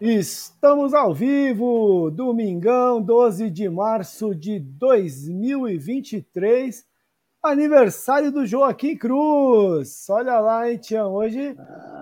Estamos 0.00 0.94
ao 0.94 1.12
vivo, 1.12 2.10
domingão, 2.10 3.02
12 3.02 3.50
de 3.50 3.68
março 3.68 4.34
de 4.34 4.58
2023, 4.58 6.86
aniversário 7.42 8.32
do 8.32 8.46
Joaquim 8.46 8.96
Cruz. 8.96 10.08
Olha 10.08 10.40
lá, 10.40 10.70
hein, 10.70 10.78
Tião, 10.78 11.12
hoje, 11.12 11.54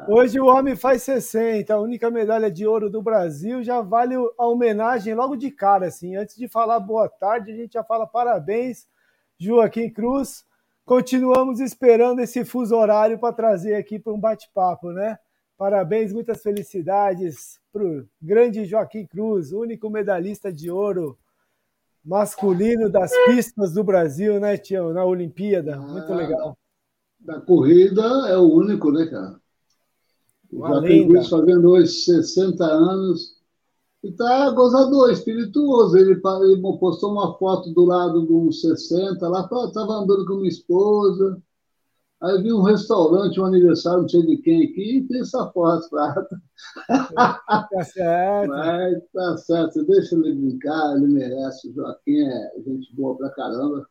hoje 0.09 0.39
o 0.39 0.46
homem 0.46 0.77
faz 0.77 1.03
60, 1.03 1.75
a 1.75 1.80
única 1.80 2.09
medalha 2.09 2.48
de 2.48 2.64
ouro 2.64 2.89
do 2.89 3.03
Brasil, 3.03 3.64
já 3.64 3.80
vale 3.80 4.15
a 4.15 4.46
homenagem 4.46 5.12
logo 5.12 5.35
de 5.35 5.51
cara, 5.51 5.87
assim, 5.87 6.15
antes 6.15 6.37
de 6.37 6.46
falar 6.46 6.79
boa 6.79 7.09
tarde, 7.09 7.51
a 7.51 7.57
gente 7.57 7.73
já 7.73 7.83
fala 7.83 8.07
parabéns, 8.07 8.87
Joaquim 9.37 9.91
Cruz. 9.91 10.46
Continuamos 10.85 11.59
esperando 11.59 12.21
esse 12.21 12.45
fuso 12.45 12.77
horário 12.77 13.19
para 13.19 13.35
trazer 13.35 13.75
aqui 13.75 13.99
para 13.99 14.12
um 14.12 14.21
bate-papo, 14.21 14.93
né? 14.93 15.19
Parabéns, 15.59 16.12
muitas 16.12 16.40
felicidades 16.40 17.58
para 17.72 17.85
o 17.85 18.07
grande 18.22 18.64
Joaquim 18.64 19.04
Cruz, 19.04 19.50
único 19.50 19.90
medalhista 19.90 20.53
de 20.53 20.71
ouro 20.71 21.18
masculino 22.04 22.89
das 22.89 23.11
pistas 23.26 23.72
do 23.72 23.82
Brasil, 23.82 24.39
né, 24.39 24.57
Tião? 24.57 24.93
Na 24.93 25.04
Olimpíada. 25.04 25.76
Muito 25.76 26.13
ah, 26.13 26.16
legal. 26.16 26.58
Da 27.18 27.40
corrida 27.40 28.02
é 28.29 28.39
o 28.39 28.44
único, 28.44 28.93
né, 28.93 29.07
cara? 29.07 29.40
O 30.52 30.58
Joaquim 30.58 31.08
Cruz 31.08 31.29
fazendo 31.29 31.71
hoje 31.71 31.88
60 31.88 32.64
anos 32.64 33.36
e 34.05 34.12
tá 34.12 34.50
gozador, 34.50 35.11
espirituoso. 35.11 35.97
Ele, 35.97 36.12
ele 36.12 36.78
postou 36.78 37.11
uma 37.11 37.36
foto 37.36 37.75
do 37.75 37.84
lado 37.84 38.25
de 38.25 38.33
uns 38.33 38.61
60, 38.61 39.28
lá 39.28 39.41
estava 39.41 39.92
andando 39.94 40.25
com 40.25 40.36
minha 40.36 40.48
esposa 40.48 41.42
Aí 42.20 42.42
vi 42.42 42.53
um 42.53 42.62
restaurante, 42.62 43.41
um 43.41 43.45
aniversário, 43.45 44.03
não 44.03 44.08
sei 44.08 44.27
de 44.27 44.39
quem 44.39 44.64
aqui, 44.64 44.98
e 44.98 45.06
tem 45.06 45.20
essa 45.20 45.48
foto, 45.50 45.89
prata. 45.91 46.42
Tá 47.14 47.84
certo. 47.84 48.48
Mas 48.48 49.03
tá 49.12 49.36
certo, 49.36 49.84
deixa 49.84 50.16
ele 50.16 50.34
brincar, 50.34 50.96
ele 50.96 51.06
merece. 51.06 51.69
O 51.69 51.74
Joaquim 51.74 52.20
é 52.20 52.52
gente 52.66 52.94
boa 52.96 53.16
pra 53.16 53.30
caramba. 53.30 53.86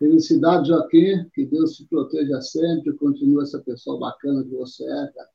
Felicidade, 0.00 0.68
Joaquim, 0.68 1.30
que 1.32 1.46
Deus 1.46 1.76
te 1.76 1.86
proteja 1.86 2.40
sempre, 2.40 2.92
continue 2.94 3.42
essa 3.42 3.60
pessoa 3.60 4.00
bacana 4.00 4.42
que 4.42 4.50
você 4.50 4.82
é, 4.84 5.12
cara. 5.14 5.28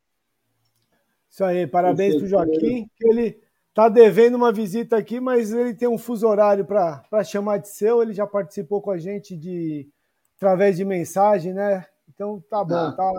Isso 1.30 1.44
aí, 1.45 1.67
parabéns 1.67 2.17
para 2.17 2.25
o 2.25 2.28
Joaquim, 2.28 2.90
que 2.97 3.08
ele 3.08 3.40
tá 3.73 3.88
devendo 3.88 4.36
uma 4.36 4.52
visita 4.52 4.97
aqui, 4.97 5.22
mas 5.22 5.53
ele 5.53 5.73
tem 5.73 5.88
um 5.88 5.97
fuso 5.97 6.28
horário 6.28 6.66
para 6.66 7.23
chamar 7.23 7.59
de 7.59 7.70
seu, 7.70 8.02
ele 8.02 8.14
já 8.14 8.28
participou 8.28 8.81
com 8.81 8.92
a 8.92 8.97
gente 8.97 9.38
de 9.38 9.88
através 10.36 10.75
de 10.75 10.84
mensagem, 10.84 11.53
né? 11.53 11.86
Então 12.20 12.44
tá 12.50 12.66
bom, 12.66 12.75
ah. 12.75 12.92
tá. 12.92 13.14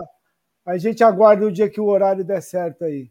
A 0.63 0.77
gente 0.77 1.03
aguarda 1.03 1.43
o 1.47 1.51
dia 1.51 1.67
que 1.67 1.81
o 1.81 1.87
horário 1.87 2.23
der 2.23 2.39
certo 2.39 2.85
aí. 2.85 3.09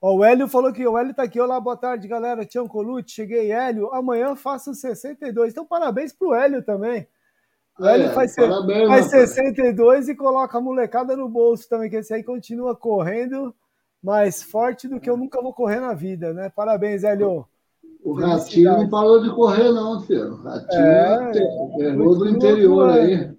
Ó, 0.00 0.16
o 0.16 0.24
Hélio 0.24 0.48
falou 0.48 0.72
que 0.72 0.86
o 0.86 0.96
Hélio 0.96 1.12
tá 1.12 1.24
aqui. 1.24 1.38
Olá, 1.38 1.60
boa 1.60 1.76
tarde, 1.76 2.08
galera. 2.08 2.46
Tião 2.46 2.66
Colucci, 2.66 3.16
cheguei, 3.16 3.52
Hélio. 3.52 3.92
Amanhã 3.92 4.34
faço 4.34 4.72
62. 4.72 5.52
Então, 5.52 5.66
parabéns 5.66 6.10
pro 6.10 6.32
Hélio 6.32 6.62
também. 6.62 7.06
O 7.78 7.84
Hélio 7.84 8.06
é, 8.06 8.14
faz, 8.14 8.34
parabéns, 8.34 8.88
faz 8.88 9.06
62 9.10 10.08
e 10.08 10.14
coloca 10.14 10.56
a 10.56 10.60
molecada 10.60 11.14
no 11.14 11.28
bolso 11.28 11.68
também, 11.68 11.90
que 11.90 11.96
esse 11.96 12.14
aí 12.14 12.24
continua 12.24 12.74
correndo 12.74 13.54
mais 14.02 14.42
forte 14.42 14.88
do 14.88 14.98
que 14.98 15.10
eu 15.10 15.18
nunca 15.18 15.42
vou 15.42 15.52
correr 15.52 15.80
na 15.80 15.92
vida, 15.92 16.32
né? 16.32 16.48
Parabéns, 16.48 17.04
Hélio. 17.04 17.46
O 18.02 18.14
Ratinho 18.14 18.72
não 18.72 18.88
parou 18.88 19.22
de 19.22 19.28
correr, 19.34 19.70
não, 19.70 20.00
filho. 20.00 20.32
O 20.32 20.42
Ratinho 20.42 20.82
é, 20.82 21.82
errou 21.82 22.16
do 22.16 22.26
interior 22.26 22.88
aí 22.88 23.38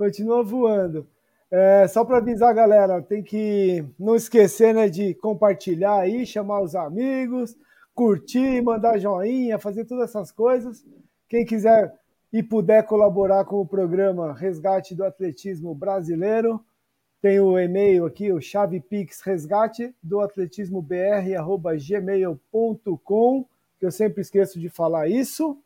continua 0.00 0.42
voando. 0.42 1.06
É, 1.50 1.86
só 1.86 2.02
para 2.06 2.16
avisar, 2.16 2.54
galera, 2.54 3.02
tem 3.02 3.22
que 3.22 3.84
não 3.98 4.16
esquecer 4.16 4.72
né, 4.72 4.88
de 4.88 5.12
compartilhar 5.14 5.98
aí, 5.98 6.24
chamar 6.24 6.62
os 6.62 6.74
amigos, 6.74 7.54
curtir, 7.94 8.62
mandar 8.62 8.96
joinha, 8.96 9.58
fazer 9.58 9.84
todas 9.84 10.08
essas 10.08 10.32
coisas. 10.32 10.82
Quem 11.28 11.44
quiser 11.44 11.92
e 12.32 12.42
puder 12.42 12.84
colaborar 12.84 13.44
com 13.44 13.60
o 13.60 13.66
programa 13.66 14.32
Resgate 14.32 14.94
do 14.94 15.04
Atletismo 15.04 15.74
Brasileiro, 15.74 16.64
tem 17.20 17.38
o 17.38 17.58
e-mail 17.58 18.06
aqui, 18.06 18.32
o 18.32 18.40
chavepix 18.40 19.20
resgate 19.20 19.94
do 20.02 20.20
atletismo 20.20 20.80
br@gmail.com, 20.80 23.44
que 23.78 23.84
eu 23.84 23.90
sempre 23.90 24.22
esqueço 24.22 24.58
de 24.58 24.70
falar 24.70 25.08
isso. 25.08 25.58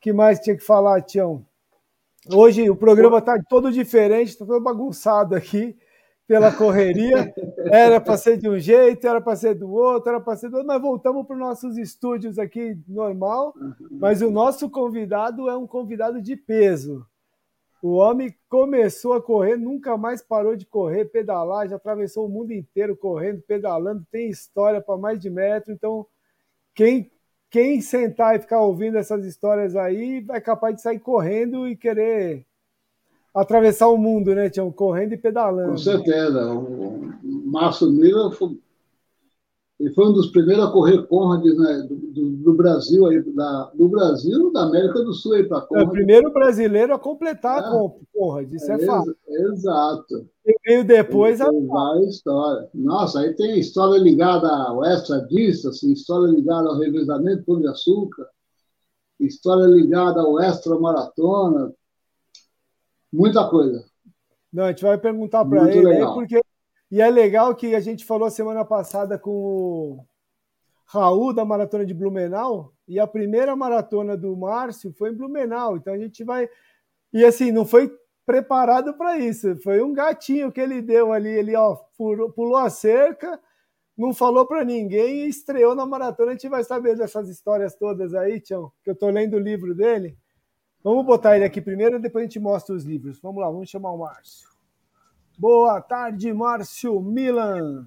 que 0.00 0.12
mais 0.12 0.38
tinha 0.38 0.56
que 0.56 0.62
falar, 0.62 1.02
Tião? 1.02 1.44
Hoje 2.30 2.70
o 2.70 2.76
programa 2.76 3.18
está 3.18 3.42
todo 3.48 3.72
diferente, 3.72 4.28
está 4.28 4.46
todo 4.46 4.62
bagunçado 4.62 5.34
aqui 5.34 5.76
pela 6.26 6.52
correria. 6.52 7.34
Era 7.66 8.00
para 8.00 8.16
ser 8.16 8.36
de 8.38 8.48
um 8.48 8.58
jeito, 8.58 9.06
era 9.06 9.20
para 9.20 9.36
ser 9.36 9.54
do 9.54 9.70
outro, 9.70 10.10
era 10.10 10.20
para 10.20 10.36
ser 10.36 10.48
do 10.48 10.56
outro, 10.56 10.66
mas 10.66 10.80
voltamos 10.80 11.26
para 11.26 11.34
os 11.34 11.40
nossos 11.40 11.76
estúdios 11.78 12.38
aqui 12.38 12.76
normal. 12.88 13.54
Mas 13.90 14.20
o 14.20 14.30
nosso 14.30 14.68
convidado 14.68 15.48
é 15.48 15.56
um 15.56 15.66
convidado 15.66 16.20
de 16.20 16.36
peso. 16.36 17.06
O 17.82 17.94
homem 17.94 18.34
começou 18.48 19.14
a 19.14 19.22
correr, 19.22 19.56
nunca 19.56 19.96
mais 19.96 20.22
parou 20.22 20.54
de 20.54 20.64
correr, 20.66 21.06
pedalar, 21.06 21.68
já 21.68 21.76
atravessou 21.76 22.26
o 22.26 22.28
mundo 22.28 22.52
inteiro 22.52 22.96
correndo, 22.96 23.42
pedalando, 23.42 24.06
tem 24.10 24.28
história 24.28 24.80
para 24.80 24.96
mais 24.96 25.18
de 25.18 25.28
metro. 25.28 25.72
Então, 25.72 26.06
quem 26.74 27.10
quem 27.52 27.82
sentar 27.82 28.34
e 28.34 28.40
ficar 28.40 28.62
ouvindo 28.62 28.96
essas 28.96 29.26
histórias 29.26 29.76
aí 29.76 30.24
é 30.30 30.40
capaz 30.40 30.74
de 30.74 30.80
sair 30.80 30.98
correndo 30.98 31.68
e 31.68 31.76
querer 31.76 32.46
atravessar 33.34 33.88
o 33.88 33.98
mundo, 33.98 34.34
né, 34.34 34.48
Tião? 34.48 34.72
Correndo 34.72 35.12
e 35.12 35.18
pedalando. 35.18 35.72
Com 35.72 35.76
certeza. 35.76 36.50
O 36.50 37.12
Márcio 37.22 37.90
Miller 37.90 38.30
foi, 38.30 38.58
ele 39.82 39.92
foi 39.94 40.06
um 40.06 40.12
dos 40.12 40.30
primeiros 40.30 40.64
a 40.64 40.70
correr 40.70 41.04
Conrads 41.08 41.58
né, 41.58 41.86
do, 41.88 41.96
do, 41.96 42.30
do, 42.36 42.54
Brasil, 42.54 43.04
aí, 43.04 43.20
da, 43.34 43.72
do 43.74 43.88
Brasil 43.88 44.52
da 44.52 44.62
América 44.62 45.02
do 45.02 45.12
Sul 45.12 45.44
para 45.48 45.62
Conrad. 45.62 45.84
É 45.84 45.88
o 45.88 45.90
primeiro 45.90 46.32
brasileiro 46.32 46.94
a 46.94 46.98
completar 47.00 47.58
é, 47.58 47.66
a 47.66 47.90
Conrad, 48.14 48.52
isso 48.52 48.70
é, 48.70 48.76
é 48.76 48.86
fato. 48.86 49.16
Exato. 49.26 50.28
E 50.46 50.54
veio 50.64 50.84
depois 50.84 51.40
a... 51.40 51.48
a 51.48 52.00
história. 52.06 52.68
Nossa, 52.72 53.20
aí 53.20 53.34
tem 53.34 53.58
história 53.58 53.98
ligada 53.98 54.48
ao 54.48 54.84
extra 54.84 55.18
disso, 55.26 55.68
assim, 55.68 55.92
história 55.92 56.30
ligada 56.30 56.68
ao 56.68 56.78
revezamento 56.78 57.44
pão 57.44 57.58
de 57.58 57.66
açúcar, 57.66 58.28
história 59.18 59.66
ligada 59.66 60.20
ao 60.20 60.38
extra 60.38 60.78
maratona, 60.78 61.72
muita 63.12 63.48
coisa. 63.48 63.84
Não, 64.52 64.64
a 64.64 64.68
gente 64.68 64.84
vai 64.84 64.98
perguntar 64.98 65.44
para 65.44 65.74
ele 65.74 65.88
aí, 65.88 66.04
porque 66.04 66.40
e 66.92 67.00
é 67.00 67.08
legal 67.08 67.54
que 67.56 67.74
a 67.74 67.80
gente 67.80 68.04
falou 68.04 68.30
semana 68.30 68.66
passada 68.66 69.18
com 69.18 69.30
o 69.30 70.06
Raul 70.84 71.32
da 71.32 71.42
maratona 71.42 71.86
de 71.86 71.94
Blumenau, 71.94 72.74
e 72.86 73.00
a 73.00 73.06
primeira 73.06 73.56
maratona 73.56 74.14
do 74.14 74.36
Márcio 74.36 74.92
foi 74.92 75.08
em 75.08 75.14
Blumenau. 75.14 75.78
Então 75.78 75.94
a 75.94 75.98
gente 75.98 76.22
vai. 76.22 76.46
E 77.10 77.24
assim, 77.24 77.50
não 77.50 77.64
foi 77.64 77.90
preparado 78.26 78.92
para 78.92 79.18
isso. 79.18 79.56
Foi 79.62 79.80
um 79.80 79.94
gatinho 79.94 80.52
que 80.52 80.60
ele 80.60 80.82
deu 80.82 81.14
ali, 81.14 81.30
ele 81.30 81.56
ó, 81.56 81.76
pulou 81.96 82.56
a 82.56 82.68
cerca, 82.68 83.40
não 83.96 84.12
falou 84.12 84.46
para 84.46 84.62
ninguém 84.62 85.24
e 85.24 85.28
estreou 85.30 85.74
na 85.74 85.86
maratona. 85.86 86.32
A 86.32 86.34
gente 86.34 86.50
vai 86.50 86.62
saber 86.62 86.94
dessas 86.94 87.26
histórias 87.26 87.74
todas 87.74 88.12
aí, 88.12 88.38
Tião, 88.38 88.70
que 88.84 88.90
eu 88.90 88.94
tô 88.94 89.08
lendo 89.08 89.38
o 89.38 89.40
livro 89.40 89.74
dele. 89.74 90.14
Vamos 90.84 91.06
botar 91.06 91.36
ele 91.36 91.46
aqui 91.46 91.62
primeiro, 91.62 91.98
depois 91.98 92.24
a 92.24 92.26
gente 92.26 92.38
mostra 92.38 92.74
os 92.74 92.84
livros. 92.84 93.18
Vamos 93.18 93.40
lá, 93.40 93.50
vamos 93.50 93.70
chamar 93.70 93.92
o 93.92 93.98
Márcio. 93.98 94.51
Boa 95.38 95.80
tarde, 95.80 96.32
Márcio 96.32 97.00
Milan. 97.00 97.86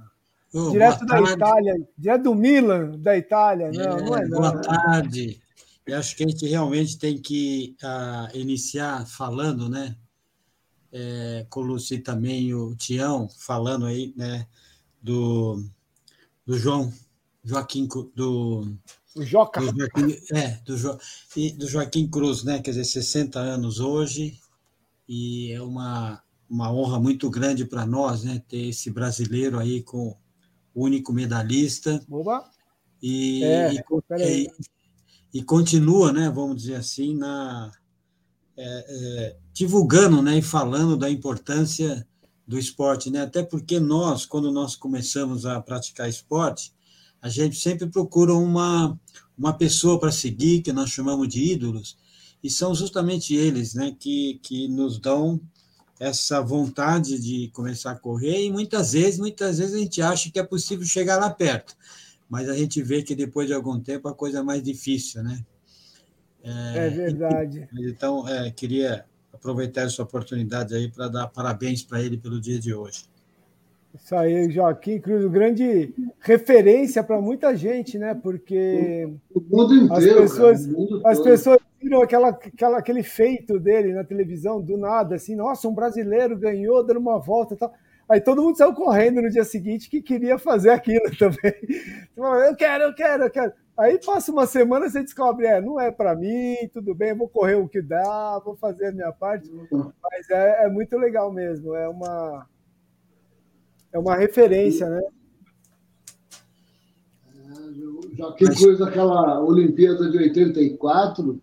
Oh, 0.54 0.72
direto 0.72 1.06
da 1.06 1.18
tarde. 1.18 1.34
Itália, 1.34 1.88
direto 1.98 2.24
do 2.24 2.36
Milan, 2.36 2.92
da 3.00 3.18
Itália. 3.18 3.72
Não, 3.72 3.84
é, 3.84 4.02
não 4.02 4.18
é 4.18 4.28
Boa 4.28 4.62
tarde. 4.62 5.42
Eu 5.86 5.98
acho 6.00 6.16
que 6.16 6.24
a 6.24 6.28
gente 6.28 6.48
realmente 6.48 6.98
tem 6.98 7.18
que 7.18 7.76
uh, 7.84 8.36
iniciar 8.38 9.06
falando, 9.06 9.70
né? 9.70 9.96
É, 10.92 11.46
Colucci 11.50 12.00
também 12.00 12.54
o 12.54 12.76
Tião 12.76 13.28
falando 13.30 13.86
aí, 13.86 14.14
né? 14.16 14.48
Do, 15.02 15.64
do 16.46 16.58
João 16.58 16.92
Joaquim 17.44 17.88
do 18.16 18.78
o 19.16 19.24
Joca. 19.24 19.62
Do 19.62 19.80
Joaquim, 19.80 20.18
é, 20.34 20.60
do, 20.66 20.78
jo, 20.78 20.98
do 21.58 21.68
Joaquim 21.68 22.08
Cruz, 22.08 22.44
né? 22.44 22.60
Quer 22.60 22.72
dizer, 22.72 22.84
60 22.84 23.40
anos 23.40 23.80
hoje, 23.80 24.38
e 25.08 25.54
é 25.54 25.62
uma, 25.62 26.22
uma 26.50 26.72
honra 26.72 27.00
muito 27.00 27.30
grande 27.30 27.66
para 27.66 27.86
nós, 27.86 28.24
né, 28.24 28.42
ter 28.48 28.70
esse 28.70 28.90
brasileiro 28.92 29.60
aí 29.60 29.82
com 29.82 30.16
o 30.74 30.84
único 30.84 31.12
medalhista. 31.14 32.04
Oba. 32.10 32.50
E, 33.02 33.44
é, 33.44 33.74
e, 34.20 34.50
e, 35.34 35.44
continua, 35.44 36.12
né, 36.12 36.30
vamos 36.30 36.58
dizer 36.58 36.76
assim, 36.76 37.16
na, 37.16 37.72
é, 38.58 38.86
é, 38.88 39.38
divulgando 39.54 40.22
né, 40.22 40.38
e 40.38 40.42
falando 40.42 40.98
da 40.98 41.10
importância 41.10 42.08
do 42.48 42.60
esporte, 42.60 43.10
né? 43.10 43.22
Até 43.22 43.44
porque 43.44 43.80
nós, 43.80 44.26
quando 44.26 44.52
nós 44.52 44.76
começamos 44.76 45.46
a 45.46 45.60
praticar 45.60 46.08
esporte, 46.08 46.74
a 47.22 47.28
gente 47.28 47.56
sempre 47.56 47.88
procura 47.88 48.34
uma, 48.34 49.00
uma 49.38 49.54
pessoa 49.54 50.00
para 50.00 50.12
seguir, 50.12 50.62
que 50.62 50.72
nós 50.72 50.92
chamamos 50.92 51.28
de 51.28 51.42
ídolos, 51.42 51.98
e 52.44 52.50
são 52.50 52.76
justamente 52.76 53.34
eles 53.34 53.74
né, 53.74 53.96
que, 54.00 54.40
que 54.44 54.68
nos 54.68 55.00
dão 55.00 55.42
essa 56.00 56.42
vontade 56.42 57.20
de 57.20 57.50
começar 57.54 57.92
a 57.92 57.96
correr 57.96 58.46
e 58.46 58.52
muitas 58.52 58.94
vezes, 58.94 59.20
muitas 59.20 59.60
vezes 59.60 59.74
a 59.74 59.80
gente 59.80 60.02
acha 60.02 60.32
que 60.32 60.40
é 60.40 60.44
possível 60.44 60.86
chegar 60.86 61.18
lá 61.18 61.30
perto, 61.30 61.76
mas 62.30 62.50
a 62.50 62.56
gente 62.56 62.82
vê 62.82 63.02
que 63.02 63.16
depois 63.16 63.48
de 63.48 63.54
algum 63.54 63.80
tempo 63.80 64.08
a 64.08 64.14
coisa 64.14 64.40
é 64.40 64.44
mais 64.44 64.62
difícil, 64.62 65.24
né? 65.24 65.40
É, 66.44 66.88
é 66.88 66.90
verdade. 66.90 67.68
Então, 67.74 68.28
é, 68.28 68.52
queria 68.52 69.06
aproveitar 69.34 69.82
essa 69.82 70.04
oportunidade 70.04 70.76
aí 70.76 70.92
para 70.92 71.08
dar 71.08 71.28
parabéns 71.28 71.82
para 71.82 72.02
ele 72.02 72.18
pelo 72.18 72.40
dia 72.40 72.60
de 72.60 72.74
hoje. 72.74 73.06
Isso 73.96 74.14
aí, 74.16 74.52
Joaquim 74.52 75.00
Cruz, 75.00 75.26
grande 75.32 75.94
referência 76.20 77.02
para 77.02 77.20
muita 77.22 77.56
gente, 77.56 77.98
né? 77.98 78.14
Porque 78.14 79.10
o 79.34 79.40
mundo 79.40 79.74
inteiro, 79.74 80.24
as 80.24 80.32
pessoas, 80.32 80.66
cara, 80.66 81.12
as 81.12 81.20
pessoas 81.20 81.60
viram 81.86 82.02
aquela, 82.02 82.30
aquela, 82.30 82.80
aquele 82.80 83.04
feito 83.04 83.60
dele 83.60 83.94
na 83.94 84.04
televisão 84.04 84.60
do 84.60 84.76
nada, 84.76 85.16
assim, 85.16 85.36
nossa, 85.36 85.68
um 85.68 85.74
brasileiro 85.74 86.36
ganhou 86.36 86.84
dando 86.84 87.00
uma 87.00 87.20
volta 87.20 87.54
e 87.54 87.58
tal. 87.58 87.72
Aí 88.10 88.20
todo 88.20 88.42
mundo 88.42 88.58
saiu 88.58 88.74
correndo 88.74 89.22
no 89.22 89.30
dia 89.30 89.44
seguinte 89.44 89.90
que 89.90 90.02
queria 90.02 90.40
fazer 90.40 90.72
aquilo 90.72 91.06
também. 91.18 91.54
Eu 92.18 92.56
quero, 92.56 92.84
eu 92.86 92.96
quero, 92.96 93.24
eu 93.24 93.30
quero. 93.30 93.54
Aí 93.78 94.00
passa 94.04 94.32
uma 94.32 94.48
semana 94.48 94.90
você 94.90 95.04
descobre, 95.04 95.46
é, 95.46 95.62
não 95.62 95.80
é 95.80 95.92
para 95.92 96.16
mim, 96.16 96.56
tudo 96.74 96.96
bem, 96.96 97.14
vou 97.14 97.28
correr 97.28 97.56
o 97.56 97.68
que 97.68 97.82
dá, 97.82 98.40
vou 98.44 98.56
fazer 98.56 98.88
a 98.88 98.92
minha 98.92 99.12
parte. 99.12 99.52
Mas 99.72 100.30
é, 100.30 100.66
é 100.66 100.70
muito 100.70 100.98
legal 100.98 101.32
mesmo, 101.32 101.76
é 101.76 101.88
uma 101.88 102.48
é 103.92 104.00
uma 104.00 104.16
referência, 104.16 104.90
né? 104.90 105.02
É, 107.36 108.18
já 108.18 108.32
que 108.34 108.56
coisa 108.56 108.88
aquela 108.88 109.44
Olimpíada 109.44 110.10
de 110.10 110.18
84, 110.18 111.42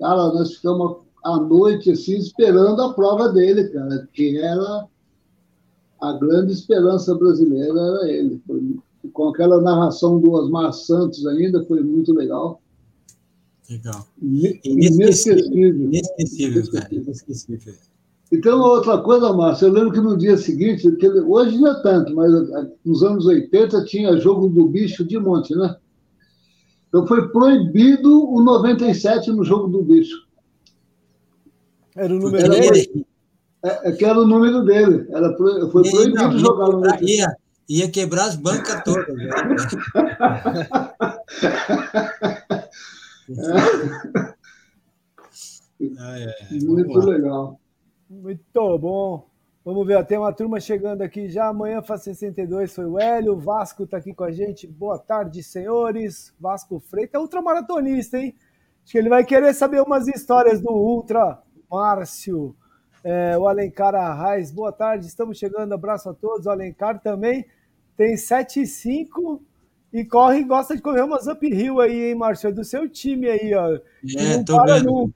cara, 0.00 0.32
nós 0.32 0.56
ficamos 0.56 0.96
à 1.24 1.36
noite 1.36 1.92
assim 1.92 2.16
esperando 2.16 2.82
a 2.82 2.92
prova 2.92 3.28
dele, 3.28 3.68
cara, 3.68 4.08
que 4.12 4.38
era 4.38 4.86
a 6.00 6.12
grande 6.14 6.52
esperança 6.52 7.14
brasileira 7.14 7.78
era 7.78 8.10
ele. 8.10 8.40
Foi, 8.46 8.78
com 9.12 9.28
aquela 9.28 9.60
narração 9.60 10.18
do 10.18 10.32
Osmar 10.32 10.72
Santos 10.72 11.26
ainda, 11.26 11.64
foi 11.64 11.82
muito 11.82 12.12
legal. 12.12 12.60
Legal. 13.68 14.06
Inesquecível. 14.20 15.54
Inesquecível, 15.54 16.70
cara. 16.72 16.88
Inesquecível. 16.90 17.74
E 18.32 18.48
uma 18.48 18.68
outra 18.68 18.98
coisa, 18.98 19.32
Márcio, 19.32 19.66
eu 19.66 19.72
lembro 19.72 19.92
que 19.92 20.00
no 20.00 20.16
dia 20.16 20.36
seguinte, 20.36 20.86
hoje 21.26 21.58
não 21.58 21.72
é 21.72 21.82
tanto, 21.82 22.14
mas 22.14 22.30
nos 22.84 23.02
anos 23.02 23.26
80 23.26 23.84
tinha 23.84 24.16
jogo 24.18 24.48
do 24.48 24.68
bicho 24.68 25.04
de 25.04 25.18
monte, 25.18 25.54
né? 25.56 25.76
Então 26.90 27.06
foi 27.06 27.30
proibido 27.30 28.28
o 28.28 28.42
97 28.42 29.30
no 29.30 29.44
jogo 29.44 29.68
do 29.68 29.82
bicho. 29.82 30.26
Era 31.96 32.12
o 32.12 32.18
número 32.18 32.44
era, 32.44 32.60
dele? 32.60 33.06
É, 33.64 33.88
é, 33.88 33.92
que 33.92 34.04
era 34.04 34.18
o 34.18 34.26
número 34.26 34.64
dele. 34.64 35.06
Era, 35.10 35.34
foi 35.36 35.88
proibido 35.88 36.14
não, 36.14 36.38
jogar 36.38 36.68
no 36.68 36.84
ia, 37.00 37.32
ia 37.68 37.88
quebrar 37.88 38.24
as 38.24 38.34
bancas 38.34 38.82
todas. 38.82 39.06
É. 45.80 46.54
Muito 46.62 46.98
legal. 46.98 47.58
Muito 48.08 48.78
bom. 48.78 49.29
Vamos 49.72 49.86
ver, 49.86 50.04
tem 50.04 50.18
uma 50.18 50.32
turma 50.32 50.58
chegando 50.58 51.02
aqui 51.02 51.28
já. 51.28 51.46
Amanhã 51.46 51.80
faz 51.80 52.02
62, 52.02 52.74
foi 52.74 52.86
o 52.86 52.98
Hélio. 52.98 53.38
Vasco 53.38 53.84
está 53.84 53.98
aqui 53.98 54.12
com 54.12 54.24
a 54.24 54.32
gente. 54.32 54.66
Boa 54.66 54.98
tarde, 54.98 55.44
senhores. 55.44 56.34
Vasco 56.40 56.80
Freitas 56.80 57.14
é 57.14 57.18
ultramaratonista, 57.20 58.18
hein? 58.18 58.34
Acho 58.82 58.90
que 58.90 58.98
ele 58.98 59.08
vai 59.08 59.24
querer 59.24 59.54
saber 59.54 59.80
umas 59.80 60.08
histórias 60.08 60.60
do 60.60 60.72
Ultra. 60.72 61.40
Márcio, 61.70 62.56
é, 63.04 63.38
o 63.38 63.46
Alencar 63.46 63.94
Arraes. 63.94 64.50
Boa 64.50 64.72
tarde, 64.72 65.06
estamos 65.06 65.38
chegando. 65.38 65.72
Abraço 65.72 66.10
a 66.10 66.14
todos. 66.14 66.46
O 66.46 66.50
Alencar 66.50 67.00
também 67.00 67.46
tem 67.96 68.16
7 68.16 68.62
e 68.62 68.66
5 68.66 69.40
e 69.92 70.04
corre 70.04 70.38
e 70.38 70.44
gosta 70.44 70.76
de 70.76 70.82
correr 70.82 71.02
umas 71.02 71.26
uphill 71.26 71.80
aí, 71.80 72.10
hein, 72.10 72.14
Márcio? 72.14 72.48
É 72.48 72.52
do 72.52 72.64
seu 72.64 72.88
time 72.88 73.28
aí, 73.28 73.54
ó. 73.54 73.74
É, 74.16 74.36
não 74.36 74.44
para 74.44 74.74
vendo, 74.74 74.90
nunca. 74.90 75.14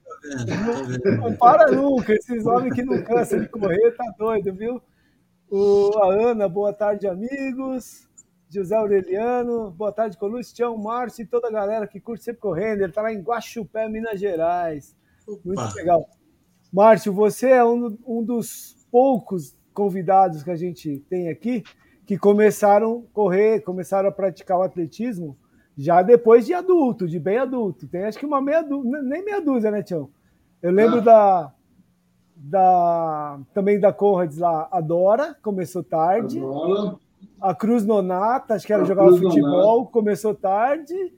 Não, 1.05 1.17
não, 1.17 1.35
para 1.37 1.71
nunca. 1.71 2.13
Esses 2.13 2.45
homens 2.45 2.73
que 2.73 2.83
não 2.83 3.01
cansam 3.01 3.39
de 3.39 3.47
correr, 3.47 3.91
tá 3.91 4.03
doido, 4.17 4.53
viu? 4.53 4.81
O, 5.49 5.97
a 5.99 6.13
Ana, 6.13 6.49
boa 6.49 6.73
tarde, 6.73 7.07
amigos. 7.07 8.05
José 8.49 8.75
Aureliano, 8.75 9.71
boa 9.71 9.91
tarde, 9.91 10.17
Colustião, 10.17 10.77
Márcio 10.77 11.23
e 11.23 11.25
toda 11.25 11.47
a 11.47 11.51
galera 11.51 11.87
que 11.87 11.99
curte 11.99 12.23
sempre 12.23 12.41
correndo. 12.41 12.81
Ele 12.81 12.93
tá 12.93 13.01
lá 13.01 13.11
em 13.11 13.21
Guaxupé, 13.21 13.89
Minas 13.89 14.19
Gerais. 14.19 14.95
Opa. 15.27 15.41
Muito 15.43 15.75
legal. 15.75 16.05
Márcio, 16.71 17.13
você 17.13 17.49
é 17.49 17.65
um, 17.65 17.97
um 18.05 18.23
dos 18.23 18.77
poucos 18.91 19.55
convidados 19.73 20.43
que 20.43 20.51
a 20.51 20.55
gente 20.55 21.03
tem 21.09 21.29
aqui 21.29 21.63
que 22.05 22.17
começaram 22.17 23.03
a 23.09 23.13
correr, 23.13 23.61
começaram 23.61 24.09
a 24.09 24.11
praticar 24.11 24.59
o 24.59 24.63
atletismo 24.63 25.37
já 25.77 26.01
depois 26.01 26.45
de 26.45 26.53
adulto, 26.53 27.07
de 27.07 27.19
bem 27.19 27.37
adulto. 27.37 27.87
Tem 27.87 28.05
acho 28.05 28.17
que 28.17 28.25
uma 28.25 28.41
meia 28.41 28.61
dúzia, 28.61 29.01
nem 29.01 29.23
meia 29.23 29.41
dúzia, 29.41 29.71
né, 29.71 29.83
Tião? 29.83 30.09
Eu 30.61 30.71
lembro 30.71 30.99
ah. 30.99 31.01
da, 31.01 31.53
da 32.35 33.39
também 33.53 33.79
da 33.79 33.91
Conrads 33.91 34.37
lá, 34.37 34.67
a 34.71 34.79
Dora, 34.79 35.35
começou 35.41 35.83
tarde. 35.83 36.39
A 37.41 37.53
Cruz 37.53 37.85
Nonata, 37.85 38.53
acho 38.53 38.65
que 38.65 38.73
era 38.73 38.85
jogar 38.85 39.09
futebol, 39.09 39.77
Nonata. 39.77 39.91
começou 39.91 40.33
tarde. 40.33 41.13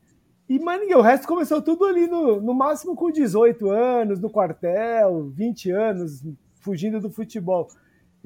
E 0.50 0.58
ninguém, 0.58 0.96
o 0.96 1.02
resto 1.02 1.28
começou 1.28 1.62
tudo 1.62 1.86
ali 1.86 2.08
no, 2.08 2.42
no 2.42 2.54
máximo 2.54 2.96
com 2.96 3.12
18 3.12 3.70
anos, 3.70 4.20
no 4.20 4.30
quartel, 4.30 5.30
20 5.30 5.72
anos, 5.72 6.24
fugindo 6.62 7.00
do 7.00 7.10
futebol. 7.10 7.68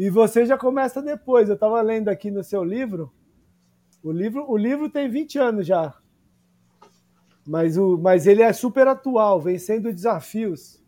E 0.01 0.09
você 0.09 0.48
já 0.48 0.57
começa 0.57 1.00
depois. 1.00 1.48
Eu 1.48 1.53
estava 1.53 1.80
lendo 1.80 2.09
aqui 2.09 2.31
no 2.31 2.44
seu 2.44 2.63
livro. 2.63 3.13
O 4.01 4.12
livro, 4.12 4.50
o 4.50 4.57
livro 4.57 4.89
tem 4.89 5.07
20 5.07 5.38
anos 5.38 5.68
já. 5.68 5.94
Mas, 7.48 7.77
o, 7.77 8.00
mas 8.00 8.25
ele 8.25 8.42
é 8.42 8.51
super 8.51 8.88
atual, 8.88 9.39
vencendo 9.39 9.94
desafios. 9.94 10.81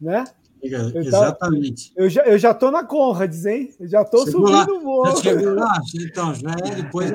Né? 0.00 0.22
Exatamente. 0.62 1.92
eu, 1.96 2.08
já, 2.08 2.22
eu 2.22 2.38
já 2.38 2.54
tô 2.54 2.70
na 2.70 2.84
Conrads, 2.84 3.46
hein? 3.46 3.74
Eu 3.80 3.88
já 3.88 4.04
tô 4.04 4.24
chegou 4.24 4.46
subindo 4.46 4.76
o 4.76 4.80
voo. 4.80 5.06
Já 5.06 5.16
chegou 5.16 5.54
lá? 5.54 5.80
Então, 5.96 6.32
já 6.32 6.50
é. 6.52 6.74
Depois 6.82 7.10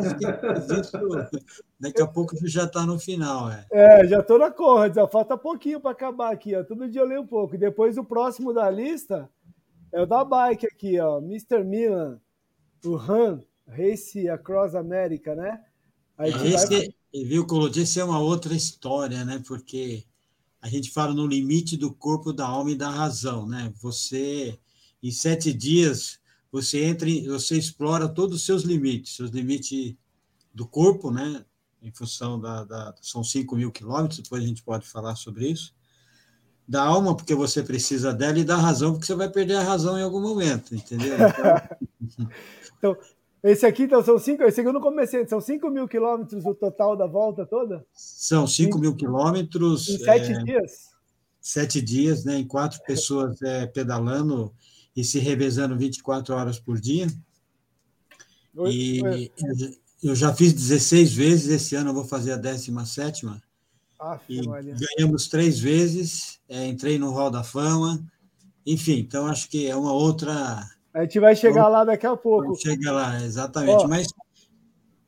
daqui 1.80 2.02
a 2.02 2.08
pouco 2.08 2.36
já 2.46 2.66
está 2.66 2.86
no 2.86 3.00
final. 3.00 3.50
É, 3.50 3.66
é 3.72 4.06
já 4.06 4.22
tô 4.22 4.38
na 4.38 4.52
Conrads. 4.52 4.98
Ó, 4.98 5.08
falta 5.08 5.38
pouquinho 5.38 5.80
para 5.80 5.92
acabar 5.92 6.34
aqui. 6.34 6.54
Ó. 6.58 6.64
Todo 6.66 6.90
dia 6.90 7.00
eu 7.00 7.08
leio 7.08 7.22
um 7.22 7.28
pouco. 7.28 7.58
Depois 7.58 7.98
o 7.98 8.04
próximo 8.04 8.52
da 8.52 8.70
lista 8.70 9.30
é 9.92 10.02
o 10.02 10.06
da 10.06 10.24
bike 10.24 10.66
aqui, 10.66 11.00
ó. 11.00 11.20
Mr. 11.20 11.64
Milan, 11.64 12.20
o 12.86 12.96
Han, 12.96 13.44
Race 13.68 14.28
Across 14.30 14.76
America, 14.76 15.36
né? 15.36 15.64
Aí 16.18 16.32
esse, 16.54 16.94
vai... 17.14 17.24
viu, 17.26 17.46
Colodi, 17.46 17.82
esse 17.82 18.00
é 18.00 18.04
uma 18.04 18.20
outra 18.20 18.54
história, 18.54 19.24
né? 19.26 19.44
Porque 19.46 20.04
a 20.62 20.70
gente 20.70 20.92
fala 20.92 21.14
no 21.14 21.28
limite 21.28 21.76
do 21.76 21.94
corpo, 21.94 22.32
da 22.32 22.46
alma 22.46 22.72
e 22.72 22.76
da 22.76 22.90
razão, 22.90 23.48
né? 23.48 23.74
Você, 23.82 24.58
em 25.02 25.12
sete 25.12 25.52
dias, 25.54 26.20
você 26.52 26.84
entra, 26.84 27.10
em, 27.10 27.28
você 27.28 27.58
explora 27.58 28.08
todos 28.08 28.38
os 28.38 28.46
seus 28.46 28.64
limites, 28.64 29.16
seus 29.16 29.32
limites 29.32 29.96
do 30.54 30.68
corpo, 30.68 31.12
né? 31.12 31.46
Em 31.82 31.92
função 31.92 32.40
da, 32.40 32.64
da 32.64 32.96
são 33.02 33.24
5 33.24 33.56
mil 33.56 33.72
quilômetros, 33.72 34.20
depois 34.20 34.44
a 34.44 34.48
gente 34.48 34.62
pode 34.62 34.88
falar 34.88 35.16
sobre 35.16 35.50
isso 35.50 35.74
da 36.72 36.84
alma, 36.84 37.14
porque 37.14 37.36
você 37.36 37.62
precisa 37.62 38.14
dela, 38.14 38.40
e 38.40 38.46
da 38.46 38.56
razão, 38.56 38.94
porque 38.94 39.06
você 39.06 39.14
vai 39.14 39.30
perder 39.30 39.56
a 39.56 39.62
razão 39.62 40.00
em 40.00 40.04
algum 40.04 40.22
momento, 40.22 40.74
entendeu? 40.74 41.18
Então, 41.18 42.30
então 42.80 42.98
esse 43.44 43.66
aqui 43.66 43.84
então, 43.84 44.02
são 44.02 44.18
cinco. 44.18 44.44
Esse 44.44 44.62
aqui 44.62 44.70
eu 44.70 44.74
não 44.74 44.80
comecei, 44.80 45.28
são 45.28 45.42
5 45.42 45.70
mil 45.70 45.86
quilômetros 45.86 46.46
o 46.46 46.54
total 46.56 46.96
da 46.96 47.06
volta 47.06 47.46
toda? 47.46 47.86
São 47.92 48.48
5 48.48 48.78
mil 48.78 48.96
quilômetros. 48.96 49.90
Em 49.90 49.98
sete 49.98 50.32
é, 50.32 50.44
dias? 50.44 50.72
Sete 51.42 51.82
dias, 51.82 52.24
né? 52.24 52.38
Em 52.38 52.48
quatro 52.48 52.82
pessoas 52.86 53.42
é, 53.42 53.68
pedalando 53.68 54.54
e 54.96 55.04
se 55.04 55.20
revezando 55.20 55.78
24 55.78 56.34
horas 56.34 56.58
por 56.58 56.80
dia. 56.80 57.08
E 58.66 59.30
eu 60.02 60.16
já 60.16 60.34
fiz 60.34 60.54
16 60.54 61.14
vezes, 61.14 61.48
esse 61.50 61.76
ano 61.76 61.90
eu 61.90 61.94
vou 61.94 62.06
fazer 62.06 62.32
a 62.32 62.38
17 62.38 63.26
e 64.28 64.42
ganhamos 64.42 65.28
três 65.28 65.60
vezes, 65.60 66.40
é, 66.50 66.66
entrei 66.66 66.98
no 66.98 67.12
Hall 67.12 67.30
da 67.30 67.44
Fama, 67.44 68.04
enfim, 68.66 69.00
então 69.00 69.28
acho 69.28 69.50
que 69.50 69.68
é 69.68 69.76
uma 69.76 69.94
outra. 69.94 70.64
A 70.94 71.02
gente 71.02 71.20
vai 71.20 71.36
chegar 71.36 71.68
lá 71.68 71.84
daqui 71.84 72.06
a 72.06 72.16
pouco. 72.16 72.56
Chega 72.56 72.92
lá, 72.92 73.22
exatamente. 73.22 73.86
Ó, 73.86 73.88
Mas 73.88 74.08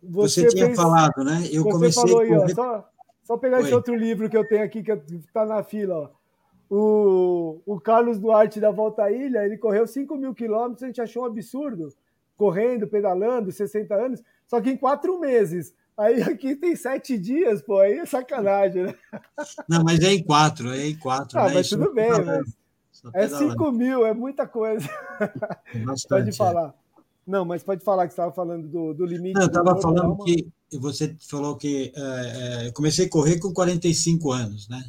você, 0.01 0.43
você 0.43 0.47
tinha 0.47 0.65
fez, 0.67 0.77
falado, 0.77 1.23
né? 1.23 1.47
Eu 1.51 1.63
comecei. 1.63 2.01
Falou 2.01 2.19
aí, 2.19 2.33
ó, 2.33 2.47
só, 2.49 2.89
só 3.23 3.37
pegar 3.37 3.57
Oi. 3.57 3.63
esse 3.63 3.73
outro 3.73 3.95
livro 3.95 4.29
que 4.29 4.37
eu 4.37 4.47
tenho 4.47 4.63
aqui, 4.63 4.83
que 4.83 4.91
está 4.91 5.45
na 5.45 5.63
fila. 5.63 5.95
Ó. 5.95 6.23
O, 6.69 7.61
o 7.65 7.79
Carlos 7.79 8.19
Duarte 8.19 8.59
da 8.59 8.71
Volta 8.71 9.03
à 9.03 9.11
Ilha, 9.11 9.45
ele 9.45 9.57
correu 9.57 9.85
5 9.85 10.15
mil 10.17 10.33
quilômetros, 10.33 10.83
a 10.83 10.87
gente 10.87 11.01
achou 11.01 11.23
um 11.23 11.27
absurdo, 11.27 11.89
correndo, 12.35 12.87
pedalando, 12.87 13.51
60 13.51 13.93
anos, 13.93 14.23
só 14.47 14.59
que 14.59 14.71
em 14.71 14.77
quatro 14.77 15.19
meses. 15.19 15.73
Aí 15.97 16.21
aqui 16.23 16.55
tem 16.55 16.75
sete 16.75 17.17
dias, 17.17 17.61
pô, 17.61 17.79
aí 17.79 17.99
é 17.99 18.05
sacanagem, 18.05 18.83
né? 18.83 18.95
Não, 19.69 19.83
mas 19.83 19.99
é 19.99 20.13
em 20.13 20.23
quatro, 20.23 20.71
é 20.71 20.87
em 20.87 20.97
quatro. 20.97 21.37
Ah, 21.39 21.47
né? 21.47 21.53
mas 21.55 21.67
Isso 21.67 21.77
tudo 21.77 21.93
bem, 21.93 22.09
mas 22.09 22.57
é 23.13 23.27
cinco 23.27 23.71
mil, 23.71 24.05
é 24.05 24.13
muita 24.13 24.47
coisa. 24.47 24.87
Bastante, 25.85 26.07
Pode 26.07 26.29
é. 26.29 26.33
falar. 26.33 26.73
Não, 27.25 27.45
mas 27.45 27.63
pode 27.63 27.83
falar 27.83 28.05
que 28.07 28.13
você 28.13 28.21
estava 28.21 28.33
falando 28.33 28.67
do, 28.67 28.93
do 28.93 29.05
limite. 29.05 29.35
Não, 29.35 29.43
eu 29.43 29.47
estava 29.47 29.81
falando 29.81 30.17
que 30.25 30.45
você 30.77 31.15
falou 31.29 31.55
que 31.55 31.93
é, 31.95 32.67
é, 32.67 32.71
comecei 32.71 33.05
a 33.05 33.09
correr 33.09 33.39
com 33.39 33.53
45 33.53 34.31
anos, 34.31 34.67
né? 34.67 34.83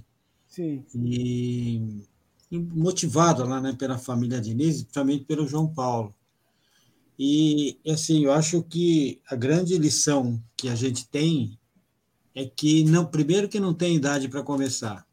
Sim. 0.48 0.84
E, 0.96 2.00
e 2.50 2.58
motivado 2.58 3.44
lá, 3.46 3.60
né, 3.60 3.74
pela 3.78 3.98
família 3.98 4.40
Diniz, 4.40 4.82
principalmente 4.82 5.24
pelo 5.24 5.46
João 5.46 5.68
Paulo. 5.68 6.12
E, 7.18 7.78
assim, 7.86 8.24
eu 8.24 8.32
acho 8.32 8.62
que 8.62 9.20
a 9.28 9.36
grande 9.36 9.78
lição 9.78 10.42
que 10.56 10.68
a 10.68 10.74
gente 10.74 11.08
tem 11.08 11.58
é 12.34 12.44
que, 12.44 12.84
não, 12.84 13.06
primeiro, 13.06 13.48
que 13.48 13.60
não 13.60 13.72
tem 13.72 13.96
idade 13.96 14.28
para 14.28 14.42
começar, 14.42 15.06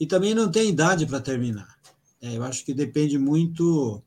e 0.00 0.06
também 0.06 0.34
não 0.34 0.50
tem 0.50 0.70
idade 0.70 1.06
para 1.06 1.20
terminar. 1.20 1.78
É, 2.20 2.36
eu 2.36 2.42
acho 2.42 2.64
que 2.64 2.72
depende 2.72 3.18
muito 3.18 4.02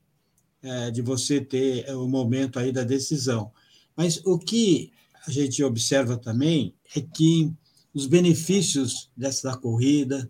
é, 0.61 0.89
de 0.89 1.01
você 1.01 1.39
ter 1.39 1.89
o 1.95 2.07
momento 2.07 2.57
aí 2.57 2.71
da 2.71 2.83
decisão. 2.83 3.51
Mas 3.95 4.21
o 4.25 4.37
que 4.39 4.91
a 5.25 5.31
gente 5.31 5.63
observa 5.63 6.17
também 6.17 6.73
é 6.95 7.01
que 7.01 7.53
os 7.93 8.07
benefícios 8.07 9.09
dessa 9.15 9.55
corrida, 9.55 10.29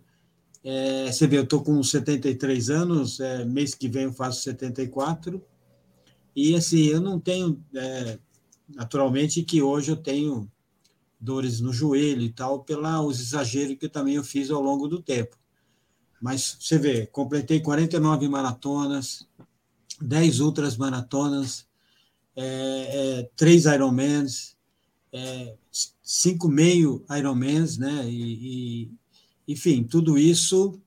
é, 0.63 1.11
você 1.11 1.27
vê, 1.27 1.37
eu 1.37 1.43
estou 1.43 1.61
com 1.61 1.81
73 1.81 2.69
anos, 2.69 3.19
é, 3.19 3.45
mês 3.45 3.73
que 3.73 3.87
vem 3.87 4.03
eu 4.03 4.13
faço 4.13 4.41
74, 4.43 5.41
e 6.39 6.53
assim, 6.53 6.83
eu 6.83 7.01
não 7.01 7.19
tenho, 7.19 7.59
é, 7.73 8.19
naturalmente, 8.69 9.41
que 9.41 9.59
hoje 9.59 9.89
eu 9.89 9.97
tenho 9.97 10.47
dores 11.19 11.59
no 11.59 11.73
joelho 11.73 12.21
e 12.21 12.29
tal, 12.31 12.63
pelos 12.63 13.19
exageros 13.19 13.75
que 13.79 13.89
também 13.89 14.13
eu 14.13 14.23
fiz 14.23 14.51
ao 14.51 14.61
longo 14.61 14.87
do 14.87 15.01
tempo. 15.01 15.35
Mas 16.21 16.55
você 16.59 16.77
vê, 16.77 17.07
completei 17.07 17.59
49 17.59 18.29
maratonas, 18.29 19.27
10 19.99 20.39
ultras 20.39 20.77
maratonas, 20.77 21.65
é, 22.35 22.43
é, 23.21 23.29
3 23.35 23.65
Ironmans, 23.65 24.55
é, 25.11 25.55
5 26.03 26.47
meio 26.47 27.03
Ironmans, 27.17 27.79
né? 27.79 28.07
E, 28.07 28.83
e, 28.83 28.91
enfim, 29.47 29.83
tudo 29.83 30.19
isso. 30.19 30.79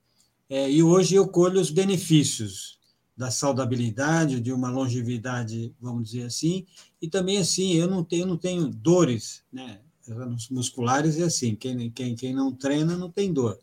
É, 0.48 0.70
e 0.70 0.80
hoje 0.80 1.16
eu 1.16 1.26
colho 1.26 1.60
os 1.60 1.72
benefícios 1.72 2.78
da 3.20 3.30
saudabilidade, 3.30 4.40
de 4.40 4.50
uma 4.50 4.70
longevidade, 4.70 5.74
vamos 5.78 6.08
dizer 6.08 6.22
assim, 6.22 6.64
e 7.02 7.06
também 7.06 7.36
assim, 7.36 7.74
eu 7.74 7.86
não 7.86 8.02
tenho, 8.02 8.24
não 8.24 8.38
tenho 8.38 8.66
dores, 8.66 9.42
né? 9.52 9.78
Musculares 10.50 11.18
é 11.18 11.24
assim, 11.24 11.54
quem, 11.54 11.90
quem, 11.90 12.16
quem 12.16 12.34
não 12.34 12.50
treina 12.50 12.96
não 12.96 13.10
tem 13.10 13.30
dor. 13.30 13.58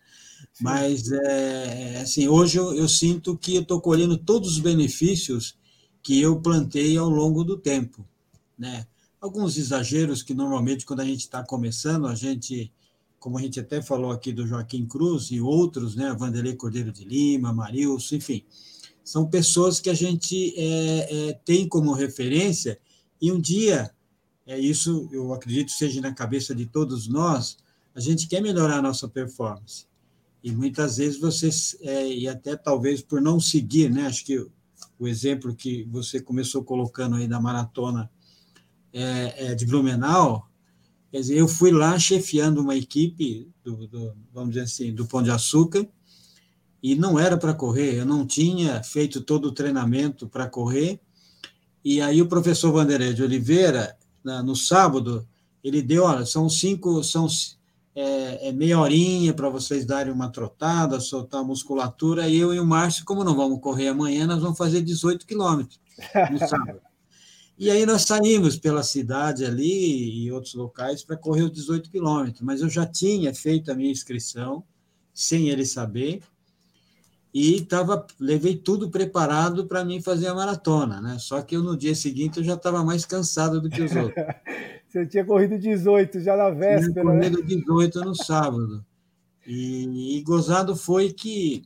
Sim. 0.53 0.63
Mas 0.63 1.11
é, 1.11 2.01
assim, 2.01 2.27
hoje 2.27 2.59
eu, 2.59 2.71
eu 2.75 2.87
sinto 2.87 3.35
que 3.35 3.55
eu 3.55 3.63
estou 3.63 3.81
colhendo 3.81 4.15
todos 4.15 4.51
os 4.51 4.59
benefícios 4.59 5.57
que 6.03 6.21
eu 6.21 6.39
plantei 6.39 6.95
ao 6.95 7.09
longo 7.09 7.43
do 7.43 7.57
tempo, 7.57 8.07
né? 8.55 8.85
Alguns 9.19 9.57
exageros 9.57 10.21
que 10.21 10.35
normalmente 10.35 10.85
quando 10.85 10.99
a 10.99 11.05
gente 11.05 11.21
está 11.21 11.43
começando, 11.43 12.05
a 12.05 12.13
gente, 12.13 12.71
como 13.19 13.39
a 13.39 13.41
gente 13.41 13.59
até 13.59 13.81
falou 13.81 14.11
aqui 14.11 14.31
do 14.31 14.45
Joaquim 14.45 14.85
Cruz 14.85 15.31
e 15.31 15.41
outros, 15.41 15.95
né? 15.95 16.13
Vanderlei 16.13 16.55
Cordeiro 16.55 16.91
de 16.91 17.03
Lima, 17.03 17.51
Marilson, 17.51 18.17
enfim, 18.17 18.45
são 19.07 19.25
pessoas 19.25 19.79
que 19.79 19.89
a 19.89 19.93
gente 19.93 20.53
é, 20.57 21.29
é, 21.29 21.33
tem 21.45 21.65
como 21.65 21.93
referência, 21.93 22.77
e 23.21 23.31
um 23.31 23.39
dia, 23.39 23.89
é 24.45 24.59
isso 24.59 25.07
eu 25.13 25.33
acredito 25.33 25.71
seja 25.71 26.01
na 26.01 26.13
cabeça 26.13 26.53
de 26.53 26.65
todos 26.65 27.07
nós, 27.07 27.55
a 27.95 28.01
gente 28.01 28.27
quer 28.27 28.41
melhorar 28.41 28.79
a 28.79 28.81
nossa 28.81 29.07
performance. 29.07 29.85
E 30.43 30.51
muitas 30.51 30.97
vezes 30.97 31.21
vocês, 31.21 31.77
é, 31.79 32.05
e 32.05 32.27
até 32.27 32.57
talvez 32.57 33.01
por 33.01 33.21
não 33.21 33.39
seguir, 33.39 33.89
né? 33.89 34.07
Acho 34.07 34.25
que 34.25 34.45
o 34.99 35.07
exemplo 35.07 35.55
que 35.55 35.85
você 35.85 36.19
começou 36.19 36.61
colocando 36.61 37.15
aí 37.15 37.29
da 37.29 37.39
maratona 37.39 38.11
é, 38.91 39.51
é 39.51 39.55
de 39.55 39.65
Blumenau, 39.65 40.49
quer 41.09 41.21
dizer, 41.21 41.37
eu 41.37 41.47
fui 41.47 41.71
lá 41.71 41.97
chefiando 41.97 42.59
uma 42.59 42.75
equipe, 42.75 43.49
do, 43.63 43.87
do, 43.87 44.13
vamos 44.33 44.49
dizer 44.49 44.65
assim, 44.65 44.93
do 44.93 45.07
Pão 45.07 45.23
de 45.23 45.31
Açúcar, 45.31 45.87
e 46.81 46.95
não 46.95 47.19
era 47.19 47.37
para 47.37 47.53
correr, 47.53 47.95
eu 47.95 48.05
não 48.05 48.25
tinha 48.25 48.83
feito 48.83 49.21
todo 49.21 49.45
o 49.45 49.51
treinamento 49.51 50.27
para 50.27 50.47
correr. 50.47 50.99
E 51.83 52.01
aí 52.01 52.21
o 52.21 52.27
professor 52.27 52.71
Vanderlei 52.71 53.13
de 53.13 53.23
Oliveira, 53.23 53.97
no 54.23 54.55
sábado, 54.55 55.27
ele 55.63 55.81
deu, 55.81 56.03
olha, 56.03 56.25
são 56.25 56.49
cinco, 56.49 57.03
são 57.03 57.27
é, 57.95 58.49
é 58.49 58.51
meia 58.51 58.79
horinha 58.79 59.33
para 59.33 59.49
vocês 59.49 59.85
darem 59.85 60.13
uma 60.13 60.29
trotada, 60.29 60.99
soltar 60.99 61.41
a 61.41 61.43
musculatura, 61.43 62.27
e 62.27 62.37
eu 62.37 62.53
e 62.53 62.59
o 62.59 62.65
Márcio, 62.65 63.03
como 63.03 63.23
não 63.23 63.35
vamos 63.35 63.59
correr 63.59 63.87
amanhã, 63.87 64.27
nós 64.27 64.41
vamos 64.41 64.57
fazer 64.57 64.81
18 64.81 65.25
quilômetros 65.25 65.79
no 66.31 66.37
sábado. 66.47 66.79
E 67.57 67.71
aí 67.71 67.87
nós 67.87 68.03
saímos 68.03 68.55
pela 68.55 68.83
cidade 68.83 69.43
ali 69.43 70.25
e 70.25 70.31
outros 70.31 70.53
locais 70.53 71.03
para 71.03 71.17
correr 71.17 71.41
os 71.41 71.51
18 71.51 71.89
quilômetros, 71.89 72.41
mas 72.41 72.61
eu 72.61 72.69
já 72.69 72.85
tinha 72.85 73.33
feito 73.33 73.71
a 73.71 73.75
minha 73.75 73.91
inscrição, 73.91 74.63
sem 75.11 75.49
ele 75.49 75.65
saber, 75.65 76.21
e 77.39 77.61
tava, 77.61 78.03
levei 78.19 78.55
tudo 78.55 78.89
preparado 78.89 79.67
para 79.67 79.85
mim 79.85 80.01
fazer 80.01 80.25
a 80.25 80.33
maratona, 80.33 80.99
né? 80.99 81.17
Só 81.19 81.39
que 81.43 81.55
eu, 81.55 81.61
no 81.61 81.77
dia 81.77 81.93
seguinte 81.93 82.39
eu 82.39 82.43
já 82.43 82.55
estava 82.55 82.83
mais 82.83 83.05
cansado 83.05 83.61
do 83.61 83.69
que 83.69 83.79
os 83.79 83.95
outros. 83.95 84.25
Você 84.89 85.05
tinha 85.05 85.23
corrido 85.23 85.59
18 85.59 86.19
já 86.21 86.35
na 86.35 86.49
véspera. 86.49 86.93
Tinha 86.93 87.03
né? 87.03 87.29
corrido 87.29 87.39
né? 87.39 87.45
18 87.45 87.99
no 87.99 88.15
sábado. 88.15 88.83
E, 89.45 90.17
e, 90.17 90.23
gozado 90.23 90.75
foi 90.75 91.13
que 91.13 91.63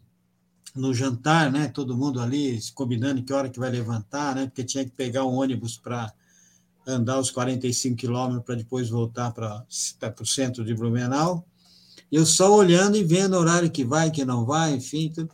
no 0.75 0.93
jantar, 0.93 1.49
né, 1.49 1.69
todo 1.69 1.95
mundo 1.95 2.19
ali 2.19 2.59
combinando 2.75 3.23
que 3.23 3.31
hora 3.31 3.49
que 3.49 3.59
vai 3.59 3.69
levantar, 3.69 4.35
né, 4.35 4.47
porque 4.47 4.65
tinha 4.65 4.83
que 4.83 4.91
pegar 4.91 5.23
um 5.23 5.35
ônibus 5.35 5.77
para 5.77 6.11
andar 6.85 7.17
os 7.17 7.31
45 7.31 7.95
quilômetros 7.95 8.43
para 8.43 8.55
depois 8.55 8.89
voltar 8.89 9.31
para 9.31 9.65
o 10.19 10.25
centro 10.25 10.65
de 10.65 10.75
Blumenau. 10.75 11.45
Eu 12.11 12.25
só 12.25 12.53
olhando 12.53 12.97
e 12.97 13.05
vendo 13.05 13.35
o 13.35 13.39
horário 13.39 13.71
que 13.71 13.85
vai, 13.85 14.11
que 14.11 14.25
não 14.25 14.45
vai, 14.45 14.73
enfim, 14.73 15.09
tudo 15.15 15.29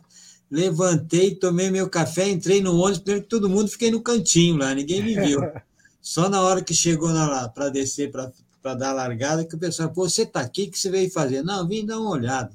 levantei, 0.50 1.34
tomei 1.34 1.70
meu 1.70 1.88
café, 1.88 2.28
entrei 2.28 2.62
no 2.62 2.76
ônibus, 2.76 2.98
primeiro 2.98 3.24
que 3.24 3.30
todo 3.30 3.48
mundo, 3.48 3.68
fiquei 3.68 3.90
no 3.90 4.02
cantinho 4.02 4.56
lá, 4.56 4.74
ninguém 4.74 5.02
me 5.02 5.14
viu. 5.14 5.40
Só 6.00 6.28
na 6.28 6.40
hora 6.40 6.62
que 6.62 6.72
chegou 6.72 7.10
lá 7.10 7.48
para 7.48 7.68
descer, 7.68 8.10
para 8.10 8.74
dar 8.74 8.90
a 8.90 8.94
largada, 8.94 9.44
que 9.44 9.54
o 9.54 9.58
pessoal, 9.58 9.90
pô, 9.90 10.08
você 10.08 10.22
está 10.22 10.40
aqui, 10.40 10.64
o 10.64 10.70
que 10.70 10.78
você 10.78 10.90
veio 10.90 11.10
fazer? 11.10 11.42
Não, 11.42 11.66
vim 11.68 11.84
dar 11.84 11.98
uma 12.00 12.10
olhada. 12.10 12.50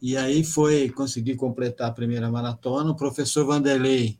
E 0.00 0.16
aí 0.16 0.44
foi, 0.44 0.88
consegui 0.90 1.34
completar 1.34 1.88
a 1.88 1.92
primeira 1.92 2.30
maratona. 2.30 2.90
O 2.90 2.96
professor 2.96 3.44
Vanderlei, 3.44 4.18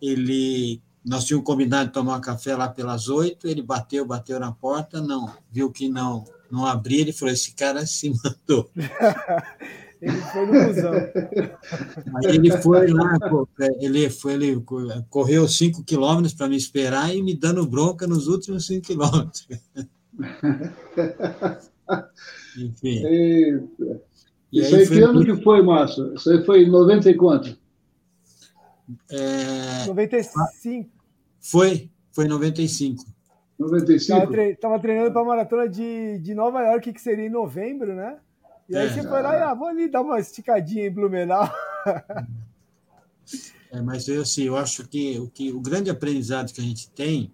ele, 0.00 0.80
nós 1.04 1.24
tínhamos 1.24 1.46
combinado 1.46 1.86
de 1.88 1.92
tomar 1.92 2.18
um 2.18 2.20
café 2.20 2.54
lá 2.56 2.68
pelas 2.68 3.08
oito, 3.08 3.48
ele 3.48 3.62
bateu, 3.62 4.04
bateu 4.06 4.38
na 4.38 4.52
porta, 4.52 5.00
não, 5.00 5.32
viu 5.50 5.70
que 5.70 5.88
não, 5.88 6.24
não 6.50 6.66
abria, 6.66 7.00
ele 7.00 7.12
falou, 7.12 7.32
esse 7.32 7.52
cara 7.54 7.86
se 7.86 8.12
mandou. 8.22 8.70
Ele 10.02 10.20
foi 10.20 10.46
no 10.46 10.52
busão. 10.66 10.92
Ele 12.24 12.50
foi 12.60 12.88
lá, 12.88 13.16
ele, 13.80 14.10
foi, 14.10 14.32
ele 14.32 14.60
correu 15.08 15.46
5 15.46 15.84
quilômetros 15.84 16.34
para 16.34 16.48
me 16.48 16.56
esperar 16.56 17.14
e 17.14 17.22
me 17.22 17.34
dando 17.36 17.64
bronca 17.64 18.04
nos 18.04 18.26
últimos 18.26 18.66
5 18.66 18.84
quilômetros. 18.84 19.46
Enfim. 22.58 23.06
Eita. 23.06 24.02
Isso 24.52 24.74
aí, 24.76 24.88
que 24.88 25.00
ano 25.00 25.24
que 25.24 25.40
foi, 25.40 25.62
Márcio? 25.62 26.14
Isso 26.14 26.28
aí 26.30 26.44
foi 26.44 26.64
em 26.64 26.70
90 26.70 27.08
e 27.08 27.14
quanto? 27.14 27.56
É... 29.08 29.86
95. 29.86 30.90
Foi, 31.40 31.88
foi 32.10 32.24
em 32.24 32.28
95. 32.28 33.04
95? 33.56 34.34
Estava 34.34 34.80
treinando 34.80 35.12
para 35.12 35.22
a 35.22 35.24
maratona 35.24 35.68
de, 35.68 36.18
de 36.18 36.34
Nova 36.34 36.60
York, 36.62 36.92
que 36.92 37.00
seria 37.00 37.24
em 37.24 37.30
novembro, 37.30 37.94
né? 37.94 38.18
E 38.68 38.76
aí 38.76 38.86
é, 38.86 38.90
você 38.92 39.02
foi 39.02 39.22
lá 39.22 39.36
e 39.36 39.42
ah, 39.42 39.54
vou 39.54 39.68
ali 39.68 39.88
dar 39.88 40.02
uma 40.02 40.18
esticadinha 40.18 40.86
em 40.86 40.90
Blumenau. 40.90 41.50
É, 43.72 43.80
mas 43.80 44.06
eu, 44.06 44.20
assim, 44.20 44.42
eu 44.42 44.56
acho 44.56 44.86
que 44.86 45.18
o, 45.18 45.28
que 45.28 45.50
o 45.50 45.58
grande 45.58 45.88
aprendizado 45.88 46.52
que 46.52 46.60
a 46.60 46.64
gente 46.64 46.90
tem 46.90 47.32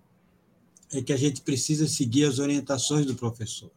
é 0.93 1.03
que 1.03 1.13
a 1.13 1.17
gente 1.17 1.43
precisa 1.43 1.89
seguir 1.89 2.25
as 2.27 2.39
orientações 2.39 3.05
do 3.05 3.15
professor, 3.15 3.71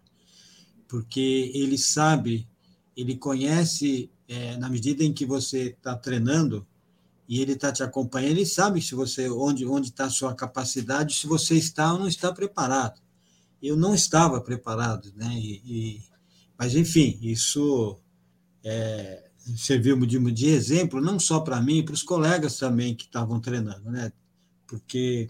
porque 0.87 1.51
ele 1.55 1.77
sabe, 1.77 2.47
ele 2.95 3.17
conhece, 3.17 4.11
é, 4.27 4.55
na 4.57 4.69
medida 4.69 5.03
em 5.03 5.11
que 5.11 5.25
você 5.25 5.69
está 5.69 5.95
treinando 5.95 6.65
e 7.27 7.41
ele 7.41 7.53
está 7.53 7.71
te 7.71 7.81
acompanhando, 7.81 8.31
ele 8.31 8.45
sabe 8.45 8.81
se 8.81 8.93
você 8.93 9.29
onde 9.29 9.65
onde 9.65 9.89
está 9.89 10.05
a 10.05 10.09
sua 10.09 10.35
capacidade, 10.35 11.15
se 11.15 11.25
você 11.27 11.55
está 11.55 11.91
ou 11.93 11.99
não 11.99 12.07
está 12.07 12.31
preparado. 12.31 13.01
Eu 13.61 13.75
não 13.77 13.93
estava 13.93 14.41
preparado, 14.41 15.11
né? 15.15 15.33
E, 15.33 15.61
e 15.65 16.01
mas, 16.61 16.75
enfim, 16.75 17.17
isso 17.23 17.99
é, 18.63 19.31
serviu 19.57 19.99
de, 20.05 20.19
de 20.31 20.49
exemplo, 20.51 21.01
não 21.01 21.19
só 21.19 21.39
para 21.39 21.59
mim, 21.59 21.83
para 21.83 21.95
os 21.95 22.03
colegas 22.03 22.59
também 22.59 22.93
que 22.93 23.05
estavam 23.05 23.39
treinando, 23.39 23.89
né? 23.89 24.11
Porque 24.67 25.27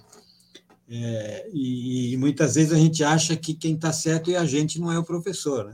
é, 0.90 1.50
e, 1.54 2.12
e, 2.12 2.18
muitas 2.18 2.56
vezes 2.56 2.74
a 2.74 2.76
gente 2.76 3.02
acha 3.02 3.34
que 3.38 3.54
quem 3.54 3.76
está 3.76 3.94
certo 3.94 4.30
é 4.30 4.36
a 4.36 4.44
gente, 4.44 4.78
não 4.78 4.92
é 4.92 5.00
o 5.00 5.06
professor, 5.06 5.74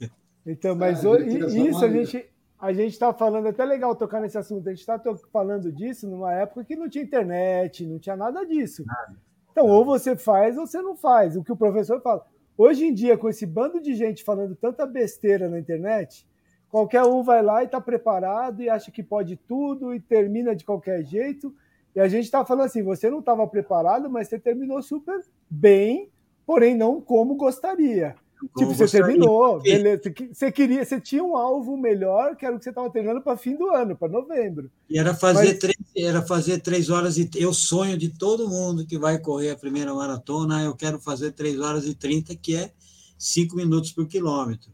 né? 0.00 0.10
Então, 0.44 0.74
mas 0.74 1.04
é, 1.04 1.28
isso 1.28 1.84
a 1.84 1.88
gente 1.88 2.28
a 2.58 2.72
gente 2.72 2.92
está 2.94 3.14
falando, 3.14 3.46
é 3.46 3.50
até 3.50 3.64
legal 3.64 3.94
tocar 3.94 4.20
nesse 4.20 4.36
assunto, 4.36 4.66
a 4.66 4.72
gente 4.72 4.80
está 4.80 5.00
falando 5.32 5.70
disso 5.70 6.08
numa 6.08 6.32
época 6.32 6.64
que 6.64 6.74
não 6.74 6.88
tinha 6.88 7.04
internet, 7.04 7.86
não 7.86 8.00
tinha 8.00 8.16
nada 8.16 8.44
disso. 8.44 8.84
Nada. 8.84 9.16
Então, 9.52 9.66
ou 9.68 9.84
você 9.84 10.16
faz 10.16 10.58
ou 10.58 10.66
você 10.66 10.82
não 10.82 10.96
faz. 10.96 11.36
O 11.36 11.44
que 11.44 11.52
o 11.52 11.56
professor 11.56 12.02
fala. 12.02 12.26
Hoje 12.58 12.86
em 12.86 12.92
dia, 12.92 13.16
com 13.16 13.28
esse 13.28 13.46
bando 13.46 13.80
de 13.80 13.94
gente 13.94 14.24
falando 14.24 14.56
tanta 14.56 14.84
besteira 14.84 15.48
na 15.48 15.60
internet, 15.60 16.26
qualquer 16.68 17.04
um 17.04 17.22
vai 17.22 17.40
lá 17.40 17.62
e 17.62 17.66
está 17.66 17.80
preparado 17.80 18.60
e 18.60 18.68
acha 18.68 18.90
que 18.90 19.00
pode 19.00 19.36
tudo 19.36 19.94
e 19.94 20.00
termina 20.00 20.56
de 20.56 20.64
qualquer 20.64 21.04
jeito. 21.04 21.54
E 21.94 22.00
a 22.00 22.08
gente 22.08 22.24
está 22.24 22.44
falando 22.44 22.66
assim: 22.66 22.82
você 22.82 23.08
não 23.08 23.20
estava 23.20 23.46
preparado, 23.46 24.10
mas 24.10 24.26
você 24.26 24.40
terminou 24.40 24.82
super 24.82 25.20
bem, 25.48 26.10
porém 26.44 26.74
não 26.74 27.00
como 27.00 27.36
gostaria. 27.36 28.16
Tipo, 28.56 28.72
você 28.72 28.86
terminou, 28.86 29.60
beleza. 29.60 30.02
Você 30.32 30.52
queria, 30.52 30.84
você 30.84 31.00
tinha 31.00 31.24
um 31.24 31.36
alvo 31.36 31.76
melhor, 31.76 32.36
que 32.36 32.46
era 32.46 32.54
o 32.54 32.58
que 32.58 32.64
você 32.64 32.70
estava 32.70 32.88
treinando 32.90 33.20
para 33.20 33.36
fim 33.36 33.56
do 33.56 33.68
ano, 33.68 33.96
para 33.96 34.08
novembro. 34.08 34.70
E 34.88 34.98
era 34.98 35.12
fazer, 35.14 35.48
Mas... 35.48 35.58
três, 35.58 35.76
era 35.96 36.22
fazer 36.22 36.60
três 36.60 36.88
horas 36.88 37.18
e 37.18 37.28
eu 37.34 37.52
sonho 37.52 37.98
de 37.98 38.08
todo 38.10 38.48
mundo 38.48 38.86
que 38.86 38.96
vai 38.98 39.18
correr 39.18 39.50
a 39.50 39.56
primeira 39.56 39.92
maratona, 39.92 40.62
eu 40.62 40.74
quero 40.76 41.00
fazer 41.00 41.32
três 41.32 41.58
horas 41.58 41.84
e 41.84 41.94
trinta, 41.94 42.34
que 42.36 42.54
é 42.54 42.72
cinco 43.18 43.56
minutos 43.56 43.90
por 43.90 44.06
quilômetro. 44.06 44.70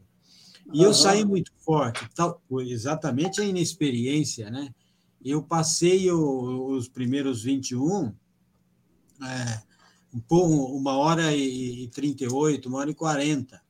E 0.73 0.83
eu 0.83 0.93
saí 0.93 1.23
muito 1.23 1.51
forte, 1.59 2.07
tal, 2.15 2.41
exatamente 2.61 3.41
a 3.41 3.45
inexperiência, 3.45 4.49
né? 4.49 4.69
Eu 5.23 5.41
passei 5.41 6.11
o, 6.11 6.67
os 6.69 6.87
primeiros 6.87 7.43
21, 7.43 8.13
é, 9.23 9.61
uma 10.29 10.97
hora 10.97 11.35
e 11.35 11.87
38, 11.89 12.67
uma 12.69 12.79
hora 12.79 12.91
e 12.91 12.95
40. 12.95 13.61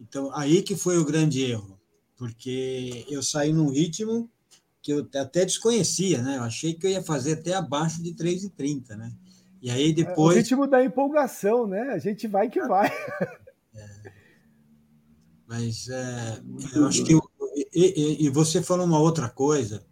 Então, 0.00 0.30
aí 0.34 0.62
que 0.62 0.76
foi 0.76 0.98
o 0.98 1.04
grande 1.04 1.42
erro, 1.42 1.80
porque 2.16 3.04
eu 3.08 3.22
saí 3.22 3.52
num 3.52 3.70
ritmo 3.70 4.30
que 4.82 4.92
eu 4.92 5.08
até 5.16 5.44
desconhecia, 5.44 6.22
né? 6.22 6.36
Eu 6.36 6.42
achei 6.42 6.74
que 6.74 6.86
eu 6.86 6.90
ia 6.90 7.02
fazer 7.02 7.32
até 7.32 7.54
abaixo 7.54 8.02
de 8.02 8.12
3,30, 8.12 8.96
né? 8.96 9.12
E 9.62 9.70
aí 9.70 9.94
depois. 9.94 10.36
É, 10.36 10.40
o 10.40 10.42
ritmo 10.42 10.66
da 10.66 10.84
empolgação, 10.84 11.66
né? 11.66 11.80
A 11.94 11.98
gente 11.98 12.28
vai 12.28 12.48
que 12.48 12.60
vai. 12.60 12.90
É. 13.76 14.12
Mas 15.48 15.88
é, 15.88 16.40
eu 16.76 16.86
acho 16.86 17.02
que. 17.02 17.12
Eu, 17.12 17.20
e, 17.74 18.24
e, 18.24 18.30
você 18.30 18.62
falou 18.62 18.86
uma 18.86 19.00
outra 19.00 19.28
coisa 19.28 19.84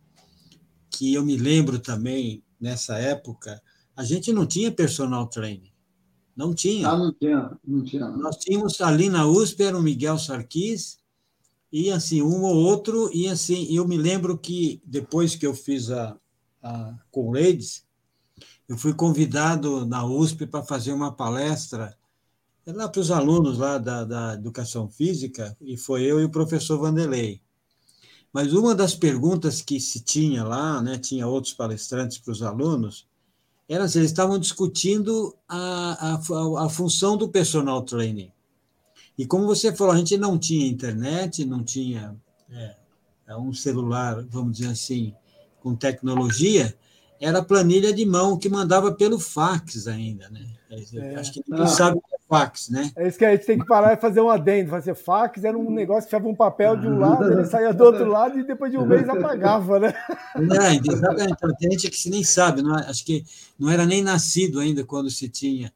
que 0.88 1.12
eu 1.12 1.24
me 1.24 1.36
lembro 1.36 1.80
também 1.80 2.44
nessa 2.60 2.96
época, 2.98 3.60
a 3.96 4.04
gente 4.04 4.32
não 4.32 4.46
tinha 4.46 4.70
personal 4.70 5.26
training. 5.26 5.71
Não 6.36 6.54
tinha. 6.54 6.88
Ah, 6.88 6.96
não 6.96 7.12
tinha, 7.12 7.58
não 7.66 7.84
tinha. 7.84 8.08
Nós 8.08 8.36
tínhamos 8.36 8.80
ali 8.80 9.08
na 9.08 9.26
USP, 9.26 9.62
era 9.62 9.76
o 9.76 9.82
Miguel 9.82 10.18
Sarquis, 10.18 10.98
e 11.70 11.90
assim, 11.90 12.22
um 12.22 12.42
ou 12.42 12.56
outro, 12.56 13.10
e 13.14 13.28
assim, 13.28 13.66
eu 13.74 13.86
me 13.86 13.96
lembro 13.96 14.36
que 14.36 14.80
depois 14.84 15.34
que 15.34 15.46
eu 15.46 15.54
fiz 15.54 15.90
a, 15.90 16.16
a 16.62 16.94
Ladies, 17.14 17.86
eu 18.68 18.76
fui 18.76 18.94
convidado 18.94 19.84
na 19.86 20.04
USP 20.04 20.46
para 20.46 20.62
fazer 20.62 20.92
uma 20.92 21.12
palestra 21.12 21.96
lá 22.66 22.88
para 22.88 23.00
os 23.00 23.10
alunos 23.10 23.58
lá 23.58 23.78
da, 23.78 24.04
da 24.04 24.34
Educação 24.34 24.88
Física, 24.88 25.56
e 25.60 25.76
foi 25.76 26.02
eu 26.02 26.20
e 26.20 26.24
o 26.24 26.30
professor 26.30 26.78
Vanderlei. 26.78 27.42
Mas 28.32 28.52
uma 28.52 28.74
das 28.74 28.94
perguntas 28.94 29.60
que 29.60 29.80
se 29.80 30.00
tinha 30.00 30.44
lá, 30.44 30.80
né, 30.80 30.96
tinha 30.98 31.26
outros 31.26 31.52
palestrantes 31.52 32.18
para 32.18 32.32
os 32.32 32.42
alunos, 32.42 33.06
assim, 33.68 33.98
eles 33.98 34.10
estavam 34.10 34.38
discutindo 34.38 35.36
a, 35.48 36.14
a, 36.14 36.66
a 36.66 36.68
função 36.68 37.16
do 37.16 37.28
personal 37.28 37.82
training. 37.82 38.30
E 39.16 39.26
como 39.26 39.46
você 39.46 39.74
falou, 39.74 39.94
a 39.94 39.98
gente 39.98 40.16
não 40.16 40.38
tinha 40.38 40.66
internet, 40.66 41.44
não 41.44 41.62
tinha 41.62 42.16
é, 42.50 42.74
é 43.28 43.36
um 43.36 43.52
celular, 43.52 44.24
vamos 44.28 44.58
dizer 44.58 44.70
assim, 44.70 45.14
com 45.60 45.74
tecnologia, 45.74 46.76
era 47.20 47.42
planilha 47.42 47.92
de 47.92 48.04
mão 48.04 48.36
que 48.36 48.48
mandava 48.48 48.92
pelo 48.92 49.18
fax 49.18 49.86
ainda, 49.86 50.28
né? 50.28 50.44
É, 50.70 51.14
Acho 51.16 51.32
que 51.32 51.42
ninguém 51.46 51.64
ah. 51.64 51.68
sabe 51.68 52.00
fax, 52.32 52.70
né? 52.70 52.90
É 52.96 53.06
isso 53.06 53.18
que 53.18 53.26
a 53.26 53.32
gente 53.32 53.44
tem 53.44 53.58
que 53.58 53.66
parar 53.66 53.92
e 53.92 54.00
fazer 54.00 54.22
um 54.22 54.30
adendo. 54.30 54.70
Fazer 54.70 54.94
fax 54.94 55.44
era 55.44 55.58
um 55.58 55.70
negócio 55.70 56.04
que 56.04 56.16
ficava 56.16 56.26
um 56.26 56.34
papel 56.34 56.78
de 56.78 56.88
um 56.88 56.98
lado, 56.98 57.30
ele 57.30 57.44
saía 57.44 57.74
do 57.74 57.84
outro 57.84 58.06
lado 58.06 58.38
e 58.38 58.42
depois 58.42 58.72
de 58.72 58.78
um 58.78 58.86
mês 58.86 59.06
apagava, 59.06 59.78
né? 59.78 59.94
É, 60.36 60.92
exatamente. 60.92 61.36
Tem 61.58 61.70
gente 61.72 61.90
que 61.90 61.96
se 61.98 62.08
nem 62.08 62.24
sabe, 62.24 62.62
não, 62.62 62.78
é? 62.78 62.88
acho 62.88 63.04
que 63.04 63.22
não 63.58 63.68
era 63.68 63.84
nem 63.84 64.02
nascido 64.02 64.60
ainda 64.60 64.82
quando 64.82 65.10
se 65.10 65.28
tinha, 65.28 65.70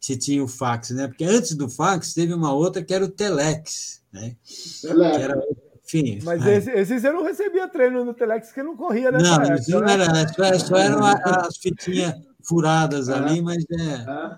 se 0.00 0.16
tinha 0.16 0.42
o 0.42 0.48
fax, 0.48 0.90
né? 0.90 1.06
Porque 1.06 1.24
antes 1.24 1.54
do 1.54 1.68
fax 1.68 2.12
teve 2.12 2.34
uma 2.34 2.52
outra 2.52 2.82
que 2.82 2.92
era 2.92 3.04
o 3.04 3.08
telex, 3.08 4.02
né? 4.12 4.34
Telex. 4.82 5.16
Que 5.16 5.22
era 5.22 5.40
enfim, 5.84 6.20
mas 6.22 6.46
esse, 6.46 6.70
esse, 6.70 7.00
você 7.00 7.10
não 7.10 7.24
recebia 7.24 7.66
treino 7.66 8.04
no 8.04 8.14
Telex 8.14 8.52
que 8.52 8.62
não 8.62 8.76
corria, 8.76 9.10
né? 9.10 9.18
Não, 9.18 9.42
época, 9.42 9.64
não 9.70 9.80
né? 9.80 9.92
era, 9.94 10.28
só, 10.28 10.66
só 10.66 10.76
eram 10.76 11.04
as 11.04 11.56
fitinhas 11.56 12.14
furadas 12.44 13.08
é. 13.08 13.14
ali, 13.14 13.42
mas 13.42 13.64
é, 13.72 13.74
é. 13.76 14.36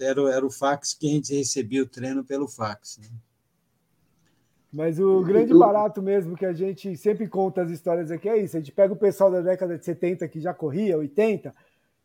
Era, 0.00 0.20
era 0.32 0.46
o 0.46 0.50
fax 0.50 0.94
que 0.94 1.08
a 1.08 1.10
gente 1.10 1.34
recebia 1.34 1.82
o 1.82 1.86
treino 1.86 2.24
pelo 2.24 2.48
fax. 2.48 2.98
Né? 2.98 3.08
Mas 4.72 4.98
o 4.98 5.22
grande 5.22 5.54
barato 5.54 6.02
mesmo 6.02 6.36
que 6.36 6.44
a 6.44 6.52
gente 6.52 6.96
sempre 6.96 7.28
conta 7.28 7.62
as 7.62 7.70
histórias 7.70 8.10
aqui 8.10 8.28
é 8.28 8.36
isso. 8.36 8.56
A 8.56 8.60
gente 8.60 8.72
pega 8.72 8.92
o 8.92 8.96
pessoal 8.96 9.30
da 9.30 9.40
década 9.40 9.78
de 9.78 9.84
70 9.84 10.26
que 10.28 10.40
já 10.40 10.52
corria, 10.52 10.98
80, 10.98 11.54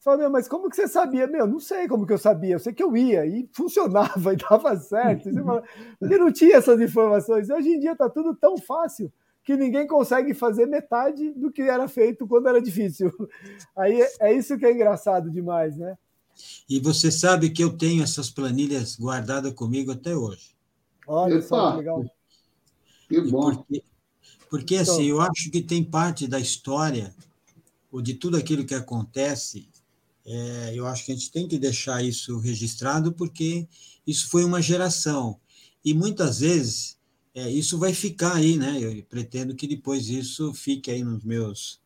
Fala, 0.04 0.18
meu, 0.18 0.30
mas 0.30 0.50
como 0.50 0.70
que 0.70 0.76
você 0.76 0.86
sabia? 0.86 1.26
Meu, 1.28 1.48
não 1.48 1.62
sei 1.62 1.88
como 1.88 2.06
que 2.06 2.12
eu 2.12 2.18
sabia, 2.18 2.56
eu 2.56 2.60
sei 2.60 2.74
que 2.74 2.84
eu 2.84 2.96
ia 2.96 3.26
e 3.26 3.50
funcionava 3.54 4.34
e 4.34 4.36
dava 4.36 4.76
certo. 4.76 5.32
Você 5.32 5.42
fala, 5.42 5.64
porque 5.98 6.18
não 6.18 6.30
tinha 6.30 6.58
essas 6.58 6.82
informações. 6.82 7.50
Hoje 7.50 7.70
em 7.70 7.80
dia 7.80 7.94
está 7.94 8.10
tudo 8.10 8.36
tão 8.36 8.58
fácil 8.58 9.10
que 9.46 9.56
ninguém 9.56 9.88
consegue 9.88 10.34
fazer 10.34 10.66
metade 10.66 11.32
do 11.32 11.50
que 11.50 11.62
era 11.62 11.88
feito 11.88 12.28
quando 12.28 12.50
era 12.50 12.62
difícil. 12.62 13.14
Aí 13.78 14.06
é 14.20 14.34
isso 14.34 14.58
que 14.58 14.66
é 14.66 14.74
engraçado 14.74 15.32
demais, 15.32 15.78
né? 15.78 15.98
E 16.70 16.80
você 16.80 17.12
sabe 17.12 17.50
que 17.50 17.64
eu 17.64 17.78
tenho 17.78 18.04
essas 18.04 18.30
planilhas 18.30 18.96
guardadas 18.96 19.54
comigo 19.54 19.92
até 19.92 20.16
hoje. 20.16 20.56
Olha 21.08 21.36
Epa. 21.36 21.48
só 21.48 21.72
que 21.72 21.78
legal. 21.78 22.06
Que 23.10 23.22
bom. 23.22 23.56
Porque, 23.56 23.84
porque 24.50 24.76
então, 24.76 24.94
assim, 24.94 25.06
eu 25.06 25.22
acho 25.22 25.52
que 25.52 25.62
tem 25.62 25.84
parte 25.84 26.28
da 26.28 26.40
história, 26.40 27.14
ou 27.92 28.02
de 28.02 28.14
tudo 28.14 28.38
aquilo 28.38 28.66
que 28.66 28.74
acontece, 28.74 29.68
é, 30.26 30.72
eu 30.74 30.88
acho 30.88 31.06
que 31.06 31.12
a 31.12 31.16
gente 31.16 31.32
tem 31.32 31.48
que 31.48 31.60
deixar 31.60 32.04
isso 32.04 32.40
registrado, 32.40 33.12
porque 33.12 33.68
isso 34.08 34.30
foi 34.30 34.44
uma 34.44 34.62
geração. 34.62 35.40
E 35.84 35.94
muitas 35.94 36.40
vezes 36.40 36.98
é, 37.36 37.50
isso 37.50 37.78
vai 37.78 37.94
ficar 37.94 38.36
aí, 38.36 38.58
né? 38.58 38.80
Eu 38.80 39.04
pretendo 39.04 39.56
que 39.56 39.68
depois 39.68 40.08
isso 40.08 40.54
fique 40.54 40.92
aí 40.92 41.04
nos 41.04 41.24
meus, 41.24 41.82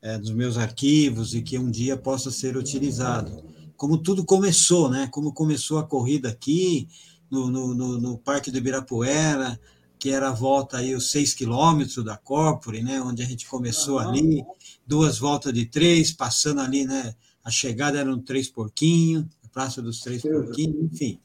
é, 0.00 0.16
nos 0.16 0.30
meus 0.30 0.56
arquivos 0.56 1.34
e 1.34 1.42
que 1.42 1.58
um 1.58 1.70
dia 1.70 1.96
possa 1.96 2.30
ser 2.30 2.56
utilizado. 2.56 3.44
Como 3.78 3.96
tudo 3.96 4.22
começou, 4.22 4.90
né? 4.90 5.08
Como 5.10 5.32
começou 5.32 5.78
a 5.78 5.86
corrida 5.86 6.28
aqui, 6.28 6.86
no, 7.30 7.50
no, 7.50 7.74
no, 7.74 7.98
no 7.98 8.18
Parque 8.18 8.50
do 8.50 8.58
Ibirapuera, 8.58 9.58
que 9.98 10.10
era 10.10 10.28
a 10.28 10.32
volta 10.32 10.76
aí 10.76 10.94
os 10.94 11.10
seis 11.10 11.32
quilômetros 11.32 12.04
da 12.04 12.18
Corpore, 12.18 12.82
né? 12.82 13.00
Onde 13.00 13.22
a 13.22 13.26
gente 13.26 13.48
começou 13.48 13.98
ali, 13.98 14.44
duas 14.86 15.18
voltas 15.18 15.54
de 15.54 15.64
três, 15.64 16.12
passando 16.12 16.60
ali, 16.60 16.84
né? 16.84 17.14
a 17.48 17.50
chegada 17.50 17.98
era 17.98 18.12
um 18.12 18.20
Três 18.20 18.48
Porquinhos, 18.48 19.24
a 19.42 19.48
Praça 19.48 19.80
dos 19.80 20.00
Três 20.00 20.20
Porquinhos, 20.20 20.92
enfim. 20.92 21.18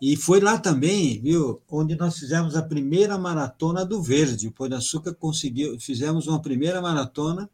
E 0.00 0.16
foi 0.16 0.40
lá 0.40 0.58
também, 0.58 1.20
viu, 1.20 1.60
onde 1.70 1.94
nós 1.94 2.18
fizemos 2.18 2.56
a 2.56 2.62
primeira 2.62 3.18
maratona 3.18 3.84
do 3.84 4.02
Verde. 4.02 4.48
O 4.48 4.52
Pão 4.52 4.68
de 4.68 4.74
Açúcar 4.74 5.14
conseguiu, 5.14 5.78
fizemos 5.78 6.26
uma 6.26 6.40
primeira 6.40 6.80
maratona 6.80 7.50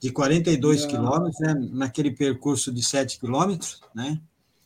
de 0.00 0.10
42 0.10 0.84
quilômetros, 0.86 1.40
né, 1.40 1.54
naquele 1.72 2.10
percurso 2.10 2.72
de 2.72 2.84
7 2.84 3.18
quilômetros, 3.18 3.80
né? 3.94 4.20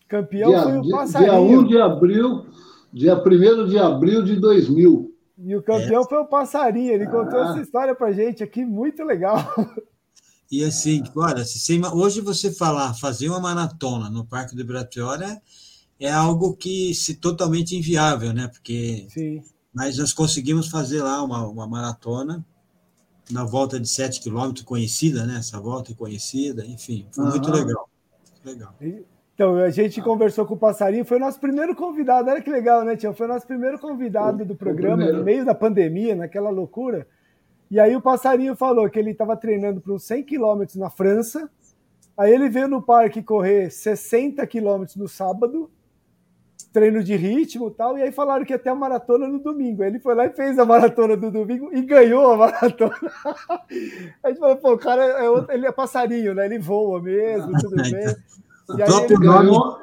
Campeão 0.09 0.51
dia, 0.51 0.63
foi 0.63 0.79
o 0.79 0.91
Passarinho. 0.91 1.31
Dia 1.31 1.41
1 1.41 1.67
de 1.67 1.79
abril, 1.79 2.47
dia 2.93 3.15
1 3.15 3.67
de 3.69 3.79
abril 3.79 4.25
de 4.25 4.37
2000. 4.37 5.15
E 5.41 5.55
o 5.55 5.63
campeão 5.63 6.03
é. 6.03 6.09
foi 6.09 6.19
o 6.19 6.27
Passarinho, 6.27 6.93
ele 6.93 7.05
ah. 7.05 7.11
contou 7.11 7.41
essa 7.41 7.61
história 7.61 7.95
pra 7.95 8.11
gente 8.11 8.43
aqui, 8.43 8.65
muito 8.65 9.05
legal. 9.05 9.39
E 10.51 10.65
assim, 10.65 11.03
olha, 11.15 11.45
se 11.45 11.79
hoje 11.93 12.23
você 12.23 12.51
falar, 12.51 12.95
fazer 12.95 13.29
uma 13.29 13.39
maratona 13.39 14.09
no 14.09 14.25
Parque 14.25 14.55
do 14.55 14.63
Ibirapuera 14.63 15.43
é 16.01 16.11
algo 16.11 16.57
que 16.57 16.95
se 16.95 17.17
totalmente 17.17 17.77
inviável, 17.77 18.33
né? 18.33 18.49
Porque 18.49 19.07
Sim. 19.11 19.43
mas 19.75 19.99
nós 19.99 20.15
conseguimos 20.15 20.69
fazer 20.69 21.03
lá 21.03 21.23
uma, 21.23 21.47
uma 21.47 21.67
maratona 21.67 22.43
na 23.31 23.45
volta 23.45 23.79
de 23.79 23.89
7 23.89 24.21
quilômetros, 24.21 24.65
conhecida, 24.65 25.27
né? 25.27 25.37
Essa 25.39 25.61
volta 25.61 25.93
é 25.93 25.95
conhecida, 25.95 26.65
enfim, 26.65 27.07
foi 27.11 27.25
uhum. 27.25 27.31
muito 27.31 27.51
legal. 27.51 27.89
legal. 28.45 28.75
Então, 29.35 29.57
a 29.57 29.71
gente 29.71 30.03
conversou 30.03 30.45
com 30.45 30.55
o 30.55 30.59
Passarinho, 30.59 31.05
foi 31.05 31.17
o 31.17 31.21
nosso 31.21 31.39
primeiro 31.39 31.75
convidado, 31.75 32.29
olha 32.29 32.43
que 32.43 32.51
legal, 32.51 32.85
né, 32.85 32.97
Tião? 32.97 33.15
Foi 33.15 33.27
o 33.27 33.29
nosso 33.29 33.47
primeiro 33.47 33.79
convidado 33.79 34.45
do 34.45 34.57
programa, 34.57 35.13
no 35.13 35.23
meio 35.23 35.45
da 35.45 35.55
pandemia, 35.55 36.17
naquela 36.17 36.51
loucura. 36.51 37.07
E 37.71 37.79
aí 37.79 37.95
o 37.95 38.01
passarinho 38.01 38.57
falou 38.57 38.89
que 38.89 38.99
ele 38.99 39.11
estava 39.11 39.37
treinando 39.37 39.81
para 39.81 39.93
uns 39.93 40.03
100 40.05 40.25
quilômetros 40.25 40.77
na 40.77 40.89
França. 40.89 41.51
Aí 42.17 42.33
ele 42.33 42.49
veio 42.49 42.67
no 42.67 42.83
parque 42.83 43.23
correr 43.23 43.71
60 43.71 44.45
quilômetros 44.47 44.97
no 44.97 45.07
sábado, 45.07 45.71
treino 46.73 47.03
de 47.03 47.17
ritmo 47.17 47.69
e 47.69 47.75
tal. 47.75 47.99
E 47.99 48.03
aí 48.03 48.13
falaram 48.13 48.45
que 48.45 48.53
ia 48.53 48.59
ter 48.59 48.71
a 48.71 48.75
maratona 48.75 49.27
no 49.27 49.39
domingo. 49.39 49.83
Ele 49.83 49.99
foi 49.99 50.15
lá 50.15 50.27
e 50.27 50.31
fez 50.31 50.59
a 50.59 50.65
maratona 50.65 51.17
do 51.17 51.31
domingo 51.31 51.71
e 51.73 51.83
ganhou 51.83 52.33
a 52.33 52.37
maratona. 52.39 52.95
a 54.23 54.29
gente 54.29 54.39
falou, 54.39 54.57
pô, 54.57 54.73
o 54.73 54.79
cara 54.79 55.03
é 55.03 55.29
outro, 55.29 55.53
ele 55.53 55.67
é 55.67 55.73
passarinho, 55.73 56.35
né? 56.35 56.47
Ele 56.47 56.59
voa 56.59 57.01
mesmo, 57.03 57.53
tudo 57.59 57.77
bem. 57.83 58.05
E 58.77 58.83
aí 58.83 59.05
ele 59.05 59.17
ganhou. 59.17 59.79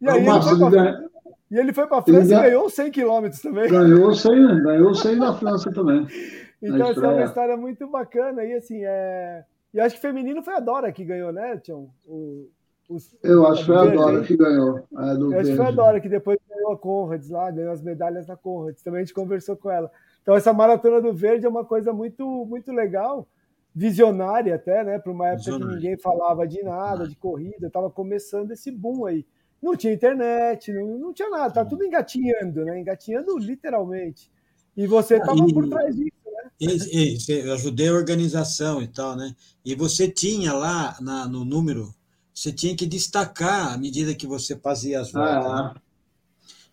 e 0.00 0.08
aí 0.08 0.26
ele 0.26 0.42
foi 0.42 0.70
pra... 0.70 1.10
E 1.50 1.58
ele 1.58 1.72
foi 1.72 1.86
para 1.88 1.98
a 1.98 2.02
França 2.02 2.32
e 2.32 2.40
ganhou 2.42 2.70
100 2.70 2.90
quilômetros 2.92 3.42
também. 3.42 3.68
Ganhou 3.68 4.14
100, 4.14 4.62
ganhou 4.62 4.94
100 4.94 5.16
na 5.16 5.34
França 5.34 5.72
também. 5.72 6.06
Então, 6.62 6.90
essa 6.90 7.06
é 7.06 7.08
uma 7.08 7.24
história 7.24 7.56
muito 7.56 7.86
bacana. 7.86 8.44
E 8.44 8.52
assim, 8.52 8.84
é... 8.84 9.42
e 9.72 9.80
acho 9.80 9.94
que 9.94 10.02
feminino 10.02 10.42
foi 10.42 10.52
a 10.52 10.60
Dora 10.60 10.92
que 10.92 11.02
ganhou, 11.02 11.32
né, 11.32 11.56
Tião? 11.56 11.88
O, 12.06 12.50
os, 12.90 13.16
eu 13.22 13.46
acho 13.46 13.60
que 13.60 13.66
foi 13.66 13.76
a 13.76 13.84
Dora 13.84 14.22
que 14.24 14.36
ganhou. 14.36 14.78
É, 14.78 15.12
eu 15.12 15.38
acho 15.38 15.50
que 15.50 15.56
foi 15.56 15.66
a 15.66 15.70
Dora 15.70 16.00
que 16.00 16.08
depois 16.08 16.38
ganhou 16.48 16.72
a 16.72 16.76
Conrads 16.76 17.30
lá, 17.30 17.48
ganhou 17.50 17.72
as 17.72 17.80
medalhas 17.80 18.26
na 18.26 18.36
Conrads. 18.36 18.82
Também 18.82 18.98
a 19.00 19.04
gente 19.04 19.14
conversou 19.14 19.56
com 19.56 19.70
ela. 19.70 19.90
Então, 20.22 20.34
essa 20.34 20.52
maratona 20.52 21.00
do 21.00 21.12
verde 21.12 21.46
é 21.46 21.48
uma 21.48 21.64
coisa 21.64 21.92
muito, 21.92 22.26
muito 22.46 22.72
legal, 22.72 23.28
visionária 23.72 24.56
até, 24.56 24.82
né? 24.82 24.98
Para 24.98 25.12
uma 25.12 25.28
época 25.28 25.58
que 25.58 25.64
ninguém 25.64 25.96
falava 25.96 26.46
de 26.48 26.62
nada, 26.64 27.06
de 27.06 27.14
corrida, 27.14 27.68
estava 27.68 27.88
começando 27.88 28.50
esse 28.50 28.72
boom 28.72 29.06
aí. 29.06 29.24
Não 29.62 29.76
tinha 29.76 29.92
internet, 29.92 30.72
não, 30.72 30.98
não 30.98 31.12
tinha 31.12 31.30
nada, 31.30 31.52
tá 31.52 31.64
tudo 31.64 31.84
engatinhando, 31.84 32.64
né? 32.64 32.80
Engatinhando 32.80 33.38
literalmente. 33.38 34.30
E 34.76 34.86
você 34.86 35.16
estava 35.16 35.46
por 35.52 35.68
trás 35.68 35.94
disso, 35.94 36.10
né? 36.26 36.50
E, 36.60 37.16
e, 37.16 37.46
eu 37.46 37.54
ajudei 37.54 37.88
a 37.88 37.92
organização 37.92 38.82
e 38.82 38.88
tal, 38.88 39.16
né? 39.16 39.32
E 39.64 39.74
você 39.74 40.08
tinha 40.08 40.52
lá 40.52 40.96
na, 41.00 41.28
no 41.28 41.44
número, 41.44 41.94
você 42.40 42.50
tinha 42.50 42.74
que 42.74 42.86
destacar 42.86 43.74
à 43.74 43.76
medida 43.76 44.14
que 44.14 44.26
você 44.26 44.56
fazia 44.56 44.98
as 44.98 45.12
voltas. 45.12 45.44
Ah, 45.44 45.74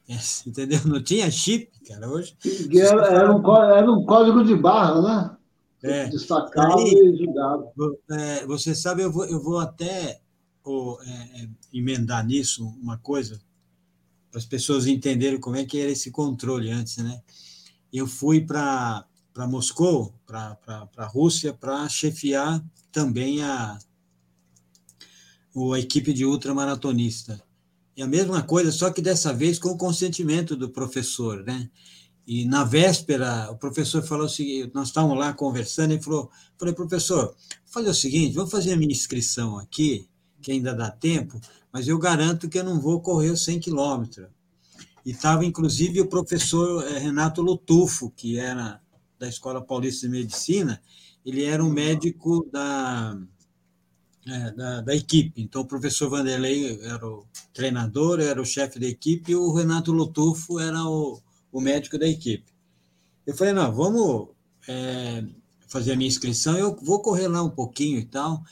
né? 0.07 0.15
É, 0.15 0.17
entendeu? 0.47 0.79
Não 0.85 1.03
tinha 1.03 1.29
chip, 1.29 1.69
cara, 1.85 2.09
hoje. 2.09 2.37
Era, 2.73 3.07
era, 3.07 3.35
um, 3.35 3.55
era 3.55 3.91
um 3.91 4.05
código 4.05 4.45
de 4.45 4.55
barra, 4.55 5.01
né? 5.01 5.37
É. 5.83 6.07
Destacado 6.07 6.79
Aí, 6.79 6.93
e 6.93 7.25
jogado. 7.25 7.69
É, 8.09 8.45
você 8.45 8.73
sabe, 8.73 9.01
eu 9.03 9.11
vou, 9.11 9.25
eu 9.25 9.43
vou 9.43 9.59
até 9.59 10.21
ou, 10.63 11.01
é, 11.03 11.43
é, 11.43 11.49
emendar 11.73 12.25
nisso 12.25 12.65
uma 12.81 12.97
coisa, 12.97 13.37
para 14.31 14.39
as 14.39 14.45
pessoas 14.45 14.87
entenderem 14.87 15.37
como 15.37 15.57
é 15.57 15.65
que 15.65 15.81
era 15.81 15.91
esse 15.91 16.11
controle 16.11 16.71
antes, 16.71 16.95
né? 16.97 17.21
Eu 17.91 18.07
fui 18.07 18.39
para 18.39 19.05
Moscou, 19.49 20.13
para 20.25 20.57
a 20.95 21.05
Rússia, 21.05 21.53
para 21.53 21.89
chefiar 21.89 22.63
também 22.89 23.43
a, 23.43 23.77
a 25.73 25.79
equipe 25.79 26.13
de 26.13 26.25
ultramaratonista. 26.25 27.41
É 27.95 28.03
a 28.03 28.07
mesma 28.07 28.43
coisa, 28.43 28.71
só 28.71 28.91
que 28.91 29.01
dessa 29.01 29.33
vez 29.33 29.57
com 29.57 29.69
o 29.69 29.77
consentimento 29.77 30.55
do 30.55 30.69
professor, 30.69 31.43
né? 31.43 31.69
E 32.27 32.45
na 32.45 32.63
véspera, 32.63 33.49
o 33.49 33.57
professor 33.57 34.03
falou 34.03 34.25
o 34.25 34.29
seguinte: 34.29 34.71
nós 34.73 34.89
estávamos 34.89 35.17
lá 35.17 35.33
conversando, 35.33 35.93
e 35.93 36.01
falou: 36.01 36.29
falei, 36.57 36.73
professor, 36.73 37.33
fazer 37.65 37.89
o 37.89 37.93
seguinte, 37.93 38.35
vamos 38.35 38.51
fazer 38.51 38.73
a 38.73 38.77
minha 38.77 38.91
inscrição 38.91 39.57
aqui, 39.57 40.07
que 40.41 40.51
ainda 40.51 40.75
dá 40.75 40.91
tempo, 40.91 41.39
mas 41.71 41.87
eu 41.87 41.97
garanto 41.97 42.49
que 42.49 42.59
eu 42.59 42.63
não 42.63 42.79
vou 42.79 43.01
correr 43.01 43.29
os 43.29 43.43
100 43.43 43.61
quilômetros. 43.61 44.27
E 45.05 45.11
estava, 45.11 45.45
inclusive, 45.45 46.01
o 46.01 46.07
professor 46.07 46.85
eh, 46.85 46.99
Renato 46.99 47.41
Lutufo, 47.41 48.11
que 48.11 48.37
era 48.37 48.81
da 49.17 49.27
Escola 49.27 49.61
Paulista 49.61 50.05
de 50.05 50.11
Medicina, 50.11 50.81
ele 51.25 51.43
era 51.43 51.63
um 51.63 51.69
médico 51.69 52.47
da, 52.51 53.17
é, 54.27 54.51
da, 54.51 54.81
da, 54.81 54.95
equipe. 54.95 55.41
Então, 55.41 55.61
o 55.61 55.65
professor 55.65 56.09
Vanderlei 56.09 56.79
era 56.83 57.07
o 57.07 57.25
treinador, 57.53 58.19
era 58.19 58.41
o 58.41 58.45
chefe 58.45 58.79
da 58.79 58.85
equipe, 58.85 59.31
e 59.31 59.35
o 59.35 59.53
Renato 59.53 59.91
Lutufo 59.91 60.59
era 60.59 60.83
o, 60.83 61.19
o 61.51 61.61
médico 61.61 61.97
da 61.97 62.07
equipe. 62.07 62.51
Eu 63.25 63.35
falei, 63.35 63.53
não, 63.53 63.71
vamos 63.73 64.29
é, 64.67 65.23
fazer 65.67 65.93
a 65.93 65.95
minha 65.95 66.07
inscrição, 66.07 66.57
eu 66.57 66.75
vou 66.75 67.01
correr 67.01 67.27
lá 67.27 67.43
um 67.43 67.49
pouquinho 67.49 67.99
e 67.99 68.05
tal. 68.05 68.43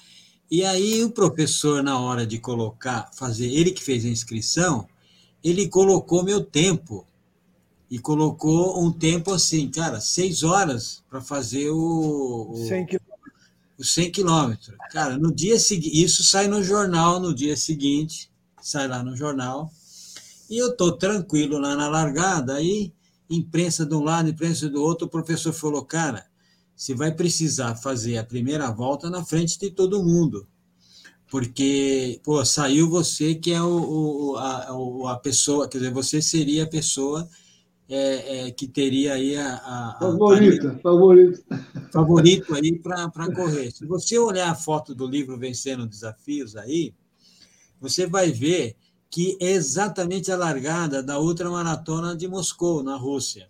E 0.50 0.64
aí 0.64 1.04
o 1.04 1.12
professor, 1.12 1.82
na 1.84 2.00
hora 2.00 2.26
de 2.26 2.40
colocar, 2.40 3.10
fazer, 3.14 3.48
ele 3.48 3.72
que 3.72 3.84
fez 3.84 4.06
a 4.06 4.10
inscrição, 4.10 4.88
ele 5.44 5.68
colocou 5.68 6.24
meu 6.24 6.44
tempo. 6.44 7.06
E 7.90 8.00
colocou 8.00 8.84
um 8.84 8.92
tempo 8.92 9.32
assim, 9.32 9.70
cara, 9.70 10.02
seis 10.02 10.42
horas 10.42 11.04
para 11.08 11.22
fazer 11.22 11.70
o, 11.70 12.52
o, 12.52 12.68
100 12.68 12.88
os 13.78 13.94
100 13.94 14.12
quilômetros. 14.12 14.76
Cara, 14.92 15.18
no 15.18 15.34
dia 15.34 15.60
seguinte, 15.60 16.04
isso 16.04 16.24
sai 16.24 16.48
no 16.48 16.64
jornal 16.64 17.20
no 17.20 17.34
dia 17.34 17.56
seguinte, 17.58 18.32
sai 18.62 18.88
lá 18.88 19.04
no 19.04 19.16
jornal, 19.16 19.72
e 20.50 20.58
eu 20.58 20.70
estou 20.70 20.92
tranquilo 20.92 21.58
lá 21.58 21.76
na 21.76 21.88
largada, 21.88 22.56
aí 22.56 22.94
imprensa 23.30 23.86
de 23.86 23.96
um 23.96 24.04
lado, 24.04 24.30
imprensa 24.30 24.70
do 24.70 24.82
outro, 24.82 25.08
o 25.08 25.10
professor 25.10 25.52
falou, 25.52 25.84
cara, 25.84 26.26
você 26.76 26.94
vai 26.94 27.12
precisar 27.12 27.76
fazer 27.76 28.18
a 28.18 28.24
primeira 28.24 28.70
volta 28.72 29.10
na 29.10 29.24
frente 29.24 29.60
de 29.60 29.72
todo 29.72 30.04
mundo, 30.04 30.48
porque, 31.28 32.20
pô, 32.24 32.46
saiu 32.46 32.90
você 32.90 33.34
que 33.36 33.52
é 33.52 33.62
o, 33.62 34.34
o 34.34 34.38
a, 34.38 35.12
a 35.14 35.18
pessoa, 35.18 35.68
quer 35.68 35.80
dizer, 35.80 35.92
você 35.92 36.22
seria 36.22 36.64
a 36.64 36.68
pessoa 36.68 37.28
é, 37.88 38.48
é, 38.48 38.52
que 38.52 38.68
teria 38.68 39.14
aí 39.14 39.36
a, 39.38 39.56
a, 39.56 39.98
favorita, 40.00 40.72
a, 40.72 40.80
favorito, 40.80 41.46
favorito 41.92 42.56
aí 42.56 42.80
para 42.80 43.34
correr. 43.34 43.72
Se 43.72 43.86
você 43.86 44.18
olhar 44.18 44.50
a 44.50 44.56
foto 44.56 44.96
do 44.96 45.06
livro 45.06 45.38
Vencendo 45.38 45.86
Desafios 45.86 46.56
aí, 46.56 46.94
você 47.80 48.08
vai 48.08 48.32
ver 48.32 48.76
que 49.10 49.38
é 49.40 49.52
exatamente 49.52 50.32
a 50.32 50.38
largada 50.38 51.02
da 51.02 51.20
ultramaratona 51.20 52.16
de 52.16 52.28
Moscou, 52.28 52.84
na 52.84 52.98
Rússia. 52.98 53.50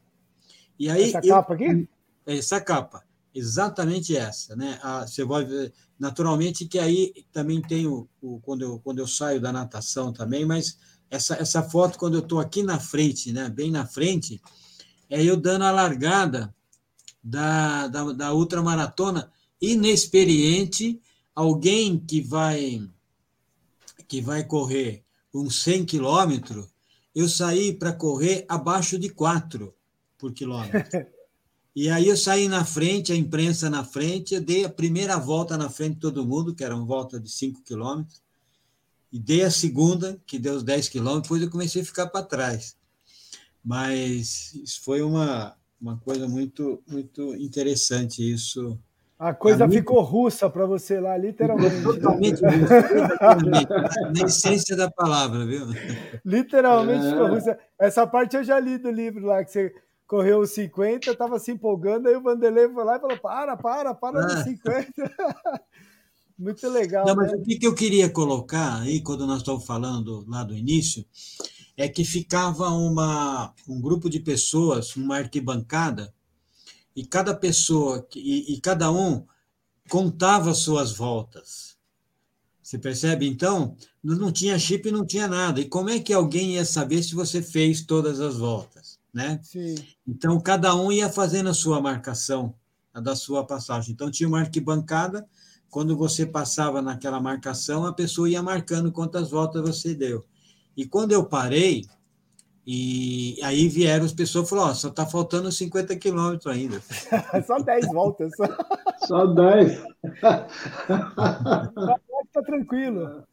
E 0.77 0.89
aí, 0.89 1.03
essa 1.03 1.19
eu, 1.23 1.35
capa 1.35 1.53
aqui? 1.53 1.87
Essa 2.25 2.59
capa, 2.59 3.03
exatamente 3.33 4.15
essa. 4.15 4.55
Né? 4.55 4.77
A, 4.83 5.07
você 5.07 5.23
vai 5.23 5.45
ver, 5.45 5.73
naturalmente 5.97 6.67
que 6.67 6.77
aí 6.77 7.25
também 7.31 7.61
tem 7.61 7.87
o, 7.87 8.07
o, 8.21 8.39
quando, 8.41 8.63
eu, 8.63 8.79
quando 8.79 8.99
eu 8.99 9.07
saio 9.07 9.39
da 9.39 9.53
natação 9.53 10.11
também, 10.11 10.45
mas 10.45 10.77
essa, 11.09 11.35
essa 11.35 11.63
foto, 11.63 11.97
quando 11.97 12.15
eu 12.15 12.21
estou 12.21 12.39
aqui 12.39 12.63
na 12.63 12.79
frente, 12.79 13.31
né, 13.31 13.49
bem 13.49 13.71
na 13.71 13.85
frente, 13.85 14.41
é 15.09 15.23
eu 15.23 15.37
dando 15.37 15.63
a 15.63 15.71
largada 15.71 16.53
da, 17.23 17.87
da, 17.87 18.11
da 18.11 18.33
ultramaratona, 18.33 19.31
inexperiente, 19.61 20.99
alguém 21.33 21.97
que 21.97 22.21
vai 22.21 22.87
que 24.07 24.21
vai 24.21 24.43
correr 24.43 25.03
uns 25.33 25.63
100 25.63 25.85
quilômetros, 25.85 26.67
eu 27.13 27.27
saí 27.27 27.73
para 27.73 27.91
correr 27.91 28.45
abaixo 28.47 28.99
de 28.99 29.09
4 29.09 29.73
por 30.17 30.33
quilômetro. 30.33 30.83
E 31.77 31.89
aí 31.89 32.07
eu 32.07 32.15
saí 32.15 32.47
na 32.47 32.63
frente, 32.63 33.11
a 33.11 33.15
imprensa 33.17 33.69
na 33.69 33.83
frente, 33.83 34.33
eu 34.33 34.41
dei 34.41 34.63
a 34.63 34.69
primeira 34.69 35.17
volta 35.17 35.57
na 35.57 35.69
frente 35.69 35.95
de 35.95 35.99
todo 35.99 36.25
mundo, 36.25 36.55
que 36.55 36.63
era 36.63 36.73
uma 36.73 36.85
volta 36.85 37.19
de 37.19 37.29
5 37.29 37.61
quilômetros, 37.63 38.21
e 39.15 39.19
dei 39.19 39.43
a 39.43 39.49
segunda, 39.49 40.19
que 40.27 40.37
deu 40.37 40.55
os 40.55 40.63
10 40.63 40.89
quilômetros, 40.89 41.23
depois 41.23 41.41
eu 41.41 41.49
comecei 41.49 41.81
a 41.81 41.85
ficar 41.85 42.07
para 42.07 42.25
trás. 42.25 42.75
Mas 43.63 44.53
isso 44.55 44.83
foi 44.83 45.01
uma, 45.01 45.55
uma 45.79 45.95
coisa 45.95 46.27
muito, 46.27 46.83
muito 46.85 47.33
interessante, 47.35 48.19
isso. 48.19 48.77
A 49.17 49.33
coisa 49.33 49.69
ficou 49.69 50.01
russa 50.01 50.49
para 50.49 50.65
você 50.65 50.99
lá, 50.99 51.15
literalmente. 51.15 51.81
Totalmente 51.81 52.41
russa, 52.45 54.11
na 54.13 54.25
essência 54.27 54.75
da 54.75 54.91
palavra, 54.91 55.45
viu? 55.45 55.65
Literalmente 56.25 57.05
é. 57.05 57.11
ficou 57.11 57.27
russa. 57.29 57.57
Essa 57.79 58.05
parte 58.05 58.35
eu 58.35 58.43
já 58.43 58.59
li 58.59 58.77
do 58.77 58.91
livro 58.91 59.25
lá, 59.25 59.45
que 59.45 59.49
você 59.49 59.73
correu 60.05 60.39
os 60.39 60.51
50, 60.51 61.09
estava 61.09 61.39
se 61.39 61.53
empolgando, 61.53 62.09
aí 62.09 62.17
o 62.17 62.21
Vanderlei 62.21 62.67
foi 62.67 62.83
lá 62.83 62.97
e 62.97 62.99
falou: 62.99 63.17
para, 63.17 63.55
para, 63.55 63.93
para 63.95 64.19
ah. 64.19 64.23
nos 64.23 64.43
50. 64.43 64.91
Muito 66.37 66.67
legal. 66.67 67.05
Não, 67.05 67.15
mas 67.15 67.31
né? 67.31 67.37
o 67.37 67.43
que 67.43 67.65
eu 67.65 67.73
queria 67.73 68.09
colocar 68.09 68.81
aí, 68.81 69.01
quando 69.01 69.25
nós 69.25 69.37
estamos 69.37 69.65
falando 69.65 70.25
lá 70.27 70.43
do 70.43 70.55
início, 70.55 71.05
é 71.77 71.87
que 71.87 72.03
ficava 72.03 72.69
uma, 72.69 73.53
um 73.67 73.79
grupo 73.81 74.09
de 74.09 74.19
pessoas, 74.19 74.95
uma 74.95 75.17
arquibancada, 75.17 76.13
e 76.95 77.05
cada 77.05 77.35
pessoa, 77.35 78.07
e, 78.15 78.53
e 78.53 78.61
cada 78.61 78.91
um 78.91 79.25
contava 79.89 80.53
suas 80.53 80.93
voltas. 80.93 81.75
Você 82.61 82.79
percebe? 82.79 83.27
Então, 83.27 83.75
não 84.03 84.31
tinha 84.31 84.57
chip, 84.57 84.89
não 84.89 85.05
tinha 85.05 85.27
nada. 85.27 85.61
E 85.61 85.65
como 85.65 85.89
é 85.89 85.99
que 85.99 86.13
alguém 86.13 86.55
ia 86.55 86.65
saber 86.65 87.03
se 87.03 87.13
você 87.13 87.41
fez 87.41 87.81
todas 87.81 88.19
as 88.19 88.37
voltas? 88.37 88.99
Né? 89.13 89.39
Sim. 89.43 89.75
Então, 90.07 90.39
cada 90.39 90.75
um 90.75 90.91
ia 90.91 91.09
fazendo 91.09 91.49
a 91.49 91.53
sua 91.53 91.79
marcação, 91.79 92.55
a 92.93 92.99
da 92.99 93.15
sua 93.15 93.45
passagem. 93.45 93.93
Então, 93.93 94.09
tinha 94.09 94.27
uma 94.27 94.39
arquibancada 94.39 95.27
quando 95.75 95.97
você 95.97 96.25
passava 96.25 96.81
naquela 96.81 97.19
marcação, 97.19 97.85
a 97.85 97.91
pessoa 97.91 98.29
ia 98.29 98.41
marcando 98.41 98.93
quantas 98.93 99.29
voltas 99.29 99.61
você 99.61 99.93
deu. 99.93 100.23
E 100.77 100.85
quando 100.85 101.11
eu 101.11 101.25
parei, 101.25 101.83
e 102.65 103.37
aí 103.43 103.67
vieram 103.67 104.05
as 104.05 104.13
pessoas 104.13 104.47
e 104.47 104.49
falaram: 104.51 104.71
oh, 104.71 104.73
só 104.75 104.87
está 104.87 105.05
faltando 105.05 105.51
50 105.51 105.93
quilômetros 105.97 106.47
ainda. 106.47 106.81
só 107.45 107.59
10 107.59 107.87
voltas. 107.91 108.31
Só 109.05 109.27
10. 109.27 109.83
Está 110.13 110.47
tranquilo. 112.45 113.25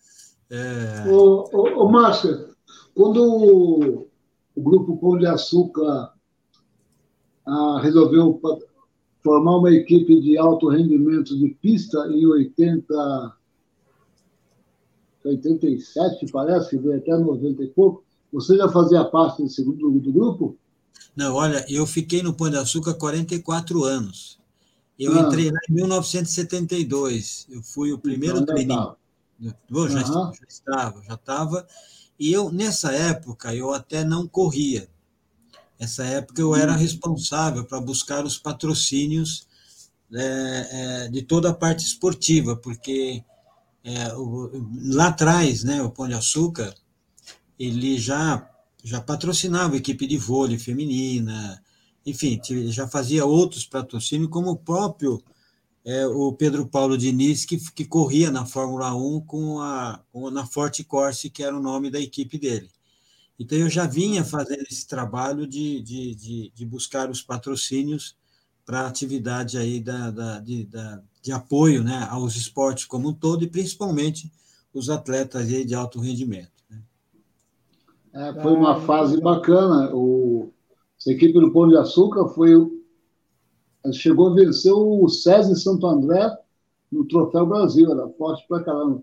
É... 0.51 1.09
Ô, 1.09 1.49
ô, 1.53 1.85
ô 1.85 1.89
Márcio, 1.89 2.57
quando 2.93 3.23
o, 3.23 4.09
o 4.57 4.61
grupo 4.61 4.99
Pão 4.99 5.17
de 5.17 5.27
Açúcar 5.27 6.13
ah, 7.47 7.79
resolveu 7.81 8.41
formar 9.23 9.59
uma 9.59 9.73
equipe 9.73 10.21
de 10.21 10.37
alto 10.37 10.69
rendimento 10.69 11.39
de 11.39 11.51
pista 11.61 11.99
em 12.09 12.27
80, 12.27 13.37
87, 15.25 16.27
parece, 16.33 16.71
que 16.71 16.79
veio 16.79 16.99
até 16.99 17.17
90 17.17 17.63
e 17.63 17.69
pouco. 17.69 18.05
Você 18.33 18.57
já 18.57 18.69
fazia 18.69 19.05
parte 19.05 19.43
desse, 19.43 19.65
do, 19.65 19.73
do 19.73 20.13
grupo? 20.13 20.57
Não, 21.15 21.35
olha, 21.35 21.65
eu 21.69 21.87
fiquei 21.87 22.23
no 22.23 22.35
Pão 22.35 22.51
de 22.51 22.57
Açúcar 22.57 22.95
44 22.95 23.85
anos. 23.85 24.41
Eu 24.99 25.15
ah. 25.15 25.21
entrei 25.21 25.51
lá 25.51 25.59
em 25.69 25.75
1972. 25.75 27.47
Eu 27.51 27.63
fui 27.63 27.93
o 27.93 27.99
primeiro 27.99 28.39
então, 28.39 28.55
treininho. 28.55 28.97
Eu 29.71 29.89
já, 29.89 30.01
já 30.01 30.33
estava, 30.49 31.03
já 31.03 31.15
estava. 31.15 31.67
E 32.19 32.33
eu, 32.33 32.51
nessa 32.51 32.93
época, 32.93 33.55
eu 33.55 33.73
até 33.73 34.05
não 34.05 34.27
corria. 34.27 34.89
Essa 35.83 36.05
época 36.05 36.41
eu 36.41 36.55
era 36.55 36.75
hum. 36.75 36.77
responsável 36.77 37.65
para 37.65 37.81
buscar 37.81 38.25
os 38.25 38.39
patrocínios 38.39 39.49
é, 40.15 40.69
é, 40.71 41.09
de 41.09 41.23
toda 41.23 41.51
a 41.51 41.55
parte 41.55 41.85
esportiva, 41.85 42.55
porque 42.55 43.25
é, 43.83 44.15
o, 44.15 44.49
lá 44.85 45.09
atrás, 45.09 45.65
né, 45.65 45.83
o 45.83 45.91
Pão 45.91 46.07
de 46.07 46.15
Açúcar, 46.15 46.73
ele 47.59 47.99
já, 47.99 48.49
já 48.85 49.01
patrocinava 49.01 49.75
a 49.75 49.79
equipe 49.79 50.07
de 50.07 50.17
vôlei 50.17 50.57
feminina, 50.57 51.61
enfim, 52.07 52.41
já 52.69 52.87
fazia 52.87 53.27
outros 53.27 53.67
patrocínios, 53.67 54.31
como 54.31 54.51
o 54.51 54.57
próprio 54.57 55.21
é, 55.85 56.07
o 56.07 56.33
Pedro 56.33 56.65
Paulo 56.65 56.97
Diniz, 56.97 57.45
que, 57.45 57.59
que 57.73 57.85
corria 57.85 58.31
na 58.31 58.47
Fórmula 58.47 58.95
1 58.95 59.21
com 59.23 59.61
a, 59.61 60.01
com, 60.13 60.31
na 60.31 60.47
Forte 60.47 60.85
Corse, 60.85 61.29
que 61.29 61.43
era 61.43 61.57
o 61.57 61.63
nome 61.63 61.91
da 61.91 61.99
equipe 61.99 62.39
dele. 62.39 62.71
Então, 63.39 63.59
eu 63.59 63.69
já 63.69 63.87
vinha 63.87 64.25
fazendo 64.25 64.63
esse 64.71 64.87
trabalho 64.87 65.47
de, 65.47 65.81
de, 65.83 66.15
de, 66.15 66.53
de 66.55 66.67
buscar 66.67 67.11
os 67.11 67.23
patrocínios 67.23 68.17
para 68.65 68.83
a 68.83 68.87
atividade 68.87 69.59
aí 69.59 69.81
da, 69.81 70.11
da, 70.11 70.39
de, 70.39 70.65
da, 70.65 71.03
de 71.21 71.33
apoio 71.33 71.83
né, 71.83 72.07
aos 72.11 72.37
esportes 72.37 72.85
como 72.85 73.09
um 73.09 73.15
todo, 73.15 73.43
e 73.43 73.49
principalmente 73.49 74.31
os 74.73 74.89
atletas 74.89 75.43
aí 75.49 75.65
de 75.65 75.75
alto 75.75 76.01
rendimento. 76.01 76.53
Né? 76.71 76.83
É, 78.13 78.43
foi 78.43 78.53
uma 78.53 78.81
fase 78.83 79.21
bacana. 79.21 79.91
O, 79.95 80.53
a 81.07 81.11
equipe 81.11 81.41
do 81.41 81.53
Pão 81.53 81.69
de 81.69 81.77
Açúcar 81.77 82.29
foi 82.29 82.55
chegou 83.93 84.29
a 84.29 84.35
vencer 84.35 84.73
o 84.73 85.09
César 85.09 85.57
Santo 85.57 85.87
André 85.87 86.31
no 86.91 87.05
Troféu 87.07 87.47
Brasil, 87.47 87.91
era 87.91 88.09
forte 88.11 88.47
pra 88.47 88.63
caramba. 88.63 89.03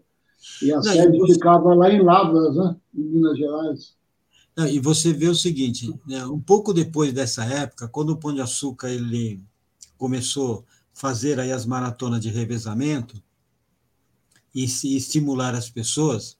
E 0.62 0.72
a 0.72 0.78
Não, 0.78 0.84
sede 0.84 1.18
você... 1.18 1.34
ficava 1.34 1.74
lá 1.74 1.92
em 1.92 2.02
Lavras, 2.02 2.56
né? 2.56 2.76
em 2.96 3.02
Minas 3.02 3.38
Gerais. 3.38 3.98
E 4.67 4.80
você 4.80 5.13
vê 5.13 5.28
o 5.28 5.36
seguinte, 5.36 5.93
né? 6.08 6.26
um 6.26 6.39
pouco 6.39 6.74
depois 6.74 7.13
dessa 7.13 7.43
época, 7.45 7.88
quando 7.88 8.12
o 8.12 8.17
Pão 8.17 8.34
de 8.34 8.41
Açúcar 8.41 8.89
ele 8.89 9.41
começou 9.98 10.65
a 10.93 11.00
fazer 11.00 11.39
aí 11.39 11.52
as 11.52 11.65
maratonas 11.65 12.22
de 12.22 12.30
revezamento 12.30 13.22
e 14.54 14.67
se 14.67 14.95
estimular 14.95 15.54
as 15.54 15.69
pessoas, 15.69 16.38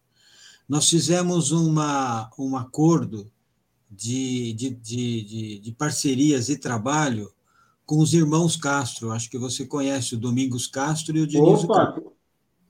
nós 0.68 0.90
fizemos 0.90 1.52
uma, 1.52 2.30
um 2.38 2.56
acordo 2.56 3.32
de, 3.90 4.54
de, 4.54 4.70
de, 4.72 5.24
de, 5.24 5.60
de 5.60 5.72
parcerias 5.72 6.50
e 6.50 6.58
trabalho 6.58 7.32
com 7.86 8.00
os 8.00 8.14
irmãos 8.14 8.56
Castro. 8.56 9.12
Acho 9.12 9.30
que 9.30 9.38
você 9.38 9.66
conhece 9.66 10.16
o 10.16 10.20
Domingos 10.20 10.68
Castro 10.68 11.18
e 11.18 11.22
o 11.22 11.28
Dionísio 11.28 11.68
Castro. 11.68 12.14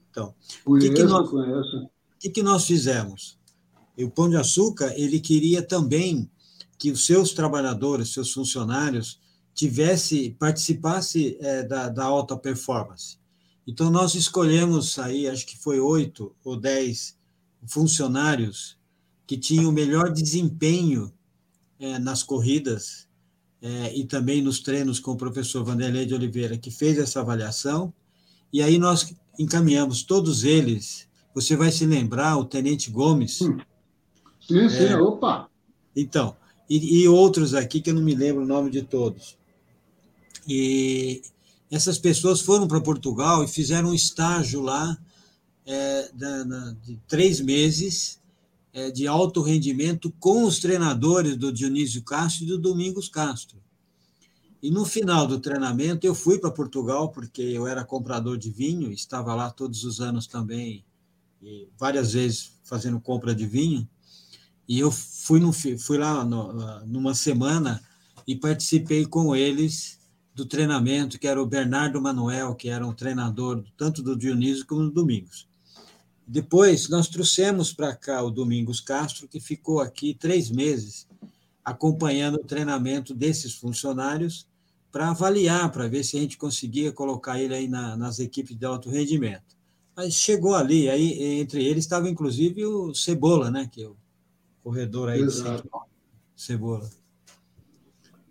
Então, 0.09 0.33
o 0.65 0.77
que, 0.77 0.89
que, 0.91 1.03
nós, 1.03 1.29
que, 2.19 2.29
que 2.29 2.43
nós 2.43 2.65
fizemos? 2.65 3.38
O 4.03 4.09
Pão 4.11 4.29
de 4.29 4.37
Açúcar 4.37 4.93
ele 4.95 5.19
queria 5.19 5.61
também 5.61 6.29
que 6.77 6.91
os 6.91 7.05
seus 7.05 7.33
trabalhadores, 7.33 8.13
seus 8.13 8.31
funcionários, 8.31 9.19
tivesse 9.53 10.35
participasse 10.39 11.37
é, 11.41 11.63
da, 11.63 11.89
da 11.89 12.05
alta 12.05 12.37
performance. 12.37 13.17
Então 13.67 13.91
nós 13.91 14.15
escolhemos 14.15 14.97
aí, 14.97 15.27
acho 15.27 15.45
que 15.45 15.57
foi 15.57 15.79
oito 15.79 16.33
ou 16.43 16.55
dez 16.55 17.17
funcionários 17.67 18.77
que 19.27 19.37
tinham 19.37 19.69
o 19.69 19.73
melhor 19.73 20.11
desempenho 20.11 21.13
é, 21.79 21.99
nas 21.99 22.23
corridas 22.23 23.07
é, 23.61 23.95
e 23.95 24.05
também 24.05 24.41
nos 24.41 24.59
treinos 24.59 24.99
com 24.99 25.11
o 25.11 25.17
professor 25.17 25.63
Vanderlei 25.63 26.05
de 26.05 26.13
Oliveira, 26.13 26.57
que 26.57 26.71
fez 26.71 26.97
essa 26.97 27.19
avaliação, 27.19 27.93
e 28.51 28.63
aí 28.63 28.79
nós 28.79 29.13
encaminhamos 29.37 30.03
todos 30.03 30.43
eles. 30.43 31.07
Você 31.35 31.55
vai 31.55 31.71
se 31.71 31.85
lembrar, 31.85 32.37
o 32.37 32.45
Tenente 32.45 32.89
Gomes. 32.89 33.39
Sim, 34.49 34.85
é, 34.85 34.97
opa! 34.97 35.49
Então, 35.95 36.35
e, 36.69 37.01
e, 37.01 37.07
outros 37.07 37.53
aqui 37.53 37.81
que 37.81 37.89
eu 37.89 37.93
não 37.93 38.01
me 38.01 38.15
lembro 38.15 38.43
o 38.43 38.47
nome 38.47 38.69
de 38.69 38.81
todos. 38.81 39.37
E 40.47 41.21
essas 41.69 41.97
pessoas 41.97 42.41
foram 42.41 42.67
para 42.67 42.81
Portugal 42.81 43.43
e 43.43 43.47
fizeram 43.47 43.89
um 43.89 43.93
estágio 43.93 44.61
lá 44.61 44.97
é, 45.65 46.11
da, 46.13 46.45
na, 46.45 46.75
de 46.83 46.99
três 47.07 47.39
meses 47.39 48.19
é, 48.73 48.89
de 48.89 49.07
alto 49.07 49.41
rendimento 49.41 50.11
com 50.19 50.43
os 50.43 50.59
treinadores 50.59 51.35
do 51.35 51.51
Dionísio 51.51 52.03
Castro 52.03 52.43
e 52.43 52.47
do 52.47 52.57
Domingos 52.57 53.09
Castro. 53.09 53.59
E 54.61 54.69
no 54.69 54.85
final 54.85 55.25
do 55.25 55.39
treinamento 55.39 56.05
eu 56.05 56.13
fui 56.13 56.37
para 56.37 56.51
Portugal 56.51 57.09
porque 57.09 57.41
eu 57.41 57.65
era 57.65 57.85
comprador 57.85 58.37
de 58.37 58.49
vinho, 58.49 58.91
estava 58.91 59.33
lá 59.33 59.49
todos 59.49 59.83
os 59.83 60.01
anos 60.01 60.27
também, 60.27 60.83
várias 61.77 62.13
vezes 62.13 62.51
fazendo 62.63 62.99
compra 62.99 63.33
de 63.33 63.45
vinho. 63.45 63.87
E 64.69 64.79
eu 64.79 64.91
fui, 64.91 65.39
no, 65.39 65.51
fui 65.51 65.97
lá 65.97 66.23
no, 66.23 66.85
numa 66.85 67.15
semana 67.15 67.81
e 68.27 68.35
participei 68.35 69.03
com 69.03 69.35
eles 69.35 69.99
do 70.35 70.45
treinamento, 70.45 71.17
que 71.17 71.27
era 71.27 71.41
o 71.41 71.45
Bernardo 71.47 71.99
Manuel, 71.99 72.53
que 72.53 72.69
era 72.69 72.85
um 72.85 72.93
treinador 72.93 73.63
tanto 73.75 74.03
do 74.03 74.15
Dionísio 74.15 74.67
como 74.67 74.83
do 74.83 74.91
Domingos. 74.91 75.47
Depois, 76.27 76.87
nós 76.87 77.07
trouxemos 77.07 77.73
para 77.73 77.95
cá 77.95 78.21
o 78.21 78.29
Domingos 78.29 78.79
Castro, 78.79 79.27
que 79.27 79.39
ficou 79.39 79.79
aqui 79.79 80.13
três 80.13 80.51
meses 80.51 81.07
acompanhando 81.65 82.35
o 82.35 82.45
treinamento 82.45 83.15
desses 83.15 83.55
funcionários 83.55 84.47
para 84.91 85.09
avaliar, 85.09 85.71
para 85.71 85.87
ver 85.87 86.03
se 86.03 86.15
a 86.15 86.21
gente 86.21 86.37
conseguia 86.37 86.91
colocar 86.91 87.39
ele 87.39 87.55
aí 87.55 87.67
na, 87.67 87.97
nas 87.97 88.19
equipes 88.19 88.55
de 88.55 88.65
alto 88.67 88.91
rendimento. 88.91 89.57
Mas 89.95 90.13
chegou 90.13 90.53
ali, 90.53 90.87
aí 90.87 91.39
entre 91.39 91.65
eles 91.65 91.85
estava 91.85 92.07
inclusive 92.07 92.63
o 92.63 92.93
Cebola, 92.93 93.49
né, 93.49 93.67
que 93.71 93.81
é 93.81 93.87
o 93.87 93.97
corredor 94.63 95.09
aí 95.09 95.21
Exato. 95.21 95.63
de 95.63 96.41
Cebola. 96.41 96.89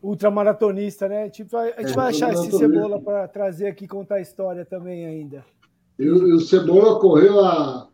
Ultramaratonista, 0.02 1.08
né? 1.08 1.22
A 1.22 1.24
gente 1.26 1.44
vai, 1.44 1.72
a 1.72 1.80
gente 1.80 1.90
é, 1.90 1.94
vai 1.94 2.08
achar 2.10 2.32
esse 2.32 2.50
Cebola 2.52 3.00
para 3.00 3.26
trazer 3.28 3.66
aqui 3.66 3.86
contar 3.86 4.16
a 4.16 4.20
história 4.20 4.64
também 4.64 5.04
ainda. 5.04 5.44
E 5.98 6.08
o 6.08 6.40
Cebola 6.40 7.00
correu 7.00 7.40
a, 7.40 7.88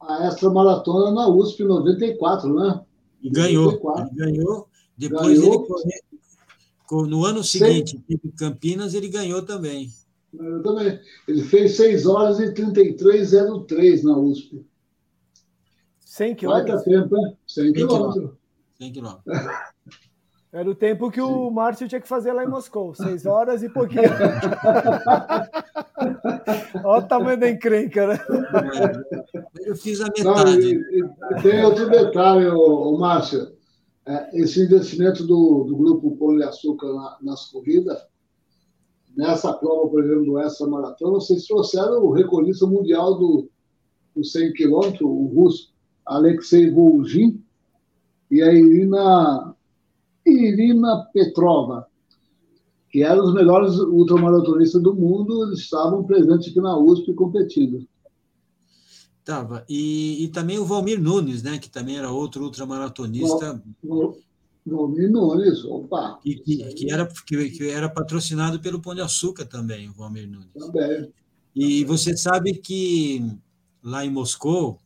a 0.00 0.26
extra 0.26 0.50
maratona 0.50 1.12
na 1.12 1.28
USP 1.28 1.62
em 1.62 1.66
94, 1.66 2.52
né? 2.52 2.80
E 3.22 3.30
ganhou. 3.30 3.72
94. 3.72 4.08
Ele 4.08 4.32
ganhou. 4.32 4.68
Depois 4.96 5.38
ganhou. 5.38 5.54
ele 5.54 5.64
correu. 6.86 7.06
No 7.08 7.24
ano 7.24 7.44
seguinte, 7.44 8.02
em 8.08 8.30
Campinas, 8.32 8.94
ele 8.94 9.08
ganhou 9.08 9.42
também. 9.42 9.88
Eu 10.36 10.60
também. 10.62 10.98
Ele 11.28 11.42
fez 11.42 11.76
6 11.76 12.06
horas 12.06 12.40
e 12.40 12.52
33,03 12.52 14.02
na 14.02 14.18
USP. 14.18 14.64
100 16.20 16.34
quilômetros? 16.34 16.84
Vai 16.84 16.94
tempo, 16.94 17.16
hein? 17.16 17.36
100 17.46 17.72
quilômetros. 17.72 18.30
100 18.78 18.92
quilômetros. 18.92 19.24
Era 20.52 20.68
o 20.68 20.74
tempo 20.74 21.10
que 21.12 21.20
o 21.20 21.48
Márcio 21.48 21.88
tinha 21.88 22.00
que 22.00 22.08
fazer 22.08 22.32
lá 22.32 22.44
em 22.44 22.48
Moscou, 22.48 22.92
seis 22.92 23.24
horas 23.24 23.62
e 23.62 23.68
pouquinho. 23.68 24.02
Olha 26.84 27.04
o 27.04 27.06
tamanho 27.06 27.38
da 27.38 27.48
encrenca, 27.48 28.08
né? 28.08 28.18
Eu 29.64 29.76
fiz 29.76 30.00
a 30.00 30.06
metade. 30.06 30.24
Não, 30.24 30.48
e, 30.58 30.74
e 30.98 31.42
tem 31.42 31.64
outro 31.64 31.88
detalhe, 31.88 32.48
ô 32.48 32.98
Márcio. 32.98 33.52
É, 34.04 34.40
esse 34.40 34.64
investimento 34.64 35.24
do, 35.24 35.62
do 35.68 35.76
Grupo 35.76 36.16
Pão 36.16 36.36
de 36.36 36.42
Açúcar 36.42 36.92
na, 36.92 37.16
nas 37.22 37.44
corridas, 37.46 37.96
nessa 39.16 39.52
prova, 39.52 39.88
por 39.88 40.02
exemplo, 40.02 40.24
do 40.24 40.38
Essa 40.40 40.66
Maratona, 40.66 41.12
vocês 41.12 41.46
trouxeram 41.46 42.02
o 42.02 42.10
recordista 42.10 42.66
mundial 42.66 43.16
do, 43.16 43.48
do 44.16 44.24
100 44.24 44.52
km, 44.54 45.00
o 45.02 45.26
russo 45.26 45.70
Alexei 46.04 46.70
Volgin, 46.70 47.42
e 48.30 48.42
a 48.42 48.52
Irina 48.52 49.54
Irina 50.24 51.08
Petrova, 51.12 51.86
que 52.90 53.02
eram 53.02 53.24
os 53.24 53.34
melhores 53.34 53.78
ultramaratonistas 53.78 54.82
do 54.82 54.94
mundo, 54.94 55.46
eles 55.46 55.60
estavam 55.60 56.04
presentes 56.04 56.48
aqui 56.48 56.60
na 56.60 56.76
USP 56.76 57.14
competindo. 57.14 57.86
Tava. 59.24 59.64
E, 59.68 60.24
e 60.24 60.28
também 60.28 60.58
o 60.58 60.64
Valmir 60.64 61.00
Nunes, 61.00 61.42
né, 61.42 61.58
que 61.58 61.70
também 61.70 61.98
era 61.98 62.10
outro 62.10 62.44
ultramaratonista. 62.44 63.62
Valmir 64.66 65.10
Nunes, 65.10 65.64
opa. 65.64 66.18
Que, 66.22 66.36
que, 66.36 66.74
que, 66.74 66.92
era, 66.92 67.06
que, 67.26 67.50
que 67.50 67.68
era 67.68 67.88
patrocinado 67.88 68.60
pelo 68.60 68.80
Pão 68.80 68.94
de 68.94 69.00
Açúcar 69.00 69.44
também, 69.44 69.88
o 69.88 69.94
Valmir 69.94 70.28
Nunes. 70.28 70.52
Também. 70.52 71.12
E 71.54 71.84
você 71.84 72.16
sabe 72.16 72.54
que 72.54 73.24
lá 73.82 74.04
em 74.04 74.10
Moscou, 74.10 74.78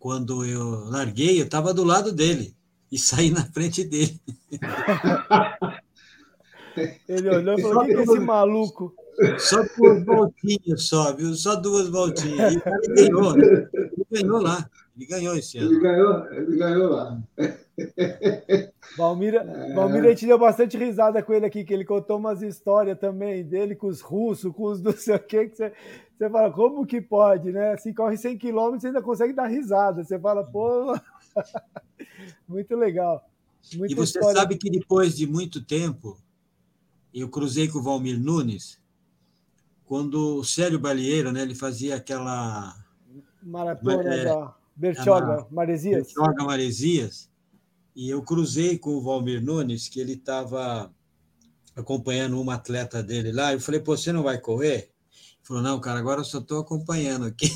quando 0.00 0.44
eu 0.46 0.86
larguei, 0.86 1.38
eu 1.38 1.44
estava 1.44 1.72
do 1.72 1.84
lado 1.84 2.10
dele 2.10 2.56
e 2.90 2.98
sair 2.98 3.30
na 3.30 3.44
frente 3.44 3.84
dele. 3.84 4.18
Ele 7.06 7.28
olhou 7.28 7.58
e 7.58 7.62
falou: 7.62 7.82
o 7.82 7.86
que 7.86 7.92
é 7.92 8.02
esse 8.02 8.20
maluco? 8.20 8.94
Só 9.38 9.62
duas 9.76 10.04
voltinhas 10.04 10.84
só, 10.84 11.12
viu? 11.12 11.34
Só 11.34 11.56
duas 11.56 11.88
voltinhas. 11.90 12.54
E 12.54 12.56
o 12.56 12.60
cara 12.62 12.80
ganhou, 12.88 13.36
né? 13.36 13.68
Ele 13.74 14.06
ganhou 14.10 14.40
lá. 14.40 14.70
Ele 14.96 15.06
ganhou 15.06 15.36
esse 15.36 15.58
ano. 15.58 15.72
Ele 15.72 15.80
ganhou, 15.80 16.32
ele 16.32 16.56
ganhou 16.56 16.90
lá. 16.90 17.18
Valmira, 18.96 19.38
é. 19.44 19.74
Valmira, 19.74 20.06
a 20.06 20.10
gente 20.10 20.26
deu 20.26 20.38
bastante 20.38 20.78
risada 20.78 21.22
com 21.22 21.34
ele 21.34 21.44
aqui, 21.44 21.64
que 21.64 21.74
ele 21.74 21.84
contou 21.84 22.18
umas 22.18 22.40
histórias 22.40 22.98
também 22.98 23.44
dele 23.44 23.74
com 23.74 23.88
os 23.88 24.00
russos, 24.00 24.52
com 24.54 24.64
os 24.64 24.80
não 24.80 24.92
sei 24.92 25.16
o 25.16 25.20
quê, 25.20 25.48
que 25.48 25.56
você, 25.56 25.72
você 26.20 26.28
fala, 26.28 26.52
como 26.52 26.84
que 26.84 27.00
pode, 27.00 27.50
né? 27.50 27.72
Assim, 27.72 27.94
corre 27.94 28.14
100 28.14 28.36
quilômetros 28.36 28.84
e 28.84 28.88
ainda 28.88 29.00
consegue 29.00 29.32
dar 29.32 29.46
risada. 29.46 30.04
Você 30.04 30.18
fala, 30.18 30.44
pô, 30.44 30.94
muito 32.46 32.76
legal. 32.76 33.26
Muita 33.74 33.94
e 33.94 33.96
você 33.96 34.18
história. 34.18 34.38
sabe 34.38 34.58
que 34.58 34.68
depois 34.68 35.16
de 35.16 35.26
muito 35.26 35.64
tempo, 35.64 36.20
eu 37.14 37.26
cruzei 37.30 37.68
com 37.68 37.78
o 37.78 37.82
Valmir 37.82 38.20
Nunes, 38.20 38.78
quando 39.86 40.40
o 40.40 40.44
Célio 40.44 40.78
Balieiro, 40.78 41.32
né, 41.32 41.40
ele 41.40 41.54
fazia 41.54 41.96
aquela... 41.96 42.76
Maratona 43.42 44.14
é, 44.14 44.24
da 44.24 44.54
Bertioga, 44.76 45.46
Maresias. 45.50 46.02
Bertioga, 46.02 46.44
Maresias, 46.44 47.30
e 47.96 48.10
eu 48.10 48.22
cruzei 48.22 48.78
com 48.78 48.90
o 48.90 49.00
Valmir 49.00 49.42
Nunes, 49.42 49.88
que 49.88 49.98
ele 49.98 50.12
estava 50.12 50.94
acompanhando 51.74 52.38
uma 52.38 52.56
atleta 52.56 53.02
dele 53.02 53.32
lá. 53.32 53.54
Eu 53.54 53.60
falei, 53.60 53.80
Pô, 53.80 53.96
você 53.96 54.12
não 54.12 54.22
vai 54.22 54.38
correr? 54.38 54.90
Ele 55.50 55.50
falou, 55.50 55.62
não, 55.62 55.80
cara, 55.80 55.98
agora 55.98 56.20
eu 56.20 56.24
só 56.24 56.38
estou 56.38 56.60
acompanhando 56.60 57.26
aqui. 57.26 57.48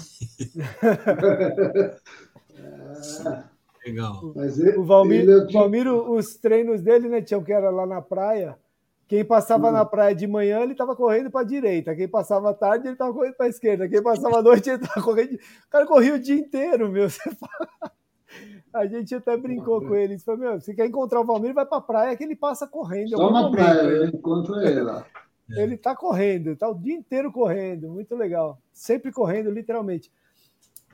Legal. 3.86 4.34
Ele, 4.36 4.76
o 4.76 4.84
Valmir, 4.84 5.20
ele... 5.20 5.52
Valmir, 5.52 5.86
os 5.86 6.34
treinos 6.34 6.82
dele, 6.82 7.08
né, 7.08 7.22
tinham 7.22 7.44
que 7.44 7.52
era 7.52 7.70
lá 7.70 7.86
na 7.86 8.02
praia. 8.02 8.58
Quem 9.06 9.24
passava 9.24 9.70
na 9.70 9.84
praia 9.84 10.12
de 10.12 10.26
manhã, 10.26 10.58
ele 10.60 10.72
estava 10.72 10.96
correndo 10.96 11.30
para 11.30 11.42
a 11.42 11.44
direita. 11.44 11.94
Quem 11.94 12.08
passava 12.08 12.50
à 12.50 12.54
tarde, 12.54 12.88
ele 12.88 12.94
estava 12.94 13.12
correndo 13.12 13.34
para 13.34 13.46
a 13.46 13.50
esquerda. 13.50 13.88
Quem 13.88 14.02
passava 14.02 14.38
à 14.38 14.42
noite, 14.42 14.70
ele 14.70 14.82
estava 14.82 15.00
correndo. 15.00 15.34
O 15.34 15.70
cara 15.70 15.86
corria 15.86 16.14
o 16.14 16.18
dia 16.18 16.34
inteiro, 16.34 16.90
meu. 16.90 17.06
A 18.74 18.86
gente 18.86 19.14
até 19.14 19.36
brincou 19.36 19.80
com 19.80 19.94
ele. 19.94 20.18
Falou, 20.18 20.40
meu, 20.40 20.60
se 20.60 20.74
quer 20.74 20.86
encontrar 20.86 21.20
o 21.20 21.24
Valmir, 21.24 21.54
vai 21.54 21.64
pra 21.64 21.80
praia 21.80 22.16
que 22.16 22.24
ele 22.24 22.34
passa 22.34 22.66
correndo. 22.66 23.10
Só 23.10 23.30
na 23.30 23.48
praia, 23.48 23.82
eu 23.82 24.06
encontro 24.06 24.60
ele 24.60 24.80
lá. 24.80 25.06
Ele 25.50 25.76
tá 25.76 25.94
correndo, 25.94 26.56
tá 26.56 26.68
o 26.68 26.74
dia 26.74 26.94
inteiro 26.94 27.30
correndo, 27.30 27.90
muito 27.90 28.16
legal. 28.16 28.58
Sempre 28.72 29.12
correndo, 29.12 29.50
literalmente. 29.50 30.10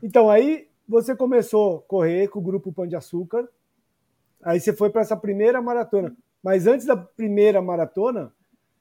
Então, 0.02 0.28
aí 0.28 0.68
você 0.88 1.14
começou 1.14 1.78
a 1.78 1.82
correr 1.82 2.28
com 2.28 2.40
o 2.40 2.42
grupo 2.42 2.72
Pão 2.72 2.86
de 2.86 2.96
Açúcar. 2.96 3.48
Aí 4.42 4.58
você 4.58 4.72
foi 4.72 4.90
para 4.90 5.02
essa 5.02 5.16
primeira 5.16 5.62
maratona. 5.62 6.16
Mas 6.42 6.66
antes 6.66 6.86
da 6.86 6.96
primeira 6.96 7.62
maratona, 7.62 8.32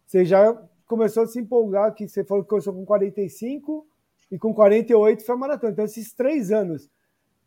você 0.05 0.25
já 0.25 0.53
começou 0.88 1.23
a 1.23 1.27
se 1.27 1.39
empolgar, 1.39 1.93
que 1.93 2.08
você 2.08 2.23
falou 2.23 2.43
que 2.43 2.49
começou 2.49 2.73
com 2.73 2.86
45 2.86 3.86
e 4.32 4.39
com 4.39 4.53
48 4.53 5.23
foi 5.23 5.36
a 5.36 5.38
maratona. 5.38 5.73
Então, 5.73 5.86
esses 5.86 6.13
três 6.13 6.51
anos 6.51 6.89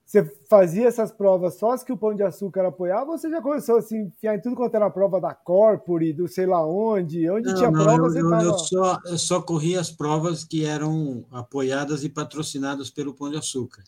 você 0.04 0.24
fazia 0.48 0.88
essas 0.88 1.10
provas 1.10 1.54
só 1.54 1.72
as 1.72 1.82
que 1.82 1.92
o 1.92 1.96
Pão 1.96 2.14
de 2.14 2.22
Açúcar 2.22 2.66
apoiava 2.66 3.12
ou 3.12 3.18
você 3.18 3.30
já 3.30 3.40
começou 3.40 3.78
assim, 3.78 4.02
enfiar 4.02 4.34
em 4.34 4.40
tudo 4.40 4.56
quanto 4.56 4.74
era 4.74 4.90
prova 4.90 5.20
da 5.20 5.34
Corpore, 5.34 6.12
do 6.12 6.28
sei 6.28 6.44
lá 6.44 6.66
onde? 6.66 7.30
Onde 7.30 7.48
não, 7.48 7.54
tinha 7.54 7.70
não, 7.70 7.82
prova, 7.82 7.98
eu, 7.98 8.10
você 8.10 8.20
eu, 8.20 8.30
tava... 8.30 8.44
eu, 8.44 8.58
só, 8.58 8.98
eu 9.06 9.18
só 9.18 9.40
corri 9.40 9.76
as 9.76 9.90
provas 9.90 10.44
que 10.44 10.64
eram 10.64 11.24
apoiadas 11.30 12.04
e 12.04 12.08
patrocinadas 12.08 12.90
pelo 12.90 13.14
Pão 13.14 13.30
de 13.30 13.38
Açúcar. 13.38 13.82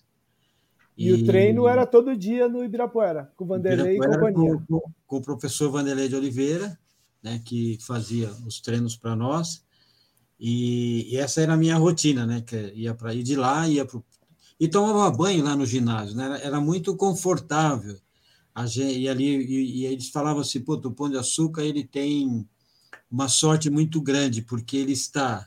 E, 0.96 1.09
e 1.09 1.12
o 1.12 1.27
treino 1.27 1.66
era 1.66 1.85
todo 1.85 2.16
dia 2.16 2.48
no 2.48 2.64
Ibirapuera, 2.64 3.31
com 3.37 3.44
o 3.44 3.46
Vanderlei 3.48 3.96
Ibirapuera, 3.96 4.31
e 4.31 4.35
companhia. 4.35 4.64
Com, 4.68 4.81
com, 4.81 4.92
com, 5.07 5.16
o 5.16 5.22
professor 5.22 5.70
Vanderlei 5.70 6.09
de 6.09 6.14
Oliveira, 6.14 6.79
né, 7.22 7.40
que 7.44 7.79
fazia 7.81 8.31
os 8.46 8.61
treinos 8.61 8.96
para 8.96 9.16
nós. 9.16 9.64
E, 10.38 11.12
e, 11.12 11.16
essa 11.16 11.40
era 11.40 11.55
a 11.55 11.57
minha 11.57 11.77
rotina, 11.77 12.27
né? 12.27 12.42
Que 12.42 12.72
ia 12.74 12.94
para 12.94 13.14
ir 13.14 13.22
de 13.22 13.37
lá, 13.37 13.68
ia 13.68 13.85
para 13.85 14.00
e 14.59 14.69
tomava 14.69 15.11
banho 15.11 15.45
lá 15.45 15.57
no 15.57 15.67
ginásio, 15.67 16.17
né? 16.17 16.40
era, 16.43 16.61
muito 16.61 16.97
confortável. 16.97 17.99
A 18.55 18.67
gente, 18.67 19.01
e 19.01 19.09
ali 19.09 19.25
e, 19.25 19.81
e 19.81 19.87
eles 19.87 20.09
falavam 20.09 20.43
assim, 20.43 20.61
pô, 20.61 20.75
o 20.75 20.93
Pão 20.93 21.11
de 21.11 21.19
Açúcar 21.19 21.62
ele 21.62 21.85
tem 21.85 22.49
uma 23.11 23.29
sorte 23.29 23.69
muito 23.69 24.01
grande, 24.01 24.43
porque 24.43 24.77
ele 24.77 24.93
está 24.93 25.47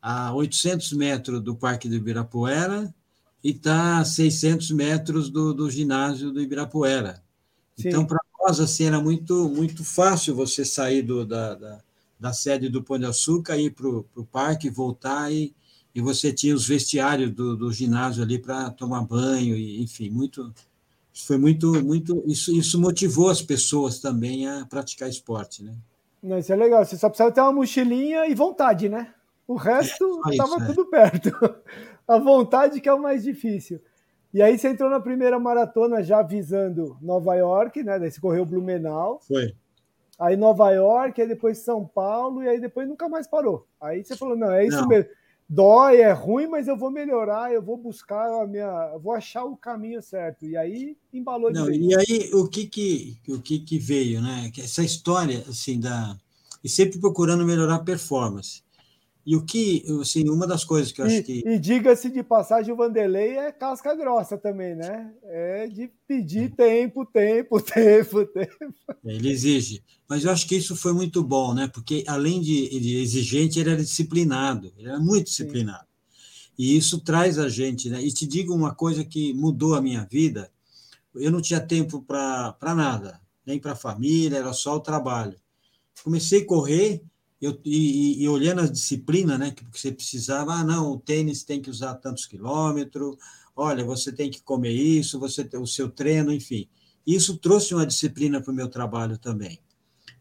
a 0.00 0.32
800 0.32 0.92
metros 0.92 1.40
do 1.40 1.56
Parque 1.56 1.88
do 1.88 1.96
Ibirapuera 1.96 2.94
e 3.42 3.50
está 3.50 3.98
a 3.98 4.04
600 4.04 4.70
metros 4.70 5.28
do, 5.28 5.52
do 5.52 5.70
ginásio 5.70 6.30
do 6.30 6.40
Ibirapuera. 6.40 7.22
Sim. 7.76 7.88
Então, 7.88 8.06
para 8.06 8.20
nós, 8.40 8.60
assim, 8.60 8.84
era 8.84 9.00
muito, 9.00 9.48
muito 9.48 9.84
fácil 9.84 10.34
você 10.34 10.64
sair 10.64 11.02
do, 11.02 11.26
da, 11.26 11.54
da, 11.54 11.80
da 12.18 12.32
sede 12.32 12.68
do 12.68 12.82
Pão 12.82 12.98
de 12.98 13.04
Açúcar, 13.04 13.56
ir 13.56 13.70
para 13.70 13.88
o 13.88 14.26
parque, 14.30 14.70
voltar 14.70 15.32
e, 15.32 15.54
e 15.96 16.00
você 16.02 16.30
tinha 16.30 16.54
os 16.54 16.68
vestiários 16.68 17.30
do, 17.30 17.56
do 17.56 17.72
ginásio 17.72 18.22
ali 18.22 18.38
para 18.38 18.70
tomar 18.70 19.00
banho, 19.06 19.56
e, 19.56 19.82
enfim, 19.82 20.10
muito. 20.10 20.52
Foi 21.26 21.38
muito, 21.38 21.82
muito. 21.82 22.22
Isso, 22.26 22.54
isso 22.54 22.78
motivou 22.78 23.30
as 23.30 23.40
pessoas 23.40 23.98
também 23.98 24.46
a 24.46 24.66
praticar 24.66 25.08
esporte, 25.08 25.64
né? 25.64 25.74
Não, 26.22 26.36
isso 26.36 26.52
é 26.52 26.56
legal. 26.56 26.84
Você 26.84 26.98
só 26.98 27.08
precisava 27.08 27.32
ter 27.32 27.40
uma 27.40 27.54
mochilinha 27.54 28.26
e 28.26 28.34
vontade, 28.34 28.90
né? 28.90 29.14
O 29.48 29.54
resto 29.54 30.20
estava 30.30 30.62
é, 30.62 30.66
tudo 30.66 30.84
perto. 30.84 31.30
A 32.06 32.18
vontade 32.18 32.78
que 32.78 32.90
é 32.90 32.92
o 32.92 33.00
mais 33.00 33.22
difícil. 33.24 33.80
E 34.34 34.42
aí 34.42 34.58
você 34.58 34.68
entrou 34.68 34.90
na 34.90 35.00
primeira 35.00 35.38
maratona 35.38 36.02
já 36.02 36.22
visando 36.22 36.98
Nova 37.00 37.34
York, 37.36 37.82
né? 37.82 37.98
Daí 37.98 38.10
você 38.10 38.20
correu 38.20 38.44
Blumenau. 38.44 39.18
Foi. 39.26 39.54
Aí 40.18 40.36
Nova 40.36 40.70
York, 40.72 41.20
aí 41.22 41.26
depois 41.26 41.58
São 41.58 41.86
Paulo, 41.86 42.42
e 42.42 42.48
aí 42.48 42.60
depois 42.60 42.86
nunca 42.86 43.08
mais 43.08 43.26
parou. 43.26 43.66
Aí 43.80 44.04
você 44.04 44.14
falou, 44.14 44.36
não, 44.36 44.52
é 44.52 44.66
isso 44.66 44.82
não. 44.82 44.88
mesmo 44.88 45.10
dói, 45.48 46.00
é 46.00 46.12
ruim, 46.12 46.46
mas 46.46 46.68
eu 46.68 46.76
vou 46.76 46.90
melhorar, 46.90 47.52
eu 47.52 47.62
vou 47.62 47.76
buscar 47.76 48.42
a 48.42 48.46
minha, 48.46 48.96
vou 48.98 49.12
achar 49.12 49.44
o 49.44 49.56
caminho 49.56 50.02
certo. 50.02 50.44
E 50.44 50.56
aí 50.56 50.96
embalou 51.12 51.52
Não, 51.52 51.70
E 51.70 51.94
aí 51.94 52.30
o 52.34 52.48
que 52.48 52.66
que 52.66 53.18
o 53.28 53.40
que 53.40 53.60
que 53.60 53.78
veio, 53.78 54.20
né? 54.20 54.50
Essa 54.58 54.82
história 54.82 55.44
assim 55.48 55.78
da 55.78 56.16
e 56.64 56.68
sempre 56.68 56.98
procurando 56.98 57.44
melhorar 57.44 57.76
a 57.76 57.84
performance. 57.84 58.65
E 59.26 59.34
o 59.34 59.44
que, 59.44 59.84
assim, 60.00 60.28
uma 60.30 60.46
das 60.46 60.62
coisas 60.62 60.92
que 60.92 61.00
eu 61.00 61.04
acho 61.04 61.16
e, 61.16 61.22
que. 61.24 61.42
E 61.44 61.58
diga-se 61.58 62.08
de 62.08 62.22
passagem, 62.22 62.72
o 62.72 62.76
Vanderlei 62.76 63.36
é 63.36 63.50
casca 63.50 63.92
grossa 63.92 64.38
também, 64.38 64.76
né? 64.76 65.12
É 65.24 65.66
de 65.66 65.90
pedir 66.06 66.54
tempo, 66.54 67.04
tempo, 67.04 67.58
tempo, 67.60 68.24
tempo. 68.24 68.74
Ele 69.04 69.28
exige. 69.28 69.82
Mas 70.08 70.24
eu 70.24 70.30
acho 70.30 70.46
que 70.46 70.54
isso 70.54 70.76
foi 70.76 70.92
muito 70.92 71.24
bom, 71.24 71.52
né? 71.52 71.66
Porque 71.66 72.04
além 72.06 72.40
de, 72.40 72.78
de 72.78 72.98
exigente, 72.98 73.58
ele 73.58 73.70
era 73.70 73.82
disciplinado, 73.82 74.72
ele 74.78 74.88
era 74.88 75.00
muito 75.00 75.24
disciplinado. 75.24 75.80
Sim. 75.80 76.52
E 76.56 76.76
isso 76.76 77.00
traz 77.00 77.36
a 77.36 77.48
gente, 77.48 77.90
né? 77.90 78.00
E 78.00 78.12
te 78.12 78.28
digo 78.28 78.54
uma 78.54 78.76
coisa 78.76 79.04
que 79.04 79.34
mudou 79.34 79.74
a 79.74 79.82
minha 79.82 80.06
vida: 80.08 80.52
eu 81.16 81.32
não 81.32 81.40
tinha 81.40 81.60
tempo 81.60 82.00
para 82.00 82.74
nada, 82.76 83.20
nem 83.44 83.58
para 83.58 83.72
a 83.72 83.76
família, 83.76 84.38
era 84.38 84.52
só 84.52 84.76
o 84.76 84.80
trabalho. 84.80 85.36
Comecei 86.04 86.42
a 86.42 86.46
correr 86.46 87.02
eu, 87.40 87.58
e, 87.64 88.22
e, 88.22 88.28
olhando 88.28 88.62
a 88.62 88.66
disciplina, 88.66 89.36
né, 89.36 89.50
que 89.50 89.64
você 89.70 89.92
precisava, 89.92 90.54
ah, 90.54 90.64
não, 90.64 90.92
o 90.92 90.98
tênis 90.98 91.44
tem 91.44 91.60
que 91.60 91.70
usar 91.70 91.94
tantos 91.96 92.26
quilômetros, 92.26 93.16
olha, 93.54 93.84
você 93.84 94.10
tem 94.10 94.30
que 94.30 94.42
comer 94.42 94.72
isso, 94.72 95.20
você 95.20 95.44
tem 95.44 95.60
o 95.60 95.66
seu 95.66 95.90
treino, 95.90 96.32
enfim. 96.32 96.68
Isso 97.06 97.36
trouxe 97.36 97.74
uma 97.74 97.86
disciplina 97.86 98.40
para 98.40 98.50
o 98.50 98.54
meu 98.54 98.68
trabalho 98.68 99.18
também. 99.18 99.60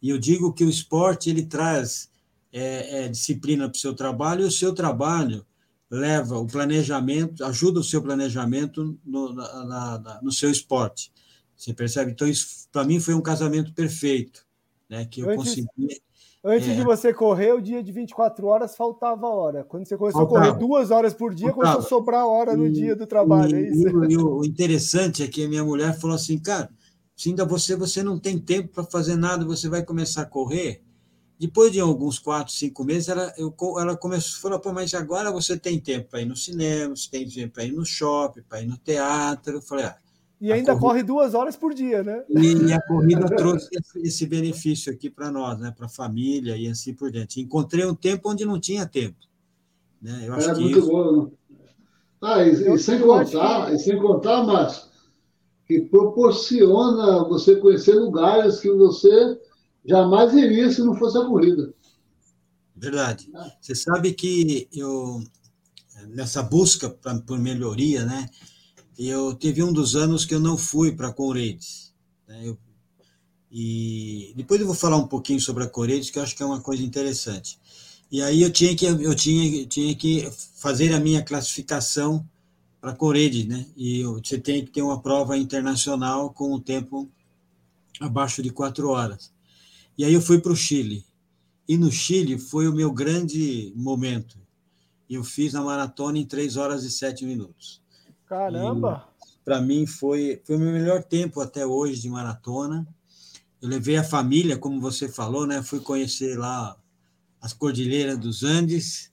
E 0.02 0.10
eu 0.10 0.18
digo 0.18 0.54
que 0.54 0.64
o 0.64 0.70
esporte 0.70 1.30
ele 1.30 1.46
traz 1.46 2.10
é, 2.52 3.06
é, 3.06 3.08
disciplina 3.08 3.70
para 3.70 3.76
o 3.76 3.80
seu 3.80 3.94
trabalho 3.94 4.42
e 4.44 4.48
o 4.48 4.52
seu 4.52 4.74
trabalho 4.74 5.46
leva 5.90 6.38
o 6.38 6.46
planejamento, 6.46 7.44
ajuda 7.46 7.80
o 7.80 7.84
seu 7.84 8.02
planejamento 8.02 9.00
no, 9.06 9.34
na, 9.34 9.66
na, 10.00 10.20
no 10.22 10.32
seu 10.32 10.52
esporte. 10.52 11.12
Você 11.56 11.74
percebe? 11.74 12.12
Então, 12.12 12.28
isso 12.28 12.68
para 12.72 12.84
mim 12.84 13.00
foi 13.00 13.14
um 13.14 13.22
casamento 13.22 13.74
perfeito, 13.74 14.46
né? 14.90 15.06
Que 15.06 15.22
eu 15.22 15.30
Antes... 15.30 15.50
consegui 15.50 16.02
Antes 16.48 16.70
é. 16.70 16.76
de 16.76 16.84
você 16.84 17.12
correr, 17.12 17.54
o 17.54 17.60
dia 17.60 17.82
de 17.82 17.92
24 17.92 18.46
horas 18.46 18.76
faltava 18.76 19.26
hora. 19.26 19.64
Quando 19.64 19.88
você 19.88 19.98
começou 19.98 20.22
Faltava. 20.22 20.46
a 20.46 20.48
correr 20.50 20.60
duas 20.60 20.92
horas 20.92 21.12
por 21.12 21.34
dia, 21.34 21.48
Faltava. 21.48 21.74
começou 21.74 21.98
a 21.98 22.00
sobrar 22.00 22.28
hora 22.28 22.56
no 22.56 22.68
e, 22.68 22.72
dia 22.72 22.96
do 22.96 23.08
trabalho. 23.08 23.58
E, 23.58 23.66
é 23.66 23.70
isso? 23.72 24.06
E, 24.06 24.16
o 24.16 24.46
interessante 24.46 25.24
é 25.24 25.28
que 25.28 25.44
a 25.44 25.50
minha 25.50 25.64
mulher 25.64 26.00
falou 26.00 26.16
assim, 26.16 26.38
cara, 26.38 26.70
se 27.16 27.30
ainda 27.30 27.44
você, 27.46 27.76
você 27.76 28.04
não 28.04 28.20
tem 28.20 28.38
tempo 28.38 28.68
para 28.68 28.84
fazer 28.84 29.16
nada, 29.16 29.44
você 29.44 29.68
vai 29.68 29.84
começar 29.84 30.22
a 30.22 30.26
correr. 30.26 30.84
Depois 31.40 31.72
de 31.72 31.80
alguns 31.80 32.20
quatro, 32.20 32.54
cinco 32.54 32.84
meses, 32.84 33.10
ela, 33.10 33.34
eu, 33.38 33.52
ela 33.80 33.98
começou, 33.98 34.40
falou, 34.40 34.60
pô, 34.60 34.72
mas 34.72 34.94
agora 34.94 35.32
você 35.32 35.58
tem 35.58 35.80
tempo 35.80 36.10
para 36.12 36.22
ir 36.22 36.26
no 36.26 36.36
cinema, 36.36 36.96
você 36.96 37.10
tem 37.10 37.28
tempo 37.28 37.56
para 37.56 37.66
ir 37.66 37.72
no 37.72 37.84
shopping, 37.84 38.44
para 38.48 38.62
ir 38.62 38.68
no 38.68 38.78
teatro. 38.78 39.56
Eu 39.56 39.62
falei, 39.64 39.86
ah, 39.86 39.98
e 40.46 40.52
ainda 40.52 40.74
corrida... 40.74 40.80
corre 40.80 41.04
duas 41.04 41.34
horas 41.34 41.56
por 41.56 41.74
dia, 41.74 42.04
né? 42.04 42.24
E, 42.30 42.72
a 42.72 42.80
corrida 42.82 43.26
trouxe 43.36 43.68
esse 43.96 44.28
benefício 44.28 44.94
aqui 44.94 45.10
para 45.10 45.32
nós, 45.32 45.60
né? 45.60 45.74
Para 45.76 45.88
a 45.88 45.90
família 45.90 46.56
e 46.56 46.68
assim 46.68 46.94
por 46.94 47.12
diante. 47.12 47.42
Encontrei 47.42 47.84
um 47.84 47.96
tempo 47.96 48.30
onde 48.30 48.46
não 48.46 48.60
tinha 48.60 48.86
tempo. 48.86 49.18
Né? 50.00 50.26
Eu 50.28 50.34
acho 50.36 50.52
é 50.52 50.54
que 50.54 50.62
muito 50.62 50.80
isso... 50.80 50.88
bom. 50.88 51.24
Né? 51.24 51.32
Ah, 52.22 52.44
e, 52.44 52.52
e 52.52 52.78
sem 52.78 53.00
contar, 53.02 53.68
que... 53.68 53.74
e 53.74 53.80
sem 53.80 54.00
contar, 54.00 54.44
Márcio, 54.44 54.84
que 55.66 55.82
proporciona 55.82 57.24
você 57.24 57.56
conhecer 57.56 57.96
lugares 57.96 58.60
que 58.60 58.72
você 58.72 59.40
jamais 59.84 60.32
iria 60.36 60.70
se 60.70 60.84
não 60.84 60.94
fosse 60.94 61.18
a 61.18 61.26
corrida. 61.26 61.74
Verdade. 62.76 63.32
Você 63.60 63.74
sabe 63.74 64.14
que 64.14 64.68
eu, 64.72 65.24
nessa 66.10 66.44
busca 66.44 66.88
pra, 66.88 67.16
por 67.20 67.40
melhoria, 67.40 68.06
né? 68.06 68.30
Eu 68.98 69.34
teve 69.34 69.62
um 69.62 69.74
dos 69.74 69.96
anos 69.96 70.26
que 70.26 70.34
eu 70.34 70.40
não 70.40 70.58
fui 70.58 70.92
para 70.92 71.10
a 71.10 71.14
Correios. 71.14 71.94
Né, 72.28 72.42
eu, 72.46 72.58
e 73.52 74.34
depois 74.36 74.60
eu 74.60 74.68
vou 74.68 74.76
falar 74.76 74.98
um 74.98 75.08
pouquinho 75.08 75.40
sobre 75.40 75.64
a 75.64 75.68
Correios, 75.68 76.10
que 76.10 76.20
eu 76.20 76.24
acho 76.24 76.36
que 76.36 76.44
é 76.44 76.46
uma 76.46 76.62
coisa 76.62 76.84
interessante. 76.84 77.60
E 78.12 78.22
aí 78.22 78.42
eu 78.42 78.52
tinha 78.52 78.76
que 78.76 78.86
eu 78.86 79.16
tinha, 79.16 79.66
tinha 79.66 79.96
que 79.96 80.30
fazer 80.56 80.94
a 80.94 81.00
minha 81.00 81.24
classificação 81.24 82.26
para 82.80 82.92
a 82.92 82.96
Correios, 82.96 83.46
né? 83.46 83.66
E 83.76 84.04
você 84.04 84.38
tem 84.38 84.64
que 84.64 84.72
ter 84.72 84.82
uma 84.82 85.02
prova 85.02 85.38
internacional 85.38 86.32
com 86.32 86.52
o 86.52 86.56
um 86.56 86.60
tempo 86.60 87.10
abaixo 88.00 88.42
de 88.44 88.50
quatro 88.50 88.90
horas. 88.90 89.32
E 89.98 90.04
aí 90.04 90.14
eu 90.14 90.22
fui 90.22 90.40
para 90.40 90.52
o 90.52 90.56
Chile. 90.56 91.06
E 91.68 91.78
no 91.78 91.92
Chile 91.92 92.38
foi 92.38 92.68
o 92.68 92.74
meu 92.74 92.92
grande 92.92 93.74
momento. 93.76 94.38
Eu 95.10 95.24
fiz 95.24 95.56
a 95.56 95.64
maratona 95.64 96.18
em 96.18 96.26
3 96.26 96.58
horas 96.58 96.84
e 96.84 96.92
7 96.92 97.26
minutos. 97.26 97.82
Caramba! 98.28 99.08
Para 99.44 99.62
mim 99.62 99.86
foi, 99.86 100.42
foi 100.44 100.56
o 100.56 100.60
meu 100.60 100.72
melhor 100.72 101.04
tempo 101.04 101.40
até 101.40 101.66
hoje 101.66 102.02
de 102.02 102.10
maratona. 102.10 102.88
Eu 103.62 103.70
levei 103.70 103.98
a 103.98 104.04
família, 104.04 104.58
como 104.58 104.82
você 104.82 105.08
falou, 105.08 105.46
né? 105.46 105.62
Fui 105.62 105.80
conhecer 105.80 106.38
lá 106.38 106.76
as 107.40 107.54
Cordilheiras 107.54 108.18
dos 108.18 108.44
Andes. 108.44 109.12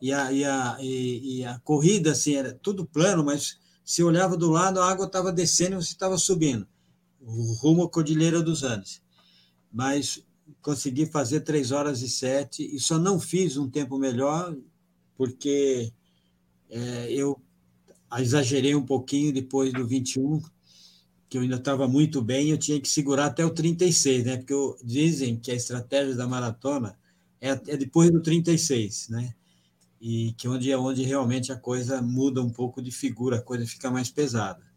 E 0.00 0.12
a, 0.12 0.32
e 0.32 0.44
a, 0.44 0.76
e, 0.80 1.38
e 1.38 1.44
a 1.44 1.58
corrida, 1.60 2.12
assim, 2.12 2.34
era 2.34 2.52
tudo 2.54 2.86
plano, 2.86 3.24
mas 3.24 3.58
se 3.84 4.02
olhava 4.02 4.36
do 4.36 4.50
lado, 4.50 4.80
a 4.80 4.90
água 4.90 5.06
estava 5.06 5.32
descendo 5.32 5.74
e 5.74 5.82
você 5.82 5.92
estava 5.92 6.16
subindo, 6.16 6.66
rumo 7.20 7.82
à 7.82 7.90
Cordilheira 7.90 8.40
dos 8.40 8.62
Andes. 8.62 9.02
Mas 9.72 10.24
consegui 10.62 11.06
fazer 11.06 11.40
3 11.40 11.72
horas 11.72 12.00
e 12.00 12.08
7 12.08 12.74
e 12.74 12.78
só 12.78 12.98
não 12.98 13.18
fiz 13.18 13.56
um 13.56 13.68
tempo 13.68 13.98
melhor 13.98 14.56
porque 15.16 15.92
é, 16.70 17.12
eu 17.12 17.40
exagerei 18.18 18.74
um 18.74 18.84
pouquinho 18.84 19.32
depois 19.32 19.72
do 19.72 19.86
21, 19.86 20.40
que 21.28 21.38
eu 21.38 21.42
ainda 21.42 21.56
estava 21.56 21.86
muito 21.86 22.20
bem, 22.20 22.50
eu 22.50 22.58
tinha 22.58 22.80
que 22.80 22.88
segurar 22.88 23.26
até 23.26 23.44
o 23.44 23.50
36, 23.50 24.24
né? 24.24 24.36
Porque 24.36 24.52
eu, 24.52 24.76
dizem 24.82 25.36
que 25.36 25.52
a 25.52 25.54
estratégia 25.54 26.16
da 26.16 26.26
maratona 26.26 26.98
é, 27.40 27.50
é 27.50 27.76
depois 27.76 28.10
do 28.10 28.20
36, 28.20 29.08
né? 29.10 29.32
E 30.00 30.32
que 30.32 30.48
onde 30.48 30.72
é 30.72 30.76
onde 30.76 31.02
realmente 31.02 31.52
a 31.52 31.56
coisa 31.56 32.02
muda 32.02 32.42
um 32.42 32.50
pouco 32.50 32.82
de 32.82 32.90
figura, 32.90 33.36
a 33.36 33.42
coisa 33.42 33.66
fica 33.66 33.90
mais 33.90 34.10
pesada. 34.10 34.70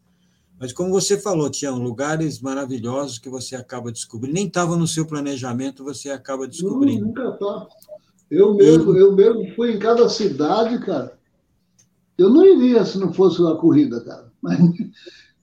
Mas 0.58 0.72
como 0.72 0.90
você 0.90 1.18
falou, 1.18 1.50
Tião, 1.50 1.82
lugares 1.82 2.40
maravilhosos 2.40 3.18
que 3.18 3.28
você 3.28 3.56
acaba 3.56 3.90
descobrindo, 3.90 4.34
nem 4.34 4.46
estava 4.46 4.76
no 4.76 4.86
seu 4.86 5.04
planejamento, 5.04 5.82
você 5.82 6.10
acaba 6.10 6.46
descobrindo. 6.46 7.06
nunca 7.06 7.32
tá. 7.32 7.66
Eu 8.30 8.54
mesmo, 8.54 8.96
eu 8.96 9.14
mesmo 9.14 9.54
fui 9.54 9.72
em 9.72 9.78
cada 9.78 10.08
cidade, 10.08 10.78
cara. 10.80 11.13
Eu 12.16 12.30
não 12.30 12.44
iria 12.44 12.84
se 12.84 12.98
não 12.98 13.12
fosse 13.12 13.42
a 13.42 13.54
corrida, 13.56 14.02
cara. 14.04 14.32
Mas 14.40 14.58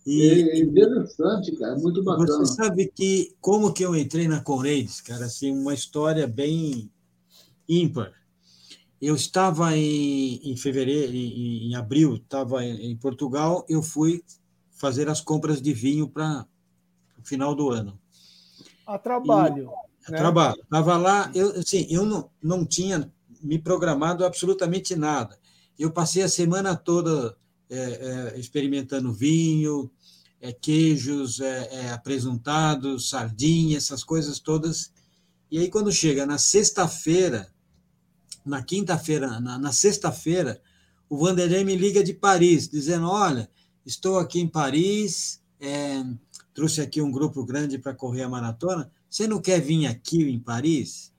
e, 0.06 0.22
é 0.24 0.60
interessante, 0.60 1.56
cara, 1.58 1.76
muito 1.78 2.04
bacana. 2.04 2.40
Você 2.40 2.54
sabe 2.54 2.92
que 2.94 3.36
como 3.40 3.74
que 3.74 3.84
eu 3.84 3.96
entrei 3.96 4.28
na 4.28 4.42
Conreides, 4.42 5.02
cara, 5.02 5.26
assim, 5.26 5.52
uma 5.52 5.74
história 5.74 6.26
bem 6.28 6.92
ímpar. 7.68 8.12
Eu 9.00 9.16
estava 9.16 9.76
em, 9.76 10.40
em 10.44 10.56
fevereiro, 10.56 11.14
em, 11.14 11.70
em 11.70 11.76
abril, 11.76 12.16
estava 12.16 12.64
em, 12.64 12.92
em 12.92 12.96
Portugal, 12.96 13.66
eu 13.68 13.82
fui 13.82 14.24
fazer 14.72 15.08
as 15.10 15.22
compras 15.22 15.62
de 15.62 15.74
vinho 15.74 16.08
para 16.08 16.46
o 17.18 17.28
final 17.28 17.54
do 17.54 17.70
ano. 17.70 18.00
A 18.86 18.98
trabalho. 18.98 19.70
E, 20.08 20.12
né? 20.12 20.18
A 20.18 20.22
trabalho. 20.22 20.62
Estava 20.64 20.98
lá, 20.98 21.32
eu, 21.36 21.52
assim, 21.52 21.86
eu 21.90 22.06
não, 22.06 22.30
não 22.42 22.66
tinha 22.66 23.12
me 23.42 23.60
programado 23.60 24.26
absolutamente 24.26 24.96
nada. 24.96 25.38
Eu 25.82 25.92
passei 25.92 26.24
a 26.24 26.30
semana 26.30 26.76
toda 26.76 27.36
é, 27.70 27.78
é, 28.36 28.40
experimentando 28.40 29.14
vinho, 29.14 29.92
é, 30.40 30.52
queijos 30.52 31.40
é, 31.40 31.70
é, 31.72 31.92
apresentados, 31.92 33.10
sardinha, 33.10 33.78
essas 33.78 34.04
coisas 34.04 34.40
todas. 34.40 34.92
E 35.50 35.58
aí, 35.58 35.70
quando 35.70 35.92
chega 35.92 36.26
na 36.26 36.38
sexta-feira, 36.38 37.52
na 38.46 38.62
quinta-feira, 38.62 39.40
na, 39.40 39.58
na 39.58 39.72
sexta-feira, 39.72 40.62
o 41.10 41.18
Vanderlei 41.18 41.64
me 41.64 41.76
liga 41.76 42.04
de 42.04 42.14
Paris, 42.14 42.68
dizendo: 42.68 43.08
Olha, 43.08 43.50
Estou 43.86 44.20
aqui 44.20 44.40
em 44.40 44.48
Paris, 44.48 45.42
é, 45.60 46.04
trouxe 46.54 46.82
aqui 46.82 47.02
um 47.02 47.12
grupo 47.12 47.44
grande 47.44 47.80
para 47.80 47.96
correr 47.96 48.22
a 48.22 48.30
maratona. 48.30 48.92
Você 49.10 49.28
não 49.28 49.42
quer 49.42 49.60
vir 49.60 49.88
aqui 49.88 50.22
em 50.24 50.40
Paris? 50.40 51.12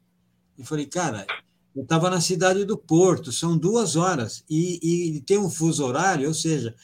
Eu 0.57 0.65
falei, 0.65 0.87
cara, 0.87 1.27
eu 1.75 1.83
estava 1.83 2.11
na 2.11 2.21
cidade 2.21 2.65
do 2.65 2.77
Porto, 2.77 3.33
são 3.33 3.57
duas 3.57 3.97
horas, 3.97 4.45
e, 4.49 5.17
e, 5.17 5.21
tem 5.23 5.39
um 5.39 5.51
fuso 5.51 5.85
horário, 5.85 6.29
ou 6.29 6.35
seja, 6.35 6.75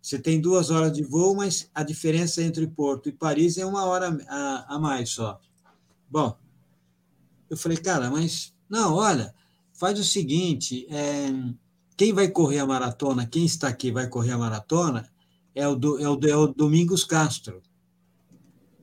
você 0.00 0.18
tem 0.18 0.40
duas 0.40 0.70
horas 0.70 0.92
de 0.92 1.02
voo, 1.02 1.34
mas 1.36 1.70
a 1.74 1.82
diferença 1.82 2.42
entre 2.42 2.66
Porto 2.66 3.08
e 3.08 3.12
Paris 3.12 3.58
é 3.58 3.66
uma 3.66 3.84
hora 3.84 4.16
a, 4.28 4.76
a 4.76 4.78
mais 4.78 5.10
só. 5.10 5.38
Bom, 6.10 6.36
eu 7.50 7.56
falei, 7.56 7.76
cara, 7.76 8.10
mas 8.10 8.54
não, 8.68 8.94
olha, 8.94 9.34
faz 9.74 9.98
o 9.98 10.04
seguinte: 10.04 10.86
é, 10.90 11.28
quem 11.96 12.12
vai 12.12 12.28
correr 12.28 12.60
a 12.60 12.66
maratona, 12.66 13.26
quem 13.26 13.44
está 13.44 13.68
aqui 13.68 13.90
vai 13.90 14.08
correr 14.08 14.32
a 14.32 14.38
maratona, 14.38 15.10
é 15.54 15.66
o, 15.66 15.74
do, 15.74 15.98
é 15.98 16.08
o, 16.08 16.18
é 16.26 16.36
o 16.36 16.46
Domingos 16.46 17.04
Castro. 17.04 17.62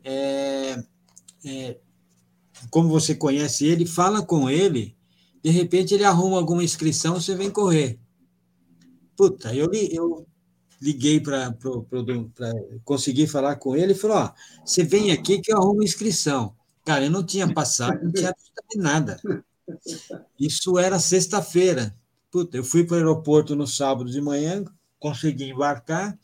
É, 0.03 0.84
é, 1.43 1.80
como 2.70 2.89
você 2.89 3.16
conhece 3.16 3.66
ele, 3.66 3.86
fala 3.86 4.24
com 4.24 4.49
ele, 4.49 4.95
de 5.46 5.52
repente 5.52 5.93
ele 5.93 6.04
arruma 6.04 6.38
alguma 6.38 6.64
inscrição, 6.64 7.22
você 7.22 7.36
vem 7.36 7.52
correr. 7.52 8.00
Puta, 9.16 9.54
eu, 9.54 9.70
eu 9.72 10.26
liguei 10.82 11.20
para 11.20 11.56
conseguir 12.84 13.28
falar 13.28 13.58
com 13.58 13.76
ele 13.76 13.91
e 13.91 13.96
falou: 13.96 14.18
ó, 14.18 14.34
você 14.66 14.84
vem 14.84 15.12
aqui 15.12 15.39
que 15.39 15.54
eu 15.54 15.58
arrumo 15.58 15.84
inscrição. 15.84 16.56
Cara, 16.84 17.06
eu 17.06 17.12
não 17.12 17.24
tinha 17.24 17.54
passado, 17.54 18.04
não 18.04 18.12
tinha 18.12 18.34
nada. 18.76 19.22
Isso 20.39 20.80
era 20.80 20.98
sexta-feira. 20.98 21.96
Puta, 22.32 22.58
eu 22.58 22.64
fui 22.64 22.84
para 22.84 22.96
o 22.96 22.98
aeroporto 22.98 23.56
no 23.56 23.68
sábado 23.68 24.10
de 24.10 24.20
manhã, 24.20 24.66
consegui 24.98 25.52
embarcar, 25.52 26.18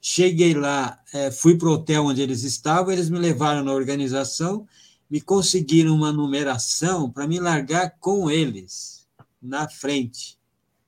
Cheguei 0.00 0.54
lá, 0.54 1.02
é, 1.12 1.30
fui 1.30 1.56
para 1.56 1.68
o 1.68 1.72
hotel 1.72 2.04
onde 2.04 2.22
eles 2.22 2.44
estavam, 2.44 2.92
eles 2.92 3.10
me 3.10 3.18
levaram 3.18 3.64
na 3.64 3.72
organização, 3.72 4.66
me 5.10 5.20
conseguiram 5.20 5.94
uma 5.94 6.12
numeração 6.12 7.10
para 7.10 7.26
me 7.26 7.40
largar 7.40 7.96
com 7.98 8.30
eles 8.30 9.06
na 9.40 9.68
frente. 9.68 10.38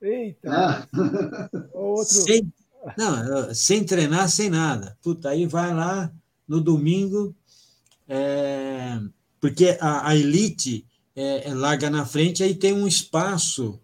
Eita! 0.01 0.49
Ah. 0.49 0.87
Outro... 1.73 2.13
Sem, 2.13 2.51
não, 2.97 3.53
sem 3.53 3.83
treinar, 3.83 4.29
sem 4.29 4.49
nada. 4.49 4.97
Puta, 5.01 5.29
aí 5.29 5.45
vai 5.45 5.73
lá 5.73 6.11
no 6.47 6.59
domingo, 6.59 7.35
é, 8.07 8.99
porque 9.39 9.77
a, 9.79 10.09
a 10.09 10.15
elite 10.15 10.85
é, 11.15 11.49
é 11.49 11.53
larga 11.53 11.89
na 11.89 12.05
frente, 12.05 12.43
aí 12.43 12.55
tem 12.55 12.73
um 12.73 12.87
espaço 12.87 13.79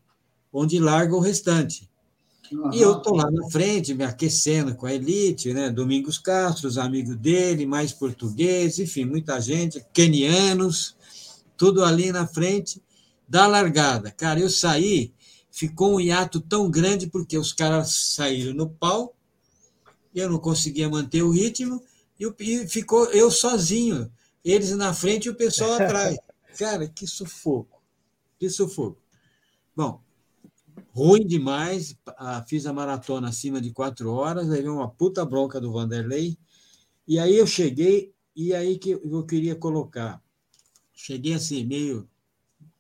onde 0.51 0.79
larga 0.79 1.15
o 1.15 1.19
restante. 1.19 1.89
Uhum. 2.52 2.74
E 2.74 2.82
eu 2.82 2.98
estou 2.98 3.16
lá 3.16 3.30
na 3.30 3.50
frente, 3.50 3.93
me 3.93 4.04
aquecendo 4.04 4.76
com 4.76 4.86
a 4.86 4.93
elite, 4.93 5.54
né? 5.54 5.70
Domingos 5.70 6.18
Castro, 6.18 6.68
os 6.68 6.78
amigos 6.78 7.16
dele, 7.16 7.66
mais 7.66 7.91
portugueses, 7.91 8.80
enfim, 8.80 9.06
muita 9.06 9.39
gente, 9.39 9.86
kenianos, 9.93 10.95
tudo 11.58 11.84
ali 11.84 12.12
na 12.12 12.28
frente 12.28 12.82
da 13.28 13.48
largada. 13.48 14.12
Cara, 14.12 14.39
eu 14.39 14.50
saí, 14.50 15.14
ficou 15.52 15.95
um 15.95 16.00
hiato 16.00 16.39
tão 16.39 16.70
grande 16.70 17.08
porque 17.08 17.38
os 17.38 17.52
caras 17.52 18.14
saíram 18.16 18.54
no 18.54 18.70
pau, 18.70 19.16
eu 20.16 20.30
não 20.30 20.39
conseguia 20.39 20.89
manter 20.89 21.22
o 21.22 21.32
ritmo, 21.32 21.84
e 22.20 22.68
ficou 22.68 23.06
eu 23.12 23.30
sozinho, 23.30 24.12
eles 24.43 24.72
na 24.72 24.93
frente 24.93 25.26
e 25.26 25.30
o 25.30 25.36
pessoal 25.36 25.74
atrás. 25.82 26.18
Cara, 26.58 26.88
que 26.88 27.06
sufoco, 27.06 27.82
que 28.39 28.50
sufoco. 28.50 28.98
Bom, 29.76 30.02
ruim 30.98 31.28
demais. 31.28 31.95
Fiz 32.48 32.66
a 32.66 32.74
maratona 32.74 33.30
acima 33.30 33.62
de 33.62 33.72
quatro 33.72 34.12
horas, 34.12 34.50
aí 34.50 34.64
veio 34.64 34.74
uma 34.74 34.89
puta 34.89 35.24
bronca 35.24 35.62
do 35.62 35.72
Vanderlei. 35.72 36.36
E 37.08 37.20
aí 37.20 37.38
eu 37.38 37.45
cheguei, 37.45 38.12
e 38.36 38.52
aí 38.54 38.80
que 38.80 38.91
eu 38.91 39.24
queria 39.24 39.56
colocar. 39.56 40.20
Cheguei 40.91 41.36
assim, 41.36 41.64
meio 41.64 42.10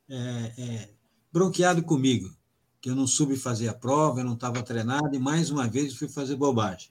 é, 0.09 0.17
é, 0.57 0.89
bronqueado 1.31 1.83
comigo, 1.83 2.35
que 2.81 2.89
eu 2.89 2.95
não 2.95 3.05
soube 3.05 3.35
fazer 3.35 3.67
a 3.67 3.73
prova, 3.73 4.21
eu 4.21 4.25
não 4.25 4.33
estava 4.33 4.63
treinado, 4.63 5.15
e 5.15 5.19
mais 5.19 5.51
uma 5.51 5.67
vez 5.67 5.93
fui 5.93 6.07
fazer 6.07 6.35
bobagem. 6.35 6.89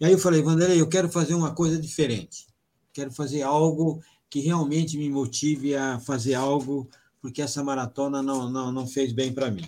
E 0.00 0.04
aí 0.04 0.12
eu 0.12 0.18
falei, 0.18 0.42
Vanderlei, 0.42 0.80
eu 0.80 0.88
quero 0.88 1.08
fazer 1.08 1.34
uma 1.34 1.54
coisa 1.54 1.80
diferente. 1.80 2.48
Quero 2.92 3.12
fazer 3.12 3.42
algo 3.42 4.02
que 4.28 4.40
realmente 4.40 4.98
me 4.98 5.08
motive 5.08 5.76
a 5.76 6.00
fazer 6.00 6.34
algo, 6.34 6.88
porque 7.22 7.40
essa 7.40 7.62
maratona 7.62 8.20
não, 8.22 8.50
não, 8.50 8.72
não 8.72 8.86
fez 8.88 9.12
bem 9.12 9.32
para 9.32 9.50
mim. 9.52 9.64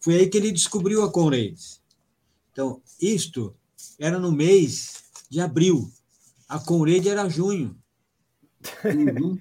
Foi 0.00 0.14
aí 0.14 0.28
que 0.28 0.38
ele 0.38 0.50
descobriu 0.50 1.02
a 1.02 1.12
Conrads. 1.12 1.80
Então, 2.52 2.82
isto 3.00 3.54
era 3.98 4.18
no 4.18 4.32
mês 4.32 5.04
de 5.28 5.40
abril. 5.40 5.90
A 6.48 6.58
Conrad 6.58 7.06
era 7.06 7.28
junho. 7.28 7.76
Uhum. 8.84 9.38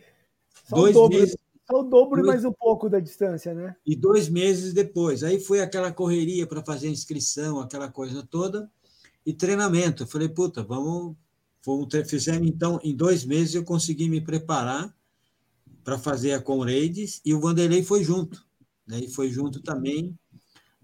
Só 0.68 0.76
dois 0.76 0.96
o 0.96 1.00
dobro, 1.00 1.20
meses. 1.20 1.38
Só 1.70 1.80
o 1.80 1.84
dobro 1.84 2.22
dois, 2.22 2.28
mais 2.28 2.46
um 2.46 2.52
pouco 2.52 2.90
da 2.90 3.00
distância, 3.00 3.54
né? 3.54 3.76
E 3.86 3.96
dois 3.96 4.30
meses 4.30 4.74
depois. 4.74 5.24
Aí 5.24 5.40
foi 5.40 5.62
aquela 5.62 5.92
correria 5.92 6.46
para 6.46 6.64
fazer 6.64 6.90
inscrição, 6.90 7.60
aquela 7.60 7.90
coisa 7.90 8.22
toda, 8.22 8.70
e 9.26 9.34
treinamento. 9.34 10.04
Eu 10.04 10.08
falei, 10.08 10.30
puta, 10.30 10.62
vamos. 10.62 11.16
vamos 11.66 11.88
fizemos 12.08 12.48
então, 12.48 12.80
em 12.84 12.96
dois 12.96 13.26
meses 13.26 13.56
eu 13.56 13.64
consegui 13.64 14.10
me 14.10 14.22
preparar 14.22 14.94
para 15.84 15.98
fazer 15.98 16.34
a 16.34 16.42
Conrades 16.42 17.22
e 17.26 17.34
o 17.34 17.40
Vanderlei 17.40 17.82
foi 17.82 18.04
junto. 18.04 18.46
Né? 18.86 19.00
E 19.00 19.08
foi 19.10 19.30
junto 19.30 19.62
também 19.62 20.18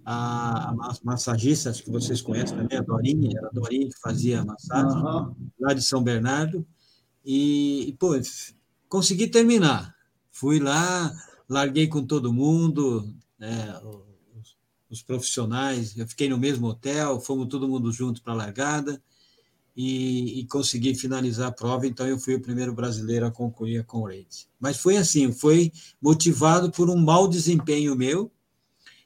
a, 0.06 0.76
massagista, 1.03 1.72
acho 1.72 1.84
que 1.84 1.89
vocês 1.89 2.22
conhecem 2.22 2.56
também, 2.56 2.78
a 2.78 2.82
Dorinha, 2.82 3.32
era 3.36 3.47
a 3.47 3.51
Dorinha 3.51 3.89
que 3.89 3.99
fazia 3.99 4.45
massagem, 4.45 4.97
uhum. 4.97 5.36
lá 5.60 5.74
de 5.74 5.82
São 5.82 6.03
Bernardo. 6.03 6.66
E, 7.26 7.95
pô, 7.99 8.12
consegui 8.88 9.28
terminar. 9.28 9.95
Fui 10.32 10.60
lá, 10.60 11.12
larguei 11.49 11.88
com 11.88 12.06
todo 12.06 12.32
mundo, 12.32 13.12
né, 13.39 13.80
os, 13.84 14.56
os, 14.91 15.01
profissionais, 15.01 15.97
eu 15.97 16.08
fiquei 16.08 16.30
no 16.30 16.38
mesmo 16.38 16.68
hotel, 16.68 17.20
fomos 17.20 17.47
todo 17.47 17.68
mundo 17.68 17.91
junto 17.91 18.22
para 18.22 18.34
a 18.34 18.36
largada 18.36 19.01
e, 19.76 20.39
e, 20.39 20.47
consegui 20.47 20.93
finalizar 20.93 21.47
a 21.47 21.51
prova, 21.51 21.88
então 21.88 22.06
eu 22.08 22.20
fui 22.20 22.36
o 22.36 22.41
primeiro 22.41 22.74
brasileiro 22.74 23.26
a 23.26 23.32
concluir 23.32 23.80
a 23.80 23.84
Conrades. 23.84 24.47
Mas 24.60 24.78
foi 24.78 24.97
assim, 24.97 25.32
foi 25.32 25.72
motivado 26.01 26.70
por 26.70 26.89
um 26.89 26.97
mau 26.97 27.28
desempenho 27.28 27.95
meu, 27.95 28.32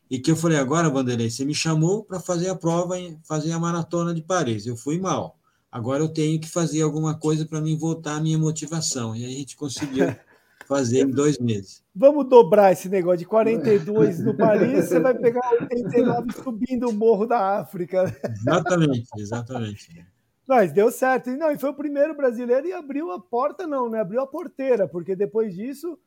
e 0.09 0.19
que 0.19 0.31
eu 0.31 0.35
falei, 0.35 0.57
agora, 0.57 0.89
Vanderlei, 0.89 1.29
você 1.29 1.45
me 1.45 1.53
chamou 1.53 2.03
para 2.03 2.19
fazer 2.19 2.49
a 2.49 2.55
prova, 2.55 2.95
fazer 3.23 3.51
a 3.51 3.59
maratona 3.59 4.13
de 4.13 4.23
Paris, 4.23 4.65
eu 4.65 4.75
fui 4.75 4.99
mal. 4.99 5.37
Agora 5.71 6.01
eu 6.01 6.09
tenho 6.09 6.39
que 6.39 6.49
fazer 6.49 6.81
alguma 6.81 7.17
coisa 7.17 7.45
para 7.45 7.61
mim 7.61 7.77
voltar 7.77 8.15
a 8.15 8.19
minha 8.19 8.37
motivação. 8.37 9.15
E 9.15 9.23
a 9.23 9.29
gente 9.29 9.55
conseguiu 9.55 10.07
fazer 10.67 11.01
em 11.01 11.11
dois 11.11 11.37
meses. 11.37 11.83
Vamos 11.95 12.27
dobrar 12.27 12.71
esse 12.71 12.89
negócio 12.89 13.19
de 13.19 13.25
42 13.25 14.19
no 14.19 14.35
Paris, 14.35 14.85
você 14.85 14.99
vai 14.99 15.13
pegar 15.13 15.47
89 15.61 16.31
subindo 16.43 16.89
o 16.89 16.93
morro 16.93 17.27
da 17.27 17.59
África. 17.59 18.15
Exatamente, 18.23 19.09
exatamente. 19.17 20.05
Mas 20.47 20.71
deu 20.71 20.91
certo. 20.91 21.29
Não, 21.29 21.51
e 21.51 21.59
foi 21.59 21.69
o 21.69 21.75
primeiro 21.75 22.15
brasileiro 22.15 22.65
e 22.65 22.73
abriu 22.73 23.11
a 23.11 23.19
porta, 23.19 23.67
não, 23.67 23.87
né? 23.87 23.99
Abriu 23.99 24.21
a 24.21 24.25
porteira, 24.25 24.87
porque 24.87 25.15
depois 25.15 25.53
disso 25.53 25.99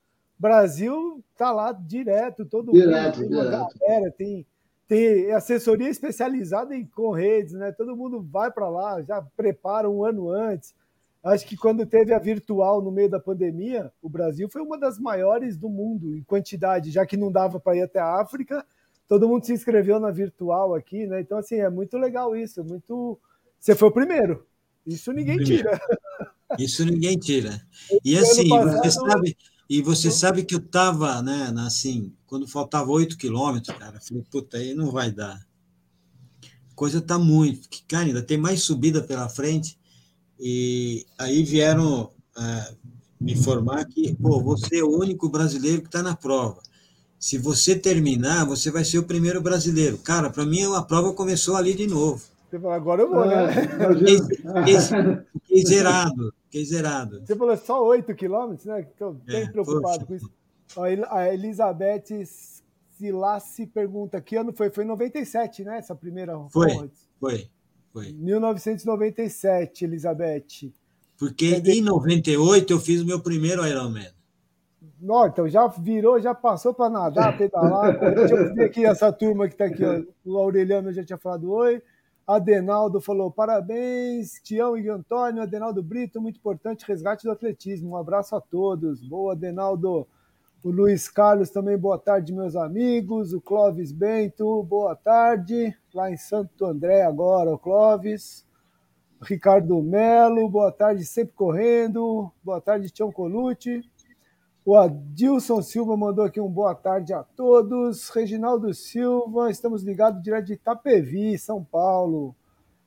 Brasil 0.42 1.22
tá 1.36 1.52
lá 1.52 1.70
direto, 1.70 2.44
todo 2.44 2.72
direto, 2.72 3.20
mundo, 3.20 3.28
tem 3.28 3.28
direto. 3.28 3.78
galera, 3.78 4.10
tem, 4.10 4.46
tem 4.88 5.30
assessoria 5.30 5.88
especializada 5.88 6.74
em 6.74 6.84
corredes, 6.84 7.52
né? 7.52 7.70
Todo 7.70 7.96
mundo 7.96 8.20
vai 8.20 8.50
para 8.50 8.68
lá, 8.68 9.00
já 9.02 9.22
prepara 9.36 9.88
um 9.88 10.04
ano 10.04 10.28
antes. 10.30 10.74
Acho 11.22 11.46
que 11.46 11.56
quando 11.56 11.86
teve 11.86 12.12
a 12.12 12.18
virtual 12.18 12.82
no 12.82 12.90
meio 12.90 13.08
da 13.08 13.20
pandemia, 13.20 13.92
o 14.02 14.08
Brasil 14.08 14.48
foi 14.50 14.60
uma 14.60 14.76
das 14.76 14.98
maiores 14.98 15.56
do 15.56 15.68
mundo 15.68 16.16
em 16.16 16.24
quantidade, 16.24 16.90
já 16.90 17.06
que 17.06 17.16
não 17.16 17.30
dava 17.30 17.60
para 17.60 17.76
ir 17.76 17.82
até 17.82 18.00
a 18.00 18.20
África, 18.20 18.66
todo 19.08 19.28
mundo 19.28 19.46
se 19.46 19.52
inscreveu 19.52 20.00
na 20.00 20.10
virtual 20.10 20.74
aqui, 20.74 21.06
né? 21.06 21.20
Então, 21.20 21.38
assim, 21.38 21.60
é 21.60 21.70
muito 21.70 21.96
legal 21.96 22.34
isso, 22.34 22.64
muito. 22.64 23.16
Você 23.60 23.76
foi 23.76 23.90
o 23.90 23.92
primeiro. 23.92 24.44
Isso 24.84 25.12
ninguém 25.12 25.38
tira. 25.38 25.80
Isso 26.58 26.84
ninguém 26.84 27.16
tira. 27.16 27.50
E 28.04 28.18
assim, 28.18 28.48
você 28.48 28.90
sabe, 28.90 29.36
e 29.72 29.80
você 29.80 30.10
sabe 30.10 30.44
que 30.44 30.54
eu 30.54 30.58
estava, 30.58 31.22
né, 31.22 31.50
assim, 31.60 32.12
quando 32.26 32.46
faltava 32.46 32.90
oito 32.90 33.16
quilômetros, 33.16 33.74
cara, 33.74 33.98
falei, 34.02 34.22
puta, 34.30 34.58
aí 34.58 34.74
não 34.74 34.90
vai 34.90 35.10
dar. 35.10 35.40
A 36.42 36.74
coisa 36.74 37.00
tá 37.00 37.18
muito, 37.18 37.70
que, 37.70 37.82
cara, 37.84 38.04
ainda 38.04 38.20
tem 38.20 38.36
mais 38.36 38.62
subida 38.62 39.00
pela 39.02 39.30
frente. 39.30 39.78
E 40.38 41.06
aí 41.16 41.42
vieram 41.42 42.10
é, 42.36 42.74
me 43.18 43.32
informar 43.32 43.86
que, 43.86 44.14
pô, 44.16 44.42
você 44.42 44.80
é 44.80 44.84
o 44.84 44.94
único 44.94 45.26
brasileiro 45.30 45.80
que 45.80 45.88
está 45.88 46.02
na 46.02 46.14
prova. 46.14 46.60
Se 47.18 47.38
você 47.38 47.74
terminar, 47.74 48.44
você 48.44 48.70
vai 48.70 48.84
ser 48.84 48.98
o 48.98 49.04
primeiro 49.04 49.40
brasileiro. 49.40 49.96
Cara, 49.96 50.28
para 50.28 50.44
mim 50.44 50.64
a 50.74 50.82
prova 50.82 51.14
começou 51.14 51.56
ali 51.56 51.72
de 51.72 51.86
novo. 51.86 52.22
Agora 52.74 53.00
eu 53.00 53.10
vou, 53.10 53.24
né? 53.24 53.54
Fiquei, 53.96 54.76
fiquei 55.32 55.66
zerado. 55.66 56.34
Fiquei 56.52 56.66
zerado. 56.66 57.24
Você 57.24 57.34
falou 57.34 57.56
só 57.56 57.82
8 57.82 58.14
quilômetros, 58.14 58.66
né? 58.66 58.82
Estou 58.82 59.14
bem 59.14 59.44
é, 59.44 59.48
preocupado 59.50 60.04
poxa. 60.04 60.06
com 60.06 60.14
isso. 60.14 60.30
A 61.08 61.32
Elizabeth 61.32 62.26
Silassi 62.90 63.66
pergunta: 63.66 64.20
que 64.20 64.36
ano 64.36 64.52
foi? 64.52 64.68
Foi 64.68 64.84
em 64.84 64.88
97, 64.88 65.64
né? 65.64 65.78
Essa 65.78 65.94
primeira 65.94 66.38
Foi, 66.50 66.90
foi, 67.18 67.48
foi. 67.90 68.12
1997, 68.12 69.86
Elizabeth. 69.86 70.70
Porque 71.16 71.62
em 71.64 71.80
98 71.80 72.70
eu 72.70 72.78
fiz 72.78 73.00
o 73.00 73.06
meu 73.06 73.20
primeiro 73.20 73.66
Ironman. 73.66 74.12
Não, 75.00 75.26
então 75.26 75.48
já 75.48 75.66
virou, 75.68 76.20
já 76.20 76.34
passou 76.34 76.74
para 76.74 76.90
nadar, 76.90 77.34
pedalar. 77.38 77.98
Deixa 78.14 78.34
eu 78.34 78.54
ver 78.54 78.64
aqui 78.64 78.84
essa 78.84 79.10
turma 79.10 79.48
que 79.48 79.54
está 79.54 79.64
aqui. 79.64 79.82
Ó. 79.82 80.02
O 80.22 80.36
Aureliano 80.36 80.92
já 80.92 81.02
tinha 81.02 81.18
falado 81.18 81.50
oi. 81.50 81.82
Adenaldo 82.26 83.00
falou: 83.00 83.30
parabéns, 83.30 84.40
Tião 84.42 84.76
e 84.76 84.88
Antônio. 84.88 85.42
Adenaldo 85.42 85.82
Brito, 85.82 86.20
muito 86.20 86.38
importante, 86.38 86.86
resgate 86.86 87.24
do 87.24 87.32
atletismo. 87.32 87.90
Um 87.90 87.96
abraço 87.96 88.36
a 88.36 88.40
todos. 88.40 89.00
Boa, 89.02 89.32
Adenaldo. 89.32 90.06
O 90.64 90.70
Luiz 90.70 91.08
Carlos 91.08 91.50
também, 91.50 91.76
boa 91.76 91.98
tarde, 91.98 92.32
meus 92.32 92.54
amigos. 92.54 93.32
O 93.32 93.40
Clóvis 93.40 93.90
Bento, 93.90 94.62
boa 94.62 94.94
tarde. 94.94 95.76
Lá 95.92 96.08
em 96.08 96.16
Santo 96.16 96.64
André 96.64 97.02
agora, 97.02 97.50
o 97.50 97.58
Clóvis. 97.58 98.46
Ricardo 99.20 99.80
Melo, 99.82 100.48
boa 100.48 100.70
tarde, 100.70 101.04
sempre 101.04 101.34
correndo. 101.34 102.30
Boa 102.44 102.60
tarde, 102.60 102.90
Tião 102.90 103.10
Colucci. 103.10 103.82
O 104.64 104.76
Adilson 104.76 105.60
Silva 105.60 105.96
mandou 105.96 106.24
aqui 106.24 106.40
um 106.40 106.48
boa 106.48 106.72
tarde 106.72 107.12
a 107.12 107.24
todos. 107.24 108.08
Reginaldo 108.10 108.72
Silva, 108.72 109.50
estamos 109.50 109.82
ligados 109.82 110.22
direto 110.22 110.46
de 110.46 110.52
Itapevi, 110.52 111.36
São 111.36 111.64
Paulo. 111.64 112.32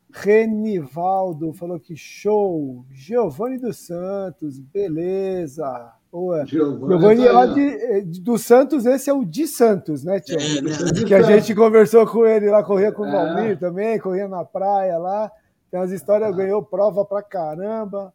Renivaldo 0.09 1.51
falou 1.51 1.77
que 1.77 1.93
show. 1.93 2.85
Giovanni 2.89 3.57
dos 3.57 3.77
Santos, 3.77 4.57
beleza. 4.57 5.91
Boa. 6.09 6.45
Giovanni, 6.45 7.27
é 7.27 7.31
lá 7.33 7.45
de, 7.45 7.61
eh, 7.61 8.01
do 8.05 8.37
Santos, 8.37 8.85
esse 8.85 9.09
é 9.09 9.13
o 9.13 9.25
de 9.25 9.45
Santos, 9.45 10.05
né, 10.05 10.21
Tio? 10.21 10.39
É, 10.39 10.61
né? 10.61 10.71
Que 11.05 11.13
a 11.13 11.23
gente 11.23 11.53
conversou 11.53 12.07
com 12.07 12.25
ele 12.25 12.49
lá, 12.49 12.63
corria 12.63 12.93
com 12.93 13.01
o 13.01 13.05
é. 13.05 13.11
Valmir 13.11 13.59
também, 13.59 13.99
corria 13.99 14.29
na 14.29 14.45
praia 14.45 14.97
lá. 14.97 15.29
Tem 15.69 15.77
umas 15.77 15.91
histórias, 15.91 16.33
ganhou 16.33 16.63
prova 16.63 17.03
pra 17.03 17.21
caramba. 17.21 18.13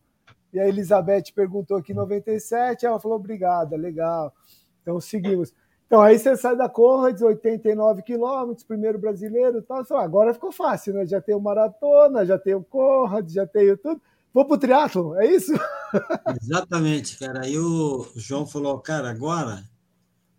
E 0.52 0.58
a 0.58 0.68
Elizabeth 0.68 1.32
perguntou 1.34 1.76
aqui 1.76 1.94
97, 1.94 2.84
ela 2.84 3.00
falou 3.00 3.16
obrigada, 3.16 3.76
legal. 3.76 4.34
Então 4.82 5.00
seguimos. 5.00 5.52
Então 5.86 6.00
aí 6.00 6.18
você 6.18 6.36
sai 6.36 6.56
da 6.56 6.68
Conrads, 6.68 7.22
89 7.22 8.02
quilômetros, 8.02 8.64
primeiro 8.64 8.98
brasileiro, 8.98 9.62
tal. 9.62 9.84
Agora 9.98 10.34
ficou 10.34 10.52
fácil, 10.52 10.94
né? 10.94 11.06
Já 11.06 11.20
tenho 11.20 11.40
maratona, 11.40 12.24
já 12.24 12.38
tenho 12.38 12.62
Conrads, 12.62 13.32
já 13.32 13.46
tenho 13.46 13.76
tudo. 13.76 14.00
Vou 14.32 14.44
pro 14.44 14.58
triatlo, 14.58 15.16
é 15.16 15.26
isso? 15.26 15.52
Exatamente, 16.40 17.18
cara. 17.18 17.44
Aí 17.44 17.58
o 17.58 18.06
João 18.14 18.46
falou, 18.46 18.78
cara, 18.78 19.10
agora, 19.10 19.64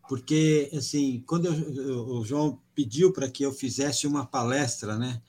porque 0.07 0.69
assim, 0.73 1.21
quando 1.27 1.47
eu, 1.47 2.07
o 2.07 2.23
João 2.23 2.57
pediu 2.73 3.11
para 3.11 3.29
que 3.29 3.43
eu 3.43 3.51
fizesse 3.51 4.07
uma 4.07 4.25
palestra, 4.25 4.97
né? 4.97 5.21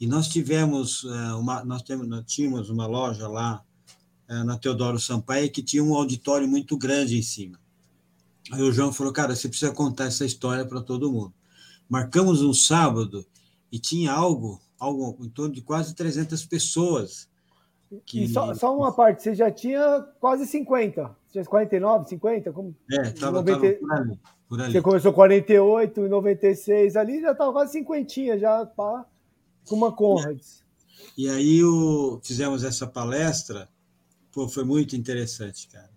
E 0.00 0.06
nós 0.06 0.28
tivemos 0.28 1.04
eh, 1.04 1.34
uma, 1.34 1.64
nós, 1.64 1.82
tínhamos 2.26 2.70
uma 2.70 2.86
loja 2.86 3.26
lá 3.26 3.63
na 4.28 4.56
Teodoro 4.58 4.98
Sampaio, 4.98 5.50
que 5.50 5.62
tinha 5.62 5.82
um 5.82 5.94
auditório 5.94 6.48
muito 6.48 6.76
grande 6.76 7.18
em 7.18 7.22
cima. 7.22 7.58
Aí 8.52 8.62
o 8.62 8.72
João 8.72 8.92
falou, 8.92 9.12
cara, 9.12 9.34
você 9.34 9.48
precisa 9.48 9.72
contar 9.72 10.06
essa 10.06 10.24
história 10.24 10.64
para 10.64 10.80
todo 10.80 11.12
mundo. 11.12 11.32
Marcamos 11.88 12.42
um 12.42 12.52
sábado 12.52 13.24
e 13.70 13.78
tinha 13.78 14.12
algo, 14.12 14.60
algo 14.78 15.16
em 15.24 15.28
torno 15.28 15.54
de 15.54 15.62
quase 15.62 15.94
300 15.94 16.44
pessoas. 16.46 17.28
Que... 18.06 18.24
E 18.24 18.28
só, 18.28 18.54
só 18.54 18.76
uma 18.76 18.92
parte, 18.92 19.22
você 19.22 19.34
já 19.34 19.50
tinha 19.50 20.00
quase 20.20 20.46
50, 20.46 21.16
tinha 21.30 21.44
49, 21.44 22.08
50? 22.08 22.52
Como... 22.52 22.74
É, 22.90 23.02
estava 23.02 23.42
90... 23.42 23.58
por, 23.78 23.92
ali, 23.92 24.18
por 24.48 24.60
ali. 24.60 24.72
Você 24.72 24.82
começou 24.82 25.12
48, 25.12 26.00
96, 26.02 26.96
ali 26.96 27.20
já 27.20 27.32
estava 27.32 27.52
quase 27.52 27.72
cinquentinha, 27.72 28.38
já 28.38 28.66
pá, 28.66 29.06
com 29.66 29.76
uma 29.76 29.92
Conrads. 29.92 30.64
E 31.16 31.28
aí 31.28 31.62
o, 31.62 32.20
fizemos 32.22 32.64
essa 32.64 32.86
palestra 32.86 33.68
Pô, 34.34 34.48
foi 34.48 34.64
muito 34.64 34.96
interessante, 34.96 35.68
cara. 35.68 35.90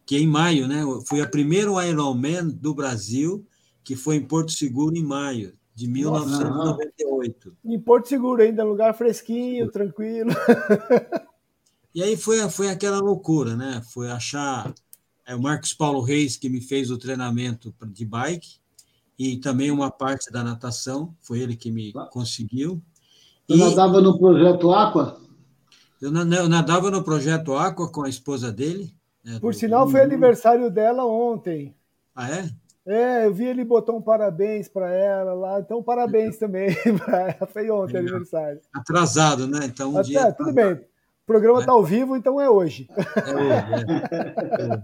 Que 0.05 0.17
é 0.17 0.19
em 0.19 0.27
maio, 0.27 0.67
né? 0.67 0.83
Foi 1.05 1.21
a 1.21 1.27
primeiro 1.27 1.81
Ironman 1.81 2.49
do 2.49 2.73
Brasil, 2.73 3.45
que 3.81 3.95
foi 3.95 4.17
em 4.17 4.25
Porto 4.25 4.51
Seguro 4.51 4.97
em 4.97 5.03
maio 5.03 5.53
de 5.73 5.87
1998. 5.87 7.47
Nossa, 7.47 7.57
em 7.63 7.79
Porto 7.79 8.09
Seguro 8.09 8.41
ainda, 8.41 8.65
lugar 8.65 8.93
fresquinho, 8.93 9.71
tranquilo. 9.71 10.31
E 11.91 12.03
aí 12.03 12.15
foi, 12.15 12.47
foi 12.51 12.69
aquela 12.69 12.99
loucura, 12.99 13.55
né? 13.55 13.81
Foi 13.91 14.11
achar 14.11 14.71
é, 15.25 15.33
o 15.33 15.41
Marcos 15.41 15.73
Paulo 15.73 16.01
Reis 16.01 16.37
que 16.37 16.47
me 16.47 16.61
fez 16.61 16.91
o 16.91 16.99
treinamento 16.99 17.73
de 17.87 18.05
bike 18.05 18.59
e 19.17 19.37
também 19.37 19.71
uma 19.71 19.89
parte 19.89 20.31
da 20.31 20.43
natação, 20.43 21.15
foi 21.19 21.39
ele 21.39 21.55
que 21.55 21.71
me 21.71 21.91
conseguiu. 22.11 22.79
Você 23.49 23.55
e... 23.55 23.57
nadava 23.57 23.99
no 23.99 24.19
Projeto 24.19 24.71
Aqua? 24.71 25.19
Eu, 25.99 26.11
nadava 26.11 26.91
no 26.91 27.03
Projeto 27.03 27.55
Aqua 27.55 27.91
com 27.91 28.03
a 28.03 28.09
esposa 28.09 28.51
dele. 28.51 28.93
Né, 29.25 29.39
Por 29.41 29.53
do... 29.53 29.57
sinal, 29.57 29.89
foi 29.89 30.01
aniversário 30.01 30.69
dela 30.69 31.03
ontem. 31.03 31.75
Ah, 32.15 32.29
é? 32.29 32.49
É, 32.85 33.25
eu 33.25 33.33
vi 33.33 33.45
ele 33.45 33.65
botou 33.65 33.97
um 33.97 34.01
parabéns 34.01 34.67
para 34.67 34.91
ela 34.91 35.33
lá, 35.33 35.59
então 35.59 35.81
parabéns 35.81 36.37
também 36.37 36.69
para 37.03 37.31
ela. 37.31 37.47
Foi 37.47 37.69
ontem 37.71 37.93
Legal. 37.93 38.09
aniversário. 38.09 38.61
Atrasado, 38.71 39.47
né? 39.47 39.61
Então 39.63 39.93
um 39.93 39.97
Até, 39.97 40.07
dia. 40.07 40.31
Tudo 40.31 40.53
bem. 40.53 40.73
O 40.73 41.25
programa 41.25 41.59
está 41.59 41.71
é. 41.71 41.75
ao 41.75 41.83
vivo, 41.83 42.15
então 42.15 42.39
é 42.39 42.49
hoje. 42.49 42.87
É 42.97 43.35
hoje, 43.35 43.53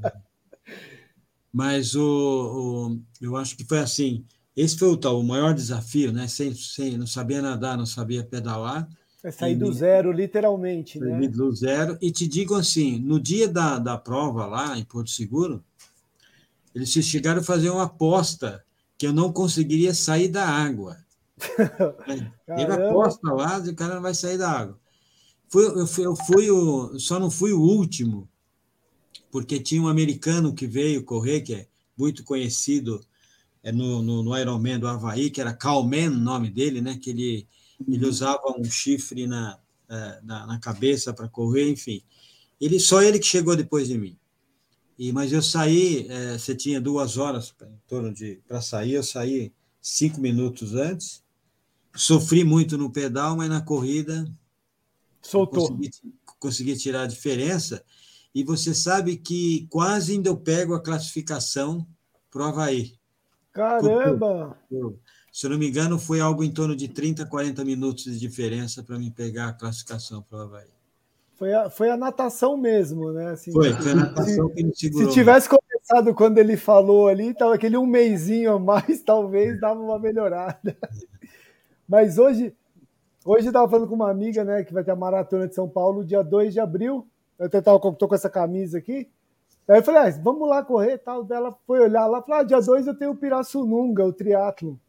é. 0.03 0.11
Mas 1.53 1.95
o, 1.95 2.01
o, 2.01 2.99
eu 3.21 3.37
acho 3.37 3.55
que 3.55 3.63
foi 3.63 3.79
assim. 3.79 4.25
Esse 4.55 4.77
foi 4.77 4.87
o, 4.87 4.97
tal, 4.97 5.19
o 5.19 5.23
maior 5.23 5.53
desafio, 5.53 6.11
né? 6.11 6.27
Sem, 6.27 6.53
sem, 6.55 6.97
não 6.97 7.07
sabia 7.07 7.41
nadar, 7.41 7.77
não 7.77 7.85
sabia 7.85 8.23
pedalar. 8.23 8.87
É 9.23 9.31
sair 9.31 9.55
do 9.55 9.71
zero, 9.73 10.11
literalmente, 10.11 10.99
né? 10.99 11.27
Do 11.27 11.53
zero. 11.53 11.97
E 12.01 12.11
te 12.11 12.27
digo 12.27 12.55
assim, 12.55 12.99
no 12.99 13.19
dia 13.19 13.47
da, 13.47 13.79
da 13.79 13.97
prova 13.97 14.45
lá 14.45 14.77
em 14.77 14.85
Porto 14.85 15.09
Seguro, 15.09 15.63
eles 16.73 16.89
chegaram 16.89 17.41
a 17.41 17.43
fazer 17.43 17.69
uma 17.69 17.83
aposta 17.83 18.63
que 18.97 19.07
eu 19.07 19.13
não 19.13 19.33
conseguiria 19.33 19.93
sair 19.93 20.29
da 20.29 20.47
água. 20.47 20.97
Teve 22.45 22.71
aposta 22.71 23.33
lá, 23.33 23.57
o 23.57 23.75
cara 23.75 23.95
não 23.95 24.01
vai 24.01 24.13
sair 24.13 24.37
da 24.37 24.49
água. 24.49 24.79
Fui, 25.49 25.65
eu, 25.65 25.87
fui, 25.87 26.05
eu 26.05 26.15
fui 26.15 26.51
o, 26.51 26.99
só 26.99 27.19
não 27.19 27.29
fui 27.29 27.51
o 27.51 27.61
último 27.61 28.29
porque 29.35 29.59
tinha 29.59 29.81
um 29.81 29.89
americano 29.89 30.53
que 30.53 30.65
veio 30.65 31.03
correr, 31.03 31.41
que 31.41 31.53
é 31.53 31.67
muito 31.97 32.23
conhecido 32.23 33.05
no, 33.71 34.01
no, 34.01 34.23
no 34.23 34.37
Ironman 34.37 34.79
do 34.79 34.87
Havaí, 34.87 35.29
que 35.29 35.41
era 35.41 35.53
Calman, 35.53 36.09
o 36.09 36.19
nome 36.19 36.49
dele, 36.49 36.81
né? 36.81 36.97
que 36.97 37.09
ele, 37.09 37.47
ele 37.87 38.03
uhum. 38.03 38.09
usava 38.09 38.43
um 38.57 38.63
chifre 38.63 39.25
na, 39.27 39.59
é, 39.89 40.19
na, 40.23 40.45
na 40.45 40.59
cabeça 40.59 41.13
para 41.13 41.27
correr, 41.27 41.69
enfim. 41.69 42.03
Ele, 42.59 42.79
só 42.79 43.01
ele 43.01 43.19
que 43.19 43.25
chegou 43.25 43.55
depois 43.55 43.87
de 43.87 43.97
mim. 43.97 44.17
E, 44.97 45.11
mas 45.11 45.31
eu 45.31 45.41
saí, 45.41 46.07
é, 46.09 46.37
você 46.37 46.55
tinha 46.55 46.79
duas 46.79 47.17
horas 47.17 47.53
em 47.61 47.79
torno 47.87 48.13
de 48.13 48.41
para 48.47 48.61
sair, 48.61 48.93
eu 48.93 49.03
saí 49.03 49.51
cinco 49.81 50.21
minutos 50.21 50.73
antes. 50.73 51.23
Sofri 51.93 52.43
muito 52.43 52.77
no 52.77 52.91
pedal, 52.91 53.35
mas 53.35 53.49
na 53.49 53.61
corrida 53.61 54.25
soltou. 55.21 55.67
Consegui, 55.69 55.91
consegui 56.39 56.77
tirar 56.77 57.03
a 57.03 57.07
diferença 57.07 57.83
e 58.33 58.43
você 58.43 58.73
sabe 58.73 59.17
que 59.17 59.65
quase 59.69 60.13
ainda 60.13 60.29
eu 60.29 60.37
pego 60.37 60.73
a 60.73 60.81
classificação 60.81 61.87
para 62.29 62.41
o 62.41 62.45
Havaí. 62.45 62.97
Caramba! 63.55 64.57
Se 65.31 65.47
eu 65.47 65.51
não 65.51 65.57
me 65.57 65.69
engano, 65.69 65.97
foi 65.97 66.19
algo 66.19 66.43
em 66.43 66.51
torno 66.51 66.75
de 66.75 66.89
30, 66.89 67.25
40 67.25 67.63
minutos 67.63 68.03
de 68.03 68.19
diferença 68.19 68.83
para 68.83 68.99
me 68.99 69.09
pegar 69.09 69.47
a 69.47 69.53
classificação 69.53 70.21
para 70.21 70.39
o 70.39 70.41
Havaí. 70.41 70.67
Foi 71.35 71.53
a, 71.53 71.69
foi 71.69 71.89
a 71.89 71.97
natação 71.97 72.57
mesmo, 72.57 73.11
né? 73.13 73.31
Assim, 73.31 73.53
foi, 73.53 73.71
foi 73.73 73.91
a 73.91 73.95
natação 73.95 74.49
se, 74.49 74.53
que 74.55 74.63
me 74.63 74.75
segurou. 74.75 75.07
Se 75.07 75.13
tivesse 75.13 75.49
começado 75.49 76.13
quando 76.13 76.37
ele 76.37 76.57
falou 76.57 77.07
ali, 77.07 77.33
tava 77.33 77.55
aquele 77.55 77.77
um 77.77 77.85
mêsinho 77.85 78.53
a 78.53 78.59
mais, 78.59 79.01
talvez 79.03 79.59
dava 79.59 79.79
uma 79.79 79.99
melhorada. 79.99 80.77
Mas 81.87 82.17
hoje, 82.17 82.53
hoje 83.23 83.47
eu 83.47 83.51
estava 83.51 83.69
falando 83.69 83.87
com 83.87 83.95
uma 83.95 84.11
amiga, 84.11 84.43
né, 84.43 84.63
que 84.65 84.73
vai 84.73 84.83
ter 84.83 84.91
a 84.91 84.97
maratona 84.97 85.47
de 85.47 85.55
São 85.55 85.67
Paulo, 85.67 86.03
dia 86.03 86.23
2 86.23 86.53
de 86.53 86.59
abril. 86.59 87.07
Eu 87.39 87.49
tava, 87.49 87.79
tô 87.79 88.07
com 88.07 88.15
essa 88.15 88.29
camisa 88.29 88.77
aqui. 88.77 89.09
Aí 89.67 89.79
eu 89.79 89.83
falei, 89.83 90.09
ah, 90.09 90.19
vamos 90.21 90.47
lá 90.47 90.63
correr 90.63 90.97
tal. 90.99 91.23
Dela 91.23 91.55
foi 91.65 91.79
olhar 91.79 92.05
lá, 92.07 92.21
falou, 92.21 92.41
ah, 92.41 92.43
dia 92.43 92.59
2 92.59 92.87
eu 92.87 92.97
tenho 92.97 93.11
o 93.11 93.15
Pirassununga, 93.15 94.05
o 94.05 94.13
triatlo. 94.13 94.79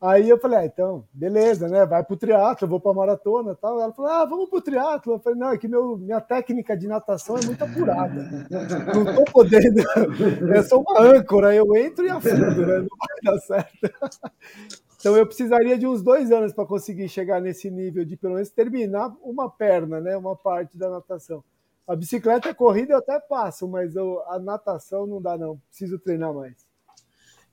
Aí 0.00 0.30
eu 0.30 0.38
falei, 0.38 0.58
ah, 0.60 0.64
então, 0.64 1.04
beleza, 1.12 1.68
né? 1.68 1.84
Vai 1.84 2.02
pro 2.02 2.16
triatlo, 2.16 2.66
vou 2.66 2.80
pra 2.80 2.94
maratona 2.94 3.54
tal. 3.54 3.78
Ela 3.80 3.92
falou, 3.92 4.10
ah, 4.10 4.24
vamos 4.24 4.48
pro 4.48 4.62
triatlo. 4.62 5.14
Eu 5.14 5.18
falei, 5.18 5.38
não, 5.38 5.50
é 5.50 5.58
que 5.58 5.68
meu, 5.68 5.98
minha 5.98 6.20
técnica 6.22 6.74
de 6.74 6.88
natação 6.88 7.36
é 7.36 7.44
muito 7.44 7.62
apurada. 7.62 8.48
Não 8.94 9.14
tô 9.14 9.24
podendo. 9.30 9.82
Eu 10.54 10.62
sou 10.62 10.82
uma 10.82 11.02
âncora, 11.02 11.54
eu 11.54 11.76
entro 11.76 12.06
e 12.06 12.10
afundo, 12.10 12.66
né? 12.66 12.78
Não 12.78 12.88
vai 12.98 13.34
dar 13.34 13.38
certo. 13.40 13.78
Então 15.00 15.16
eu 15.16 15.24
precisaria 15.24 15.78
de 15.78 15.86
uns 15.86 16.02
dois 16.02 16.30
anos 16.30 16.52
para 16.52 16.66
conseguir 16.66 17.08
chegar 17.08 17.40
nesse 17.40 17.70
nível 17.70 18.04
de 18.04 18.18
pelo 18.18 18.34
menos 18.34 18.50
terminar 18.50 19.10
uma 19.22 19.48
perna, 19.48 19.98
né? 19.98 20.14
Uma 20.14 20.36
parte 20.36 20.76
da 20.76 20.90
natação. 20.90 21.42
A 21.90 21.96
bicicleta, 21.96 22.50
a 22.50 22.54
corrida 22.54 22.92
eu 22.92 22.98
até 22.98 23.18
passo, 23.18 23.66
mas 23.66 23.96
eu, 23.96 24.22
a 24.28 24.38
natação 24.38 25.08
não 25.08 25.20
dá 25.20 25.36
não. 25.36 25.60
Preciso 25.68 25.98
treinar 25.98 26.32
mais. 26.32 26.54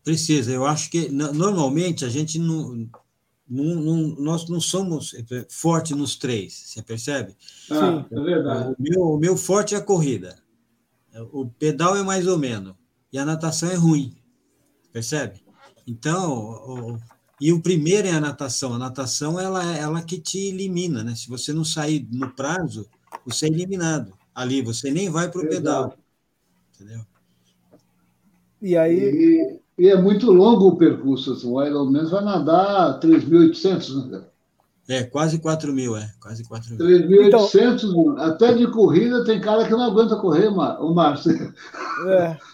Precisa. 0.03 0.51
Eu 0.51 0.63
acho 0.63 0.91
que 0.91 1.09
normalmente 1.09 2.05
a 2.05 2.09
gente 2.09 2.37
não, 2.37 2.87
não, 3.49 3.65
não 3.75 3.97
nós 4.19 4.47
não 4.47 4.61
somos 4.61 5.15
fortes 5.49 5.97
nos 5.97 6.15
três. 6.15 6.53
Você 6.53 6.83
percebe? 6.83 7.35
Ah, 7.71 8.05
Sim, 8.07 8.15
é 8.15 8.21
verdade. 8.21 8.75
O 8.77 8.83
meu, 8.83 9.01
o 9.01 9.17
meu 9.17 9.35
forte 9.35 9.73
é 9.73 9.79
a 9.79 9.81
corrida. 9.81 10.37
O 11.31 11.47
pedal 11.47 11.97
é 11.97 12.03
mais 12.03 12.27
ou 12.27 12.37
menos 12.37 12.75
e 13.11 13.17
a 13.17 13.25
natação 13.25 13.71
é 13.71 13.75
ruim. 13.75 14.15
Percebe? 14.93 15.41
Então, 15.87 16.99
e 17.41 17.51
o 17.51 17.59
primeiro 17.59 18.07
é 18.07 18.11
a 18.11 18.21
natação. 18.21 18.75
A 18.75 18.77
natação 18.77 19.39
ela 19.39 19.75
é 19.75 19.79
ela 19.79 20.03
que 20.03 20.21
te 20.21 20.37
elimina, 20.37 21.03
né? 21.03 21.15
Se 21.15 21.27
você 21.27 21.51
não 21.51 21.65
sair 21.65 22.07
no 22.11 22.29
prazo, 22.35 22.87
você 23.25 23.47
é 23.47 23.49
eliminado. 23.49 24.16
Ali 24.37 24.61
você 24.61 24.91
nem 24.91 25.09
vai 25.09 25.31
para 25.31 25.41
o 25.41 25.49
pedal. 25.49 25.97
Entendeu? 26.75 27.01
E 28.61 28.77
aí. 28.77 28.99
E, 28.99 29.59
e, 29.79 29.89
é 29.89 29.99
muito 29.99 30.31
longo 30.31 30.67
o 30.67 30.77
percurso. 30.77 31.33
Assim, 31.33 31.51
o 31.51 31.59
Ironman 31.59 32.05
vai 32.05 32.23
nadar 32.23 32.99
3.800, 32.99 34.11
né? 34.11 34.21
É, 34.87 35.03
quase 35.03 35.39
4 35.39 35.73
mil, 35.73 35.97
é. 35.97 36.13
Quase 36.21 36.47
4 36.47 36.75
mil. 36.75 36.85
3.800, 36.85 37.83
então... 37.83 38.17
até 38.19 38.53
de 38.53 38.69
corrida 38.69 39.25
tem 39.25 39.41
cara 39.41 39.65
que 39.65 39.71
não 39.71 39.81
aguenta 39.81 40.15
correr, 40.17 40.49
o 40.49 40.93
Márcio. 40.93 41.31
É. 42.07 42.13
É. 42.15 42.37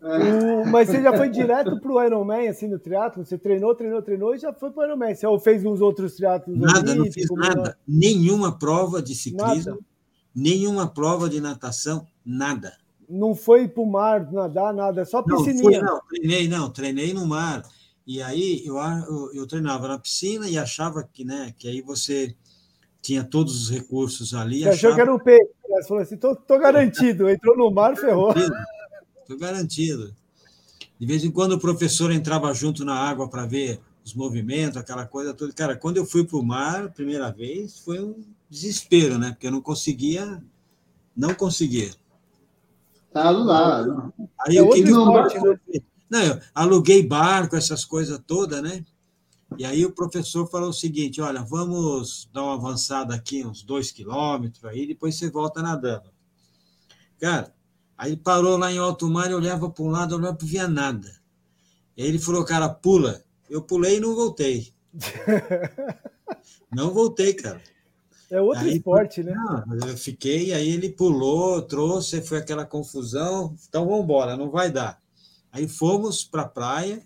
O, 0.00 0.64
mas 0.70 0.88
você 0.88 1.02
já 1.02 1.12
foi 1.16 1.28
direto 1.28 1.80
para 1.80 1.90
o 1.90 2.00
Ironman, 2.00 2.48
assim, 2.48 2.68
no 2.68 2.78
triatlo? 2.78 3.24
Você 3.24 3.36
treinou, 3.36 3.74
treinou, 3.74 4.00
treinou 4.00 4.32
e 4.32 4.38
já 4.38 4.52
foi 4.52 4.70
para 4.70 4.82
o 4.82 4.86
Ironman? 4.86 5.12
Você 5.12 5.26
fez 5.40 5.64
uns 5.64 5.80
outros 5.80 6.14
triatlos? 6.14 6.56
Nada, 6.56 6.94
não 6.94 7.10
fiz 7.10 7.26
nada. 7.32 7.76
Nenhuma 7.86 8.56
prova 8.56 9.02
de 9.02 9.16
ciclismo, 9.16 9.72
nada. 9.72 9.87
Nenhuma 10.38 10.86
prova 10.86 11.28
de 11.28 11.40
natação, 11.40 12.06
nada. 12.24 12.76
Não 13.08 13.34
foi 13.34 13.66
para 13.66 13.82
o 13.82 13.90
mar 13.90 14.30
nadar, 14.30 14.72
nada, 14.72 15.04
só 15.04 15.22
piscininha? 15.22 15.82
Não, 15.82 15.88
fui, 15.88 15.96
não, 15.96 16.00
treinei, 16.08 16.48
não, 16.48 16.70
treinei 16.70 17.14
no 17.14 17.26
mar. 17.26 17.62
E 18.06 18.22
aí 18.22 18.62
eu, 18.64 18.76
eu, 18.76 19.32
eu, 19.34 19.46
treinava 19.46 19.88
na 19.88 19.98
piscina 19.98 20.48
e 20.48 20.56
achava 20.56 21.02
que, 21.02 21.24
né, 21.24 21.54
que 21.58 21.68
aí 21.68 21.82
você 21.82 22.34
tinha 23.02 23.24
todos 23.24 23.62
os 23.62 23.70
recursos 23.70 24.32
ali. 24.32 24.60
Você 24.60 24.68
achava... 24.68 24.76
achou 24.76 24.94
que 24.94 25.00
era 25.00 25.14
um 25.14 25.18
peixe? 25.18 25.50
Você 25.68 25.88
falou 25.88 26.02
assim, 26.02 26.16
tô, 26.16 26.36
tô 26.36 26.58
garantido. 26.58 27.28
Entrou 27.30 27.56
no 27.56 27.70
mar, 27.70 27.96
ferrou. 27.96 28.32
Estou 29.22 29.38
garantido. 29.38 30.14
De 30.98 31.06
vez 31.06 31.24
em 31.24 31.30
quando 31.30 31.52
o 31.52 31.60
professor 31.60 32.10
entrava 32.10 32.52
junto 32.54 32.84
na 32.84 32.94
água 32.94 33.28
para 33.28 33.46
ver 33.46 33.80
os 34.04 34.14
movimentos, 34.14 34.76
aquela 34.76 35.06
coisa 35.06 35.34
toda. 35.34 35.52
Cara, 35.52 35.76
quando 35.76 35.98
eu 35.98 36.06
fui 36.06 36.24
para 36.24 36.38
o 36.38 36.42
mar 36.42 36.90
primeira 36.92 37.30
vez, 37.30 37.78
foi 37.78 38.00
um 38.00 38.24
desespero, 38.48 39.18
né? 39.18 39.30
Porque 39.30 39.46
eu 39.46 39.52
não 39.52 39.60
conseguia, 39.60 40.42
não 41.16 41.34
conseguia. 41.34 41.92
Tá, 43.12 43.32
não 43.32 43.46
dá. 43.46 44.10
Aí 44.40 44.56
é 44.56 44.60
eu 44.60 44.68
que 44.70 44.82
não, 44.82 45.06
não, 46.10 46.22
eu 46.22 46.40
aluguei 46.54 47.06
barco, 47.06 47.56
essas 47.56 47.84
coisas 47.84 48.20
todas, 48.26 48.62
né? 48.62 48.84
E 49.56 49.64
aí 49.64 49.84
o 49.84 49.92
professor 49.92 50.46
falou 50.48 50.70
o 50.70 50.74
seguinte: 50.74 51.20
olha, 51.20 51.42
vamos 51.42 52.28
dar 52.32 52.42
uma 52.44 52.54
avançada 52.54 53.14
aqui, 53.14 53.44
uns 53.44 53.62
dois 53.62 53.90
quilômetros, 53.90 54.64
aí 54.64 54.86
depois 54.86 55.16
você 55.16 55.30
volta 55.30 55.62
nadando. 55.62 56.10
Cara, 57.18 57.54
aí 57.96 58.16
parou 58.16 58.56
lá 58.56 58.72
em 58.72 58.78
alto 58.78 59.08
mar, 59.08 59.30
eu 59.30 59.38
olhava 59.38 59.70
para 59.70 59.84
um 59.84 59.88
lado, 59.88 60.14
eu 60.14 60.18
não 60.18 60.36
via 60.40 60.68
nada. 60.68 61.08
Aí 61.96 62.04
ele 62.04 62.18
falou, 62.18 62.44
cara, 62.44 62.68
pula. 62.68 63.22
Eu 63.50 63.62
pulei 63.62 63.96
e 63.96 64.00
não 64.00 64.14
voltei. 64.14 64.72
não 66.70 66.92
voltei, 66.92 67.32
cara. 67.32 67.60
É 68.30 68.40
outro 68.40 68.64
aí, 68.64 68.76
esporte, 68.76 69.22
né? 69.22 69.34
Não, 69.34 69.88
eu 69.88 69.96
fiquei, 69.96 70.52
aí 70.52 70.68
ele 70.68 70.90
pulou, 70.90 71.62
trouxe, 71.62 72.20
foi 72.20 72.38
aquela 72.38 72.66
confusão. 72.66 73.56
Então 73.68 73.86
vamos 73.86 74.04
embora, 74.04 74.36
não 74.36 74.50
vai 74.50 74.70
dar. 74.70 75.00
Aí 75.50 75.66
fomos 75.66 76.24
para 76.24 76.42
a 76.42 76.48
praia. 76.48 77.02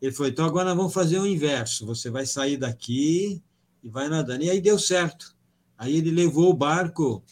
Ele 0.00 0.12
falou: 0.12 0.30
então 0.30 0.44
agora 0.44 0.66
nós 0.66 0.76
vamos 0.76 0.92
fazer 0.92 1.18
o 1.18 1.26
inverso. 1.26 1.86
Você 1.86 2.10
vai 2.10 2.26
sair 2.26 2.58
daqui 2.58 3.42
e 3.82 3.88
vai 3.88 4.08
nadando. 4.08 4.44
E 4.44 4.50
aí 4.50 4.60
deu 4.60 4.78
certo. 4.78 5.34
Aí 5.76 5.96
ele 5.96 6.10
levou 6.10 6.50
o 6.50 6.54
barco 6.54 7.22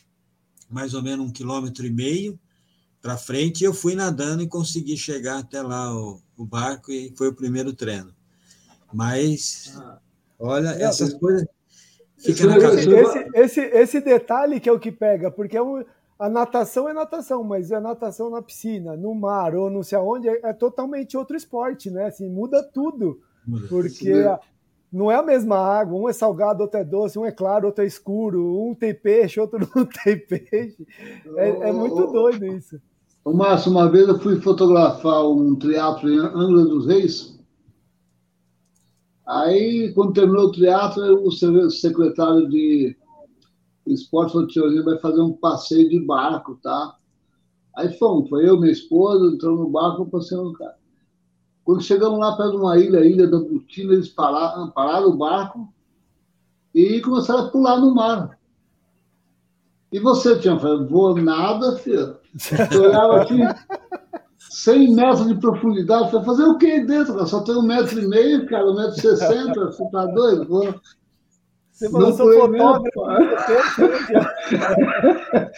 mais 0.69 0.95
ou 0.95 1.03
menos 1.03 1.27
um 1.27 1.33
quilômetro 1.33 1.87
e 1.87 1.91
meio 1.91 2.39
para 3.03 3.19
frente. 3.19 3.61
E 3.61 3.65
eu 3.65 3.75
fui 3.75 3.95
nadando 3.95 4.43
e 4.43 4.49
consegui 4.49 4.97
chegar 4.97 5.39
até 5.39 5.61
lá 5.61 5.95
o, 5.95 6.23
o 6.37 6.45
barco 6.45 6.91
e 6.91 7.13
foi 7.17 7.29
o 7.29 7.35
primeiro 7.35 7.73
treino. 7.75 8.15
Mas, 8.93 9.75
ah. 9.77 9.99
olha, 10.39 10.69
essas 10.71 11.13
coisas 11.13 11.47
ficam 12.35 12.51
na 12.51 12.61
cabeça. 12.61 12.91
Esse, 12.91 13.29
esse, 13.35 13.61
esse, 13.61 14.01
detalhe 14.01 14.61
que 14.61 14.69
é 14.69 14.73
o 14.73 14.79
que 14.79 14.93
pega, 14.93 15.31
porque 15.31 15.57
é 15.57 15.63
um, 15.63 15.85
a 16.19 16.29
natação 16.29 16.89
é 16.89 16.93
natação, 16.93 17.45
mas 17.45 17.71
a 17.73 17.81
natação 17.81 18.31
na 18.31 18.41
piscina, 18.41 18.97
no 18.97 19.15
mar 19.15 19.55
ou 19.55 19.71
não 19.71 19.83
sei 19.83 19.99
aonde, 19.99 20.29
é, 20.29 20.41
é 20.45 20.53
totalmente 20.53 21.17
outro 21.17 21.37
esporte, 21.37 21.91
né? 21.91 22.07
Assim, 22.07 22.29
muda 22.29 22.63
tudo. 22.63 23.21
Muda. 23.47 23.69
Porque 23.69 24.13
a, 24.13 24.41
não 24.93 25.11
é 25.11 25.17
a 25.17 25.23
mesma 25.23 25.59
água, 25.59 25.99
um 25.99 26.09
é 26.09 26.13
salgado, 26.13 26.63
outro 26.63 26.81
é 26.81 26.85
doce, 26.85 27.19
um 27.19 27.27
é 27.27 27.33
claro, 27.33 27.67
outro 27.67 27.85
é 27.85 27.87
escuro, 27.87 28.63
um 28.63 28.75
tem 28.75 28.95
peixe, 28.95 29.39
outro 29.39 29.59
não 29.77 29.85
tem 29.85 30.19
peixe. 30.19 30.87
É, 31.37 31.69
é 31.69 31.73
muito 31.73 32.07
doido 32.07 32.47
isso. 32.47 32.81
Márcio, 33.25 33.73
uma 33.73 33.91
vez 33.91 34.09
eu 34.09 34.19
fui 34.21 34.41
fotografar 34.41 35.29
um 35.29 35.57
teatro 35.57 36.09
em 36.09 36.19
Angra 36.19 36.65
dos 36.65 36.87
Reis, 36.87 37.36
Aí, 39.27 39.93
quando 39.93 40.13
terminou 40.13 40.47
o 40.47 40.53
teatro, 40.53 41.25
o 41.25 41.31
secretário 41.71 42.49
de 42.49 42.97
esporte 43.87 44.33
falou, 44.33 44.85
vai 44.85 44.99
fazer 44.99 45.21
um 45.21 45.33
passeio 45.33 45.89
de 45.89 46.01
barco, 46.01 46.59
tá? 46.63 46.97
Aí 47.77 47.93
fomos, 47.99 48.29
foi 48.29 48.49
eu, 48.49 48.59
minha 48.59 48.73
esposa, 48.73 49.35
entramos 49.35 49.61
no 49.61 49.69
barco, 49.69 50.07
passeando 50.07 50.45
no 50.45 50.53
cara. 50.53 50.77
Quando 51.65 51.83
chegamos 51.83 52.19
lá 52.21 52.37
perto 52.37 52.53
de 52.53 52.57
uma 52.59 52.79
ilha, 52.79 53.05
ilha 53.05 53.27
da 53.27 53.39
Butina, 53.39 53.93
eles 53.93 54.09
pararam, 54.09 54.71
pararam 54.71 55.09
o 55.09 55.17
barco 55.17 55.73
e 56.73 57.01
começaram 57.01 57.47
a 57.47 57.51
pular 57.51 57.81
no 57.81 57.95
mar. 57.95 58.39
E 59.91 59.99
você, 59.99 60.39
Tião? 60.39 60.61
Falei, 60.61 60.87
vou 60.87 61.17
nada, 61.17 61.77
filho. 61.77 62.17
Eu 62.73 62.83
olhava 62.83 63.23
assim, 63.23 63.41
100 64.57 64.95
metros 64.95 65.27
de 65.27 65.35
profundidade. 65.39 66.11
Vai 66.11 66.25
fazer 66.25 66.45
o 66.45 66.57
que 66.57 66.81
dentro? 66.81 67.13
Cara? 67.13 67.27
Só 67.27 67.43
tem 67.43 67.55
um 67.55 67.63
metro 67.63 68.01
e 68.01 68.09
meio, 68.09 68.49
cara, 68.49 68.65
um 68.65 68.75
metro 68.75 68.97
e 68.97 69.01
sessenta. 69.03 69.67
Você 69.67 69.91
tá 69.91 70.07
doido? 70.07 70.47
Pô. 70.47 70.75
Você 71.71 71.91
falou, 71.91 72.09
não 72.09 72.17
sou 72.17 72.33
fotógrafo. 72.33 73.01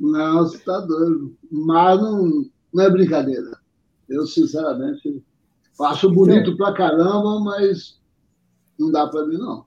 não, 0.00 0.38
você 0.38 0.58
tá 0.60 0.80
doido. 0.80 1.36
Mas 1.52 2.00
não, 2.00 2.46
não 2.72 2.84
é 2.84 2.90
brincadeira. 2.90 3.58
Eu, 4.08 4.26
sinceramente, 4.26 5.22
acho 5.82 6.10
bonito 6.10 6.56
pra 6.56 6.72
caramba, 6.72 7.40
mas 7.40 8.00
não 8.78 8.90
dá 8.90 9.06
para 9.08 9.26
mim, 9.26 9.36
não. 9.36 9.66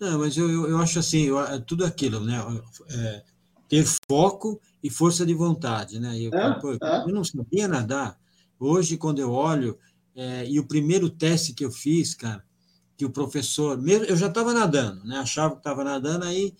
Não, 0.00 0.20
mas 0.20 0.38
eu, 0.38 0.50
eu, 0.50 0.70
eu 0.70 0.78
acho 0.78 0.98
assim, 0.98 1.24
eu, 1.24 1.38
é 1.38 1.58
tudo 1.58 1.84
aquilo, 1.84 2.20
né? 2.20 2.42
É, 2.90 3.22
ter 3.68 3.84
foco 4.08 4.58
e 4.84 4.90
força 4.90 5.24
de 5.24 5.32
vontade, 5.32 5.98
né? 5.98 6.20
Eu, 6.20 6.30
é, 6.34 6.60
pô, 6.60 6.74
é. 6.74 7.04
eu 7.06 7.14
não 7.14 7.24
sabia 7.24 7.66
nadar. 7.66 8.20
Hoje, 8.60 8.98
quando 8.98 9.18
eu 9.18 9.32
olho, 9.32 9.78
é, 10.14 10.46
e 10.46 10.60
o 10.60 10.66
primeiro 10.66 11.08
teste 11.08 11.54
que 11.54 11.64
eu 11.64 11.72
fiz, 11.72 12.14
cara, 12.14 12.44
que 12.94 13.06
o 13.06 13.10
professor, 13.10 13.80
mesmo, 13.80 14.04
eu 14.04 14.14
já 14.14 14.26
estava 14.26 14.52
nadando, 14.52 15.02
né? 15.06 15.16
Achava 15.16 15.54
que 15.54 15.60
estava 15.60 15.82
nadando, 15.82 16.26
aí 16.26 16.52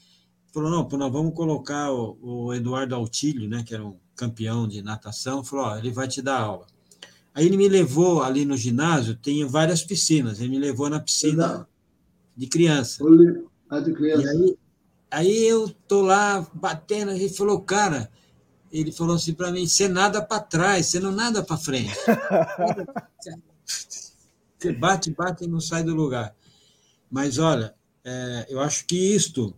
falou, 0.55 0.70
não, 0.70 0.89
pô, 0.89 0.97
nós 0.97 1.12
vamos 1.12 1.35
colocar 1.35 1.93
o, 1.93 2.18
o, 2.22 2.55
Eduardo 2.55 2.95
Altílio, 2.95 3.47
né? 3.47 3.62
Que 3.62 3.75
era 3.75 3.85
um 3.85 3.99
campeão 4.16 4.66
de 4.66 4.81
natação, 4.81 5.45
falou, 5.45 5.66
ó, 5.66 5.77
ele 5.77 5.91
vai 5.91 6.09
te 6.09 6.22
dar 6.22 6.41
aula. 6.41 6.66
Aí 7.35 7.45
ele 7.45 7.59
me 7.59 7.68
levou 7.68 8.22
ali 8.22 8.47
no 8.47 8.57
ginásio, 8.57 9.16
tem 9.16 9.45
várias 9.45 9.85
piscinas, 9.85 10.41
ele 10.41 10.49
me 10.49 10.59
levou 10.59 10.89
na 10.89 10.99
piscina 10.99 11.68
de 12.35 12.47
criança. 12.47 13.05
A 13.68 13.81
de 13.81 13.93
criança. 13.93 14.22
E 14.22 14.29
aí, 14.29 14.59
Aí 15.15 15.45
eu 15.47 15.69
tô 15.87 16.03
lá 16.03 16.47
batendo, 16.53 17.12
ele 17.12 17.29
falou, 17.29 17.61
cara, 17.61 18.11
ele 18.73 18.91
falou 18.91 19.15
assim 19.15 19.33
para 19.33 19.53
mim, 19.53 19.67
você 19.67 19.87
nada 19.87 20.21
para 20.21 20.41
trás, 20.41 20.87
você 20.87 20.99
não 20.99 21.12
nada 21.12 21.43
para 21.43 21.57
frente. 21.57 21.95
Você 24.59 24.73
bate, 24.73 25.11
bate 25.11 25.45
e 25.45 25.47
não 25.47 25.61
sai 25.61 25.83
do 25.83 25.95
lugar. 25.95 26.35
Mas 27.11 27.37
olha, 27.37 27.75
é, 28.03 28.47
eu 28.49 28.61
acho 28.61 28.87
que 28.87 28.97
isto 28.97 29.55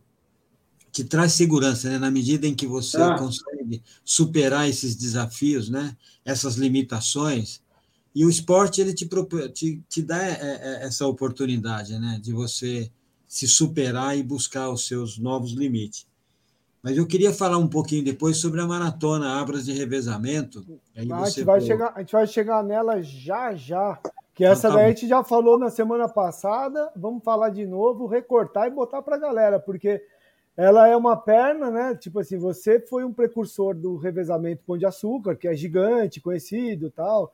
te 0.90 1.04
traz 1.04 1.32
segurança, 1.32 1.88
né? 1.88 1.96
na 1.96 2.10
medida 2.10 2.44
em 2.44 2.54
que 2.54 2.66
você 2.66 2.96
ah. 2.96 3.16
consegue 3.16 3.82
superar 4.04 4.68
esses 4.68 4.96
desafios, 4.96 5.68
né? 5.68 5.96
essas 6.24 6.56
limitações. 6.56 7.62
E 8.14 8.24
o 8.24 8.30
esporte 8.30 8.80
ele 8.80 8.92
te, 8.92 9.08
te, 9.54 9.82
te 9.88 10.02
dá 10.02 10.20
é, 10.24 10.38
é, 10.40 10.86
essa 10.86 11.06
oportunidade 11.06 11.96
né? 12.00 12.18
de 12.20 12.32
você 12.32 12.90
se 13.26 13.46
superar 13.46 14.16
e 14.16 14.22
buscar 14.22 14.70
os 14.70 14.86
seus 14.86 15.18
novos 15.18 15.52
limites. 15.52 16.06
Mas 16.82 16.96
eu 16.96 17.06
queria 17.06 17.32
falar 17.32 17.58
um 17.58 17.66
pouquinho 17.66 18.04
depois 18.04 18.36
sobre 18.36 18.60
a 18.60 18.66
maratona 18.66 19.40
Abras 19.40 19.64
de 19.64 19.72
Revezamento. 19.72 20.64
Aí 20.96 21.10
a, 21.10 21.24
gente 21.24 21.44
vai 21.44 21.60
chegar, 21.60 21.92
a 21.94 21.98
gente 21.98 22.12
vai 22.12 22.26
chegar 22.26 22.62
nela 22.62 23.02
já 23.02 23.54
já. 23.54 23.98
Que 24.32 24.44
então 24.44 24.52
essa 24.52 24.68
tá 24.68 24.74
daí 24.76 24.84
a 24.84 24.88
gente 24.90 25.08
já 25.08 25.24
falou 25.24 25.58
na 25.58 25.68
semana 25.68 26.08
passada. 26.08 26.92
Vamos 26.94 27.24
falar 27.24 27.48
de 27.48 27.66
novo, 27.66 28.06
recortar 28.06 28.68
e 28.68 28.70
botar 28.70 29.02
para 29.02 29.16
a 29.16 29.18
galera, 29.18 29.58
porque 29.58 30.00
ela 30.56 30.86
é 30.86 30.96
uma 30.96 31.16
perna, 31.16 31.70
né? 31.70 31.94
Tipo 31.96 32.20
assim, 32.20 32.38
você 32.38 32.78
foi 32.78 33.02
um 33.02 33.12
precursor 33.12 33.74
do 33.74 33.96
revezamento 33.96 34.62
Pão 34.64 34.78
de 34.78 34.86
Açúcar, 34.86 35.34
que 35.34 35.48
é 35.48 35.54
gigante, 35.54 36.20
conhecido 36.20 36.90
tal. 36.90 37.32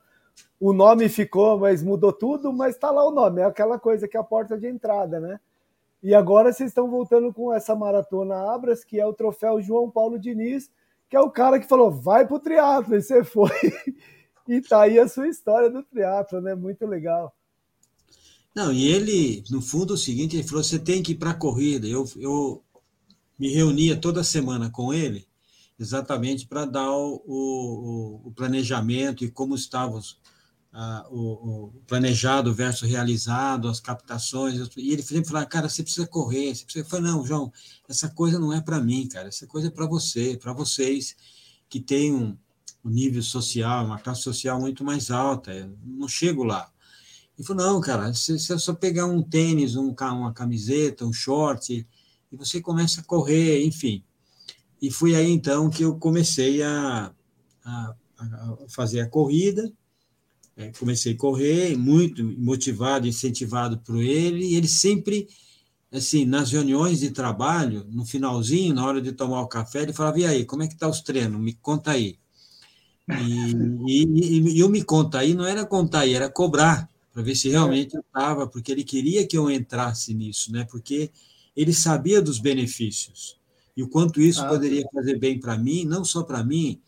O 0.59 0.73
nome 0.73 1.07
ficou, 1.09 1.59
mas 1.59 1.83
mudou 1.83 2.11
tudo, 2.11 2.51
mas 2.51 2.73
está 2.73 2.89
lá 2.89 3.07
o 3.07 3.11
nome, 3.11 3.41
é 3.41 3.45
aquela 3.45 3.77
coisa 3.77 4.07
que 4.07 4.17
é 4.17 4.19
a 4.19 4.23
porta 4.23 4.57
de 4.57 4.67
entrada, 4.67 5.19
né? 5.19 5.39
E 6.03 6.13
agora 6.13 6.51
vocês 6.51 6.69
estão 6.69 6.89
voltando 6.89 7.33
com 7.33 7.53
essa 7.53 7.73
maratona 7.73 8.35
Abras, 8.53 8.83
que 8.83 8.99
é 8.99 9.05
o 9.05 9.13
troféu 9.13 9.61
João 9.61 9.89
Paulo 9.89 10.19
Diniz, 10.19 10.69
que 11.09 11.15
é 11.15 11.21
o 11.21 11.31
cara 11.31 11.59
que 11.59 11.67
falou: 11.67 11.89
vai 11.89 12.27
pro 12.27 12.39
triatlo, 12.39 12.95
e 12.95 13.01
você 13.01 13.23
foi. 13.23 13.49
e 14.45 14.59
tá 14.59 14.81
aí 14.81 14.99
a 14.99 15.07
sua 15.07 15.29
história 15.29 15.69
do 15.69 15.81
triatlo, 15.81 16.41
né? 16.41 16.53
Muito 16.53 16.85
legal. 16.85 17.33
Não, 18.53 18.71
e 18.71 18.85
ele, 18.87 19.43
no 19.49 19.61
fundo, 19.61 19.93
é 19.93 19.95
o 19.95 19.97
seguinte: 19.97 20.35
ele 20.35 20.47
falou: 20.47 20.61
você 20.61 20.77
tem 20.77 21.01
que 21.01 21.13
ir 21.13 21.15
para 21.15 21.29
a 21.29 21.35
corrida. 21.35 21.87
Eu, 21.87 22.05
eu 22.17 22.61
me 23.39 23.53
reunia 23.53 23.95
toda 23.95 24.23
semana 24.25 24.69
com 24.69 24.93
ele, 24.93 25.25
exatamente 25.79 26.45
para 26.45 26.65
dar 26.65 26.91
o, 26.91 27.23
o, 27.25 28.21
o, 28.25 28.31
planejamento 28.31 29.23
e 29.23 29.31
como 29.31 29.55
estavam 29.55 29.97
os, 29.97 30.19
ah, 30.75 31.05
o, 31.11 31.19
o, 31.19 31.73
planejado 31.85 32.51
versus 32.51 32.89
realizado, 32.89 33.67
as 33.67 33.79
captações, 33.79 34.55
e 34.75 34.91
ele 34.91 35.03
sempre 35.03 35.29
falava, 35.29 35.45
cara, 35.45 35.69
você 35.69 35.83
precisa 35.83 36.07
correr, 36.07 36.55
você 36.55 36.65
precisa. 36.65 36.83
Eu 36.83 36.89
falei, 36.89 37.11
não, 37.11 37.23
João, 37.23 37.53
essa 37.87 38.09
coisa 38.09 38.39
não 38.39 38.51
é 38.51 38.59
para 38.59 38.81
mim, 38.81 39.07
cara, 39.07 39.27
essa 39.27 39.45
coisa 39.45 39.67
é 39.67 39.71
para 39.71 39.85
você, 39.85 40.35
para 40.35 40.51
vocês 40.51 41.15
que 41.69 41.79
têm 41.79 42.11
um, 42.11 42.35
um, 42.83 42.89
nível 42.89 43.21
social, 43.21 43.85
uma 43.85 43.99
classe 43.99 44.23
social 44.23 44.59
muito 44.59 44.83
mais 44.83 45.11
alta, 45.11 45.53
eu 45.53 45.77
não 45.85 46.07
chego 46.07 46.43
lá. 46.43 46.71
Ele 47.37 47.47
falou, 47.47 47.65
não, 47.65 47.81
cara, 47.81 48.11
você, 48.11 48.37
você 48.39 48.53
é 48.53 48.57
só 48.57 48.73
pegar 48.73 49.05
um 49.05 49.21
tênis, 49.21 49.75
um, 49.75 49.93
uma 49.93 50.33
camiseta, 50.33 51.05
um 51.05 51.13
short, 51.13 51.87
e 52.31 52.35
você 52.35 52.59
começa 52.59 53.01
a 53.01 53.03
correr, 53.03 53.63
enfim. 53.63 54.03
E 54.81 54.89
foi 54.89 55.15
aí, 55.15 55.31
então, 55.31 55.69
que 55.69 55.83
eu 55.83 55.97
comecei 55.97 56.63
a, 56.63 57.13
a, 57.63 57.95
a 58.17 58.57
fazer 58.67 59.01
a 59.01 59.09
corrida, 59.09 59.71
é, 60.55 60.71
comecei 60.77 61.13
a 61.13 61.17
correr, 61.17 61.75
muito 61.77 62.23
motivado, 62.23 63.07
incentivado 63.07 63.77
por 63.79 64.01
ele, 64.01 64.45
e 64.45 64.55
ele 64.55 64.67
sempre, 64.67 65.27
assim, 65.91 66.25
nas 66.25 66.51
reuniões 66.51 66.99
de 66.99 67.11
trabalho, 67.11 67.85
no 67.89 68.05
finalzinho, 68.05 68.75
na 68.75 68.85
hora 68.85 69.01
de 69.01 69.11
tomar 69.11 69.41
o 69.41 69.47
café, 69.47 69.81
ele 69.81 69.93
falava, 69.93 70.19
e 70.19 70.25
aí, 70.25 70.45
como 70.45 70.63
é 70.63 70.67
que 70.67 70.75
tá 70.75 70.87
os 70.87 71.01
treinos? 71.01 71.39
Me 71.39 71.53
conta 71.53 71.91
aí. 71.91 72.17
E, 73.09 73.53
e, 74.55 74.59
eu 74.59 74.69
me 74.69 74.83
conta 74.83 75.19
aí, 75.19 75.33
não 75.33 75.45
era 75.45 75.65
contar 75.65 76.01
aí, 76.01 76.13
era 76.13 76.29
cobrar, 76.29 76.89
para 77.11 77.21
ver 77.21 77.35
se 77.35 77.49
realmente 77.49 77.95
eu 77.95 78.01
estava, 78.01 78.47
porque 78.47 78.71
ele 78.71 78.83
queria 78.83 79.25
que 79.27 79.37
eu 79.37 79.49
entrasse 79.49 80.13
nisso, 80.13 80.51
né? 80.51 80.65
porque 80.69 81.11
ele 81.55 81.73
sabia 81.73 82.21
dos 82.21 82.39
benefícios 82.39 83.37
e 83.75 83.83
o 83.83 83.87
quanto 83.87 84.21
isso 84.21 84.41
ah, 84.41 84.47
poderia 84.47 84.87
fazer 84.93 85.17
bem 85.17 85.39
para 85.39 85.57
mim, 85.57 85.85
não 85.85 86.05
só 86.05 86.23
para 86.23 86.43
mim, 86.43 86.81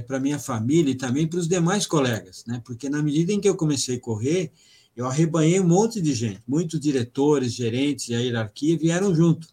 para 0.00 0.18
minha 0.18 0.38
família 0.38 0.92
e 0.92 0.94
também 0.94 1.26
para 1.26 1.38
os 1.38 1.48
demais 1.48 1.86
colegas, 1.86 2.44
né? 2.46 2.62
porque 2.64 2.88
na 2.88 3.02
medida 3.02 3.32
em 3.32 3.40
que 3.40 3.48
eu 3.48 3.56
comecei 3.56 3.96
a 3.96 4.00
correr, 4.00 4.50
eu 4.96 5.06
arrebanhei 5.06 5.60
um 5.60 5.66
monte 5.66 6.00
de 6.00 6.14
gente, 6.14 6.40
muitos 6.46 6.80
diretores, 6.80 7.52
gerentes 7.52 8.08
e 8.08 8.14
a 8.14 8.20
hierarquia 8.20 8.78
vieram 8.78 9.14
junto. 9.14 9.48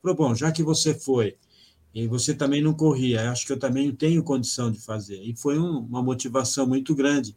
Falou, 0.00 0.16
bom, 0.16 0.34
já 0.34 0.50
que 0.50 0.62
você 0.62 0.94
foi, 0.94 1.36
e 1.94 2.06
você 2.06 2.34
também 2.34 2.62
não 2.62 2.72
corria, 2.72 3.30
acho 3.30 3.46
que 3.46 3.52
eu 3.52 3.58
também 3.58 3.94
tenho 3.94 4.22
condição 4.22 4.70
de 4.70 4.80
fazer. 4.80 5.22
E 5.22 5.36
foi 5.36 5.58
um, 5.58 5.80
uma 5.80 6.02
motivação 6.02 6.66
muito 6.66 6.94
grande. 6.94 7.36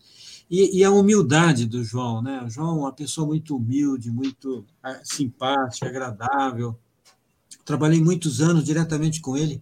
E, 0.50 0.80
e, 0.80 0.84
a 0.84 0.92
humildade 0.92 1.66
do 1.66 1.84
João, 1.84 2.22
né? 2.22 2.42
O 2.46 2.50
João 2.50 2.78
é 2.78 2.80
uma 2.82 2.94
pessoa 2.94 3.28
muito 3.28 3.58
humilde, 3.58 4.12
muito 4.12 4.66
ah, 4.82 5.02
simpática, 5.04 5.88
agradável. 5.88 6.78
Trabalhei 7.66 8.00
muitos 8.00 8.42
anos 8.42 8.64
diretamente 8.64 9.20
com 9.20 9.36
ele, 9.36 9.62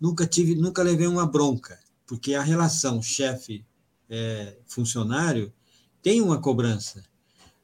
nunca 0.00 0.26
tive, 0.26 0.54
nunca 0.54 0.82
levei 0.82 1.06
uma 1.06 1.26
bronca, 1.26 1.78
porque 2.06 2.34
a 2.34 2.42
relação 2.42 3.02
chefe-funcionário 3.02 5.46
é, 5.46 5.50
tem 6.02 6.20
uma 6.20 6.40
cobrança, 6.40 7.02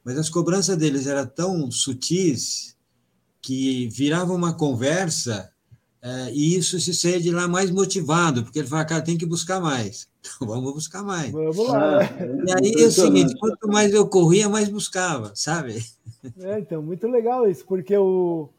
mas 0.05 0.19
as 0.19 0.29
cobranças 0.29 0.77
deles 0.77 1.07
eram 1.07 1.27
tão 1.27 1.71
sutis 1.71 2.77
que 3.43 3.89
virava 3.89 4.33
uma 4.33 4.55
conversa 4.55 5.53
é, 6.03 6.33
e 6.33 6.57
isso 6.57 6.81
se 6.81 6.95
saia 6.95 7.21
de 7.21 7.31
lá 7.31 7.47
mais 7.47 7.71
motivado, 7.71 8.43
porque 8.43 8.59
ele 8.59 8.69
fala, 8.69 8.87
cara, 8.87 9.03
tem 9.03 9.19
que 9.19 9.27
buscar 9.27 9.61
mais. 9.61 10.09
Então, 10.37 10.49
vamos 10.49 10.75
buscar 10.75 11.03
mais. 11.03 11.33
Vamos 11.33 11.69
lá. 11.69 12.03
E 12.03 12.53
aí 12.53 12.83
é 12.83 12.87
o 12.87 12.91
seguinte, 12.91 13.35
quanto 13.39 13.67
mais 13.67 13.95
eu 13.95 14.07
corria, 14.07 14.51
mais 14.51 14.69
buscava, 14.69 15.33
sabe? 15.35 15.83
É, 16.39 16.59
então, 16.59 16.83
muito 16.83 17.09
legal 17.09 17.49
isso, 17.49 17.65
porque 17.65 17.97
o. 17.97 18.51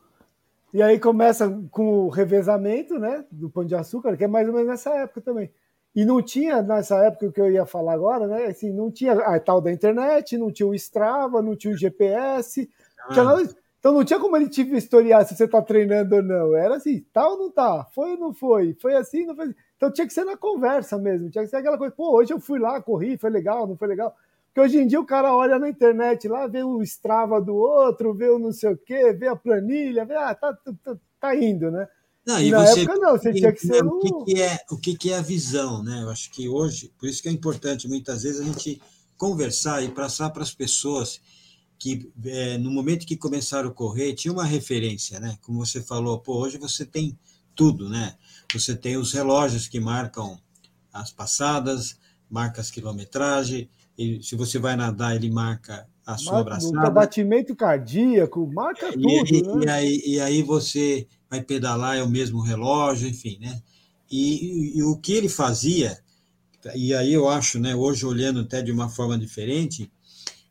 E 0.73 0.81
aí 0.81 0.99
começa 0.99 1.47
com 1.69 2.05
o 2.05 2.09
revezamento, 2.09 2.97
né, 2.97 3.23
do 3.29 3.47
Pão 3.47 3.63
de 3.63 3.75
Açúcar, 3.75 4.17
que 4.17 4.23
é 4.23 4.27
mais 4.27 4.47
ou 4.47 4.55
menos 4.55 4.69
nessa 4.69 4.89
época 4.89 5.21
também. 5.21 5.51
E 5.95 6.05
não 6.05 6.21
tinha, 6.21 6.61
nessa 6.61 6.95
época, 7.05 7.27
o 7.27 7.31
que 7.31 7.41
eu 7.41 7.51
ia 7.51 7.65
falar 7.65 7.93
agora, 7.93 8.25
né, 8.27 8.45
assim, 8.45 8.71
não 8.71 8.89
tinha 8.89 9.13
a 9.13 9.39
tal 9.39 9.59
da 9.59 9.71
internet, 9.71 10.37
não 10.37 10.51
tinha 10.51 10.67
o 10.67 10.75
Strava, 10.75 11.41
não 11.41 11.55
tinha 11.55 11.73
o 11.73 11.77
GPS, 11.77 12.69
ah. 12.97 13.13
tinha 13.13 13.25
nada 13.25 13.43
então 13.81 13.93
não 13.93 14.05
tinha 14.05 14.19
como 14.19 14.37
ele 14.37 14.47
te 14.47 14.61
historiar 14.75 15.25
se 15.25 15.35
você 15.35 15.47
tá 15.47 15.59
treinando 15.59 16.15
ou 16.15 16.21
não. 16.21 16.55
Era 16.55 16.75
assim, 16.75 17.03
tá 17.11 17.27
ou 17.27 17.35
não 17.35 17.49
tá? 17.49 17.83
Foi 17.95 18.11
ou 18.11 18.17
não 18.17 18.31
foi? 18.31 18.75
Foi 18.79 18.93
assim, 18.95 19.25
não 19.25 19.35
foi. 19.35 19.55
Então 19.75 19.91
tinha 19.91 20.05
que 20.05 20.13
ser 20.13 20.23
na 20.23 20.37
conversa 20.37 20.99
mesmo. 20.99 21.31
Tinha 21.31 21.43
que 21.43 21.49
ser 21.49 21.57
aquela 21.57 21.79
coisa, 21.79 21.91
pô, 21.91 22.15
hoje 22.15 22.31
eu 22.31 22.39
fui 22.39 22.59
lá, 22.59 22.79
corri, 22.79 23.17
foi 23.17 23.31
legal, 23.31 23.65
não 23.65 23.75
foi 23.75 23.87
legal. 23.87 24.15
Porque 24.45 24.61
hoje 24.61 24.77
em 24.77 24.85
dia 24.85 24.99
o 24.99 25.05
cara 25.05 25.35
olha 25.35 25.57
na 25.57 25.67
internet 25.67 26.27
lá, 26.27 26.45
vê 26.45 26.61
o 26.61 26.83
Strava 26.83 27.41
do 27.41 27.55
outro, 27.55 28.13
vê 28.13 28.29
o 28.29 28.37
não 28.37 28.51
sei 28.51 28.71
o 28.71 28.77
quê, 28.77 29.13
vê 29.13 29.27
a 29.27 29.35
planilha, 29.35 30.05
vê, 30.05 30.15
ah, 30.15 30.35
tá, 30.35 30.55
tá, 30.83 30.95
tá 31.19 31.35
indo, 31.35 31.71
né? 31.71 31.87
Não, 32.25 32.39
e, 32.39 32.47
e 32.47 32.51
na 32.51 32.65
você, 32.65 32.81
época 32.81 32.99
não, 32.99 33.11
você 33.17 33.33
tinha 33.33 33.51
que 33.51 33.61
ser 33.61 33.83
o... 33.83 33.97
O 33.97 33.99
que, 33.99 34.33
que, 34.33 34.41
é, 34.41 34.59
o 34.69 34.77
que, 34.77 34.97
que 34.97 35.11
é 35.11 35.17
a 35.17 35.21
visão, 35.21 35.83
né? 35.83 36.03
Eu 36.03 36.09
acho 36.09 36.29
que 36.31 36.47
hoje, 36.47 36.93
por 36.97 37.09
isso 37.09 37.21
que 37.21 37.29
é 37.29 37.31
importante 37.31 37.87
muitas 37.87 38.23
vezes 38.23 38.39
a 38.39 38.43
gente 38.43 38.81
conversar 39.17 39.83
e 39.83 39.89
passar 39.89 40.29
para 40.29 40.43
as 40.43 40.53
pessoas 40.53 41.19
que 41.77 42.11
é, 42.25 42.59
no 42.59 42.69
momento 42.69 43.07
que 43.07 43.17
começaram 43.17 43.69
a 43.69 43.73
correr, 43.73 44.13
tinha 44.13 44.31
uma 44.31 44.45
referência, 44.45 45.19
né? 45.19 45.37
Como 45.41 45.65
você 45.65 45.81
falou, 45.81 46.19
pô, 46.19 46.37
hoje 46.37 46.59
você 46.59 46.85
tem 46.85 47.17
tudo, 47.55 47.89
né? 47.89 48.15
Você 48.53 48.75
tem 48.75 48.97
os 48.97 49.11
relógios 49.11 49.67
que 49.67 49.79
marcam 49.79 50.39
as 50.93 51.11
passadas, 51.11 51.97
marca 52.29 52.61
as 52.61 52.69
quilometragem, 52.69 53.67
e 53.97 54.21
se 54.21 54.35
você 54.35 54.59
vai 54.59 54.75
nadar, 54.75 55.15
ele 55.15 55.29
marca 55.31 55.87
a 56.13 56.17
sua 56.17 56.33
marca, 56.33 56.49
abraçada. 56.55 56.89
Batimento 56.89 57.55
cardíaco, 57.55 58.49
marca 58.53 58.91
tudo, 58.91 59.07
e, 59.07 59.41
né? 59.43 59.65
E 59.65 59.69
aí, 59.69 60.01
e 60.05 60.19
aí 60.19 60.43
você 60.43 61.07
vai 61.29 61.41
pedalar, 61.41 61.97
é 61.97 62.03
o 62.03 62.09
mesmo 62.09 62.41
relógio, 62.41 63.07
enfim, 63.07 63.37
né? 63.39 63.61
E, 64.09 64.73
e, 64.75 64.77
e 64.79 64.83
o 64.83 64.97
que 64.97 65.13
ele 65.13 65.29
fazia, 65.29 65.97
e 66.75 66.93
aí 66.93 67.13
eu 67.13 67.27
acho, 67.29 67.59
né, 67.59 67.73
hoje 67.73 68.05
olhando 68.05 68.41
até 68.41 68.61
de 68.61 68.71
uma 68.71 68.89
forma 68.89 69.17
diferente, 69.17 69.91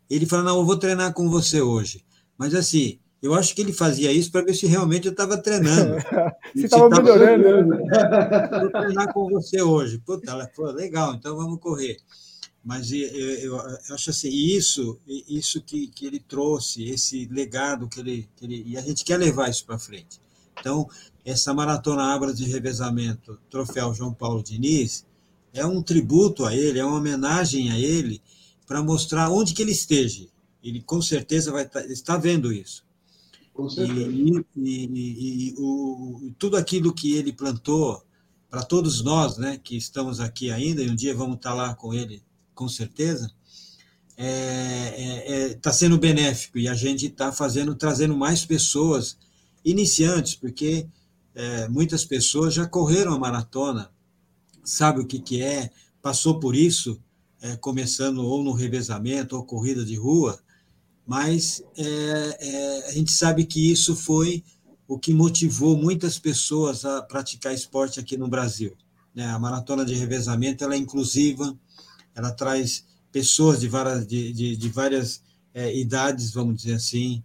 ele 0.08 0.26
fala, 0.26 0.42
não, 0.42 0.58
eu 0.58 0.64
vou 0.64 0.78
treinar 0.78 1.12
com 1.12 1.28
você 1.28 1.60
hoje. 1.60 2.04
Mas 2.36 2.54
assim, 2.54 2.98
eu 3.22 3.34
acho 3.34 3.54
que 3.54 3.60
ele 3.60 3.72
fazia 3.72 4.10
isso 4.10 4.32
para 4.32 4.42
ver 4.42 4.54
se 4.54 4.66
realmente 4.66 5.06
eu 5.06 5.12
estava 5.12 5.36
treinando. 5.36 5.96
se 6.56 6.64
estava 6.64 6.88
melhorando. 6.88 7.76
Né? 7.76 7.86
Vou 8.60 8.70
treinar 8.70 9.12
com 9.12 9.28
você 9.28 9.60
hoje. 9.60 9.98
Puta, 9.98 10.30
ela 10.30 10.48
falou, 10.56 10.72
legal, 10.72 11.14
então 11.14 11.36
vamos 11.36 11.60
correr. 11.60 11.98
Mas 12.62 12.92
eu, 12.92 12.98
eu, 12.98 13.56
eu, 13.56 13.94
acho 13.94 14.10
assim, 14.10 14.28
isso, 14.28 14.98
isso 15.06 15.62
que, 15.62 15.88
que 15.88 16.04
ele 16.06 16.20
trouxe, 16.20 16.84
esse 16.84 17.26
legado 17.26 17.88
que 17.88 18.00
ele, 18.00 18.28
que 18.36 18.44
ele. 18.44 18.62
E 18.66 18.76
a 18.76 18.82
gente 18.82 19.02
quer 19.02 19.16
levar 19.16 19.48
isso 19.48 19.64
para 19.64 19.78
frente. 19.78 20.20
Então, 20.58 20.86
essa 21.24 21.54
maratona 21.54 22.14
Abra 22.14 22.34
de 22.34 22.44
Revezamento, 22.44 23.38
Troféu 23.48 23.94
João 23.94 24.12
Paulo 24.12 24.42
Diniz, 24.42 25.06
é 25.54 25.64
um 25.64 25.82
tributo 25.82 26.44
a 26.44 26.54
ele, 26.54 26.78
é 26.78 26.84
uma 26.84 26.98
homenagem 26.98 27.70
a 27.70 27.78
ele, 27.78 28.22
para 28.66 28.82
mostrar 28.82 29.30
onde 29.30 29.54
que 29.54 29.62
ele 29.62 29.72
esteja. 29.72 30.28
Ele 30.62 30.82
com 30.82 31.00
certeza 31.00 31.50
vai 31.50 31.64
estar, 31.64 31.80
tá, 31.82 31.86
está 31.86 32.16
vendo 32.18 32.52
isso. 32.52 32.84
Com 33.54 33.68
certeza. 33.68 34.00
E, 34.00 34.44
e, 34.56 34.86
e, 34.86 35.48
e 35.48 35.54
o, 35.58 36.30
tudo 36.38 36.56
aquilo 36.56 36.92
que 36.92 37.14
ele 37.14 37.32
plantou 37.32 38.04
para 38.50 38.62
todos 38.62 39.02
nós, 39.02 39.38
né, 39.38 39.58
que 39.62 39.76
estamos 39.76 40.20
aqui 40.20 40.50
ainda, 40.50 40.82
e 40.82 40.90
um 40.90 40.94
dia 40.94 41.14
vamos 41.14 41.36
estar 41.36 41.54
lá 41.54 41.74
com 41.74 41.94
ele, 41.94 42.22
com 42.60 42.68
certeza, 42.68 43.32
está 44.10 44.22
é, 44.22 44.94
é, 44.98 45.32
é, 45.32 45.54
tá 45.54 45.72
sendo 45.72 45.96
benéfico 45.96 46.58
e 46.58 46.68
a 46.68 46.74
gente 46.74 47.06
está 47.06 47.32
fazendo, 47.32 47.74
trazendo 47.74 48.14
mais 48.14 48.44
pessoas 48.44 49.16
iniciantes, 49.64 50.34
porque 50.34 50.86
é, 51.34 51.66
muitas 51.68 52.04
pessoas 52.04 52.52
já 52.52 52.66
correram 52.66 53.14
a 53.14 53.18
maratona, 53.18 53.90
sabe 54.62 55.00
o 55.00 55.06
que, 55.06 55.18
que 55.20 55.40
é, 55.40 55.70
passou 56.02 56.38
por 56.38 56.54
isso 56.54 57.00
é, 57.40 57.56
começando 57.56 58.18
ou 58.18 58.44
no 58.44 58.52
revezamento 58.52 59.36
ou 59.36 59.42
corrida 59.42 59.82
de 59.82 59.96
rua, 59.96 60.38
mas 61.06 61.62
a 62.86 62.92
gente 62.92 63.10
sabe 63.10 63.44
que 63.44 63.72
isso 63.72 63.96
foi 63.96 64.44
o 64.86 64.98
que 64.98 65.14
motivou 65.14 65.78
muitas 65.78 66.18
pessoas 66.18 66.84
a 66.84 67.00
praticar 67.00 67.54
esporte 67.54 67.98
aqui 67.98 68.18
no 68.18 68.28
Brasil. 68.28 68.76
Né? 69.14 69.26
A 69.26 69.38
maratona 69.38 69.84
de 69.84 69.94
revezamento 69.94 70.62
ela 70.62 70.74
é 70.74 70.78
inclusiva, 70.78 71.58
ela 72.14 72.30
traz 72.30 72.84
pessoas 73.12 73.60
de 73.60 73.68
várias, 73.68 74.06
de, 74.06 74.32
de, 74.32 74.56
de 74.56 74.68
várias 74.68 75.22
é, 75.52 75.76
idades, 75.76 76.32
vamos 76.32 76.62
dizer 76.62 76.74
assim, 76.74 77.22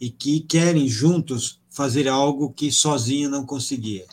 e 0.00 0.10
que 0.10 0.40
querem 0.40 0.88
juntos 0.88 1.60
fazer 1.70 2.08
algo 2.08 2.52
que 2.52 2.72
sozinho 2.72 3.28
não 3.30 3.44
conseguia. 3.44 4.06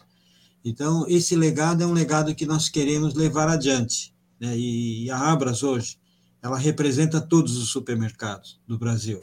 Então, 0.63 1.05
esse 1.07 1.35
legado 1.35 1.83
é 1.83 1.85
um 1.85 1.93
legado 1.93 2.33
que 2.33 2.45
nós 2.45 2.69
queremos 2.69 3.13
levar 3.13 3.47
adiante 3.47 4.13
né? 4.39 4.57
e, 4.57 5.09
a 5.11 5.31
Abras 5.31 5.61
hoje, 5.61 5.97
ela 6.41 6.57
representa 6.57 7.21
todos 7.21 7.57
os 7.57 7.69
supermercados 7.69 8.59
do 8.67 8.77
Brasil. 8.77 9.21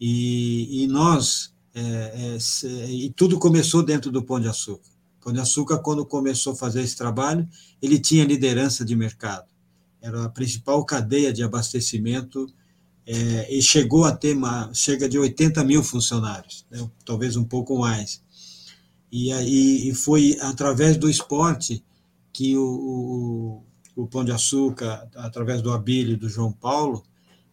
E, 0.00 0.82
e 0.82 0.86
nós, 0.86 1.54
é, 1.74 2.36
é, 2.38 2.90
e 2.90 3.10
tudo 3.10 3.38
começou 3.38 3.82
dentro 3.82 4.10
do 4.10 4.22
Pão 4.22 4.40
de 4.40 4.48
Açúcar. 4.48 4.88
Pão 5.22 5.32
de 5.32 5.40
Açúcar, 5.40 5.78
quando 5.78 6.06
começou 6.06 6.54
a 6.54 6.56
fazer 6.56 6.80
esse 6.82 6.96
trabalho, 6.96 7.46
ele 7.80 7.98
tinha 7.98 8.24
liderança 8.24 8.84
de 8.84 8.96
mercado. 8.96 9.49
Era 10.00 10.24
a 10.24 10.28
principal 10.28 10.84
cadeia 10.84 11.32
de 11.32 11.42
abastecimento 11.42 12.46
é, 13.06 13.54
e 13.54 13.60
chegou 13.60 14.04
a 14.04 14.12
ter 14.12 14.36
uma, 14.36 14.72
chega 14.72 15.08
de 15.08 15.18
80 15.18 15.64
mil 15.64 15.82
funcionários, 15.82 16.64
né? 16.70 16.88
talvez 17.04 17.36
um 17.36 17.44
pouco 17.44 17.78
mais. 17.78 18.22
E, 19.10 19.32
aí, 19.32 19.88
e 19.88 19.94
foi 19.94 20.36
através 20.40 20.96
do 20.96 21.10
esporte 21.10 21.84
que 22.32 22.56
o, 22.56 23.62
o 23.96 24.06
Pão 24.06 24.24
de 24.24 24.32
Açúcar, 24.32 25.08
através 25.16 25.60
do 25.60 25.72
Abílio 25.72 26.14
e 26.14 26.16
do 26.16 26.28
João 26.28 26.52
Paulo, 26.52 27.02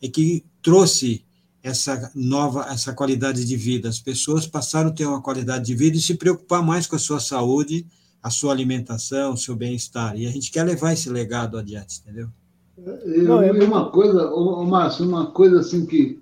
é 0.01 0.07
que 0.07 0.45
trouxe 0.61 1.25
essa 1.63 2.11
nova, 2.13 2.67
essa 2.69 2.93
qualidade 2.93 3.43
de 3.43 3.57
vida. 3.57 3.89
As 3.89 3.99
pessoas 3.99 4.45
passaram 4.45 4.89
a 4.89 4.93
ter 4.93 5.05
uma 5.05 5.21
qualidade 5.21 5.65
de 5.65 5.75
vida 5.75 5.97
e 5.97 6.01
se 6.01 6.15
preocupar 6.15 6.63
mais 6.63 6.87
com 6.87 6.95
a 6.95 6.99
sua 6.99 7.19
saúde, 7.19 7.85
a 8.21 8.29
sua 8.29 8.51
alimentação, 8.51 9.33
o 9.33 9.37
seu 9.37 9.55
bem-estar. 9.55 10.15
E 10.17 10.27
a 10.27 10.31
gente 10.31 10.51
quer 10.51 10.63
levar 10.63 10.93
esse 10.93 11.09
legado 11.09 11.57
adiante, 11.57 11.99
entendeu? 11.99 12.29
Eu, 12.77 13.23
Não, 13.23 13.41
é 13.41 13.51
uma 13.51 13.89
coisa, 13.89 14.31
ô, 14.31 14.63
Márcio, 14.63 15.07
uma 15.07 15.27
coisa 15.31 15.59
assim 15.59 15.85
que, 15.85 16.21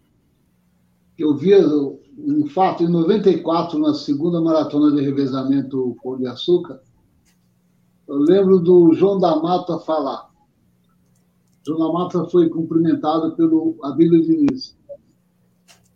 que 1.17 1.23
eu 1.23 1.35
via 1.35 1.59
um 2.17 2.47
fato 2.47 2.83
em 2.83 2.87
94, 2.87 3.77
na 3.77 3.93
segunda 3.93 4.39
maratona 4.39 4.95
de 4.95 5.01
revezamento 5.01 5.95
Pão 6.01 6.17
de 6.17 6.27
Açúcar, 6.27 6.81
eu 8.07 8.17
lembro 8.17 8.59
do 8.59 8.93
João 8.93 9.19
da 9.19 9.35
Mata 9.35 9.79
falar. 9.79 10.29
João 11.65 11.79
da 11.79 11.91
Mata 11.91 12.25
foi 12.25 12.47
cumprimentado 12.47 13.35
pelo 13.35 13.75
Abílio 13.83 14.21
Diniz. 14.21 14.77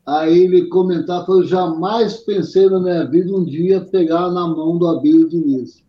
Aí 0.05 0.39
ele 0.39 0.67
comentar, 0.67 1.25
falou, 1.25 1.43
jamais 1.43 2.17
pensei 2.17 2.67
na 2.67 2.79
minha 2.79 3.05
vida 3.05 3.31
um 3.33 3.45
dia 3.45 3.85
pegar 3.85 4.31
na 4.31 4.47
mão 4.47 4.77
do 4.77 4.87
Abílio 4.87 5.29
Diniz. 5.29 5.83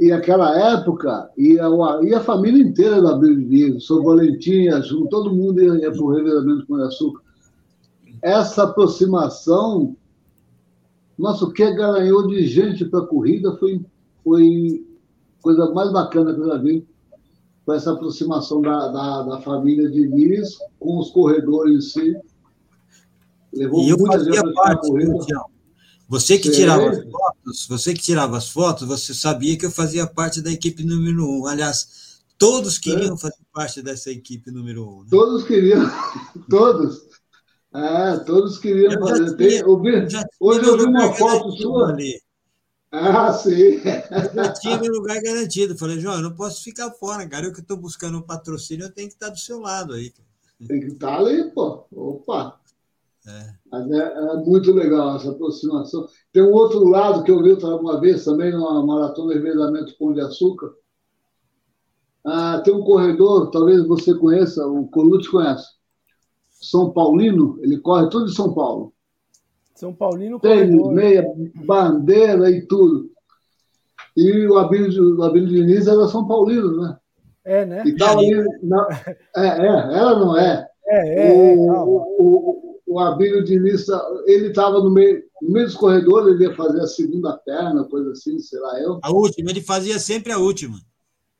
E 0.00 0.10
aquela 0.10 0.58
época, 0.72 1.30
ia, 1.36 1.62
ia 2.02 2.18
a 2.18 2.24
família 2.24 2.62
inteira 2.62 3.02
da 3.02 3.10
Abílio 3.10 3.36
Diniz, 3.36 3.86
São 3.86 4.02
Valentim, 4.02 4.66
todo 5.10 5.34
mundo 5.34 5.62
ia, 5.62 5.74
ia 5.74 5.92
para 5.92 6.02
o 6.02 6.10
revezamento 6.10 6.66
com 6.66 6.76
açúcar. 6.76 7.22
Essa 8.22 8.64
aproximação, 8.64 9.94
nossa, 11.18 11.44
o 11.44 11.52
que 11.52 11.70
ganhou 11.72 12.26
de 12.26 12.46
gente 12.46 12.86
para 12.86 13.00
a 13.00 13.06
corrida 13.06 13.54
foi, 13.58 13.84
foi 14.24 14.86
coisa 15.42 15.70
mais 15.72 15.92
bacana 15.92 16.34
que 16.34 16.40
eu 16.40 16.46
já 16.46 16.56
vi 16.56 16.86
foi 17.70 17.76
essa 17.76 17.92
aproximação 17.92 18.60
da, 18.60 18.88
da, 18.88 19.22
da 19.22 19.40
família 19.42 19.88
de 19.88 20.08
Diniz 20.08 20.58
com 20.80 20.98
os 20.98 21.10
corredores 21.10 21.76
em 21.76 21.80
si. 21.80 22.16
Levou 23.54 23.82
e 23.82 23.90
eu 23.90 23.98
fazia 24.06 24.42
parte, 24.54 24.90
Você 26.10 26.38
que 26.40 26.50
tirava 26.50 26.90
as 26.90 27.04
fotos, 27.04 27.66
você 27.68 27.94
que 27.94 28.02
tirava 28.02 28.36
as 28.36 28.48
fotos, 28.48 28.88
você 28.88 29.14
sabia 29.14 29.56
que 29.56 29.64
eu 29.64 29.70
fazia 29.70 30.08
parte 30.08 30.42
da 30.42 30.50
equipe 30.50 30.82
número 30.82 31.24
um. 31.24 31.46
Aliás, 31.46 32.20
todos 32.36 32.78
queriam 32.78 33.14
é. 33.14 33.16
fazer 33.16 33.38
parte 33.52 33.80
dessa 33.80 34.10
equipe 34.10 34.50
número 34.50 34.84
um. 34.84 35.02
Né? 35.02 35.06
Todos 35.08 35.44
queriam, 35.44 35.88
todos. 36.50 37.06
É, 37.72 38.16
todos 38.26 38.58
queriam 38.58 38.92
eu 38.92 39.00
fazer. 39.00 39.36
Tinha, 39.36 39.62
Tem, 39.62 39.64
hoje 40.40 40.66
eu 40.66 40.78
vi 40.78 40.82
uma 40.82 41.14
foto 41.14 41.52
sua. 41.52 41.90
Ali. 41.90 42.20
Ah, 42.90 43.32
sim. 43.32 43.80
Já 44.34 44.52
tinha 44.54 44.80
meu 44.80 44.92
lugar 44.92 45.22
garantido. 45.22 45.78
Falei, 45.78 46.00
João, 46.00 46.16
eu 46.16 46.22
não 46.22 46.34
posso 46.34 46.64
ficar 46.64 46.90
fora, 46.90 47.24
cara. 47.28 47.46
Eu 47.46 47.52
que 47.52 47.60
estou 47.60 47.76
buscando 47.76 48.18
um 48.18 48.22
patrocínio, 48.22 48.86
eu 48.86 48.92
tenho 48.92 49.06
que 49.06 49.14
estar 49.14 49.28
do 49.28 49.38
seu 49.38 49.60
lado 49.60 49.92
aí. 49.92 50.12
Tem 50.66 50.80
que 50.80 50.88
estar 50.88 51.18
ali, 51.18 51.52
pô. 51.52 51.84
Opa! 51.92 52.59
É. 53.26 53.54
Mas 53.70 53.90
é, 53.90 53.98
é, 53.98 54.36
muito 54.44 54.72
legal 54.72 55.16
essa 55.16 55.30
aproximação. 55.30 56.06
Tem 56.32 56.42
um 56.42 56.52
outro 56.52 56.84
lado 56.88 57.22
que 57.22 57.30
eu 57.30 57.42
vi 57.42 57.52
uma 57.52 58.00
vez 58.00 58.24
também 58.24 58.52
numa 58.52 58.84
maratona 58.84 59.34
de 59.34 59.40
revezamento 59.40 59.96
Pão 59.98 60.12
de 60.12 60.20
Açúcar. 60.20 60.72
Ah, 62.24 62.60
tem 62.64 62.74
um 62.74 62.84
corredor, 62.84 63.50
talvez 63.50 63.86
você 63.86 64.14
conheça, 64.14 64.66
o 64.66 64.86
Colucci 64.88 65.30
conhece. 65.30 65.66
São 66.50 66.92
Paulino, 66.92 67.58
ele 67.62 67.78
corre 67.78 68.08
todo 68.10 68.26
de 68.26 68.34
São 68.34 68.52
Paulo. 68.52 68.92
São 69.74 69.94
Paulino 69.94 70.38
Tem 70.38 70.70
meia, 70.92 71.24
bandeira 71.64 72.50
e 72.50 72.66
tudo. 72.66 73.10
E 74.14 74.46
o 74.46 74.58
Abílio, 74.58 75.18
o 75.18 75.22
Abílio 75.22 75.48
Diniz 75.48 75.86
era 75.86 76.06
São 76.08 76.26
Paulino, 76.26 76.82
né? 76.82 76.98
É, 77.44 77.64
né? 77.64 77.82
E 77.86 77.96
tava 77.96 78.20
ali, 78.20 78.44
na, 78.62 78.86
é, 79.36 79.46
é, 79.46 79.66
ela 79.66 80.18
não 80.18 80.36
é. 80.36 80.68
É, 80.86 81.28
é, 81.28 81.32
o, 81.32 81.66
é, 81.66 81.82
o, 81.82 82.16
o, 82.18 82.69
o 82.90 82.98
Abílio 82.98 83.44
Diniz, 83.44 83.86
ele 84.26 84.48
estava 84.48 84.80
no 84.80 84.90
meio, 84.90 85.22
no 85.40 85.52
meio 85.52 85.66
dos 85.66 85.76
corredores, 85.76 86.34
ele 86.34 86.42
ia 86.42 86.56
fazer 86.56 86.80
a 86.80 86.88
segunda 86.88 87.36
perna, 87.36 87.84
coisa 87.84 88.10
assim, 88.10 88.36
sei 88.40 88.58
lá 88.58 88.80
eu. 88.80 88.98
A 89.00 89.12
última, 89.12 89.48
ele 89.50 89.60
fazia 89.60 89.96
sempre 90.00 90.32
a 90.32 90.38
última. 90.38 90.76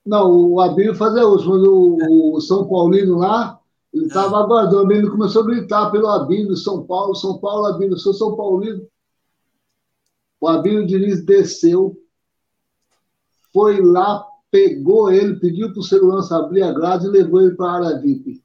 Não, 0.06 0.30
o 0.30 0.60
Abílio 0.60 0.94
fazia 0.94 1.22
a 1.22 1.26
última, 1.26 1.56
o, 1.56 2.36
o 2.36 2.40
São 2.40 2.68
Paulino 2.68 3.18
lá, 3.18 3.58
ele 3.92 4.06
estava 4.06 4.36
é. 4.36 4.40
aguardando, 4.40 4.92
ele 4.92 5.10
começou 5.10 5.42
a 5.42 5.46
gritar 5.46 5.90
pelo 5.90 6.06
Abílio, 6.06 6.56
São 6.56 6.84
Paulo, 6.84 7.16
São 7.16 7.38
Paulo, 7.38 7.66
Abílio, 7.66 7.98
sou 7.98 8.14
São 8.14 8.36
Paulino. 8.36 8.86
O 10.40 10.46
Abílio 10.46 10.86
Diniz 10.86 11.24
desceu, 11.24 12.00
foi 13.52 13.80
lá, 13.82 14.24
pegou 14.52 15.10
ele, 15.10 15.40
pediu 15.40 15.72
para 15.72 15.80
o 15.80 15.82
segurança 15.82 16.36
abrir 16.36 16.62
a 16.62 16.72
grade 16.72 17.06
e 17.06 17.10
levou 17.10 17.42
ele 17.42 17.56
para 17.56 17.66
a 17.66 17.88
área 17.88 17.98
VIP. 17.98 18.40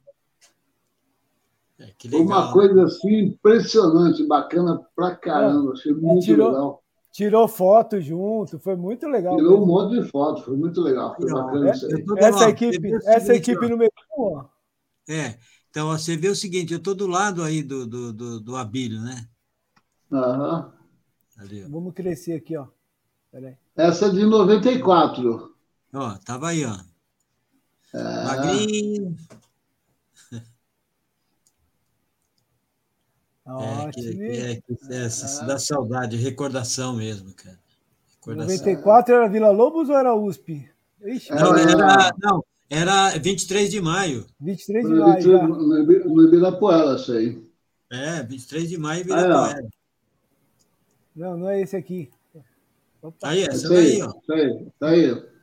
É, 1.88 2.08
foi 2.08 2.20
uma 2.20 2.52
coisa 2.52 2.84
assim 2.84 3.18
impressionante, 3.26 4.26
bacana 4.26 4.80
pra 4.94 5.14
caramba, 5.14 5.72
achei 5.72 5.92
muito 5.92 6.24
tirou, 6.24 6.48
legal. 6.48 6.82
Tirou 7.12 7.48
foto 7.48 8.00
junto, 8.00 8.58
foi 8.58 8.76
muito 8.76 9.06
legal. 9.06 9.36
Tirou 9.36 9.52
mesmo. 9.52 9.64
um 9.64 9.66
monte 9.66 10.00
de 10.00 10.08
foto, 10.10 10.42
foi 10.42 10.56
muito 10.56 10.80
legal, 10.80 11.14
foi 11.16 11.30
Não, 11.30 11.44
bacana 11.44 11.68
é, 11.68 11.72
isso 11.72 11.86
aí. 11.86 12.04
Essa 12.18 12.48
equipe, 12.48 12.94
essa 13.04 13.34
equipe 13.34 13.68
número 13.68 13.90
um, 14.18 14.44
é, 15.08 15.38
então 15.70 15.88
você 15.88 16.16
vê 16.16 16.28
o 16.28 16.34
seguinte, 16.34 16.72
eu 16.72 16.78
estou 16.78 16.94
do 16.94 17.06
lado 17.06 17.42
aí 17.42 17.62
do, 17.62 17.86
do, 17.86 18.12
do, 18.12 18.40
do 18.40 18.56
Abílio, 18.56 19.00
né? 19.00 19.28
Aham. 20.12 20.72
Ali, 21.38 21.62
Vamos 21.62 21.92
crescer 21.94 22.34
aqui, 22.34 22.56
ó. 22.56 22.66
Peraí. 23.30 23.56
Essa 23.76 24.06
é 24.06 24.10
de 24.10 24.24
94. 24.24 25.54
Ó, 25.92 26.14
tava 26.24 26.48
aí, 26.48 26.64
ó. 26.64 26.76
É... 27.94 28.24
Magrinho. 28.24 29.16
É, 33.46 33.90
que, 33.92 34.00
é, 34.00 34.56
que, 34.56 34.92
é, 34.92 35.04
é, 35.04 35.46
dá 35.46 35.58
saudade, 35.58 36.16
recordação 36.16 36.96
mesmo, 36.96 37.32
cara. 37.32 37.58
Recordação. 38.16 38.56
94 38.56 39.14
era 39.14 39.28
Vila 39.28 39.50
Lobos 39.50 39.88
ou 39.88 39.96
era 39.96 40.14
USP? 40.14 40.68
Ixi, 41.04 41.30
não, 41.30 41.56
era, 41.56 42.12
não, 42.20 42.44
era 42.68 43.10
23 43.10 43.70
de 43.70 43.80
maio. 43.80 44.26
23 44.40 44.86
de 44.86 44.94
maio. 44.94 45.22
Já. 45.22 45.46
No 45.46 46.24
Ibirapuera, 46.24 46.96
isso 46.96 47.12
aí. 47.12 47.40
É, 47.92 48.22
23 48.24 48.68
de 48.68 48.78
maio, 48.78 49.02
Ibirapuera. 49.02 49.60
Ah, 49.60 49.76
não, 51.14 51.36
não 51.36 51.48
é 51.48 51.60
esse 51.60 51.76
aqui. 51.76 52.10
Opa. 53.00 53.28
Aí, 53.28 53.44
essa 53.44 53.68
daí, 53.68 54.02
ó. 54.02 54.12
Tá 54.12 54.34
aí, 54.34 54.66
tá 54.80 54.88
aí. 54.88 55.35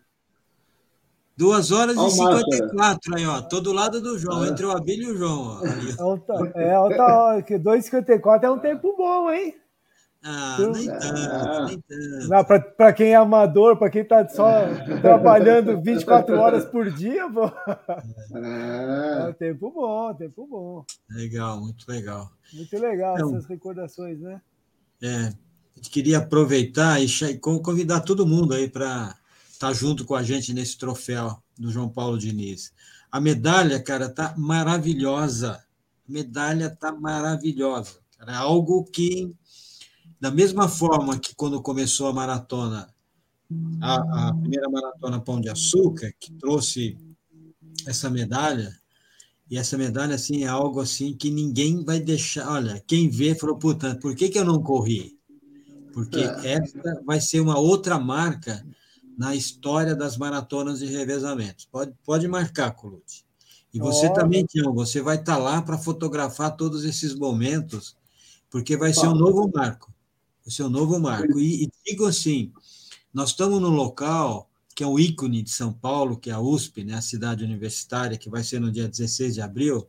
2 1.36 1.72
horas 1.72 1.98
e 1.98 2.12
54 2.12 3.16
aí, 3.16 3.26
ó. 3.26 3.42
Todo 3.42 3.74
lado 3.74 4.00
do 4.00 4.18
João, 4.18 4.46
é. 4.46 4.50
entre 4.50 4.66
o 4.66 4.72
Abílio 4.72 5.10
e 5.10 5.12
o 5.14 5.18
João. 5.18 5.60
Ó. 5.60 6.18
É, 6.56 6.74
alta 6.74 7.04
hora, 7.04 7.42
que 7.42 7.56
2,54 7.56 8.44
é 8.44 8.52
um 8.52 8.60
tempo 8.60 8.96
bom, 8.96 9.32
hein? 9.32 9.56
Ah, 10.26 10.56
nem 10.58 10.88
tanto, 10.88 11.66
nem 11.66 11.82
tanto. 11.82 12.76
Para 12.78 12.94
quem 12.94 13.10
é 13.10 13.16
amador, 13.16 13.76
para 13.76 13.90
quem 13.90 14.04
está 14.04 14.26
só 14.30 14.48
trabalhando 15.02 15.82
24 15.82 16.40
horas 16.40 16.64
por 16.64 16.90
dia, 16.92 17.30
pô. 17.30 17.48
É. 18.38 19.30
é 19.30 19.34
tempo 19.34 19.70
bom, 19.72 20.14
tempo 20.14 20.48
bom. 20.48 20.86
Legal, 21.10 21.60
muito 21.60 21.86
legal. 21.90 22.32
Muito 22.54 22.80
legal 22.80 23.16
então, 23.16 23.30
essas 23.32 23.46
recordações, 23.50 24.22
né? 24.22 24.40
É, 25.02 25.26
a 25.26 25.76
gente 25.76 25.90
queria 25.90 26.20
aproveitar 26.20 27.02
e 27.02 27.08
convidar 27.40 28.00
todo 28.00 28.26
mundo 28.26 28.54
aí 28.54 28.70
para 28.70 29.14
estar 29.54 29.68
tá 29.68 29.74
junto 29.74 30.04
com 30.04 30.16
a 30.16 30.24
gente 30.24 30.52
nesse 30.52 30.78
troféu 30.78 31.38
do 31.58 31.72
João 31.72 31.88
Paulo 31.88 32.18
Diniz. 32.18 32.74
A 33.12 33.22
medalha, 33.22 33.82
cara, 33.82 34.10
tá 34.10 34.34
maravilhosa. 34.36 35.64
A 36.10 36.12
medalha 36.12 36.70
tá 36.72 36.92
maravilhosa. 36.92 38.00
É 38.28 38.34
algo 38.34 38.84
que 38.86 39.32
da 40.20 40.32
mesma 40.32 40.68
forma 40.68 41.20
que 41.20 41.36
quando 41.36 41.62
começou 41.62 42.08
a 42.08 42.14
maratona, 42.14 42.90
a, 43.80 44.30
a 44.30 44.34
primeira 44.34 44.70
maratona 44.70 45.22
Pão 45.22 45.40
de 45.40 45.50
Açúcar, 45.50 46.12
que 46.20 46.34
trouxe 46.34 46.98
essa 47.86 48.10
medalha, 48.10 48.76
e 49.52 49.58
essa 49.58 49.78
medalha 49.78 50.16
assim 50.16 50.46
é 50.46 50.48
algo 50.48 50.80
assim 50.80 51.16
que 51.16 51.30
ninguém 51.30 51.84
vai 51.84 52.00
deixar. 52.00 52.50
Olha, 52.50 52.84
quem 52.88 53.10
vê 53.10 53.36
falou, 53.36 53.58
puta, 53.58 53.96
por 53.98 54.16
que, 54.16 54.30
que 54.30 54.40
eu 54.40 54.46
não 54.46 54.64
corri? 54.64 55.20
Porque 55.94 56.20
é. 56.20 56.54
essa 56.54 57.04
vai 57.06 57.22
ser 57.22 57.40
uma 57.40 57.60
outra 57.60 58.00
marca 58.00 58.66
na 59.18 59.36
história 59.36 59.96
das 59.96 60.18
maratonas 60.18 60.80
de 60.80 60.86
revezamentos. 60.88 61.68
Pode, 61.72 61.94
pode 62.04 62.28
marcar, 62.28 62.72
Colute. 62.72 63.26
E 63.74 63.80
você 63.80 64.08
oh. 64.08 64.14
também, 64.14 64.46
Tião, 64.46 64.74
você 64.74 65.02
vai 65.02 65.18
estar 65.18 65.38
lá 65.38 65.62
para 65.62 65.78
fotografar 65.78 66.56
todos 66.56 66.86
esses 66.86 67.16
momentos, 67.16 67.96
porque 68.50 68.78
vai 68.78 68.94
ser 68.94 69.08
um 69.08 69.16
novo 69.16 69.50
marco 69.54 69.94
o 70.46 70.52
seu 70.52 70.70
novo 70.70 71.00
marco. 71.00 71.40
E, 71.40 71.64
e 71.64 71.70
digo 71.86 72.06
assim, 72.06 72.52
nós 73.14 73.30
estamos 73.30 73.62
num 73.62 73.70
local 73.70 74.50
que 74.76 74.84
é 74.84 74.88
um 74.88 74.98
ícone 74.98 75.44
de 75.44 75.52
São 75.52 75.72
Paulo, 75.72 76.18
que 76.18 76.30
é 76.30 76.34
a 76.34 76.40
USP, 76.40 76.84
né, 76.84 76.96
a 76.96 77.02
cidade 77.02 77.44
universitária, 77.44 78.18
que 78.18 78.30
vai 78.30 78.44
ser 78.44 78.60
no 78.60 78.72
dia 78.72 78.88
16 78.88 79.36
de 79.36 79.42
abril, 79.42 79.88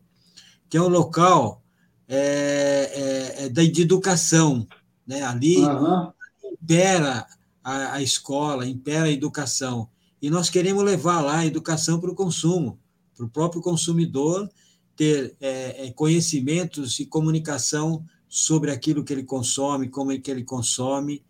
que 0.69 0.77
é 0.77 0.83
um 0.83 0.89
local 0.89 1.63
é, 2.07 3.39
é, 3.39 3.45
é 3.47 3.49
de 3.49 3.83
educação. 3.83 4.67
Né? 5.07 5.23
Ali 5.23 5.65
uhum. 5.65 6.13
impera 6.53 7.27
a, 7.65 7.95
a, 7.95 8.03
escola, 8.03 8.67
impera 8.67 9.07
a 9.07 9.11
educação. 9.11 9.89
E 10.21 10.29
nós 10.29 10.51
queremos 10.51 10.85
levar 10.85 11.23
lá 11.23 11.39
a 11.39 11.47
educação 11.47 11.99
para 11.99 12.11
o 12.11 12.15
consumo, 12.15 12.79
para 13.17 13.25
o 13.25 13.31
próprio 13.31 13.63
consumidor 13.63 14.49
ter 14.95 15.35
é, 15.41 15.87
é 15.87 15.91
conhecimentos 15.91 17.01
e 17.01 17.07
comunicação 17.07 18.05
sobre 18.29 18.71
aquilo 18.71 19.03
que 19.03 19.13
ele 19.13 19.25
consome, 19.25 19.89
como 19.89 20.13
é 20.13 20.19
que 20.19 20.31
ele 20.31 20.45
consome 20.45 21.23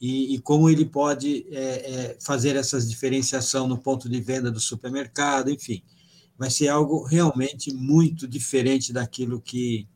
e, 0.00 0.34
e 0.34 0.38
como 0.38 0.68
ele 0.68 0.84
pode 0.84 1.46
é, 1.50 1.58
é, 1.58 2.16
fazer 2.20 2.56
essa 2.56 2.80
diferenciação 2.80 3.66
no 3.66 3.78
ponto 3.78 4.08
de 4.08 4.20
venda 4.20 4.50
do 4.50 4.60
supermercado, 4.60 5.50
enfim. 5.50 5.82
Vai 6.38 6.50
ser 6.50 6.68
algo 6.68 7.04
realmente 7.04 7.72
muito 7.72 8.28
diferente 8.28 8.92
daquilo 8.92 9.40
que, 9.40 9.86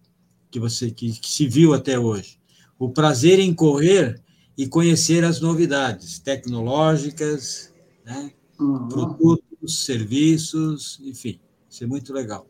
que 0.50 0.58
você 0.58 0.90
que, 0.90 1.12
que 1.12 1.28
se 1.28 1.46
viu 1.46 1.74
até 1.74 1.98
hoje. 1.98 2.38
O 2.78 2.88
prazer 2.88 3.38
em 3.38 3.52
correr 3.52 4.22
e 4.60 4.68
conhecer 4.68 5.24
as 5.24 5.40
novidades 5.40 6.18
tecnológicas, 6.18 7.72
né? 8.04 8.30
Uhum. 8.60 8.88
produtos, 8.88 9.86
serviços, 9.86 11.00
enfim, 11.02 11.40
isso 11.66 11.82
é 11.82 11.86
muito 11.86 12.12
legal. 12.12 12.46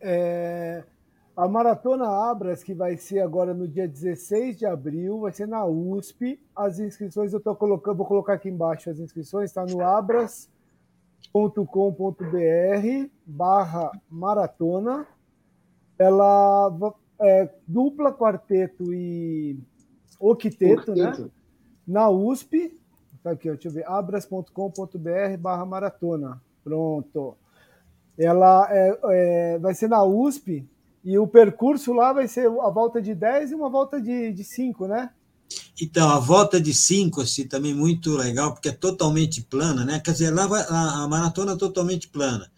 É, 0.00 0.84
A 1.36 1.48
Maratona 1.48 2.06
Abras, 2.06 2.62
que 2.62 2.72
vai 2.72 2.96
ser 2.96 3.18
agora 3.18 3.52
no 3.52 3.66
dia 3.66 3.88
16 3.88 4.56
de 4.56 4.64
abril, 4.64 5.18
vai 5.18 5.32
ser 5.32 5.48
na 5.48 5.66
USP. 5.66 6.38
As 6.54 6.78
inscrições 6.78 7.32
eu 7.32 7.40
tô 7.40 7.52
colocando, 7.56 7.96
vou 7.96 8.06
colocar 8.06 8.34
aqui 8.34 8.48
embaixo 8.48 8.88
as 8.88 9.00
inscrições, 9.00 9.50
está 9.50 9.66
no 9.66 9.80
abras.com.br 9.80 10.52
barra 13.26 13.90
maratona. 14.08 15.04
Ela 15.98 16.94
é 17.20 17.50
dupla, 17.66 18.12
quarteto 18.12 18.94
e 18.94 19.58
octeto, 20.30 20.94
né? 20.94 21.30
Na 21.86 22.08
USP. 22.08 22.78
Tá 23.22 23.32
aqui, 23.32 23.48
deixa 23.48 23.68
eu 23.68 23.72
ver. 23.72 23.86
abras.com.br 23.86 25.36
barra 25.38 25.64
maratona. 25.64 26.40
Pronto. 26.62 27.36
Ela 28.16 28.68
é, 28.70 28.98
é, 29.04 29.58
vai 29.58 29.74
ser 29.74 29.88
na 29.88 30.04
USP 30.04 30.68
e 31.04 31.18
o 31.18 31.26
percurso 31.26 31.92
lá 31.92 32.12
vai 32.12 32.28
ser 32.28 32.46
a 32.46 32.70
volta 32.70 33.02
de 33.02 33.14
10 33.14 33.50
e 33.50 33.54
uma 33.54 33.68
volta 33.68 34.00
de, 34.00 34.32
de 34.32 34.44
5, 34.44 34.86
né? 34.86 35.10
Então, 35.80 36.08
a 36.08 36.18
volta 36.18 36.60
de 36.60 36.72
5, 36.72 37.22
assim, 37.22 37.46
também 37.46 37.74
muito 37.74 38.16
legal, 38.16 38.52
porque 38.52 38.68
é 38.68 38.72
totalmente 38.72 39.42
plana, 39.42 39.84
né? 39.84 40.00
Quer 40.00 40.12
dizer, 40.12 40.30
lá 40.30 40.46
vai, 40.46 40.62
a, 40.62 41.02
a, 41.02 41.08
maratona 41.08 41.52
é 41.52 41.56
totalmente 41.56 42.08
plana, 42.08 42.50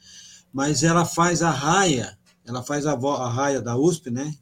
mas 0.52 0.82
ela 0.82 1.04
faz 1.04 1.42
a 1.42 1.50
raia, 1.50 2.18
ela 2.46 2.62
faz 2.62 2.86
a, 2.86 2.92
a 2.92 3.28
raia 3.30 3.62
da 3.62 3.76
USP, 3.76 4.10
né? 4.10 4.34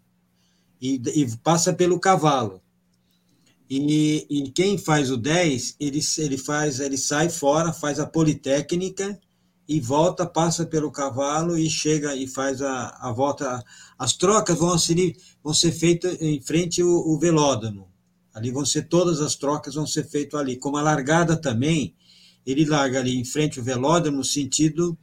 E, 0.81 1.01
e 1.15 1.37
passa 1.39 1.73
pelo 1.73 2.01
cavalo. 2.01 2.61
E, 3.75 4.27
e, 4.29 4.51
quem 4.51 4.77
faz 4.77 5.11
o 5.11 5.17
10, 5.17 5.77
ele, 5.81 5.99
ele 6.19 6.37
faz, 6.37 6.79
ele 6.79 6.99
sai 6.99 7.31
fora, 7.31 7.73
faz 7.73 7.99
a 7.99 8.07
politécnica 8.07 9.19
e 9.67 9.81
volta, 9.81 10.27
passa 10.27 10.67
pelo 10.67 10.93
cavalo 10.93 11.57
e 11.57 11.71
chega 11.71 12.15
e 12.15 12.27
faz 12.27 12.61
a, 12.61 12.89
a 13.01 13.11
volta. 13.13 13.65
As 13.99 14.13
trocas 14.13 14.59
vão 14.59 14.77
ser, 14.77 15.17
vão 15.43 15.55
ser 15.55 15.73
feitas 15.73 16.21
em 16.21 16.39
frente 16.43 16.83
ao, 16.83 16.91
ao 16.91 17.19
velódromo. 17.19 17.89
Ali 18.35 18.51
vão 18.51 18.67
ser 18.67 18.89
todas 18.89 19.23
as 19.23 19.37
trocas 19.37 19.75
vão 19.75 19.87
ser 19.87 20.05
feitas 20.05 20.39
ali. 20.39 20.59
Como 20.59 20.77
a 20.77 20.83
largada 20.83 21.35
também, 21.35 21.95
ele 22.45 22.67
larga 22.67 22.99
ali 22.99 23.19
em 23.19 23.25
frente 23.25 23.59
ao 23.59 23.65
velódromo 23.65 24.19
no 24.19 24.25
sentido 24.25 24.99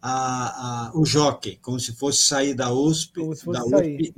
a, 0.00 0.88
a, 0.88 0.98
o 0.98 1.04
jockey, 1.04 1.58
como 1.60 1.78
se 1.78 1.92
fosse 1.92 2.22
sair 2.22 2.54
da 2.54 2.72
USP, 2.72 3.20
da 3.52 3.62
USP 3.66 4.14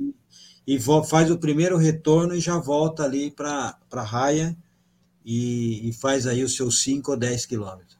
e, 0.65 0.79
faz 0.79 1.29
o 1.31 1.37
primeiro 1.37 1.77
retorno 1.77 2.35
e 2.35 2.39
já 2.39 2.57
volta 2.57 3.03
ali 3.03 3.31
para 3.31 3.77
a 3.91 4.03
raia 4.03 4.55
e, 5.25 5.89
e, 5.89 5.93
faz 5.93 6.27
aí 6.27 6.43
os 6.43 6.55
seus 6.55 6.81
5 6.83 7.11
ou 7.11 7.17
10 7.17 7.45
quilômetros. 7.45 7.99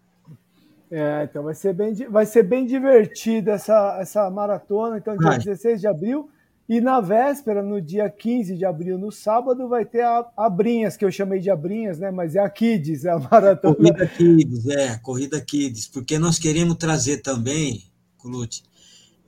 É, 0.89 1.23
então 1.23 1.43
vai 1.43 1.55
ser 1.55 1.73
bem, 1.73 1.93
vai 2.09 2.25
ser 2.25 2.43
bem 2.43 2.65
divertida 2.65 3.53
essa, 3.53 3.97
essa 4.01 4.29
maratona. 4.29 4.97
Então, 4.97 5.15
dia 5.17 5.29
Ai. 5.29 5.39
16 5.39 5.81
de 5.81 5.87
abril. 5.87 6.29
E 6.67 6.79
na 6.79 7.01
véspera, 7.01 7.61
no 7.61 7.81
dia 7.81 8.09
15 8.09 8.55
de 8.55 8.63
abril, 8.63 8.97
no 8.97 9.11
sábado, 9.11 9.67
vai 9.67 9.83
ter 9.83 10.03
a, 10.03 10.25
a 10.37 10.49
Brinhas, 10.49 10.95
que 10.95 11.03
eu 11.03 11.11
chamei 11.11 11.39
de 11.39 11.49
Abrinhas, 11.49 11.99
né? 11.99 12.11
Mas 12.11 12.33
é 12.35 12.39
a 12.39 12.49
Kids, 12.49 13.03
é 13.03 13.09
a 13.09 13.19
maratona. 13.29 13.75
Corrida 13.75 14.07
Kids, 14.07 14.67
é, 14.67 14.97
Corrida 14.99 15.41
Kids, 15.41 15.87
porque 15.87 16.17
nós 16.17 16.39
queremos 16.39 16.75
trazer 16.75 17.17
também, 17.17 17.83
Colute, 18.17 18.63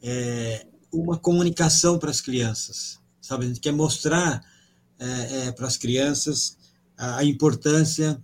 é, 0.01 0.65
uma 0.89 1.17
comunicação 1.17 1.99
para 1.99 2.11
as 2.11 2.21
crianças, 2.21 2.97
sabe? 3.23 3.45
A 3.45 3.47
gente 3.47 3.61
quer 3.61 3.71
mostrar 3.71 4.43
é, 4.99 5.47
é, 5.47 5.51
para 5.51 5.65
as 5.65 5.77
crianças 5.77 6.57
a, 6.97 7.17
a 7.17 7.23
importância 7.23 8.21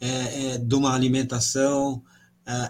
é, 0.00 0.08
é, 0.08 0.58
de 0.58 0.74
uma 0.74 0.94
alimentação, 0.94 2.02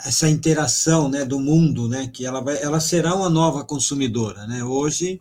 essa 0.05 0.31
interação 0.31 1.09
né, 1.09 1.25
do 1.25 1.41
mundo, 1.41 1.89
né, 1.89 2.07
que 2.07 2.25
ela, 2.25 2.41
vai, 2.41 2.62
ela 2.62 2.79
será 2.79 3.12
uma 3.12 3.29
nova 3.29 3.64
consumidora. 3.64 4.47
Né? 4.47 4.62
Hoje, 4.62 5.20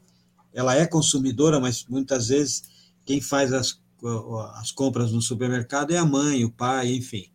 ela 0.53 0.75
é 0.75 0.85
consumidora, 0.85 1.59
mas 1.59 1.83
muitas 1.89 2.27
vezes 2.27 2.61
quem 3.03 3.19
faz 3.19 3.51
as, 3.51 3.79
as 4.53 4.71
compras 4.71 5.11
no 5.11 5.23
supermercado 5.23 5.91
é 5.91 5.97
a 5.97 6.05
mãe, 6.05 6.45
o 6.45 6.51
pai, 6.51 6.93
enfim. 6.93 7.25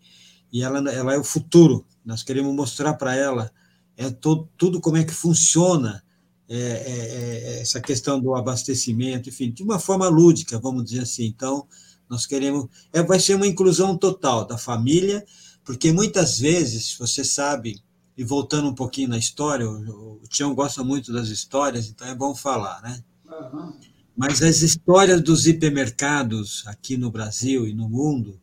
E 0.52 0.62
ela, 0.62 0.78
ela 0.92 1.12
é 1.12 1.18
o 1.18 1.24
futuro. 1.24 1.84
Nós 2.04 2.22
queremos 2.22 2.54
mostrar 2.54 2.94
para 2.94 3.16
ela 3.16 3.50
é 3.96 4.10
todo, 4.10 4.48
tudo 4.56 4.80
como 4.80 4.96
é 4.96 5.02
que 5.02 5.12
funciona 5.12 6.04
é, 6.48 6.56
é, 6.56 7.56
é, 7.56 7.60
essa 7.60 7.80
questão 7.80 8.20
do 8.20 8.34
abastecimento, 8.34 9.28
enfim, 9.28 9.50
de 9.50 9.62
uma 9.62 9.78
forma 9.78 10.08
lúdica, 10.08 10.58
vamos 10.58 10.84
dizer 10.84 11.02
assim. 11.02 11.26
Então, 11.26 11.66
nós 12.08 12.26
queremos. 12.26 12.66
É, 12.92 13.02
vai 13.02 13.20
ser 13.20 13.34
uma 13.34 13.46
inclusão 13.46 13.96
total 13.96 14.46
da 14.46 14.56
família 14.56 15.24
porque 15.68 15.92
muitas 15.92 16.38
vezes, 16.38 16.96
você 16.98 17.22
sabe, 17.22 17.78
e 18.16 18.24
voltando 18.24 18.70
um 18.70 18.74
pouquinho 18.74 19.10
na 19.10 19.18
história, 19.18 19.68
o, 19.68 20.14
o 20.14 20.26
Tião 20.26 20.54
gosta 20.54 20.82
muito 20.82 21.12
das 21.12 21.28
histórias, 21.28 21.90
então 21.90 22.08
é 22.08 22.14
bom 22.14 22.34
falar, 22.34 22.80
né? 22.80 23.04
Uhum. 23.26 23.74
Mas 24.16 24.40
as 24.40 24.62
histórias 24.62 25.20
dos 25.20 25.46
hipermercados 25.46 26.64
aqui 26.66 26.96
no 26.96 27.10
Brasil 27.10 27.68
e 27.68 27.74
no 27.74 27.86
mundo 27.86 28.40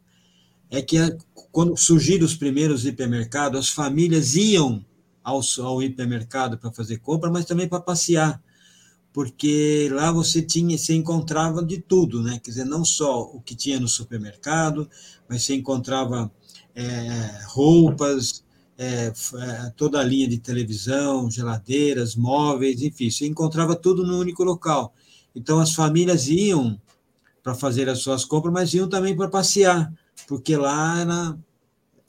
é 0.70 0.84
que 0.84 0.98
quando 1.52 1.76
surgiram 1.76 2.28
os 2.28 2.36
primeiros 2.36 2.86
hipermercados, 2.86 3.60
as 3.60 3.70
famílias 3.70 4.36
iam 4.36 4.86
ao, 5.26 5.42
ao 5.64 5.82
hipermercado 5.82 6.58
para 6.58 6.72
fazer 6.72 7.00
compra, 7.00 7.32
mas 7.32 7.46
também 7.46 7.68
para 7.68 7.82
passear, 7.82 8.40
porque 9.12 9.90
lá 9.92 10.12
você 10.12 10.42
tinha, 10.42 10.78
você 10.78 10.94
encontrava 10.94 11.66
de 11.66 11.82
tudo, 11.82 12.22
né? 12.22 12.40
Quer 12.44 12.52
dizer, 12.52 12.66
não 12.66 12.86
só 12.86 13.24
o 13.24 13.42
que 13.42 13.56
tinha 13.56 13.80
no 13.80 13.88
supermercado, 13.88 14.88
mas 15.28 15.44
você 15.44 15.56
encontrava 15.56 16.32
é, 16.76 17.40
roupas, 17.48 18.44
é, 18.78 19.08
é, 19.08 19.70
toda 19.76 20.00
a 20.00 20.04
linha 20.04 20.28
de 20.28 20.38
televisão, 20.38 21.32
geladeiras, 21.32 22.16
móveis, 22.16 22.82
enfim, 22.82 23.10
você 23.10 23.26
encontrava 23.26 23.76
tudo 23.76 24.06
no 24.06 24.20
único 24.20 24.44
local. 24.44 24.94
Então 25.34 25.60
as 25.60 25.74
famílias 25.74 26.28
iam 26.28 26.80
para 27.42 27.56
fazer 27.56 27.90
as 27.90 28.00
suas 28.00 28.26
compras, 28.26 28.54
mas 28.54 28.74
iam 28.74 28.88
também 28.88 29.16
para 29.16 29.30
passear, 29.30 29.92
porque 30.28 30.56
lá 30.56 31.00
era 31.00 31.38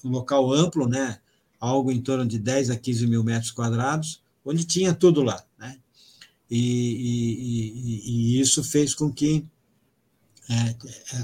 um 0.04 0.10
local 0.10 0.52
amplo, 0.52 0.88
né? 0.88 1.18
Algo 1.60 1.90
em 1.90 2.00
torno 2.00 2.26
de 2.26 2.38
10 2.38 2.70
a 2.70 2.76
15 2.76 3.06
mil 3.06 3.24
metros 3.24 3.50
quadrados, 3.50 4.20
onde 4.44 4.64
tinha 4.64 4.94
tudo 4.94 5.22
lá. 5.22 5.44
Né? 5.58 5.78
E, 6.50 6.58
e, 6.58 7.72
e, 7.74 8.36
e 8.36 8.40
isso 8.40 8.62
fez 8.62 8.94
com 8.94 9.12
que 9.12 9.44
é, 10.48 10.76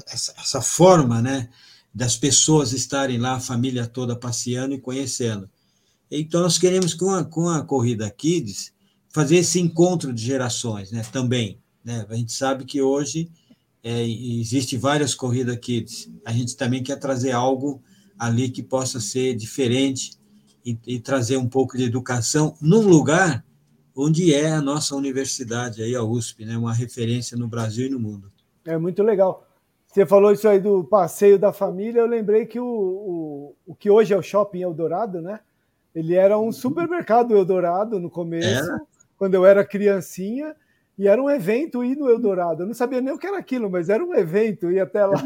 essa, 0.06 0.34
essa 0.36 0.60
forma 0.60 1.22
né, 1.22 1.48
das 1.94 2.16
pessoas 2.16 2.72
estarem 2.72 3.18
lá, 3.18 3.34
a 3.34 3.40
família 3.40 3.86
toda 3.86 4.16
passeando 4.16 4.74
e 4.74 4.80
conhecendo. 4.80 5.48
Então, 6.10 6.42
nós 6.42 6.58
queremos, 6.58 6.92
com 6.92 7.10
a, 7.10 7.24
com 7.24 7.48
a 7.48 7.62
Corrida 7.62 8.10
Kids, 8.10 8.72
fazer 9.08 9.36
esse 9.36 9.60
encontro 9.60 10.12
de 10.12 10.22
gerações 10.22 10.90
né, 10.90 11.02
também. 11.12 11.58
Né? 11.84 12.04
A 12.08 12.14
gente 12.14 12.32
sabe 12.32 12.64
que 12.64 12.82
hoje 12.82 13.30
é, 13.82 14.06
existe 14.06 14.76
várias 14.76 15.14
Corridas 15.14 15.58
Kids. 15.58 16.10
A 16.24 16.32
gente 16.32 16.56
também 16.56 16.82
quer 16.82 16.96
trazer 16.96 17.32
algo 17.32 17.82
ali 18.18 18.48
que 18.48 18.62
possa 18.62 19.00
ser 19.00 19.34
diferente 19.34 20.12
e, 20.64 20.78
e 20.86 21.00
trazer 21.00 21.36
um 21.36 21.48
pouco 21.48 21.76
de 21.76 21.84
educação 21.84 22.54
num 22.60 22.82
lugar 22.82 23.44
onde 23.94 24.34
é 24.34 24.50
a 24.50 24.62
nossa 24.62 24.96
universidade, 24.96 25.82
aí, 25.82 25.94
a 25.94 26.02
USP, 26.02 26.44
né? 26.44 26.56
uma 26.56 26.72
referência 26.72 27.36
no 27.36 27.46
Brasil 27.46 27.86
e 27.86 27.90
no 27.90 28.00
mundo. 28.00 28.32
É 28.64 28.78
muito 28.78 29.02
legal. 29.02 29.46
Você 29.86 30.06
falou 30.06 30.32
isso 30.32 30.48
aí 30.48 30.58
do 30.58 30.84
passeio 30.84 31.38
da 31.38 31.52
família, 31.52 32.00
eu 32.00 32.06
lembrei 32.06 32.46
que 32.46 32.58
o, 32.58 32.64
o, 32.66 33.56
o 33.66 33.74
que 33.74 33.90
hoje 33.90 34.14
é 34.14 34.16
o 34.16 34.22
Shopping 34.22 34.62
Eldorado, 34.62 35.20
né? 35.20 35.40
Ele 35.94 36.14
era 36.14 36.38
um 36.38 36.50
supermercado 36.50 37.36
Eldorado 37.36 38.00
no 38.00 38.08
começo, 38.08 38.70
quando 39.18 39.34
eu 39.34 39.44
era 39.44 39.62
criancinha, 39.62 40.56
e 40.98 41.06
era 41.06 41.22
um 41.22 41.28
evento 41.28 41.84
ir 41.84 41.96
no 41.96 42.08
Eldorado. 42.08 42.62
Eu 42.62 42.66
não 42.66 42.74
sabia 42.74 43.02
nem 43.02 43.12
o 43.12 43.18
que 43.18 43.26
era 43.26 43.38
aquilo, 43.38 43.70
mas 43.70 43.90
era 43.90 44.02
um 44.02 44.14
evento, 44.14 44.70
ia 44.70 44.84
até 44.84 45.04
lá. 45.04 45.22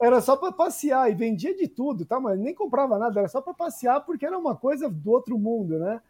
Era 0.00 0.20
só 0.20 0.36
para 0.36 0.52
passear 0.52 1.10
e 1.10 1.14
vendia 1.14 1.54
de 1.54 1.68
tudo, 1.68 2.04
tá? 2.04 2.18
Mas 2.18 2.38
nem 2.38 2.54
comprava 2.54 2.98
nada, 2.98 3.20
era 3.20 3.28
só 3.28 3.40
para 3.40 3.52
passear 3.52 4.00
porque 4.04 4.24
era 4.24 4.38
uma 4.38 4.56
coisa 4.56 4.88
do 4.88 5.10
outro 5.10 5.38
mundo, 5.38 5.78
né? 5.78 6.00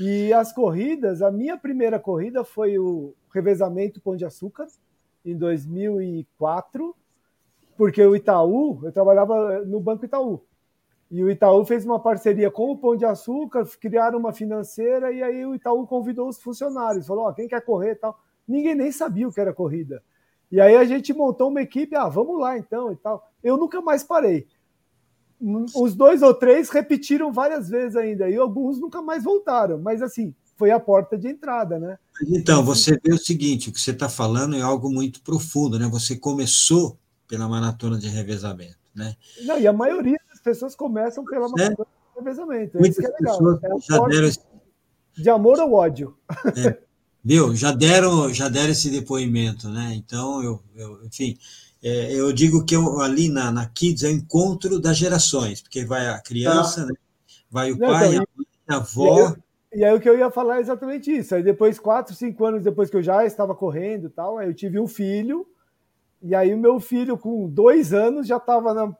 E 0.00 0.32
as 0.32 0.52
corridas, 0.52 1.22
a 1.22 1.30
minha 1.30 1.56
primeira 1.56 1.98
corrida 1.98 2.44
foi 2.44 2.78
o 2.78 3.14
revezamento 3.32 4.00
Pão 4.00 4.16
de 4.16 4.24
Açúcar, 4.24 4.66
em 5.24 5.36
2004 5.36 6.94
porque 7.78 8.04
o 8.04 8.16
Itaú, 8.16 8.80
eu 8.82 8.90
trabalhava 8.90 9.64
no 9.64 9.78
Banco 9.78 10.04
Itaú, 10.04 10.44
e 11.08 11.22
o 11.22 11.30
Itaú 11.30 11.64
fez 11.64 11.86
uma 11.86 12.00
parceria 12.00 12.50
com 12.50 12.72
o 12.72 12.76
Pão 12.76 12.96
de 12.96 13.04
Açúcar, 13.04 13.64
criaram 13.80 14.18
uma 14.18 14.32
financeira, 14.32 15.12
e 15.12 15.22
aí 15.22 15.46
o 15.46 15.54
Itaú 15.54 15.86
convidou 15.86 16.28
os 16.28 16.42
funcionários, 16.42 17.06
falou, 17.06 17.26
ó, 17.26 17.30
oh, 17.30 17.32
quem 17.32 17.46
quer 17.46 17.64
correr 17.64 17.94
tal. 17.94 18.18
Ninguém 18.46 18.74
nem 18.74 18.90
sabia 18.90 19.28
o 19.28 19.32
que 19.32 19.40
era 19.40 19.54
corrida. 19.54 20.02
E 20.50 20.60
aí 20.60 20.76
a 20.76 20.84
gente 20.84 21.12
montou 21.12 21.48
uma 21.48 21.60
equipe, 21.60 21.94
ah, 21.94 22.08
vamos 22.08 22.40
lá 22.40 22.56
então 22.56 22.90
e 22.92 22.96
tal. 22.96 23.28
Eu 23.42 23.56
nunca 23.56 23.80
mais 23.80 24.02
parei. 24.02 24.46
Os 25.74 25.94
dois 25.94 26.22
ou 26.22 26.34
três 26.34 26.68
repetiram 26.68 27.32
várias 27.32 27.68
vezes 27.68 27.94
ainda, 27.94 28.28
e 28.28 28.36
alguns 28.36 28.80
nunca 28.80 29.00
mais 29.00 29.22
voltaram, 29.22 29.78
mas 29.78 30.02
assim, 30.02 30.34
foi 30.56 30.72
a 30.72 30.80
porta 30.80 31.16
de 31.16 31.28
entrada, 31.28 31.78
né? 31.78 31.96
Então, 32.26 32.64
você 32.64 32.98
vê 33.00 33.12
o 33.12 33.18
seguinte, 33.18 33.68
o 33.68 33.72
que 33.72 33.80
você 33.80 33.92
está 33.92 34.08
falando 34.08 34.56
é 34.56 34.60
algo 34.60 34.90
muito 34.90 35.22
profundo, 35.22 35.78
né? 35.78 35.86
Você 35.86 36.16
começou 36.16 36.98
pela 37.28 37.48
maratona 37.48 37.96
de 37.96 38.08
revezamento, 38.08 38.76
né? 38.92 39.14
Não, 39.44 39.56
e 39.56 39.68
a 39.68 39.72
maioria 39.72 40.18
das 40.28 40.40
pessoas 40.40 40.74
começam 40.74 41.24
pela 41.24 41.46
é. 41.46 41.50
maratona 41.50 41.86
de 41.86 42.18
revezamento. 42.18 42.78
Muitas 42.78 42.98
Isso 42.98 43.00
que 43.00 43.06
é 43.06 43.30
legal. 43.30 43.60
É 43.62 43.80
já 43.80 44.06
deram... 44.06 44.30
De 45.16 45.30
amor 45.30 45.60
ou 45.60 45.74
ódio. 45.74 46.16
É. 46.56 46.87
Viu? 47.24 47.54
Já 47.54 47.72
deram, 47.72 48.32
já 48.32 48.48
deram 48.48 48.70
esse 48.70 48.90
depoimento, 48.90 49.68
né? 49.68 49.92
Então, 49.94 50.42
eu, 50.42 50.62
eu 50.76 51.04
enfim, 51.04 51.36
é, 51.82 52.12
eu 52.12 52.32
digo 52.32 52.64
que 52.64 52.74
eu, 52.74 53.00
ali 53.00 53.28
na, 53.28 53.52
na 53.52 53.66
Kids 53.66 54.02
é 54.02 54.08
o 54.08 54.12
encontro 54.12 54.80
das 54.80 54.96
gerações, 54.96 55.60
porque 55.60 55.84
vai 55.84 56.08
a 56.08 56.20
criança, 56.20 56.82
ah. 56.82 56.86
né? 56.86 56.94
vai 57.50 57.72
o 57.72 57.78
Não, 57.78 57.88
pai, 57.88 58.14
então, 58.14 58.22
a 58.22 58.36
mãe, 58.36 58.46
a 58.68 58.76
avó. 58.76 59.36
E 59.72 59.84
aí 59.84 59.94
o 59.94 60.00
que 60.00 60.08
eu 60.08 60.18
ia 60.18 60.30
falar 60.30 60.58
é 60.58 60.60
exatamente 60.60 61.10
isso. 61.10 61.34
Aí 61.34 61.42
depois, 61.42 61.78
quatro, 61.78 62.14
cinco 62.14 62.44
anos 62.44 62.62
depois 62.62 62.90
que 62.90 62.96
eu 62.96 63.02
já 63.02 63.24
estava 63.24 63.54
correndo 63.54 64.06
e 64.06 64.10
tal, 64.10 64.38
aí 64.38 64.48
eu 64.48 64.54
tive 64.54 64.80
um 64.80 64.88
filho, 64.88 65.46
e 66.22 66.34
aí 66.34 66.52
o 66.52 66.58
meu 66.58 66.80
filho, 66.80 67.16
com 67.16 67.48
dois 67.48 67.92
anos, 67.92 68.26
já 68.26 68.38
estava 68.38 68.74
na, 68.74 68.96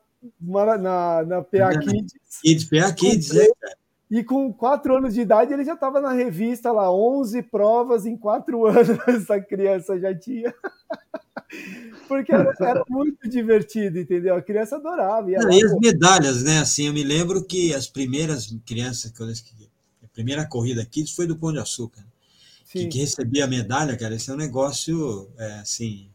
na, 0.77 1.25
na 1.25 1.41
PA 1.41 1.77
Kids. 1.79 2.13
Kids, 2.41 2.63
PA 2.65 2.93
Kids, 2.93 3.35
é, 3.35 3.47
E 4.09 4.23
com 4.23 4.51
quatro 4.51 4.97
anos 4.97 5.13
de 5.13 5.21
idade, 5.21 5.53
ele 5.53 5.63
já 5.63 5.73
estava 5.73 6.01
na 6.01 6.13
revista 6.13 6.71
lá, 6.71 6.91
11 6.91 7.43
provas 7.43 8.05
em 8.05 8.17
quatro 8.17 8.65
anos, 8.67 8.97
essa 9.07 9.39
criança 9.39 9.99
já 9.99 10.17
tinha. 10.17 10.53
Porque 12.07 12.33
era, 12.33 12.53
era, 12.59 12.83
muito 12.89 13.27
divertido, 13.29 13.99
entendeu? 13.99 14.35
A 14.35 14.41
criança 14.41 14.77
adorava. 14.77 15.29
e 15.29 15.35
as 15.35 15.75
medalhas, 15.79 16.43
né? 16.43 16.59
Assim, 16.59 16.87
eu 16.87 16.93
me 16.93 17.03
lembro 17.03 17.43
que 17.43 17.73
as 17.73 17.87
primeiras 17.87 18.55
crianças 18.65 19.11
que 19.11 19.21
eu 19.21 19.27
primeira 20.19 20.45
corrida 20.45 20.81
aqui 20.81 21.07
foi 21.07 21.25
do 21.25 21.37
Pão 21.37 21.53
de 21.53 21.59
Açúcar. 21.59 22.05
Que, 22.69 22.87
que, 22.87 22.99
recebia 22.99 23.45
a 23.45 23.47
medalha, 23.47 23.97
cara, 23.97 24.15
esse 24.15 24.29
é 24.29 24.33
um 24.33 24.37
negócio 24.37 25.27
é, 25.37 25.53
assim 25.59 26.07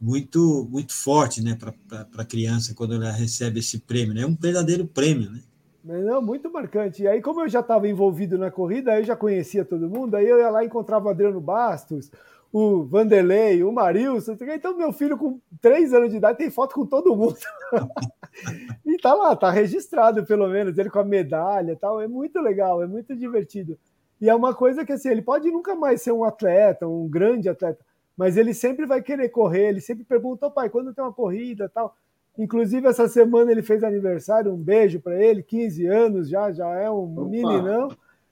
muito 0.00 0.66
muito 0.70 0.94
forte, 0.94 1.42
né, 1.42 1.54
para 1.56 1.74
a 2.16 2.24
criança 2.24 2.72
quando 2.74 2.94
ela 2.94 3.10
recebe 3.10 3.60
esse 3.60 3.80
prêmio, 3.80 4.14
né? 4.14 4.22
É 4.22 4.26
um 4.26 4.34
verdadeiro 4.34 4.86
prêmio, 4.86 5.30
né? 5.30 5.42
Não, 5.82 6.20
muito 6.20 6.50
marcante. 6.52 7.02
E 7.02 7.08
aí, 7.08 7.22
como 7.22 7.40
eu 7.40 7.48
já 7.48 7.60
estava 7.60 7.88
envolvido 7.88 8.36
na 8.36 8.50
corrida, 8.50 8.98
eu 8.98 9.04
já 9.04 9.16
conhecia 9.16 9.64
todo 9.64 9.88
mundo, 9.88 10.14
aí 10.14 10.28
eu 10.28 10.38
ia 10.38 10.50
lá 10.50 10.62
e 10.62 10.66
encontrava 10.66 11.06
o 11.06 11.10
Adriano 11.10 11.40
Bastos, 11.40 12.10
o 12.52 12.84
Vanderlei, 12.84 13.62
o 13.64 13.72
Marilson. 13.72 14.36
Então, 14.38 14.76
meu 14.76 14.92
filho, 14.92 15.16
com 15.16 15.40
três 15.60 15.94
anos 15.94 16.10
de 16.10 16.16
idade, 16.16 16.38
tem 16.38 16.50
foto 16.50 16.74
com 16.74 16.84
todo 16.84 17.16
mundo. 17.16 17.38
e 18.84 18.98
tá 18.98 19.14
lá, 19.14 19.34
tá 19.34 19.50
registrado, 19.50 20.24
pelo 20.26 20.48
menos, 20.48 20.76
ele 20.76 20.90
com 20.90 20.98
a 20.98 21.04
medalha 21.04 21.76
tal. 21.76 22.00
É 22.00 22.06
muito 22.06 22.40
legal, 22.40 22.82
é 22.82 22.86
muito 22.86 23.16
divertido. 23.16 23.78
E 24.20 24.28
é 24.28 24.34
uma 24.34 24.54
coisa 24.54 24.84
que, 24.84 24.92
assim, 24.92 25.08
ele 25.08 25.22
pode 25.22 25.50
nunca 25.50 25.74
mais 25.74 26.02
ser 26.02 26.12
um 26.12 26.24
atleta, 26.24 26.86
um 26.86 27.08
grande 27.08 27.48
atleta, 27.48 27.82
mas 28.14 28.36
ele 28.36 28.52
sempre 28.52 28.84
vai 28.84 29.00
querer 29.00 29.30
correr, 29.30 29.68
ele 29.68 29.80
sempre 29.80 30.04
pergunta, 30.04 30.50
pai, 30.50 30.68
quando 30.68 30.92
tem 30.92 31.02
uma 31.02 31.12
corrida 31.12 31.70
tal. 31.70 31.96
Inclusive, 32.38 32.86
essa 32.86 33.08
semana 33.08 33.50
ele 33.50 33.62
fez 33.62 33.82
aniversário, 33.84 34.52
um 34.52 34.56
beijo 34.56 35.00
para 35.00 35.22
ele, 35.22 35.42
15 35.42 35.86
anos 35.86 36.28
já, 36.28 36.50
já 36.52 36.68
é 36.74 36.90
um 36.90 37.12
Opa. 37.12 37.28
meninão. 37.28 37.90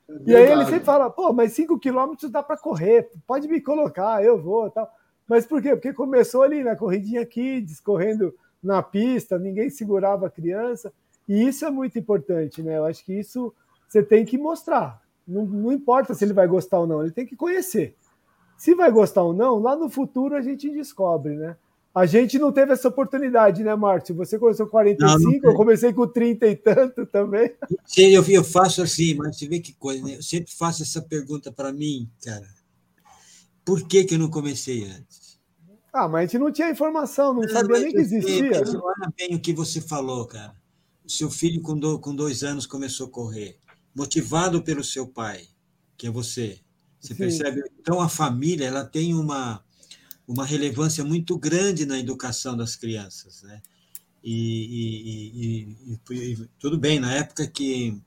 É 0.09 0.15
e 0.27 0.37
aí 0.37 0.51
ele 0.51 0.65
sempre 0.65 0.85
fala, 0.85 1.11
pô, 1.11 1.33
mas 1.33 1.53
5 1.53 1.79
quilômetros 1.79 2.31
dá 2.31 2.43
para 2.43 2.57
correr, 2.57 3.11
pode 3.27 3.47
me 3.47 3.61
colocar, 3.61 4.25
eu 4.25 4.41
vou 4.41 4.71
tal. 4.71 4.91
Mas 5.29 5.47
por 5.47 5.61
quê? 5.61 5.77
Porque 5.77 5.93
começou 5.93 6.43
ali 6.43 6.65
na 6.65 6.75
corridinha 6.75 7.27
Kids, 7.27 7.81
correndo 7.81 8.35
na 8.63 8.83
pista, 8.83 9.39
ninguém 9.39 9.69
segurava 9.69 10.27
a 10.27 10.31
criança, 10.31 10.93
e 11.29 11.47
isso 11.47 11.67
é 11.67 11.71
muito 11.71 11.99
importante, 11.99 12.63
né? 12.63 12.79
Eu 12.79 12.87
acho 12.87 13.05
que 13.05 13.13
isso 13.13 13.55
você 13.87 14.03
tem 14.03 14.25
que 14.25 14.39
mostrar. 14.39 15.03
Não, 15.27 15.45
não 15.45 15.73
importa 15.73 16.15
se 16.15 16.25
ele 16.25 16.33
vai 16.33 16.47
gostar 16.47 16.81
ou 16.81 16.87
não, 16.87 17.03
ele 17.03 17.13
tem 17.13 17.27
que 17.27 17.37
conhecer. 17.37 17.95
Se 18.57 18.75
vai 18.75 18.91
gostar 18.91 19.23
ou 19.23 19.35
não, 19.35 19.59
lá 19.59 19.77
no 19.77 19.91
futuro 19.91 20.35
a 20.35 20.41
gente 20.41 20.71
descobre, 20.71 21.37
né? 21.37 21.57
A 21.95 22.07
gente 22.07 22.39
não 22.39 22.53
teve 22.53 22.73
essa 22.73 22.89
oportunidade, 22.89 23.65
né, 23.65 23.75
Márcio? 23.75 24.15
Você 24.17 24.39
começou 24.39 24.67
com 24.67 24.73
45, 24.73 25.19
não, 25.19 25.31
não 25.31 25.51
eu 25.51 25.57
comecei 25.57 25.93
com 25.93 26.07
30 26.07 26.47
e 26.47 26.57
tanto 26.57 27.07
também. 27.07 27.53
Sim, 27.85 28.09
eu, 28.09 28.25
eu 28.29 28.45
faço 28.45 28.83
assim, 28.83 29.15
mas 29.15 29.37
você 29.37 29.49
vê 29.49 29.59
que 29.59 29.73
coisa, 29.73 30.05
né? 30.05 30.17
Eu 30.17 30.23
sempre 30.23 30.53
faço 30.53 30.83
essa 30.83 31.03
pergunta 31.03 31.51
para 31.51 31.73
mim, 31.73 32.09
cara. 32.23 32.47
Por 33.65 33.87
que, 33.87 34.05
que 34.05 34.15
eu 34.15 34.19
não 34.19 34.31
comecei 34.31 34.85
antes? 34.85 35.41
Ah, 35.93 36.07
mas 36.07 36.21
a 36.21 36.23
gente 36.27 36.39
não 36.39 36.53
tinha 36.53 36.71
informação, 36.71 37.35
não, 37.35 37.43
não 37.43 37.49
sabia 37.49 37.81
nem 37.81 37.93
que 37.93 37.99
existia. 37.99 38.63
Olha 38.81 39.13
bem 39.17 39.35
o 39.35 39.41
que 39.41 39.53
você 39.53 39.81
falou, 39.81 40.27
cara. 40.27 40.55
O 41.05 41.11
seu 41.11 41.31
filho, 41.31 41.61
com, 41.63 41.77
do, 41.77 41.99
com 41.99 42.15
dois 42.15 42.43
anos, 42.43 42.67
começou 42.67 43.09
a 43.09 43.11
correr, 43.11 43.59
motivado 43.95 44.63
pelo 44.63 44.85
seu 44.85 45.07
pai, 45.07 45.49
que 45.97 46.07
é 46.07 46.11
você. 46.11 46.61
Você 47.01 47.15
Sim. 47.15 47.19
percebe? 47.19 47.63
Então, 47.81 48.01
a 48.01 48.09
família 48.09 48.67
ela 48.67 48.85
tem 48.85 49.15
uma 49.15 49.65
uma 50.29 50.45
relevância 50.45 51.03
muito 51.03 51.39
grande 51.39 51.87
na 51.87 51.99
educação 51.99 52.55
das 52.55 52.77
crianças, 52.77 53.43
né? 53.43 53.63
E, 54.23 54.35
e, 55.35 56.13
e, 56.13 56.33
e, 56.33 56.49
tudo 56.61 56.77
bem, 56.77 57.01
na 57.01 57.15
época 57.15 57.47
que, 57.47 57.99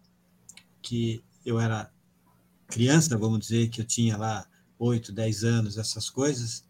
que 0.82 1.24
eu 1.44 1.60
era 1.60 1.92
criança, 2.68 3.18
vamos 3.18 3.40
dizer, 3.40 3.70
que 3.70 3.82
eu 3.82 3.86
tinha 3.86 4.16
lá 4.16 4.46
oito, 4.78 5.12
dez 5.12 5.44
anos, 5.44 5.80
essas 5.80 6.12
coisas, 6.12 6.64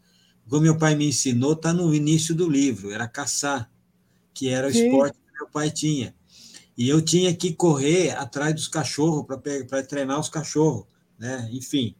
como 0.48 0.62
meu 0.62 0.78
pai 0.78 0.94
me 0.94 1.08
ensinou, 1.08 1.52
está 1.52 1.72
no 1.72 1.94
início 1.94 2.34
do 2.34 2.48
livro, 2.48 2.90
era 2.90 3.06
caçar, 3.06 3.70
que 4.32 4.48
era 4.48 4.68
o 4.68 4.72
Sim. 4.72 4.86
esporte 4.86 5.18
que 5.18 5.32
meu 5.38 5.48
pai 5.48 5.70
tinha. 5.70 6.14
E 6.76 6.88
eu 6.88 7.02
tinha 7.02 7.34
que 7.34 7.52
correr 7.52 8.10
atrás 8.16 8.54
dos 8.54 8.68
cachorros 8.68 9.26
para 9.26 9.82
treinar 9.82 10.18
os 10.18 10.30
cachorros, 10.30 10.86
né? 11.18 11.48
Enfim. 11.52 11.94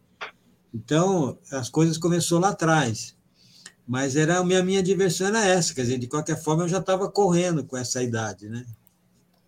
Então, 0.73 1.39
as 1.51 1.69
coisas 1.69 1.99
começou 1.99 2.39
lá 2.41 2.49
atrás. 2.49 3.15
Mas 3.87 4.17
era 4.17 4.39
a 4.39 4.45
minha, 4.45 4.63
minha 4.63 4.83
diversão 4.83 5.29
era 5.29 5.45
essa, 5.45 5.75
quer 5.75 5.83
dizer, 5.83 5.99
de 5.99 6.07
qualquer 6.07 6.41
forma 6.41 6.65
eu 6.65 6.69
já 6.69 6.79
estava 6.79 7.11
correndo 7.11 7.65
com 7.65 7.77
essa 7.77 8.03
idade, 8.03 8.49
né? 8.49 8.65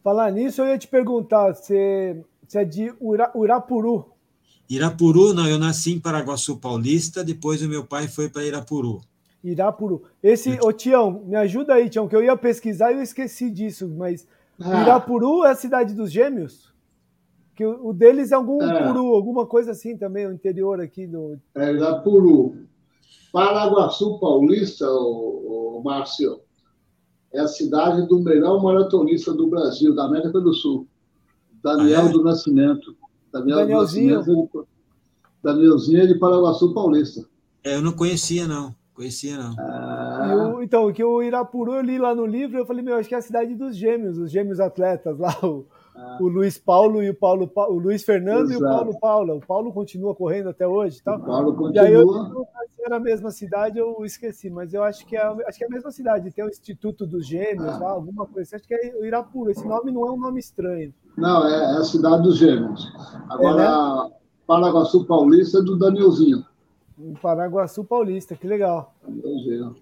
Falar 0.02 0.30
nisso, 0.30 0.60
eu 0.60 0.66
ia 0.66 0.78
te 0.78 0.88
perguntar, 0.88 1.54
você, 1.54 2.22
você 2.46 2.58
é 2.58 2.64
de 2.64 2.92
Ura, 3.00 3.30
Urapuru? 3.34 4.06
Irapuru, 4.68 5.32
não, 5.32 5.46
eu 5.46 5.58
nasci 5.58 5.92
em 5.92 6.00
Paraguaçu 6.00 6.58
Paulista, 6.58 7.22
depois 7.22 7.62
o 7.62 7.68
meu 7.68 7.84
pai 7.84 8.08
foi 8.08 8.28
para 8.28 8.44
Irapuru. 8.44 9.00
Irapuru. 9.42 10.02
Esse, 10.22 10.58
ô 10.62 10.72
Tião, 10.72 11.22
me 11.26 11.36
ajuda 11.36 11.74
aí, 11.74 11.88
Tião, 11.88 12.08
que 12.08 12.16
eu 12.16 12.22
ia 12.22 12.36
pesquisar 12.36 12.92
e 12.92 12.96
eu 12.96 13.02
esqueci 13.02 13.50
disso, 13.50 13.88
mas 13.88 14.26
ah. 14.60 14.82
Irapuru 14.82 15.44
é 15.44 15.50
a 15.50 15.54
cidade 15.54 15.94
dos 15.94 16.10
gêmeos? 16.10 16.72
Que 17.54 17.64
o, 17.64 17.88
o 17.88 17.92
deles 17.92 18.32
é 18.32 18.34
algum 18.34 18.62
é. 18.62 18.86
puru, 18.86 19.14
alguma 19.14 19.46
coisa 19.46 19.72
assim 19.72 19.96
também, 19.96 20.26
o 20.26 20.32
interior 20.32 20.80
aqui 20.80 21.06
do. 21.06 21.38
É 21.54 21.72
Irapuru. 21.72 22.56
Paraguaçu 23.34 24.16
Paulista, 24.20 24.88
o, 24.88 25.78
o 25.78 25.82
Márcio, 25.82 26.38
é 27.32 27.40
a 27.40 27.48
cidade 27.48 28.06
do 28.06 28.20
melhor 28.20 28.62
maratonista 28.62 29.32
do 29.32 29.48
Brasil, 29.48 29.92
da 29.92 30.04
América 30.04 30.40
do 30.40 30.54
Sul, 30.54 30.86
Daniel 31.60 32.02
ah, 32.02 32.08
é? 32.10 32.12
do 32.12 32.22
Nascimento. 32.22 32.96
Daniel 33.32 33.58
Danielzinho. 33.58 34.10
Do 34.10 34.18
Nascimento, 34.18 34.68
Danielzinho 35.42 36.02
é 36.02 36.06
de 36.06 36.14
Paraguaçu 36.14 36.72
Paulista. 36.72 37.26
É, 37.64 37.74
eu 37.74 37.82
não 37.82 37.90
conhecia, 37.90 38.46
não. 38.46 38.72
Conhecia, 38.94 39.36
não. 39.36 39.56
Ah. 39.58 40.60
então, 40.62 40.92
que 40.92 41.02
o 41.02 41.20
Irapuru 41.20 41.74
eu 41.74 41.82
li 41.82 41.98
lá 41.98 42.14
no 42.14 42.24
livro, 42.24 42.56
eu 42.56 42.64
falei, 42.64 42.84
meu, 42.84 42.94
acho 42.94 43.08
que 43.08 43.16
é 43.16 43.18
a 43.18 43.22
cidade 43.22 43.52
dos 43.56 43.76
gêmeos, 43.76 44.16
os 44.16 44.30
gêmeos 44.30 44.60
atletas 44.60 45.18
lá, 45.18 45.36
o, 45.42 45.66
ah. 45.96 46.18
o 46.20 46.28
Luiz 46.28 46.56
Paulo 46.56 47.02
e 47.02 47.10
o 47.10 47.14
Paulo, 47.14 47.50
o 47.52 47.78
Luiz 47.80 48.04
Fernando 48.04 48.52
Exato. 48.52 48.52
e 48.52 48.64
o 48.64 48.68
Paulo 48.68 49.00
Paula. 49.00 49.34
O 49.34 49.40
Paulo 49.40 49.72
continua 49.72 50.14
correndo 50.14 50.50
até 50.50 50.68
hoje, 50.68 51.02
tá? 51.02 51.16
O 51.16 51.24
Paulo 51.24 51.56
continua. 51.56 51.82
E 51.82 51.86
aí 51.88 51.92
eu 51.92 52.06
era 52.84 52.96
a 52.96 53.00
mesma 53.00 53.30
cidade, 53.30 53.78
eu 53.78 54.04
esqueci, 54.04 54.50
mas 54.50 54.74
eu 54.74 54.82
acho 54.82 55.06
que 55.06 55.16
é, 55.16 55.22
acho 55.22 55.58
que 55.58 55.64
é 55.64 55.66
a 55.66 55.70
mesma 55.70 55.90
cidade. 55.90 56.30
Tem 56.30 56.44
o 56.44 56.48
Instituto 56.48 57.06
dos 57.06 57.26
Gêmeos, 57.26 57.78
lá, 57.80 57.90
alguma 57.90 58.26
coisa. 58.26 58.42
Assim. 58.42 58.56
Acho 58.56 58.68
que 58.68 58.74
é 58.74 58.94
o 59.00 59.04
Irapuru. 59.04 59.50
Esse 59.50 59.66
nome 59.66 59.90
não 59.90 60.06
é 60.06 60.12
um 60.12 60.18
nome 60.18 60.40
estranho. 60.40 60.92
Não, 61.16 61.46
é, 61.46 61.74
é 61.74 61.78
a 61.78 61.84
cidade 61.84 62.22
dos 62.22 62.36
Gêmeos. 62.36 62.86
Agora, 63.28 63.62
é, 63.62 64.08
né? 64.08 64.16
Paraguaçu 64.46 65.04
Paulista 65.06 65.58
é 65.58 65.62
do 65.62 65.78
Danielzinho. 65.78 66.44
Paraguaçu 67.20 67.84
Paulista, 67.84 68.36
que 68.36 68.46
legal. 68.46 68.94
Danielzinho. 69.02 69.76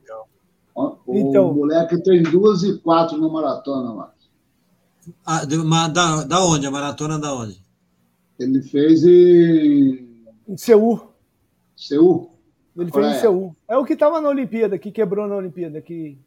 O, 0.75 0.97
então, 1.09 1.53
moleque 1.53 2.03
tem 2.03 2.23
duas 2.23 2.63
e 2.63 2.79
quatro 2.79 3.19
no 3.19 3.31
maratona, 3.31 3.93
mano. 3.93 4.13
Ah, 5.27 5.45
da, 5.45 6.25
da 6.25 6.45
onde? 6.45 6.67
A 6.67 6.71
maratona 6.71 7.19
da 7.19 7.35
onde? 7.35 7.61
Ele 8.39 8.63
fez 8.63 9.05
em. 9.05 10.09
Em 10.49 10.57
Seul. 10.57 11.13
Seul? 11.77 12.32
Ele 12.77 12.91
fez 12.91 13.07
em 13.07 13.21
Seul. 13.21 13.57
É 13.69 13.77
o 13.77 13.85
que 13.85 13.93
estava 13.93 14.21
na 14.21 14.29
Olimpíada, 14.29 14.79
que 14.79 14.91
quebrou 14.91 15.27
na 15.27 15.37
Olimpíada, 15.37 15.81
que. 15.81 16.19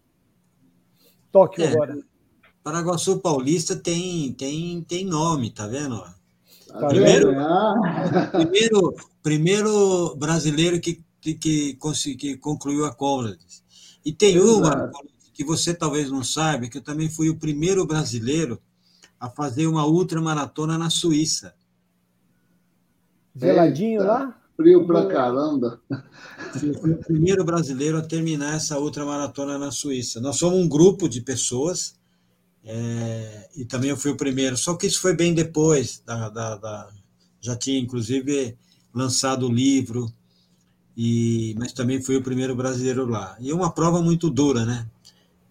Tóquio 1.32 1.64
é, 1.64 1.68
agora. 1.68 1.98
Paraguaçu 2.64 3.20
Paulista 3.20 3.76
tem, 3.76 4.34
tem, 4.34 4.82
tem 4.82 5.06
nome, 5.06 5.52
tá 5.52 5.68
vendo? 5.68 6.04
Tá 6.68 6.88
primeiro, 6.88 7.28
vendo? 7.28 8.32
primeiro, 8.32 8.96
primeiro 9.22 10.16
brasileiro 10.16 10.80
que, 10.80 11.04
que, 11.20 11.78
que 12.18 12.38
concluiu 12.38 12.86
a 12.86 12.94
Conrads. 12.94 13.64
E 14.04 14.12
tem 14.12 14.40
uma, 14.40 14.92
que 15.34 15.44
você 15.44 15.74
talvez 15.74 16.10
não 16.10 16.24
saiba, 16.24 16.68
que 16.68 16.78
eu 16.78 16.84
também 16.84 17.10
fui 17.10 17.30
o 17.30 17.38
primeiro 17.38 17.86
brasileiro 17.86 18.62
a 19.20 19.30
fazer 19.30 19.68
uma 19.68 19.86
ultramaratona 19.86 20.78
na 20.78 20.90
Suíça. 20.90 21.54
Geladinho 23.36 24.02
Eita, 24.02 24.14
lá? 24.14 24.42
Frio 24.56 24.86
pra 24.86 25.06
caramba. 25.08 25.82
Eu 26.64 26.74
fui 26.80 26.92
o 26.92 26.98
primeiro 26.98 27.44
brasileiro 27.44 27.98
a 27.98 28.02
terminar 28.02 28.56
essa 28.56 28.80
ultramaratona 28.80 29.58
na 29.58 29.72
Suíça. 29.72 30.22
Nós 30.22 30.38
somos 30.38 30.58
um 30.58 30.68
grupo 30.68 31.10
de 31.10 31.22
pessoas, 31.22 31.96
é, 32.64 33.50
e 33.56 33.66
também 33.66 33.90
eu 33.90 33.98
fui 33.98 34.12
o 34.12 34.18
primeiro. 34.18 34.56
Só 34.56 34.76
que 34.76 34.88
isso 34.88 35.02
foi 35.02 35.14
bem 35.14 35.34
depois, 35.34 36.02
da, 36.06 36.30
da, 36.30 36.56
da 36.56 36.90
já 37.42 37.56
tinha 37.56 37.80
inclusive 37.80 38.58
lançado 38.94 39.48
o 39.48 39.52
livro, 39.52 40.12
e, 40.98 41.54
mas 41.60 41.74
também 41.74 42.02
fui 42.02 42.16
o 42.16 42.24
primeiro 42.24 42.56
brasileiro 42.56 43.06
lá. 43.06 43.36
E 43.40 43.52
é 43.52 43.54
uma 43.54 43.72
prova 43.72 44.02
muito 44.02 44.30
dura, 44.30 44.66
né? 44.66 44.88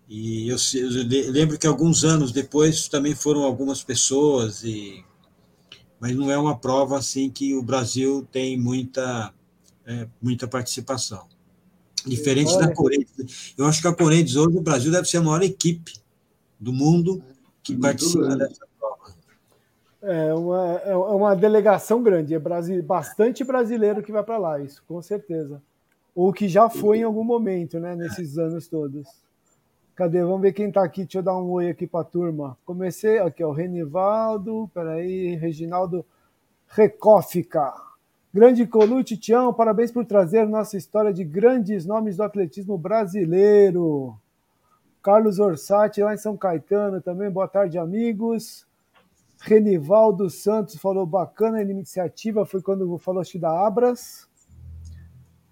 E 0.09 0.49
eu, 0.49 0.57
eu 0.75 1.33
lembro 1.33 1.59
que 1.59 1.67
alguns 1.67 2.05
anos 2.05 2.33
depois 2.33 2.89
também 2.89 3.15
foram 3.15 3.43
algumas 3.43 3.85
pessoas, 3.85 4.65
e, 4.65 5.05
mas 6.05 6.15
não 6.15 6.31
é 6.31 6.37
uma 6.37 6.55
prova 6.55 6.99
assim 6.99 7.31
que 7.31 7.57
o 7.57 7.63
Brasil 7.63 8.29
tem 8.31 8.61
muita, 8.61 9.33
é, 9.87 10.07
muita 10.21 10.47
participação. 10.47 11.25
Diferente 12.05 12.53
Olha. 12.53 12.67
da 12.67 12.75
Corinthians. 12.75 13.55
Eu 13.57 13.65
acho 13.65 13.81
que 13.81 13.89
a 13.89 13.95
Corinthians 13.95 14.37
hoje, 14.37 14.59
o 14.59 14.61
Brasil 14.61 14.93
deve 14.93 15.09
ser 15.09 15.17
a 15.17 15.23
maior 15.23 15.43
equipe 15.43 15.95
do 16.61 16.75
mundo 16.75 17.25
que 17.63 17.73
muito 17.73 17.83
participa 17.83 18.19
grande. 18.21 18.39
dessa 18.41 18.67
prova. 18.79 19.15
É 20.03 20.35
uma, 20.35 20.73
é 20.85 20.95
uma 20.95 21.35
delegação 21.35 22.03
grande, 22.03 22.35
é 22.35 22.83
bastante 22.83 23.43
brasileiro 23.43 24.03
que 24.03 24.13
vai 24.13 24.23
para 24.23 24.37
lá, 24.37 24.61
isso, 24.61 24.85
com 24.87 25.01
certeza. 25.01 25.63
Ou 26.15 26.35
que 26.35 26.51
já 26.51 26.69
foi 26.69 26.99
em 26.99 27.05
algum 27.05 27.25
momento, 27.25 27.81
né, 27.81 27.97
nesses 27.97 28.37
anos 28.37 28.69
todos. 28.69 29.09
Cadê? 29.95 30.23
Vamos 30.23 30.43
ver 30.43 30.53
quem 30.53 30.69
está 30.69 30.83
aqui. 30.83 31.03
Deixa 31.03 31.19
eu 31.19 31.23
dar 31.23 31.37
um 31.37 31.51
oi 31.51 31.71
aqui 31.71 31.87
para 31.87 32.01
a 32.01 32.05
turma. 32.05 32.59
Comecei 32.65 33.19
aqui, 33.19 33.45
ó, 33.45 33.53
Renivaldo, 33.53 34.69
peraí, 34.75 35.37
Reginaldo 35.37 36.05
Recófica. 36.67 37.73
Grande 38.33 38.67
Colute, 38.67 39.17
Tião, 39.17 39.55
parabéns 39.55 39.93
por 39.93 40.05
trazer 40.05 40.49
nossa 40.49 40.77
história 40.77 41.13
de 41.13 41.23
grandes 41.23 41.87
nomes 41.87 42.17
do 42.17 42.25
atletismo 42.25 42.77
brasileiro. 42.77 44.17
Carlos 45.01 45.39
Orsatti, 45.39 46.03
lá 46.03 46.13
em 46.13 46.19
São 46.19 46.37
Caetano 46.37 47.01
também. 47.01 47.31
Boa 47.31 47.47
tarde, 47.47 47.79
amigos. 47.79 48.67
Renivaldo 49.41 50.29
Santos 50.29 50.77
falou 50.77 51.07
bacana 51.07 51.59
a 51.59 51.63
iniciativa, 51.63 52.45
foi 52.45 52.61
quando 52.61 52.99
falou 52.99 53.21
acho 53.21 53.39
da 53.39 53.65
Abras. 53.65 54.29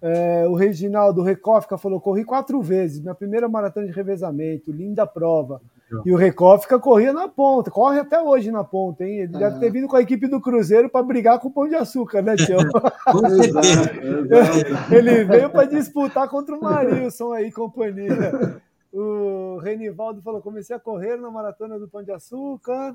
É, 0.05 0.45
o 0.49 0.53
Reginaldo 0.53 1.21
Recófica 1.21 1.77
falou: 1.77 2.01
corri 2.01 2.25
quatro 2.25 2.61
vezes, 2.61 2.99
minha 2.99 3.15
primeira 3.15 3.47
maratona 3.47 3.87
de 3.87 3.93
revezamento, 3.93 4.69
linda 4.69 5.07
prova. 5.07 5.61
E 6.05 6.11
o 6.11 6.17
Recófica 6.17 6.77
corria 6.77 7.13
na 7.13 7.29
ponta, 7.29 7.71
corre 7.71 7.99
até 7.99 8.19
hoje 8.19 8.51
na 8.51 8.65
ponta, 8.65 9.05
hein? 9.05 9.19
Ele 9.19 9.35
ah. 9.35 9.39
deve 9.39 9.59
ter 9.59 9.71
vindo 9.71 9.87
com 9.87 9.95
a 9.95 10.01
equipe 10.01 10.27
do 10.27 10.41
Cruzeiro 10.41 10.89
para 10.89 11.03
brigar 11.03 11.39
com 11.39 11.47
o 11.47 11.51
Pão 11.51 11.69
de 11.69 11.75
Açúcar, 11.75 12.21
né, 12.21 12.35
Tião? 12.35 12.59
Ele 14.91 15.23
veio 15.23 15.49
para 15.49 15.69
disputar 15.69 16.27
contra 16.27 16.53
o 16.53 16.61
Marilson 16.61 17.31
aí, 17.31 17.49
companhia. 17.49 18.59
O 18.91 19.57
Renivaldo 19.59 20.21
falou: 20.21 20.41
comecei 20.41 20.75
a 20.75 20.79
correr 20.79 21.15
na 21.15 21.31
maratona 21.31 21.79
do 21.79 21.87
Pão 21.87 22.03
de 22.03 22.11
Açúcar. 22.11 22.93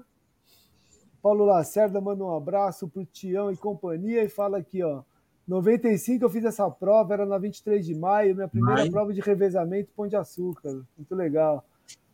Paulo 1.23 1.47
Lacerda 1.47 2.03
manda 2.03 2.23
um 2.23 2.37
abraço 2.37 2.87
pro 2.87 3.07
Tião 3.07 3.51
e 3.51 3.57
companhia 3.57 4.23
e 4.23 4.29
fala 4.29 4.59
aqui, 4.59 4.83
ó. 4.83 5.01
95 5.49 6.23
eu 6.23 6.29
fiz 6.29 6.45
essa 6.45 6.71
prova, 6.71 7.15
era 7.15 7.25
na 7.25 7.39
23 7.39 7.85
de 7.85 7.95
maio, 7.95 8.35
minha 8.35 8.47
primeira 8.47 8.81
maio. 8.81 8.93
prova 8.93 9.15
de 9.15 9.21
revezamento 9.23 9.91
Pão 9.97 10.07
de 10.07 10.15
Açúcar. 10.15 10.83
Muito 10.97 11.15
legal. 11.15 11.65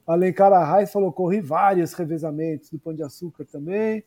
Alencar 0.06 0.52
Arraes 0.52 0.92
falou: 0.92 1.12
corri 1.12 1.40
vários 1.40 1.92
revezamentos 1.94 2.70
do 2.70 2.78
Pão 2.78 2.94
de 2.94 3.02
Açúcar 3.02 3.44
também. 3.44 4.04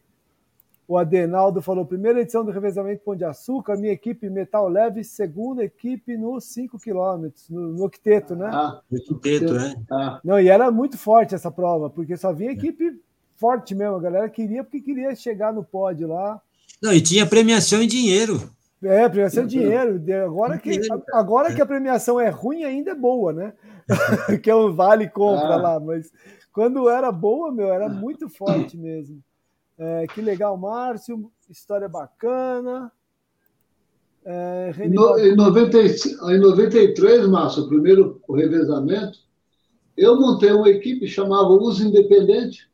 O 0.88 0.98
Adenaldo 0.98 1.62
falou: 1.62 1.86
primeira 1.86 2.22
edição 2.22 2.45
do 2.45 2.52
revezamento 2.52 3.04
Pão 3.04 3.18
de 3.18 3.26
Açúcar, 3.26 3.76
minha 3.76 3.91
equipe 3.91 4.30
Metal 4.30 4.66
Leve, 4.70 5.04
segunda 5.04 5.62
equipe 5.62 6.16
nos 6.16 6.45
5 6.45 6.80
quilômetros, 6.80 7.49
no, 7.49 7.74
no 7.74 7.84
octeto, 7.84 8.34
né? 8.34 8.49
Ah, 8.49 8.82
no 8.90 8.98
octeto, 9.18 9.54
né? 9.54 9.76
Ah. 9.91 10.22
Não, 10.24 10.40
e 10.40 10.48
era 10.48 10.72
muito 10.72 10.98
forte 10.98 11.36
essa 11.36 11.52
prova, 11.52 11.90
porque 11.90 12.16
só 12.16 12.32
vinha 12.32 12.52
equipe 12.52 12.98
forte 13.36 13.76
mesmo. 13.76 13.98
A 13.98 14.02
galera 14.02 14.30
queria 14.30 14.64
porque 14.64 14.80
queria 14.80 15.14
chegar 15.14 15.52
no 15.52 15.66
pódio 15.66 16.08
lá. 16.08 16.41
Não, 16.82 16.94
e 16.94 17.02
tinha 17.02 17.26
premiação 17.26 17.82
em 17.82 17.88
dinheiro. 17.88 18.56
É, 18.84 19.10
premiação 19.10 19.44
é 19.44 19.48
dinheiro. 19.48 20.02
Agora 20.26 20.58
que, 20.58 20.80
agora 21.14 21.54
que 21.54 21.62
a 21.62 21.66
premiação 21.66 22.20
é 22.20 22.30
ruim, 22.30 22.64
ainda 22.64 22.91
é 22.91 22.95
boa, 22.95 23.34
né? 23.34 23.54
que 24.44 24.49
é 24.49 24.56
um 24.56 24.74
vale 24.74 25.10
compra 25.10 25.56
ah. 25.56 25.62
lá, 25.62 25.80
mas 25.80 26.12
quando 26.52 26.90
era 26.90 27.12
boa, 27.12 27.52
meu, 27.52 27.72
era 27.72 27.88
muito 27.88 28.30
forte 28.30 28.78
mesmo. 28.78 29.24
É, 29.78 30.08
que 30.08 30.22
legal, 30.22 30.58
Márcio, 30.58 31.32
história 31.49 31.88
bacana. 31.88 32.91
É, 34.26 34.74
no, 34.90 35.18
em, 35.20 35.36
90, 35.36 35.78
em 36.34 36.40
93, 36.40 37.28
Márcio, 37.28 37.64
o 37.64 37.70
primeiro 37.70 38.22
revezamento, 38.30 39.20
eu 39.95 40.20
montei 40.20 40.52
uma 40.52 40.70
equipe 40.70 41.08
chamava 41.08 41.48
Uso 41.48 41.88
Independente, 41.88 42.70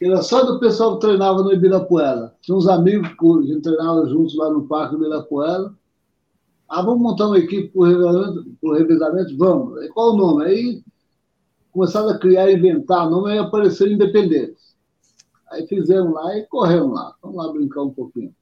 era 0.00 0.22
só 0.22 0.44
do 0.44 0.58
pessoal 0.58 0.94
que 0.94 1.06
treinava 1.06 1.42
no 1.42 1.52
Ibirapuera. 1.52 2.34
Tinha 2.40 2.56
uns 2.56 2.66
amigos 2.66 3.08
que 3.08 3.26
a 3.26 3.42
gente 3.42 3.62
treinava 3.62 4.08
juntos 4.08 4.34
lá 4.36 4.50
no 4.50 4.66
Parque 4.66 4.96
do 4.96 5.04
Ibirapuera. 5.04 5.72
Ah, 6.68 6.82
vamos 6.82 7.02
montar 7.02 7.26
uma 7.26 7.38
equipe 7.38 7.68
para 7.68 7.80
o 8.62 8.72
revezamento? 8.74 9.36
Vamos. 9.36 9.82
E 9.82 9.88
qual 9.88 10.14
o 10.14 10.16
nome? 10.16 10.44
Aí 10.44 10.82
começaram 11.72 12.08
a 12.08 12.18
criar, 12.18 12.50
inventar 12.50 13.10
nome, 13.10 13.32
aí 13.32 13.38
apareceram 13.38 13.92
independentes. 13.92 14.76
Aí 15.50 15.66
fizemos 15.66 16.12
lá 16.14 16.36
e 16.38 16.46
corremos 16.46 16.94
lá. 16.94 17.14
Vamos 17.22 17.36
lá 17.36 17.52
brincar 17.52 17.82
um 17.82 17.90
pouquinho. 17.90 18.34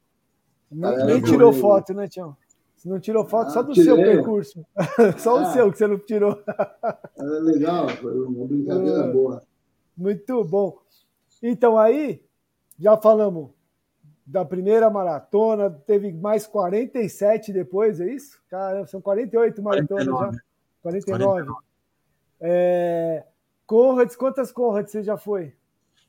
Nem, 0.70 1.06
nem 1.06 1.22
tirou 1.22 1.52
foto, 1.52 1.94
né, 1.94 2.06
Tião? 2.06 2.36
Você 2.76 2.88
não 2.88 3.00
tirou 3.00 3.24
foto 3.24 3.48
ah, 3.48 3.50
só 3.50 3.62
do 3.62 3.72
tirei. 3.72 3.84
seu 3.84 3.96
percurso. 3.96 4.64
só 5.18 5.38
ah, 5.38 5.42
o 5.42 5.52
seu 5.52 5.72
que 5.72 5.78
você 5.78 5.86
não 5.86 5.98
tirou. 5.98 6.38
É 7.16 7.22
legal, 7.22 7.88
foi 7.88 8.24
uma 8.24 8.46
brincadeira 8.46 9.06
é, 9.06 9.12
boa. 9.12 9.42
Muito 9.96 10.44
bom. 10.44 10.78
Então 11.42 11.78
aí, 11.78 12.24
já 12.78 12.96
falamos 12.96 13.50
da 14.26 14.44
primeira 14.44 14.90
maratona, 14.90 15.70
teve 15.70 16.12
mais 16.12 16.46
47 16.46 17.52
depois, 17.52 18.00
é 18.00 18.12
isso? 18.12 18.38
Cara, 18.48 18.86
são 18.86 19.00
48 19.00 19.62
maratonas 19.62 20.06
49. 20.06 20.36
já. 20.36 20.42
49. 20.82 21.44
49. 21.44 21.68
É, 22.40 23.24
Conrads, 23.66 24.16
quantas 24.16 24.52
Conrads 24.52 24.92
você 24.92 25.02
já 25.02 25.16
foi? 25.16 25.54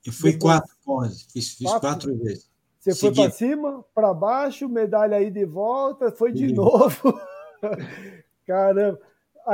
Eu 0.05 0.11
fui 0.11 0.33
depois? 0.33 0.59
quatro 0.59 0.75
Conrads, 0.83 1.27
fiz, 1.31 1.53
fiz 1.53 1.67
quatro? 1.67 1.89
quatro 1.89 2.17
vezes. 2.17 2.49
Você 2.79 2.93
Segui. 2.93 3.15
foi 3.15 3.25
para 3.25 3.31
cima, 3.31 3.85
para 3.93 4.13
baixo, 4.13 4.69
medalha 4.69 5.17
aí 5.17 5.29
de 5.29 5.45
volta, 5.45 6.11
foi 6.11 6.31
de 6.31 6.49
Sim. 6.49 6.53
novo. 6.53 7.19
Caramba. 8.45 8.99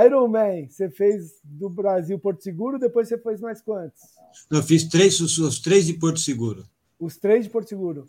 Ironman, 0.04 0.68
você 0.68 0.90
fez 0.90 1.40
do 1.44 1.70
Brasil 1.70 2.20
Porto 2.20 2.44
Seguro, 2.44 2.78
depois 2.78 3.08
você 3.08 3.18
fez 3.18 3.40
mais 3.40 3.62
quantos? 3.62 4.02
Eu 4.50 4.64
fiz 4.64 4.84
três, 4.86 5.20
os, 5.20 5.38
os 5.38 5.60
três 5.60 5.86
de 5.86 5.94
Porto 5.94 6.20
Seguro. 6.20 6.66
Os 7.00 7.18
três 7.18 7.46
de 7.46 7.50
Porto 7.50 7.70
Seguro. 7.70 8.06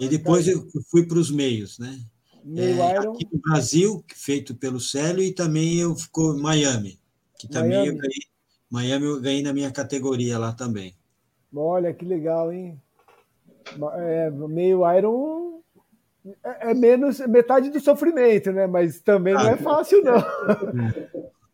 E 0.00 0.08
depois 0.08 0.46
eu 0.46 0.66
fui 0.90 1.06
para 1.06 1.18
os 1.18 1.30
meios, 1.30 1.78
né? 1.78 1.98
Meio 2.44 2.80
é, 2.80 2.94
Iron. 2.94 3.12
Aqui 3.12 3.26
no 3.32 3.40
Brasil, 3.40 4.04
feito 4.14 4.54
pelo 4.54 4.80
Célio, 4.80 5.22
e 5.22 5.32
também 5.32 5.80
eu 5.80 5.94
ficou 5.96 6.36
em 6.36 6.40
Miami, 6.40 6.98
que 7.38 7.48
também 7.48 7.70
Miami. 7.70 7.88
eu 7.88 7.96
ganhei. 7.96 8.28
Miami 8.70 9.04
eu 9.06 9.20
ganhei 9.20 9.42
na 9.42 9.52
minha 9.52 9.70
categoria 9.70 10.38
lá 10.38 10.52
também. 10.52 10.94
Olha 11.54 11.92
que 11.92 12.04
legal, 12.04 12.52
hein? 12.52 12.80
É, 13.96 14.30
meio 14.30 14.80
Iron 14.96 15.48
é, 16.44 16.70
é 16.70 16.74
menos 16.74 17.20
metade 17.20 17.70
do 17.70 17.80
sofrimento, 17.80 18.52
né? 18.52 18.66
Mas 18.66 19.00
também 19.00 19.34
não 19.34 19.48
é 19.48 19.52
ah, 19.52 19.56
fácil, 19.56 20.02
não. 20.02 20.22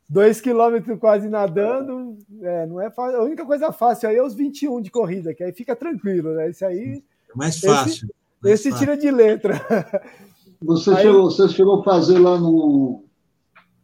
Dois 0.08 0.40
quilômetros 0.40 0.98
quase 0.98 1.28
nadando, 1.28 2.18
é, 2.42 2.66
não 2.66 2.80
é 2.80 2.90
fácil. 2.90 3.20
A 3.20 3.24
única 3.24 3.44
coisa 3.44 3.72
fácil 3.72 4.08
aí 4.08 4.16
é 4.16 4.22
os 4.22 4.34
21 4.34 4.82
de 4.82 4.90
corrida, 4.90 5.34
que 5.34 5.42
aí 5.42 5.52
fica 5.52 5.74
tranquilo, 5.74 6.34
né? 6.34 6.50
Isso 6.50 6.64
aí. 6.64 7.02
É 7.30 7.36
mais 7.36 7.58
fácil. 7.58 8.06
Esse, 8.06 8.14
mais 8.42 8.60
esse 8.60 8.70
fácil. 8.70 8.86
tira 8.86 8.96
de 8.98 9.10
letra. 9.10 9.60
Você, 10.62 10.90
aí, 10.90 11.02
chegou, 11.02 11.30
você 11.30 11.48
chegou 11.48 11.80
a 11.80 11.84
fazer 11.84 12.18
lá 12.18 12.38
no 12.38 13.04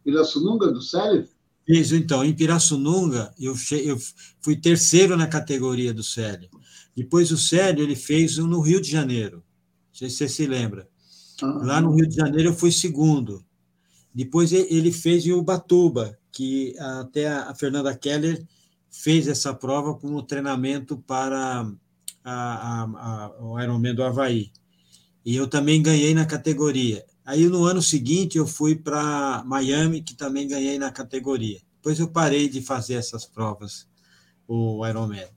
Pirassununga 0.03 0.71
do 0.71 0.81
Célio? 0.81 1.27
Isso, 1.67 1.95
então. 1.95 2.23
Em 2.23 2.33
Pirassununga, 2.33 3.31
eu, 3.39 3.53
eu 3.83 3.97
fui 4.39 4.55
terceiro 4.55 5.15
na 5.15 5.27
categoria 5.27 5.93
do 5.93 6.03
Célio. 6.03 6.49
Depois 6.95 7.31
o 7.31 7.37
Célio 7.37 7.83
ele 7.83 7.95
fez 7.95 8.39
um 8.39 8.47
no 8.47 8.61
Rio 8.61 8.81
de 8.81 8.89
Janeiro. 8.89 9.37
Não 9.37 9.93
sei 9.93 10.09
se 10.09 10.17
você 10.17 10.29
se 10.29 10.47
lembra. 10.47 10.87
Uhum. 11.41 11.63
Lá 11.63 11.79
no 11.79 11.93
Rio 11.93 12.07
de 12.07 12.15
Janeiro 12.15 12.49
eu 12.49 12.53
fui 12.53 12.71
segundo. 12.71 13.43
Depois 14.13 14.51
ele 14.51 14.91
fez 14.91 15.25
em 15.25 15.31
Ubatuba, 15.31 16.17
que 16.31 16.75
até 16.77 17.27
a 17.27 17.53
Fernanda 17.55 17.95
Keller 17.95 18.45
fez 18.89 19.27
essa 19.27 19.53
prova 19.53 19.95
como 19.95 20.21
treinamento 20.21 20.97
para 20.97 21.65
a, 22.23 22.83
a, 22.83 22.83
a, 22.83 23.43
o 23.43 23.59
Ironman 23.59 23.95
do 23.95 24.03
Havaí. 24.03 24.51
E 25.25 25.35
eu 25.35 25.47
também 25.47 25.81
ganhei 25.81 26.13
na 26.13 26.25
categoria. 26.25 27.05
Aí 27.25 27.47
no 27.47 27.63
ano 27.63 27.81
seguinte 27.81 28.37
eu 28.37 28.45
fui 28.45 28.75
para 28.75 29.43
Miami, 29.45 30.01
que 30.01 30.15
também 30.15 30.47
ganhei 30.47 30.77
na 30.77 30.91
categoria. 30.91 31.59
Depois 31.75 31.99
eu 31.99 32.09
parei 32.09 32.49
de 32.49 32.61
fazer 32.61 32.95
essas 32.95 33.25
provas, 33.25 33.87
o 34.47 34.85
Ironman. 34.85 35.27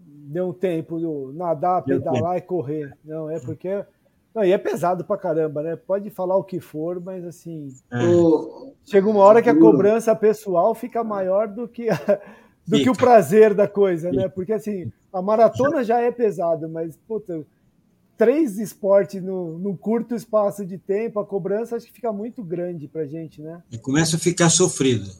Deu 0.00 0.50
um 0.50 0.52
tempo 0.52 0.98
de 0.98 1.36
nadar, 1.36 1.82
pedalar 1.82 2.36
e 2.36 2.42
correr. 2.42 2.94
Não, 3.02 3.30
é 3.30 3.40
porque 3.40 3.84
não, 4.38 4.44
e 4.44 4.52
é 4.52 4.58
pesado 4.58 5.04
pra 5.04 5.16
caramba, 5.16 5.62
né? 5.62 5.74
Pode 5.74 6.10
falar 6.10 6.36
o 6.36 6.44
que 6.44 6.60
for, 6.60 7.00
mas 7.00 7.24
assim. 7.24 7.74
É. 7.92 7.98
Chega 8.84 9.08
uma 9.08 9.20
hora 9.20 9.42
que 9.42 9.48
a 9.48 9.58
cobrança 9.58 10.14
pessoal 10.14 10.74
fica 10.74 11.02
maior 11.02 11.48
do 11.48 11.66
que, 11.66 11.90
a, 11.90 12.20
do 12.66 12.78
que 12.78 12.88
o 12.88 12.96
prazer 12.96 13.52
da 13.52 13.66
coisa, 13.66 14.12
né? 14.12 14.28
Porque 14.28 14.52
assim, 14.52 14.92
a 15.12 15.20
maratona 15.20 15.82
já 15.82 16.00
é 16.00 16.12
pesada, 16.12 16.68
mas, 16.68 16.96
puta, 16.96 17.44
três 18.16 18.58
esportes 18.58 19.22
no, 19.22 19.58
no, 19.58 19.76
curto 19.76 20.14
espaço 20.14 20.64
de 20.64 20.78
tempo, 20.78 21.18
a 21.18 21.26
cobrança 21.26 21.74
acho 21.74 21.86
que 21.86 21.92
fica 21.92 22.12
muito 22.12 22.42
grande 22.44 22.86
para 22.86 23.04
gente, 23.04 23.42
né? 23.42 23.60
E 23.72 23.76
começa 23.76 24.16
a 24.16 24.20
ficar 24.20 24.50
sofrido. 24.50 25.10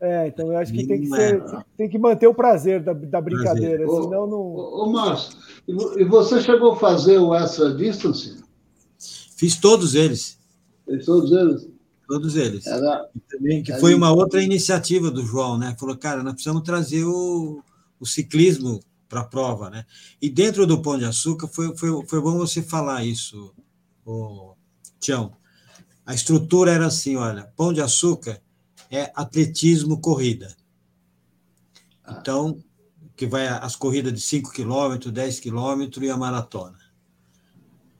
É, 0.00 0.26
então 0.26 0.50
eu 0.50 0.58
acho 0.58 0.72
que 0.72 0.84
tem 0.84 1.00
que, 1.00 1.06
ser, 1.06 1.44
tem 1.76 1.88
que 1.88 1.98
manter 1.98 2.26
o 2.26 2.34
prazer 2.34 2.82
da, 2.82 2.92
da 2.92 3.20
brincadeira, 3.20 3.84
prazer. 3.84 4.02
senão 4.02 4.26
não. 4.26 4.40
Ô, 4.40 4.84
ô 4.84 4.90
Márcio, 4.90 5.38
e 5.68 6.04
você 6.04 6.40
chegou 6.40 6.72
a 6.72 6.76
fazer 6.76 7.18
o 7.18 7.32
extra 7.32 7.72
distance? 7.72 8.41
Fiz 9.42 9.56
todos 9.56 9.96
eles. 9.96 10.38
Fiz 10.88 11.04
todos 11.04 11.32
eles? 11.32 11.68
Todos 12.06 12.36
eles. 12.36 12.64
Era, 12.64 13.10
também, 13.28 13.60
que 13.60 13.76
foi 13.80 13.92
uma 13.92 14.12
outra 14.12 14.40
iniciativa 14.40 15.10
do 15.10 15.26
João, 15.26 15.58
né? 15.58 15.74
Falou, 15.80 15.96
cara, 15.96 16.22
nós 16.22 16.34
precisamos 16.34 16.62
trazer 16.62 17.02
o, 17.02 17.60
o 17.98 18.06
ciclismo 18.06 18.78
para 19.08 19.22
a 19.22 19.24
prova, 19.24 19.68
né? 19.68 19.84
E 20.20 20.30
dentro 20.30 20.64
do 20.64 20.80
Pão 20.80 20.96
de 20.96 21.04
Açúcar 21.04 21.48
foi, 21.48 21.76
foi, 21.76 22.06
foi 22.06 22.20
bom 22.20 22.38
você 22.38 22.62
falar 22.62 23.04
isso, 23.04 23.52
Tião. 25.00 25.32
A 26.06 26.14
estrutura 26.14 26.70
era 26.70 26.86
assim, 26.86 27.16
olha, 27.16 27.52
Pão 27.56 27.72
de 27.72 27.80
Açúcar 27.80 28.40
é 28.92 29.10
atletismo 29.12 30.00
corrida. 30.00 30.54
Ah. 32.04 32.16
Então, 32.20 32.62
que 33.16 33.26
vai 33.26 33.48
as 33.48 33.74
corridas 33.74 34.12
de 34.12 34.20
5 34.20 34.52
km, 34.52 35.10
10 35.10 35.40
km 35.40 36.00
e 36.00 36.10
a 36.10 36.16
maratona. 36.16 36.78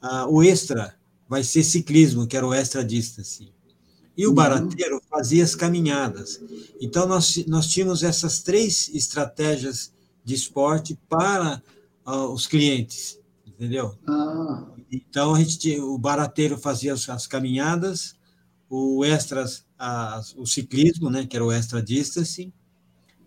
Ah, 0.00 0.28
o 0.28 0.40
extra 0.40 1.01
vai 1.32 1.42
ser 1.42 1.62
ciclismo, 1.62 2.26
que 2.26 2.36
era 2.36 2.46
o 2.46 2.52
extra 2.52 2.84
distance. 2.84 3.50
E 4.14 4.26
o 4.26 4.28
uhum. 4.28 4.34
barateiro 4.34 5.00
fazia 5.08 5.42
as 5.42 5.54
caminhadas. 5.54 6.38
Então, 6.78 7.06
nós, 7.06 7.42
nós 7.46 7.68
tínhamos 7.68 8.02
essas 8.02 8.42
três 8.42 8.90
estratégias 8.92 9.94
de 10.22 10.34
esporte 10.34 10.94
para 11.08 11.62
uh, 12.06 12.30
os 12.30 12.46
clientes, 12.46 13.18
entendeu? 13.46 13.96
Ah. 14.06 14.66
Então, 14.92 15.34
a 15.34 15.42
gente, 15.42 15.80
o 15.80 15.96
barateiro 15.96 16.58
fazia 16.58 16.92
as, 16.92 17.08
as 17.08 17.26
caminhadas, 17.26 18.14
o 18.68 19.02
extras 19.02 19.64
o 20.36 20.44
ciclismo, 20.44 21.08
né, 21.08 21.24
que 21.24 21.34
era 21.34 21.44
o 21.44 21.50
extra 21.50 21.82
distance, 21.82 22.52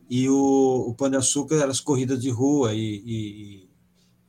e 0.07 0.29
o, 0.29 0.85
o 0.89 0.93
Pão 0.93 1.09
de 1.09 1.17
Açúcar 1.17 1.55
eram 1.55 1.71
as 1.71 1.79
corridas 1.79 2.21
de 2.21 2.29
rua, 2.29 2.71
e, 2.75 3.01
e, 3.03 3.69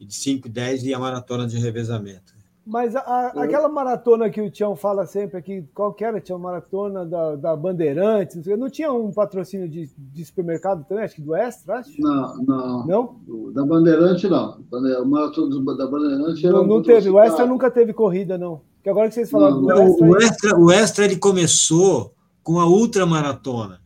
e 0.01 0.07
de 0.07 0.15
5 0.15 0.48
e 0.48 0.51
10 0.51 0.85
e 0.85 0.94
a 0.94 0.98
maratona 0.98 1.47
de 1.47 1.59
revezamento. 1.59 2.36
Mas 2.66 2.97
a, 2.97 3.01
a, 3.01 3.44
aquela 3.44 3.68
maratona 3.68 4.28
que 4.28 4.40
o 4.40 4.51
Tião 4.51 4.74
fala 4.74 5.06
sempre 5.06 5.38
aqui, 5.38 5.64
qual 5.72 5.94
que 5.94 6.05
era, 6.05 6.20
Tião? 6.20 6.36
Maratona 6.36 7.06
da, 7.06 7.36
da 7.36 7.56
Bandeirantes, 7.56 8.44
não 8.59 8.68
tinha 8.68 8.93
um 8.93 9.12
patrocínio 9.12 9.68
de, 9.68 9.88
de 9.97 10.24
supermercado 10.24 10.84
também, 10.84 11.05
acho 11.05 11.14
que 11.14 11.22
do 11.22 11.32
Extra, 11.32 11.78
acho? 11.78 11.93
Não, 12.01 12.36
não. 12.43 12.86
Não? 12.86 13.52
Da 13.52 13.64
Bandeirante, 13.64 14.28
não. 14.28 14.59
O 14.72 15.05
maratona 15.06 15.76
da 15.76 15.86
Bandeirante 15.86 16.44
era. 16.44 16.56
Não, 16.56 16.66
não 16.66 16.82
teve, 16.82 17.09
o 17.09 17.20
Extra 17.20 17.47
nunca 17.47 17.70
teve 17.70 17.93
corrida, 17.93 18.36
não. 18.36 18.60
Que 18.82 18.90
agora 18.90 19.09
que 19.09 19.14
vocês 19.14 19.30
falaram 19.30 19.60
não, 19.60 19.62
do 19.62 19.72
Extra. 19.72 20.06
O, 20.06 20.16
Extra. 20.16 20.59
o 20.59 20.72
Extra 20.72 21.05
ele 21.05 21.16
começou 21.16 22.14
com 22.43 22.59
a 22.59 22.66
ultramaratona. 22.66 23.80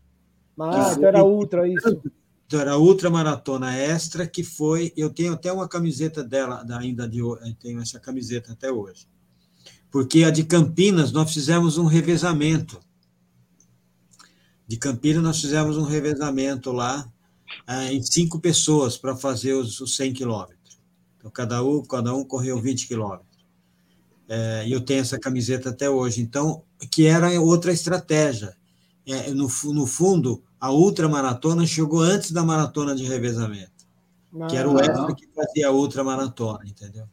Ah, 0.59 0.95
então 0.97 1.09
era 1.09 1.23
ultra, 1.23 1.69
isso. 1.69 2.01
Então 2.51 2.59
era 2.61 2.73
a 2.73 2.79
ultramaratona 2.79 3.77
extra, 3.77 4.27
que 4.27 4.43
foi. 4.43 4.93
Eu 4.97 5.09
tenho 5.09 5.35
até 5.35 5.53
uma 5.53 5.69
camiseta 5.69 6.25
dela, 6.25 6.67
ainda 6.81 7.09
de 7.09 7.21
tenho 7.61 7.81
essa 7.81 8.01
camiseta 8.01 8.51
até 8.51 8.73
hoje. 8.73 9.07
Porque 9.89 10.25
a 10.25 10.31
de 10.31 10.43
Campinas 10.43 11.13
nós 11.13 11.33
fizemos 11.33 11.79
um 11.79 11.85
revezamento. 11.85 12.81
De 14.67 14.77
Campinas 14.77 15.23
nós 15.23 15.41
fizemos 15.41 15.77
um 15.77 15.85
revezamento 15.85 16.73
lá 16.73 17.09
é, 17.69 17.93
em 17.93 18.03
cinco 18.03 18.41
pessoas 18.41 18.97
para 18.97 19.15
fazer 19.15 19.53
os, 19.53 19.81
os 19.81 19.95
100 19.95 20.15
quilômetros. 20.15 20.81
Então, 21.19 21.31
cada 21.31 21.63
um, 21.63 21.81
cada 21.85 22.13
um 22.13 22.25
correu 22.25 22.61
20 22.61 22.89
quilômetros. 22.89 23.47
É, 24.29 24.67
eu 24.69 24.81
tenho 24.81 25.03
essa 25.03 25.21
camiseta 25.21 25.71
até 25.71 25.89
hoje. 25.89 26.21
Então, 26.21 26.65
que 26.91 27.07
era 27.07 27.41
outra 27.41 27.73
estratégia. 27.73 28.57
É, 29.07 29.31
no, 29.31 29.49
no 29.73 29.87
fundo, 29.87 30.43
a 30.61 30.71
ultramaratona 30.71 31.67
chegou 31.67 32.01
antes 32.01 32.33
da 32.33 32.45
maratona 32.45 32.95
de 32.95 33.05
revezamento, 33.05 33.87
ah, 34.39 34.47
que 34.47 34.57
era 34.57 34.69
o 34.69 34.77
ah. 34.77 34.83
extra 34.83 35.15
que 35.15 35.27
fazia 35.35 35.69
a 35.69 35.73
ultramaratona, 35.73 36.61
entendeu? 36.67 37.07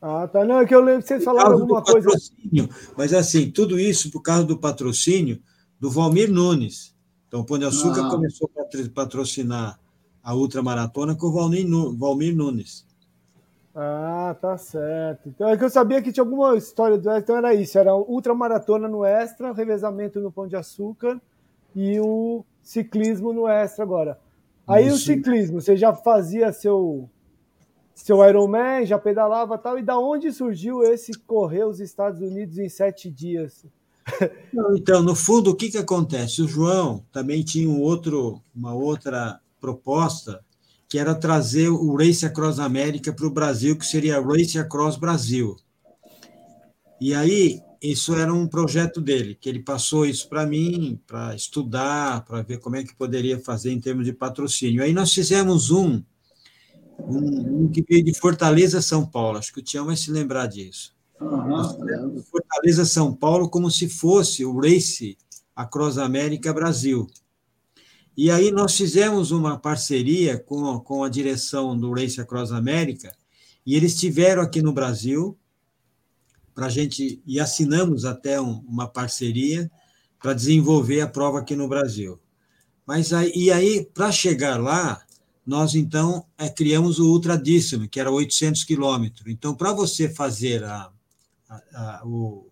Ah, 0.00 0.28
tá. 0.28 0.44
Não, 0.44 0.60
é 0.60 0.66
que 0.66 0.74
eu 0.74 0.80
lembro 0.80 1.02
que 1.02 1.08
vocês 1.08 1.24
falaram 1.24 1.52
alguma 1.52 1.82
coisa. 1.82 2.08
Mas, 2.96 3.12
assim, 3.12 3.50
tudo 3.50 3.78
isso 3.78 4.10
por 4.10 4.22
causa 4.22 4.44
do 4.44 4.56
patrocínio 4.56 5.42
do 5.78 5.90
Valmir 5.90 6.32
Nunes. 6.32 6.94
Então, 7.28 7.40
o 7.40 7.44
Pão 7.44 7.58
de 7.58 7.66
Açúcar 7.66 8.06
ah. 8.06 8.10
começou 8.10 8.50
a 8.56 8.88
patrocinar 8.94 9.78
a 10.22 10.34
ultramaratona 10.34 11.14
com 11.14 11.26
o 11.26 11.32
Valmir, 11.32 11.66
Valmir 11.98 12.34
Nunes. 12.34 12.86
Ah, 13.74 14.34
tá 14.40 14.56
certo. 14.56 15.28
Então 15.28 15.48
é 15.48 15.56
que 15.56 15.64
eu 15.64 15.70
sabia 15.70 16.02
que 16.02 16.12
tinha 16.12 16.24
alguma 16.24 16.56
história 16.56 16.98
do 16.98 17.08
Extra, 17.08 17.20
então 17.20 17.36
era 17.36 17.54
isso, 17.54 17.78
era 17.78 17.94
ultramaratona 17.94 18.88
no 18.88 19.04
Extra, 19.04 19.52
revezamento 19.52 20.20
no 20.20 20.32
Pão 20.32 20.48
de 20.48 20.56
Açúcar 20.56 21.20
e 21.74 22.00
o 22.00 22.44
ciclismo 22.62 23.32
no 23.32 23.48
Extra 23.48 23.84
agora. 23.84 24.18
Aí 24.66 24.86
isso. 24.86 24.96
o 24.96 24.98
ciclismo, 24.98 25.60
você 25.60 25.76
já 25.76 25.92
fazia 25.92 26.52
seu 26.52 27.08
seu 27.94 28.26
Ironman, 28.26 28.86
já 28.86 28.98
pedalava 28.98 29.58
tal, 29.58 29.78
e 29.78 29.82
da 29.82 29.98
onde 29.98 30.32
surgiu 30.32 30.82
esse 30.82 31.12
correr 31.12 31.64
os 31.64 31.80
Estados 31.80 32.20
Unidos 32.20 32.56
em 32.56 32.68
sete 32.68 33.10
dias? 33.10 33.66
então, 34.74 35.02
no 35.02 35.14
fundo, 35.14 35.50
o 35.50 35.54
que, 35.54 35.70
que 35.70 35.76
acontece? 35.76 36.40
O 36.40 36.48
João 36.48 37.04
também 37.12 37.42
tinha 37.42 37.68
um 37.68 37.80
outro, 37.80 38.40
uma 38.54 38.72
outra 38.72 39.38
proposta 39.60 40.40
que 40.88 40.98
era 40.98 41.14
trazer 41.14 41.68
o 41.68 41.94
Race 41.94 42.26
Across 42.26 42.58
América 42.58 43.12
para 43.12 43.26
o 43.26 43.30
Brasil, 43.30 43.78
que 43.78 43.86
seria 43.86 44.20
Race 44.20 44.58
Across 44.58 44.96
Brasil. 44.96 45.56
E 47.00 47.14
aí, 47.14 47.60
isso 47.82 48.14
era 48.14 48.32
um 48.32 48.46
projeto 48.46 49.00
dele, 49.00 49.34
que 49.34 49.48
ele 49.48 49.60
passou 49.60 50.04
isso 50.04 50.28
para 50.28 50.46
mim, 50.46 51.00
para 51.06 51.34
estudar, 51.34 52.24
para 52.24 52.42
ver 52.42 52.58
como 52.58 52.76
é 52.76 52.84
que 52.84 52.94
poderia 52.94 53.38
fazer 53.38 53.72
em 53.72 53.80
termos 53.80 54.04
de 54.04 54.12
patrocínio. 54.12 54.82
Aí 54.82 54.92
nós 54.92 55.12
fizemos 55.12 55.70
um, 55.70 56.02
um, 56.98 57.64
um 57.64 57.68
que 57.70 57.82
veio 57.82 58.04
de 58.04 58.12
Fortaleza, 58.12 58.82
São 58.82 59.06
Paulo, 59.06 59.38
acho 59.38 59.52
que 59.52 59.60
o 59.60 59.64
Tião 59.64 59.86
vai 59.86 59.96
se 59.96 60.10
lembrar 60.10 60.46
disso. 60.46 60.94
Uhum. 61.20 62.22
Fortaleza, 62.30 62.84
São 62.84 63.14
Paulo, 63.14 63.48
como 63.48 63.70
se 63.70 63.88
fosse 63.88 64.44
o 64.44 64.58
Race 64.58 65.16
Across 65.56 65.98
América 65.98 66.52
Brasil. 66.52 67.06
E 68.16 68.30
aí 68.30 68.50
nós 68.50 68.76
fizemos 68.76 69.30
uma 69.30 69.58
parceria 69.58 70.38
com, 70.38 70.78
com 70.80 71.02
a 71.02 71.08
direção 71.08 71.78
do 71.78 71.92
Race 71.92 72.20
Across 72.20 72.52
América, 72.52 73.14
e 73.64 73.74
eles 73.74 73.94
estiveram 73.94 74.42
aqui 74.42 74.60
no 74.60 74.72
Brasil, 74.72 75.38
para 76.54 76.66
a 76.66 76.70
gente, 76.70 77.22
e 77.26 77.40
assinamos 77.40 78.04
até 78.04 78.40
um, 78.40 78.64
uma 78.66 78.86
parceria 78.86 79.70
para 80.20 80.34
desenvolver 80.34 81.00
a 81.00 81.08
prova 81.08 81.40
aqui 81.40 81.56
no 81.56 81.68
Brasil. 81.68 82.20
Mas 82.86 83.12
aí, 83.12 83.32
e 83.34 83.50
aí, 83.50 83.84
para 83.94 84.12
chegar 84.12 84.60
lá, 84.60 85.02
nós 85.46 85.74
então 85.74 86.26
é, 86.36 86.48
criamos 86.48 86.98
o 86.98 87.06
Ultra 87.06 87.36
Distance, 87.36 87.88
que 87.88 88.00
era 88.00 88.10
800 88.10 88.64
quilômetros. 88.64 89.26
Então, 89.28 89.54
para 89.54 89.72
você 89.72 90.08
fazer 90.08 90.62
a, 90.64 90.90
a, 91.48 91.56
a, 91.72 92.02
o, 92.06 92.48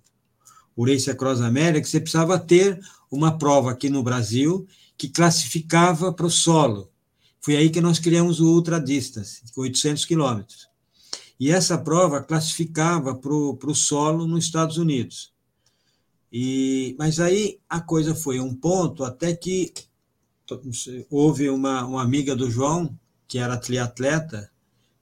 o 0.75 0.87
Race 0.87 1.11
Across 1.11 1.41
América, 1.41 1.87
você 1.87 2.01
precisava 2.01 2.39
ter 2.39 2.81
uma 3.11 3.37
prova 3.37 3.71
aqui 3.71 3.89
no 3.89 4.03
Brasil 4.03 4.67
que 4.97 5.09
classificava 5.09 6.13
para 6.13 6.27
o 6.27 6.31
solo. 6.31 6.91
Foi 7.41 7.57
aí 7.57 7.71
que 7.71 7.81
nós 7.81 7.99
criamos 7.99 8.41
o 8.41 8.47
Ultra 8.47 8.81
Distance, 8.81 9.43
800 9.57 10.05
quilômetros. 10.05 10.68
E 11.39 11.51
essa 11.51 11.79
prova 11.79 12.23
classificava 12.23 13.15
para 13.15 13.33
o 13.33 13.75
solo 13.75 14.27
nos 14.27 14.45
Estados 14.45 14.77
Unidos. 14.77 15.33
E, 16.33 16.95
mas 16.99 17.21
aí 17.21 17.59
a 17.69 17.81
coisa 17.81 18.15
foi 18.15 18.41
um 18.41 18.55
ponto 18.55 19.05
até 19.05 19.35
que 19.35 19.73
houve 21.11 21.49
uma, 21.49 21.85
uma 21.85 22.03
amiga 22.03 22.35
do 22.35 22.51
João, 22.51 22.99
que 23.27 23.39
era 23.39 23.57
triatleta, 23.57 24.51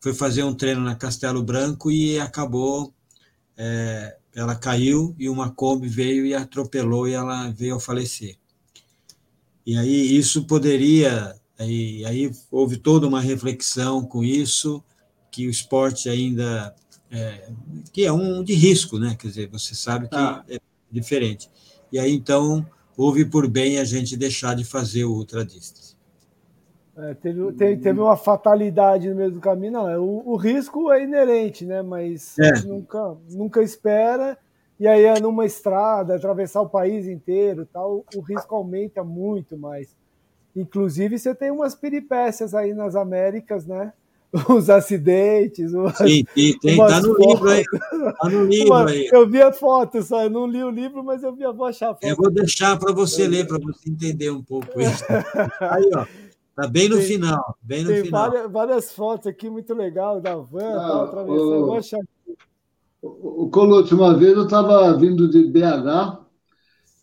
foi 0.00 0.12
fazer 0.12 0.44
um 0.44 0.54
treino 0.54 0.80
na 0.80 0.94
Castelo 0.94 1.42
Branco 1.42 1.90
e 1.90 2.18
acabou, 2.18 2.92
é, 3.56 4.16
ela 4.34 4.54
caiu 4.54 5.14
e 5.18 5.28
uma 5.28 5.50
Kombi 5.50 5.88
veio 5.88 6.26
e 6.26 6.34
atropelou 6.34 7.08
e 7.08 7.12
ela 7.12 7.50
veio 7.50 7.76
a 7.76 7.80
falecer. 7.80 8.36
E 9.64 9.76
aí 9.76 10.16
isso 10.16 10.44
poderia, 10.44 11.34
aí, 11.58 12.04
aí 12.04 12.30
houve 12.50 12.76
toda 12.76 13.08
uma 13.08 13.20
reflexão 13.20 14.04
com 14.04 14.22
isso, 14.22 14.84
que 15.36 15.46
o 15.46 15.50
esporte 15.50 16.08
ainda 16.08 16.74
é, 17.10 17.50
que 17.92 18.06
é 18.06 18.10
um 18.10 18.42
de 18.42 18.54
risco, 18.54 18.98
né? 18.98 19.14
Quer 19.18 19.28
dizer, 19.28 19.48
você 19.48 19.74
sabe 19.74 20.08
que 20.08 20.16
ah. 20.16 20.42
é 20.48 20.58
diferente. 20.90 21.50
E 21.92 21.98
aí 21.98 22.14
então 22.14 22.64
houve 22.96 23.26
por 23.26 23.46
bem 23.46 23.78
a 23.78 23.84
gente 23.84 24.16
deixar 24.16 24.56
de 24.56 24.64
fazer 24.64 25.04
o 25.04 25.12
ultradistance. 25.12 25.94
É, 26.96 27.12
teve, 27.12 27.52
teve, 27.52 27.76
teve, 27.76 28.00
uma 28.00 28.16
fatalidade 28.16 29.10
no 29.10 29.16
meio 29.16 29.30
do 29.30 29.40
caminho, 29.40 29.72
não. 29.72 29.90
É, 29.90 29.98
o, 29.98 30.22
o 30.24 30.36
risco 30.36 30.90
é 30.90 31.04
inerente, 31.04 31.66
né? 31.66 31.82
Mas 31.82 32.38
é. 32.38 32.62
nunca, 32.62 33.14
nunca 33.28 33.62
espera 33.62 34.38
e 34.80 34.88
aí 34.88 35.04
é 35.04 35.20
numa 35.20 35.44
estrada, 35.44 36.16
atravessar 36.16 36.62
o 36.62 36.68
país 36.68 37.06
inteiro, 37.06 37.66
tal, 37.70 38.06
o 38.14 38.20
risco 38.20 38.54
aumenta 38.54 39.04
muito 39.04 39.58
mais. 39.58 39.94
Inclusive, 40.54 41.18
você 41.18 41.34
tem 41.34 41.50
umas 41.50 41.74
peripécias 41.74 42.54
aí 42.54 42.72
nas 42.72 42.96
Américas, 42.96 43.66
né? 43.66 43.92
os 44.48 44.68
acidentes. 44.70 45.72
Umas, 45.72 45.96
sim, 45.98 46.24
sim, 46.34 46.58
tem, 46.60 46.76
tá 46.76 47.00
no 47.00 47.14
fotos. 47.14 47.26
livro 47.26 47.48
aí. 47.48 47.64
Tá 47.64 48.28
no 48.28 48.44
livro 48.44 48.68
uma, 48.68 48.88
aí. 48.88 49.08
Eu 49.12 49.28
vi 49.28 49.40
a 49.40 49.52
foto, 49.52 50.02
só 50.02 50.24
eu 50.24 50.30
não 50.30 50.46
li 50.46 50.62
o 50.62 50.70
livro, 50.70 51.02
mas 51.02 51.22
eu 51.22 51.34
vi, 51.34 51.42
eu 51.42 51.54
vou 51.54 51.66
achar 51.66 51.90
a 51.90 51.94
foto. 51.94 52.04
Eu 52.04 52.16
vou 52.16 52.30
deixar 52.30 52.78
para 52.78 52.92
você 52.92 53.26
ler, 53.26 53.46
para 53.46 53.58
você 53.58 53.90
entender 53.90 54.30
um 54.30 54.42
pouco 54.42 54.68
isso. 54.80 55.04
Aí, 55.60 55.90
ó. 55.94 56.06
Tá 56.54 56.66
bem 56.66 56.88
no 56.88 56.96
tem, 56.96 57.06
final, 57.06 57.58
bem 57.60 57.84
no 57.84 57.90
tem 57.90 58.04
final. 58.04 58.30
Várias, 58.30 58.50
várias 58.50 58.92
fotas 58.92 59.26
aqui 59.26 59.50
muito 59.50 59.74
legal 59.74 60.22
da 60.22 60.36
van, 60.36 60.70
não, 60.70 61.02
atravessando. 61.02 61.62
O, 61.62 61.66
vou 61.66 61.76
achar. 61.76 62.00
O, 63.02 63.50
Colote, 63.50 63.94
uma 63.94 64.16
vez 64.16 64.34
eu 64.34 64.44
estava 64.44 64.96
vindo 64.96 65.28
de 65.28 65.44
BH, 65.44 66.18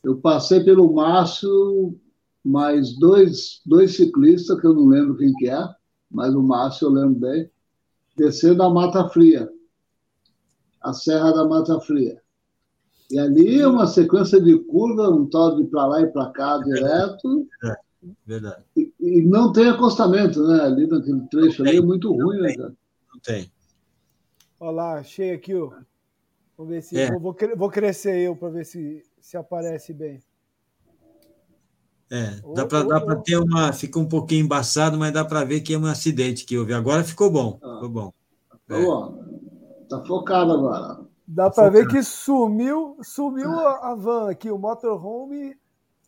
eu 0.04 0.18
passei 0.18 0.64
pelo 0.64 0.92
Márcio, 0.92 1.96
mais 2.44 2.98
dois, 2.98 3.62
dois 3.64 3.96
ciclistas, 3.96 4.60
que 4.60 4.66
eu 4.66 4.74
não 4.74 4.88
lembro 4.88 5.16
quem 5.16 5.32
que 5.34 5.48
é, 5.48 5.64
mas 6.14 6.34
o 6.36 6.42
Márcio 6.42 6.86
eu 6.86 6.92
lembro 6.92 7.20
bem, 7.20 7.50
descendo 8.16 8.62
a 8.62 8.70
Mata 8.70 9.10
Fria, 9.10 9.50
a 10.82 10.94
Serra 10.94 11.32
da 11.32 11.46
Mata 11.46 11.80
Fria. 11.82 12.22
E 13.10 13.18
ali 13.20 13.60
é 13.60 13.68
uma 13.68 13.88
sequência 13.88 14.40
de 14.40 14.58
curva, 14.58 15.10
um 15.10 15.28
tal 15.28 15.58
de 15.58 15.66
para 15.66 15.86
lá 15.86 16.02
e 16.02 16.08
para 16.08 16.30
cá 16.32 16.58
direto. 16.60 17.48
É, 17.64 17.76
verdade. 18.26 18.64
E, 18.78 18.94
e, 19.00 19.22
não 19.24 19.52
tem 19.52 19.68
acostamento, 19.68 20.46
né? 20.48 20.62
Ali 20.62 20.88
naquele 20.88 21.22
trecho 21.28 21.64
ali 21.64 21.78
é 21.78 21.82
muito 21.82 22.12
ruim, 22.14 22.42
né, 22.42 22.56
cara? 22.56 22.74
Não 23.14 23.20
tem. 23.22 23.52
Olha 24.60 24.72
lá, 24.72 24.94
achei 24.96 25.32
aqui, 25.32 25.54
ó. 25.56 25.72
Vamos 26.58 26.74
ver 26.74 26.82
se. 26.82 26.98
É. 26.98 27.12
Vou, 27.20 27.36
vou 27.56 27.70
crescer 27.70 28.20
eu 28.20 28.36
para 28.36 28.50
ver 28.50 28.66
se, 28.66 29.04
se 29.20 29.36
aparece 29.36 29.94
bem. 29.94 30.22
É, 32.12 32.42
dá 32.56 32.66
para 32.66 33.16
ter 33.18 33.38
uma. 33.38 33.74
Fica 33.74 33.98
um 33.98 34.08
pouquinho 34.08 34.46
embaçado, 34.46 34.98
mas 34.98 35.12
dá 35.12 35.26
para 35.26 35.44
ver 35.44 35.62
que 35.62 35.74
é 35.74 35.78
um 35.78 35.86
acidente 35.86 36.46
que 36.46 36.58
houve. 36.58 36.74
Agora 36.74 37.04
ficou 37.04 37.32
bom. 37.32 37.60
Ah, 37.64 37.76
ficou 37.76 37.90
bom. 37.90 38.14
Tá 38.68 38.78
é. 38.78 38.86
bom. 38.86 39.24
Tá 39.90 40.04
focado 40.06 40.52
agora. 40.52 41.00
Dá 41.28 41.50
para 41.50 41.70
ver 41.70 41.88
que 41.88 42.04
sumiu, 42.04 42.98
sumiu 43.02 43.50
a 43.52 43.96
van 43.96 44.30
aqui, 44.30 44.52
o 44.52 44.58
motorhome 44.58 45.56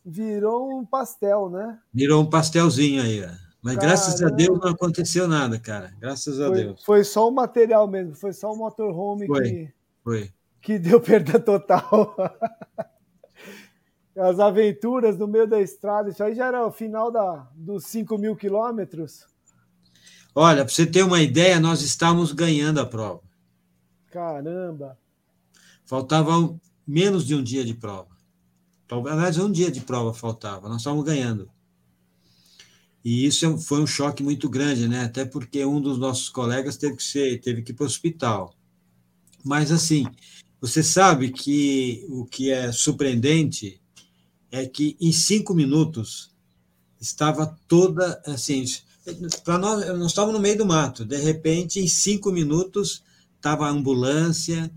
virou 0.04 0.78
um 0.78 0.84
pastel, 0.84 1.50
né? 1.50 1.78
Virou 1.92 2.22
um 2.22 2.30
pastelzinho 2.30 3.02
aí, 3.02 3.20
mas 3.62 3.74
Caramba. 3.74 3.80
graças 3.80 4.22
a 4.22 4.28
Deus 4.28 4.60
não 4.60 4.70
aconteceu 4.70 5.26
nada, 5.26 5.58
cara. 5.58 5.92
Graças 5.98 6.40
a 6.40 6.46
foi, 6.46 6.56
Deus. 6.56 6.84
Foi 6.84 7.02
só 7.02 7.28
o 7.28 7.32
material 7.32 7.88
mesmo, 7.88 8.14
foi 8.14 8.32
só 8.32 8.52
o 8.52 8.56
motorhome 8.56 9.26
foi, 9.26 9.42
que, 9.42 9.72
foi. 10.04 10.30
que 10.60 10.78
deu 10.78 11.00
perda 11.00 11.40
total. 11.40 12.14
as 14.16 14.40
aventuras 14.40 15.18
no 15.18 15.28
meio 15.28 15.46
da 15.46 15.60
estrada. 15.60 16.10
Isso 16.10 16.22
aí 16.22 16.34
já 16.34 16.46
era 16.46 16.66
o 16.66 16.72
final 16.72 17.10
da, 17.10 17.48
dos 17.54 17.84
5 17.86 18.16
mil 18.18 18.34
quilômetros. 18.34 19.26
Olha, 20.34 20.64
para 20.64 20.72
você 20.72 20.86
ter 20.86 21.02
uma 21.02 21.22
ideia, 21.22 21.60
nós 21.60 21.82
estávamos 21.82 22.32
ganhando 22.32 22.80
a 22.80 22.86
prova. 22.86 23.22
Caramba! 24.10 24.98
Faltava 25.84 26.58
menos 26.86 27.26
de 27.26 27.34
um 27.34 27.42
dia 27.42 27.64
de 27.64 27.74
prova. 27.74 28.08
Aliás, 28.90 29.38
um 29.38 29.50
dia 29.50 29.70
de 29.70 29.80
prova 29.80 30.14
faltava, 30.14 30.68
nós 30.68 30.78
estávamos 30.78 31.04
ganhando. 31.04 31.50
E 33.04 33.24
isso 33.24 33.46
é 33.46 33.58
foi 33.58 33.80
um 33.80 33.86
choque 33.86 34.22
muito 34.22 34.48
grande, 34.48 34.88
né? 34.88 35.04
Até 35.04 35.24
porque 35.24 35.64
um 35.64 35.80
dos 35.80 35.98
nossos 35.98 36.28
colegas 36.28 36.76
teve 36.76 36.96
que 36.96 37.02
ser, 37.02 37.40
teve 37.40 37.62
que 37.62 37.72
ir 37.72 37.74
para 37.74 37.84
o 37.84 37.86
hospital. 37.86 38.54
Mas 39.44 39.70
assim, 39.70 40.06
você 40.60 40.82
sabe 40.82 41.30
que 41.30 42.04
o 42.08 42.24
que 42.24 42.50
é 42.50 42.72
surpreendente 42.72 43.80
é 44.50 44.66
que 44.66 44.96
em 45.00 45.12
cinco 45.12 45.54
minutos 45.54 46.30
estava 47.00 47.46
toda 47.68 48.20
assim 48.26 48.64
para 49.44 49.58
nós 49.58 49.86
nós 49.98 50.10
estávamos 50.10 50.34
no 50.34 50.42
meio 50.42 50.58
do 50.58 50.66
mato. 50.66 51.04
De 51.04 51.16
repente 51.16 51.78
em 51.78 51.86
cinco 51.86 52.32
minutos 52.32 53.02
estava 53.36 53.66
a 53.66 53.70
ambulância 53.70 54.70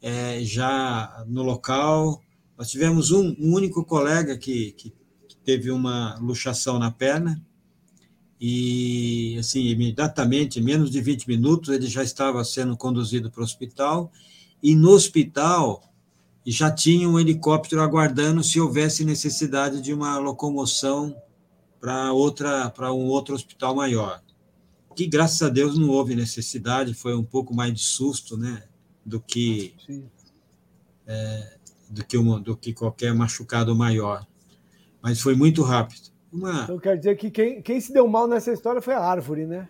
é, 0.00 0.42
já 0.42 1.24
no 1.28 1.42
local. 1.42 2.20
Nós 2.58 2.70
tivemos 2.70 3.10
um, 3.10 3.36
um 3.38 3.54
único 3.54 3.84
colega 3.84 4.36
que, 4.36 4.72
que, 4.72 4.92
teve 5.44 5.70
uma 5.70 6.18
luxação 6.18 6.76
na 6.76 6.90
perna. 6.90 7.40
E 8.40 9.36
assim 9.38 9.60
imediatamente 9.66 10.58
em 10.58 10.62
menos 10.62 10.90
de 10.90 11.00
20 11.00 11.28
minutos 11.28 11.72
ele 11.72 11.86
já 11.86 12.02
estava 12.02 12.44
sendo 12.44 12.76
conduzido 12.76 13.30
para 13.30 13.40
o 13.40 13.44
hospital. 13.44 14.10
E 14.60 14.74
no 14.74 14.90
hospital 14.90 15.82
e 16.46 16.52
já 16.52 16.70
tinha 16.70 17.08
um 17.08 17.18
helicóptero 17.18 17.82
aguardando 17.82 18.40
se 18.44 18.60
houvesse 18.60 19.04
necessidade 19.04 19.82
de 19.82 19.92
uma 19.92 20.16
locomoção 20.16 21.20
para 21.80 22.12
outra 22.12 22.70
para 22.70 22.92
um 22.92 23.06
outro 23.06 23.34
hospital 23.34 23.74
maior. 23.74 24.22
Que 24.94 25.08
graças 25.08 25.42
a 25.42 25.48
Deus 25.48 25.76
não 25.76 25.90
houve 25.90 26.14
necessidade, 26.14 26.94
foi 26.94 27.16
um 27.16 27.24
pouco 27.24 27.52
mais 27.52 27.74
de 27.74 27.80
susto, 27.80 28.38
né, 28.38 28.62
do 29.04 29.20
que 29.20 29.74
é, 31.04 31.56
do 31.90 32.04
que 32.04 32.16
uma, 32.16 32.38
do 32.38 32.56
que 32.56 32.72
qualquer 32.72 33.12
machucado 33.12 33.74
maior. 33.74 34.24
Mas 35.02 35.20
foi 35.20 35.34
muito 35.34 35.62
rápido. 35.62 36.12
Uma... 36.32 36.62
Então 36.62 36.78
quer 36.78 36.96
dizer 36.96 37.16
que 37.16 37.28
quem, 37.28 37.60
quem 37.60 37.80
se 37.80 37.92
deu 37.92 38.06
mal 38.06 38.28
nessa 38.28 38.52
história 38.52 38.80
foi 38.80 38.94
a 38.94 39.00
árvore, 39.00 39.46
né? 39.46 39.68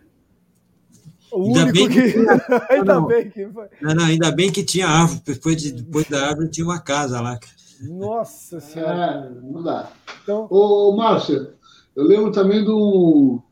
O 1.37 1.45
ainda 1.45 1.65
único 1.65 1.73
bem 1.75 1.89
que. 1.91 2.13
que... 2.13 2.19
ainda 2.73 2.95
não, 2.95 3.07
bem 3.07 3.31
que 3.31 3.47
foi. 3.49 3.67
Não, 3.83 3.95
não, 3.95 4.05
ainda 4.07 4.33
bem 4.33 4.51
que 4.51 4.65
tinha 4.65 4.89
árvore. 4.89 5.21
Depois, 5.27 5.57
de, 5.57 5.73
depois 5.73 6.09
da 6.09 6.29
árvore 6.29 6.49
tinha 6.49 6.67
uma 6.67 6.81
casa 6.81 7.21
lá. 7.21 7.39
Nossa 7.83 8.59
Senhora. 8.59 9.31
É, 9.31 9.41
não 9.43 9.63
dá. 9.63 9.91
Então... 10.23 10.47
Ô, 10.51 10.97
Márcio, 10.97 11.53
eu 11.95 12.05
lembro 12.05 12.33
também 12.33 12.65
do 12.65 13.43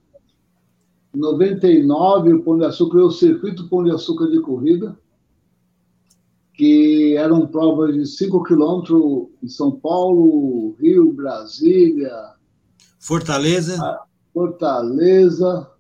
99, 1.15 2.32
o 2.32 2.43
Pão 2.43 2.56
de 2.56 2.65
Açúcar, 2.65 3.01
o 3.01 3.11
circuito 3.11 3.69
Pão 3.69 3.85
de 3.85 3.90
Açúcar 3.90 4.28
de 4.28 4.40
corrida, 4.40 4.98
que 6.55 7.15
eram 7.19 7.47
provas 7.47 7.94
de 7.94 8.06
5 8.06 8.44
quilômetros 8.44 9.28
em 9.43 9.48
São 9.48 9.73
Paulo, 9.73 10.74
Rio, 10.81 11.12
Brasília. 11.12 12.32
Fortaleza. 12.98 14.01
Fortaleza. 14.32 15.74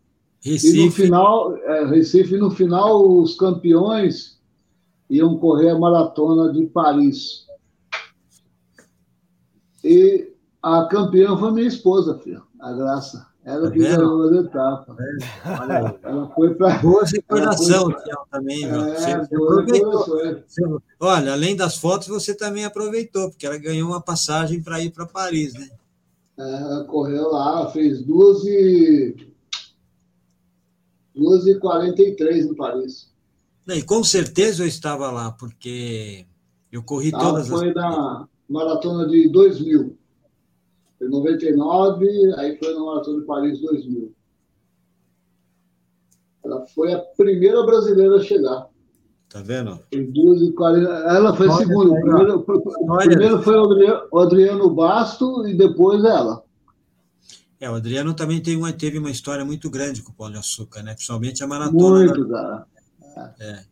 Recife. 0.44 0.78
E 0.78 0.84
no 0.84 0.92
final, 0.92 1.56
é, 1.56 1.86
Recife, 1.86 2.36
no 2.36 2.50
final, 2.50 3.08
os 3.18 3.34
campeões 3.34 4.38
iam 5.08 5.38
correr 5.38 5.70
a 5.70 5.78
maratona 5.78 6.52
de 6.52 6.66
Paris. 6.66 7.46
E 9.82 10.32
a 10.62 10.84
campeã 10.84 11.36
foi 11.36 11.52
minha 11.52 11.66
esposa, 11.66 12.18
filha, 12.18 12.42
a 12.60 12.72
Graça. 12.72 13.26
Ela 13.44 13.66
tá 13.66 13.72
que 13.72 13.78
ganhou 13.78 14.22
a 14.22 14.36
etapa. 14.36 14.96
É. 14.98 16.08
Ela 16.08 16.30
foi 16.34 16.54
para. 16.54 16.78
Boa 16.78 17.04
recordação, 17.04 17.92
Tião, 18.02 18.24
também. 18.30 18.64
É, 18.64 18.70
você, 18.70 19.10
aproveitou. 19.12 20.20
É. 20.26 20.42
olha, 20.98 21.32
além 21.34 21.54
das 21.54 21.76
fotos, 21.76 22.08
você 22.08 22.34
também 22.34 22.64
aproveitou, 22.64 23.28
porque 23.28 23.46
ela 23.46 23.58
ganhou 23.58 23.90
uma 23.90 24.00
passagem 24.00 24.62
para 24.62 24.80
ir 24.80 24.90
para 24.90 25.04
Paris, 25.04 25.52
né? 25.52 25.68
É, 26.38 26.54
ela 26.54 26.84
correu 26.84 27.30
lá, 27.30 27.70
fez 27.70 28.02
duas 28.02 28.42
e 28.44 29.33
2h43 31.16 32.48
no 32.48 32.56
Paris. 32.56 33.12
E 33.66 33.82
com 33.82 34.04
certeza 34.04 34.62
eu 34.62 34.66
estava 34.66 35.10
lá, 35.10 35.32
porque 35.32 36.26
eu 36.70 36.82
corri 36.82 37.10
ah, 37.14 37.18
todas 37.18 37.48
foi 37.48 37.68
as. 37.68 37.72
Foi 37.72 37.82
na 37.82 38.28
maratona 38.48 39.08
de 39.08 39.28
2000. 39.28 39.96
Foi 40.98 41.08
99, 41.08 42.34
aí 42.36 42.56
foi 42.58 42.74
na 42.74 42.80
maratona 42.80 43.20
de 43.20 43.26
Paris 43.26 43.60
2000. 43.60 44.14
Ela 46.44 46.66
foi 46.66 46.92
a 46.92 46.98
primeira 46.98 47.64
brasileira 47.64 48.16
a 48.16 48.22
chegar. 48.22 48.68
Tá 49.30 49.40
vendo? 49.40 49.80
Em 49.90 50.12
2h40. 50.12 50.86
Ela 51.08 51.34
foi 51.34 51.48
a 51.48 51.52
segunda. 51.52 51.92
O 51.92 52.00
primeiro, 52.00 52.44
primeiro 52.98 53.42
foi 53.42 53.56
o 53.56 54.18
Adriano 54.18 54.70
Basto 54.70 55.48
e 55.48 55.54
depois 55.54 56.04
ela. 56.04 56.43
É, 57.60 57.70
o 57.70 57.74
Adriano 57.74 58.14
também 58.14 58.42
tem 58.42 58.56
uma, 58.56 58.72
teve 58.72 58.98
uma 58.98 59.10
história 59.10 59.44
muito 59.44 59.70
grande 59.70 60.02
com 60.02 60.10
o 60.10 60.14
Pão 60.14 60.30
de 60.30 60.36
Açúcar, 60.36 60.82
né? 60.82 60.94
Principalmente 60.94 61.42
a 61.42 61.46
maratona. 61.46 62.04
Muito, 62.04 62.28
cara. 62.28 62.66
É. 63.40 63.64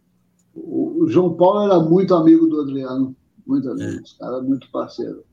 O, 0.54 1.02
o, 1.02 1.09
João 1.09 1.34
Paulo 1.34 1.64
era 1.64 1.80
muito 1.80 2.14
amigo 2.14 2.46
do 2.46 2.60
Adriano, 2.60 3.16
muito 3.46 3.68
amigo, 3.70 4.00
é. 4.00 4.18
cara 4.18 4.40
muito 4.40 4.70
parceiro. 4.70 5.24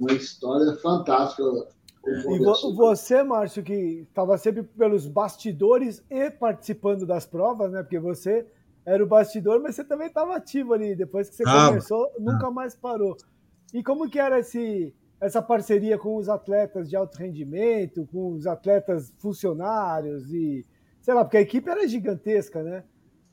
Uma 0.00 0.12
história 0.12 0.74
fantástica. 0.76 1.42
É. 2.06 2.34
E 2.34 2.74
você, 2.74 3.22
Márcio, 3.22 3.62
que 3.62 4.06
estava 4.08 4.36
sempre 4.38 4.62
pelos 4.62 5.06
bastidores 5.06 6.02
e 6.10 6.30
participando 6.30 7.06
das 7.06 7.26
provas, 7.26 7.70
né? 7.70 7.82
Porque 7.82 7.98
você 7.98 8.46
era 8.84 9.02
o 9.02 9.06
bastidor, 9.06 9.60
mas 9.60 9.74
você 9.74 9.84
também 9.84 10.08
estava 10.08 10.36
ativo 10.36 10.72
ali. 10.72 10.94
Depois 10.94 11.28
que 11.28 11.36
você 11.36 11.44
ah, 11.46 11.68
começou, 11.68 12.10
nunca 12.18 12.50
mais 12.50 12.76
parou. 12.76 13.16
E 13.74 13.82
como 13.82 14.08
que 14.08 14.18
era 14.18 14.38
esse 14.38 14.94
essa 15.20 15.40
parceria 15.40 15.98
com 15.98 16.16
os 16.16 16.28
atletas 16.28 16.88
de 16.88 16.96
alto 16.96 17.16
rendimento, 17.16 18.06
com 18.12 18.32
os 18.32 18.46
atletas 18.46 19.12
funcionários 19.18 20.32
e 20.32 20.64
sei 21.00 21.14
lá, 21.14 21.24
porque 21.24 21.36
a 21.36 21.40
equipe 21.40 21.70
era 21.70 21.86
gigantesca, 21.86 22.62
né? 22.62 22.82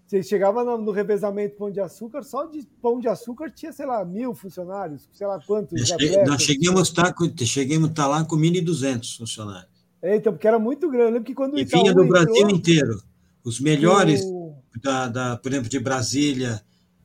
Você 0.06 0.22
chegava 0.22 0.64
no, 0.64 0.92
revezamento 0.92 1.56
Pão 1.56 1.72
de 1.72 1.80
Açúcar, 1.80 2.22
só 2.22 2.46
de 2.46 2.68
Pão 2.82 3.00
de 3.00 3.08
Açúcar 3.08 3.50
tinha, 3.50 3.72
sei 3.72 3.86
lá, 3.86 4.06
mil 4.06 4.36
funcionários, 4.36 5.10
sei 5.12 5.26
lá 5.26 5.40
quantos 5.40 5.92
atletas. 5.92 6.28
Nós 6.28 6.44
chegamos 6.44 6.94
a 7.00 7.04
a 7.04 7.88
estar 7.88 8.08
lá 8.08 8.24
com 8.24 8.36
1.200 8.38 9.18
funcionários. 9.18 9.74
É, 10.04 10.16
então, 10.16 10.34
porque 10.34 10.48
era 10.48 10.60
muito 10.60 10.88
grande. 10.88 11.06
Eu 11.06 11.14
lembro 11.14 11.24
que 11.24 11.34
quando 11.34 11.58
Itaú 11.58 11.80
e 11.80 11.82
vinha 11.82 11.96
do 11.96 12.06
Brasil 12.06 12.36
entrou, 12.36 12.52
inteiro. 12.52 13.02
Os 13.44 13.60
melhores, 13.60 14.22
o... 14.24 14.54
da, 14.84 15.08
da, 15.08 15.38
por 15.38 15.52
exemplo, 15.52 15.70
de 15.70 15.80
Brasília, 15.80 16.62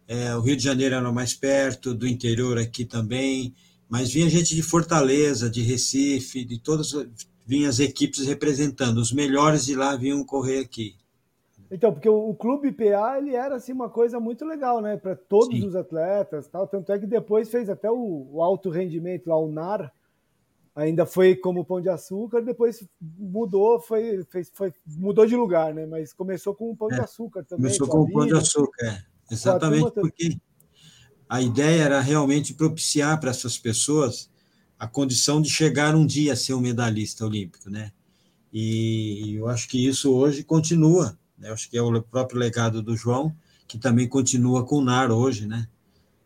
é, 0.06 0.34
o 0.36 0.40
Rio 0.40 0.56
de 0.56 0.64
Janeiro 0.64 0.96
era 0.96 1.12
mais 1.12 1.32
perto, 1.32 1.94
do 1.94 2.06
interior 2.06 2.58
aqui 2.58 2.84
também, 2.84 3.54
mas 3.88 4.10
vinha 4.10 4.28
gente 4.28 4.54
de 4.54 4.62
Fortaleza, 4.62 5.48
de 5.48 5.62
Recife, 5.62 6.44
de 6.44 6.58
todas, 6.58 6.92
vinham 7.46 7.70
as 7.70 7.78
equipes 7.78 8.26
representando. 8.26 8.98
Os 8.98 9.12
melhores 9.12 9.64
de 9.64 9.74
lá 9.74 9.96
vinham 9.96 10.22
correr 10.24 10.58
aqui. 10.58 10.94
Então, 11.70 11.92
porque 11.92 12.08
o, 12.08 12.30
o 12.30 12.34
Clube 12.34 12.72
PA 12.72 13.18
ele 13.18 13.34
era 13.34 13.56
assim, 13.56 13.72
uma 13.72 13.88
coisa 13.88 14.18
muito 14.18 14.44
legal, 14.44 14.80
né? 14.80 14.96
Para 14.96 15.16
todos 15.16 15.58
Sim. 15.58 15.66
os 15.66 15.74
atletas. 15.74 16.48
Tal. 16.48 16.66
Tanto 16.66 16.92
é 16.92 16.98
que 16.98 17.06
depois 17.06 17.48
fez 17.48 17.68
até 17.68 17.90
o, 17.90 18.28
o 18.32 18.42
alto 18.42 18.70
rendimento 18.70 19.26
lá, 19.26 19.38
o 19.38 19.50
NAR, 19.50 19.92
ainda 20.74 21.04
foi 21.04 21.34
como 21.34 21.64
Pão 21.64 21.80
de 21.80 21.88
Açúcar, 21.88 22.40
depois 22.40 22.86
mudou, 23.00 23.80
foi, 23.80 24.24
fez, 24.30 24.50
foi, 24.54 24.72
mudou 24.86 25.26
de 25.26 25.34
lugar, 25.34 25.74
né? 25.74 25.86
Mas 25.86 26.12
começou 26.12 26.54
com 26.54 26.70
o 26.70 26.76
Pão 26.76 26.90
é, 26.90 26.94
de 26.94 27.00
Açúcar 27.00 27.44
também. 27.44 27.64
Começou 27.64 27.88
com, 27.88 28.00
o 28.00 28.12
Pão 28.12 28.26
de 28.26 28.34
Açúcar, 28.34 28.86
é. 28.86 29.02
exatamente 29.32 29.90
porque 29.92 30.38
a 31.28 31.42
ideia 31.42 31.82
era 31.82 32.00
realmente 32.00 32.54
propiciar 32.54 33.18
para 33.20 33.30
essas 33.30 33.58
pessoas 33.58 34.30
a 34.78 34.86
condição 34.86 35.42
de 35.42 35.50
chegar 35.50 35.94
um 35.94 36.06
dia 36.06 36.32
a 36.32 36.36
ser 36.36 36.54
um 36.54 36.60
medalhista 36.60 37.24
olímpico, 37.24 37.68
né? 37.68 37.92
E 38.52 39.34
eu 39.36 39.48
acho 39.48 39.68
que 39.68 39.86
isso 39.86 40.14
hoje 40.14 40.42
continua 40.42 41.18
né? 41.38 41.50
Acho 41.50 41.70
que 41.70 41.78
é 41.78 41.82
o 41.82 42.02
próprio 42.02 42.38
legado 42.38 42.82
do 42.82 42.96
João, 42.96 43.34
que 43.66 43.78
também 43.78 44.08
continua 44.08 44.64
com 44.64 44.76
o 44.76 44.84
NAR 44.84 45.10
hoje, 45.10 45.46
né? 45.46 45.68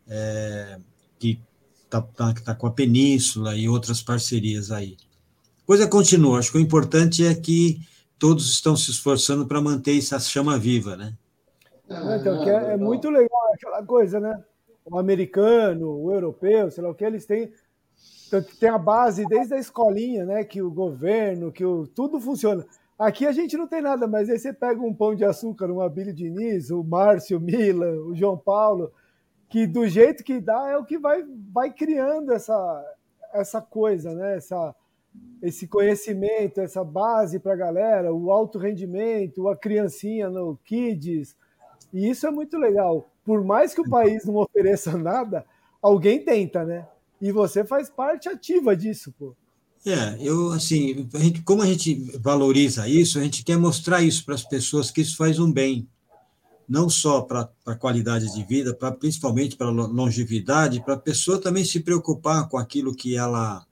É, 0.09 0.79
que 1.19 1.39
está 1.85 2.01
tá, 2.01 2.33
tá 2.33 2.55
com 2.55 2.67
a 2.67 2.73
Península 2.73 3.55
e 3.55 3.69
outras 3.69 4.03
parcerias 4.03 4.71
aí. 4.71 4.97
Coisa 5.67 5.87
continua, 5.87 6.39
acho 6.39 6.51
que 6.51 6.59
o 6.59 6.61
importante 6.61 7.25
é 7.25 7.35
que 7.35 7.81
todos 8.19 8.51
estão 8.51 8.77
se 8.77 8.91
esforçando 8.91 9.47
para 9.47 9.61
manter 9.61 9.97
essa 9.97 10.19
chama 10.19 10.59
viva, 10.59 10.97
né? 10.97 11.15
Então, 11.85 12.43
é, 12.49 12.73
é 12.73 12.77
muito 12.77 13.11
legal 13.11 13.53
aquela 13.55 13.85
coisa, 13.85 14.19
né? 14.19 14.43
O 14.93 14.99
americano, 14.99 15.91
o 15.91 16.13
europeu, 16.13 16.71
sei 16.71 16.85
lá 16.85 16.91
o 16.91 16.95
que, 16.95 17.03
eles 17.03 17.25
têm 17.25 17.51
tem 18.59 18.69
a 18.69 18.79
base 18.79 19.27
desde 19.27 19.55
a 19.55 19.59
escolinha, 19.59 20.25
né? 20.25 20.45
Que 20.45 20.63
o 20.63 20.71
governo, 20.71 21.53
que 21.53 21.65
o 21.65 21.87
tudo 21.87 22.21
funciona. 22.21 22.65
Aqui 22.99 23.27
a 23.27 23.33
gente 23.33 23.57
não 23.57 23.67
tem 23.67 23.83
nada, 23.83 24.07
mas 24.07 24.29
aí 24.29 24.39
você 24.39 24.53
pega 24.53 24.81
um 24.81 24.95
pão 24.95 25.15
de 25.15 25.25
açúcar, 25.25 25.71
um 25.71 25.81
Abílio 25.81 26.15
Diniz, 26.15 26.71
o 26.71 26.83
Márcio 26.83 27.41
Mila, 27.41 27.91
o 28.07 28.15
João 28.15 28.37
Paulo, 28.39 28.93
que 29.49 29.67
do 29.67 29.87
jeito 29.87 30.23
que 30.25 30.41
dá 30.41 30.69
é 30.71 30.77
o 30.77 30.85
que 30.85 30.99
vai, 30.99 31.25
vai 31.53 31.73
criando 31.73 32.33
essa, 32.33 32.97
essa 33.35 33.61
coisa, 33.61 34.15
né? 34.15 34.37
Essa, 34.37 34.75
esse 35.43 35.67
conhecimento, 35.67 36.61
essa 36.61 36.85
base 36.85 37.39
para 37.39 37.53
a 37.53 37.57
galera, 37.57 38.15
o 38.15 38.31
alto 38.31 38.59
rendimento, 38.59 39.49
a 39.49 39.57
criancinha 39.57 40.31
no 40.31 40.59
Kids. 40.65 41.37
E 41.93 42.09
isso 42.09 42.27
é 42.27 42.31
muito 42.31 42.57
legal. 42.57 43.12
Por 43.25 43.45
mais 43.45 43.75
que 43.75 43.81
o 43.81 43.89
país 43.89 44.25
não 44.25 44.37
ofereça 44.37 44.97
nada, 44.99 45.45
alguém 45.81 46.25
tenta, 46.25 46.65
né? 46.65 46.87
E 47.21 47.31
você 47.31 47.65
faz 47.65 47.89
parte 47.89 48.29
ativa 48.29 48.77
disso, 48.77 49.13
pô. 49.19 49.35
É, 49.85 50.17
eu, 50.21 50.53
assim, 50.53 51.09
a 51.13 51.19
gente, 51.19 51.43
como 51.43 51.63
a 51.63 51.67
gente 51.67 51.95
valoriza 52.21 52.89
isso, 52.89 53.19
a 53.19 53.23
gente 53.23 53.45
quer 53.45 53.59
mostrar 53.59 54.01
isso 54.01 54.25
para 54.25 54.35
as 54.35 54.45
pessoas 54.45 54.93
que 54.93 55.01
isso 55.01 55.17
faz 55.17 55.41
um 55.41 55.51
bem, 55.51 55.89
não 56.69 56.89
só 56.89 57.21
para 57.21 57.51
a 57.67 57.75
qualidade 57.75 58.33
de 58.33 58.45
vida, 58.45 58.73
pra, 58.73 58.93
principalmente 58.93 59.57
para 59.57 59.67
a 59.67 59.71
longevidade, 59.71 60.85
para 60.85 60.95
a 60.95 60.99
pessoa 60.99 61.41
também 61.41 61.65
se 61.65 61.81
preocupar 61.81 62.49
com 62.49 62.57
aquilo 62.57 62.95
que 62.95 63.17
ela, 63.17 63.67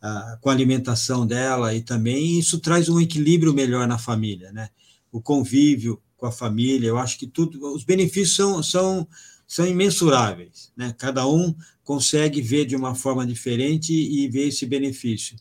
a, 0.00 0.38
com 0.42 0.50
a 0.50 0.52
alimentação 0.52 1.26
dela, 1.26 1.74
e 1.74 1.80
também 1.80 2.38
isso 2.38 2.60
traz 2.60 2.90
um 2.90 3.00
equilíbrio 3.00 3.54
melhor 3.54 3.88
na 3.88 3.96
família, 3.96 4.52
né? 4.52 4.68
O 5.10 5.22
convívio 5.22 6.00
com 6.20 6.26
a 6.26 6.32
família, 6.32 6.86
eu 6.86 6.98
acho 6.98 7.18
que 7.18 7.26
tudo, 7.26 7.74
os 7.74 7.82
benefícios 7.82 8.36
são, 8.36 8.62
são, 8.62 9.08
são 9.46 9.66
imensuráveis, 9.66 10.70
né? 10.76 10.94
Cada 10.96 11.26
um 11.26 11.54
consegue 11.82 12.42
ver 12.42 12.66
de 12.66 12.76
uma 12.76 12.94
forma 12.94 13.26
diferente 13.26 13.92
e 13.92 14.28
ver 14.28 14.48
esse 14.48 14.66
benefício. 14.66 15.36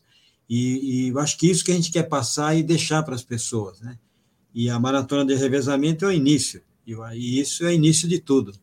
E, 0.50 1.06
e 1.06 1.10
eu 1.10 1.20
acho 1.20 1.38
que 1.38 1.50
isso 1.52 1.64
que 1.64 1.72
a 1.72 1.76
gente 1.76 1.92
quer 1.92 2.04
passar 2.04 2.56
e 2.56 2.64
deixar 2.64 3.04
para 3.04 3.14
as 3.14 3.24
pessoas, 3.24 3.82
né? 3.82 4.00
E 4.56 4.70
a 4.70 4.80
maratona 4.80 5.26
de 5.26 5.36
revezamento 5.36 6.06
é 6.06 6.08
o 6.08 6.12
início, 6.12 6.64
e 6.88 7.40
isso 7.40 7.66
é 7.66 7.68
o 7.68 7.72
início 7.72 8.08
de 8.08 8.20
tudo. 8.20 8.54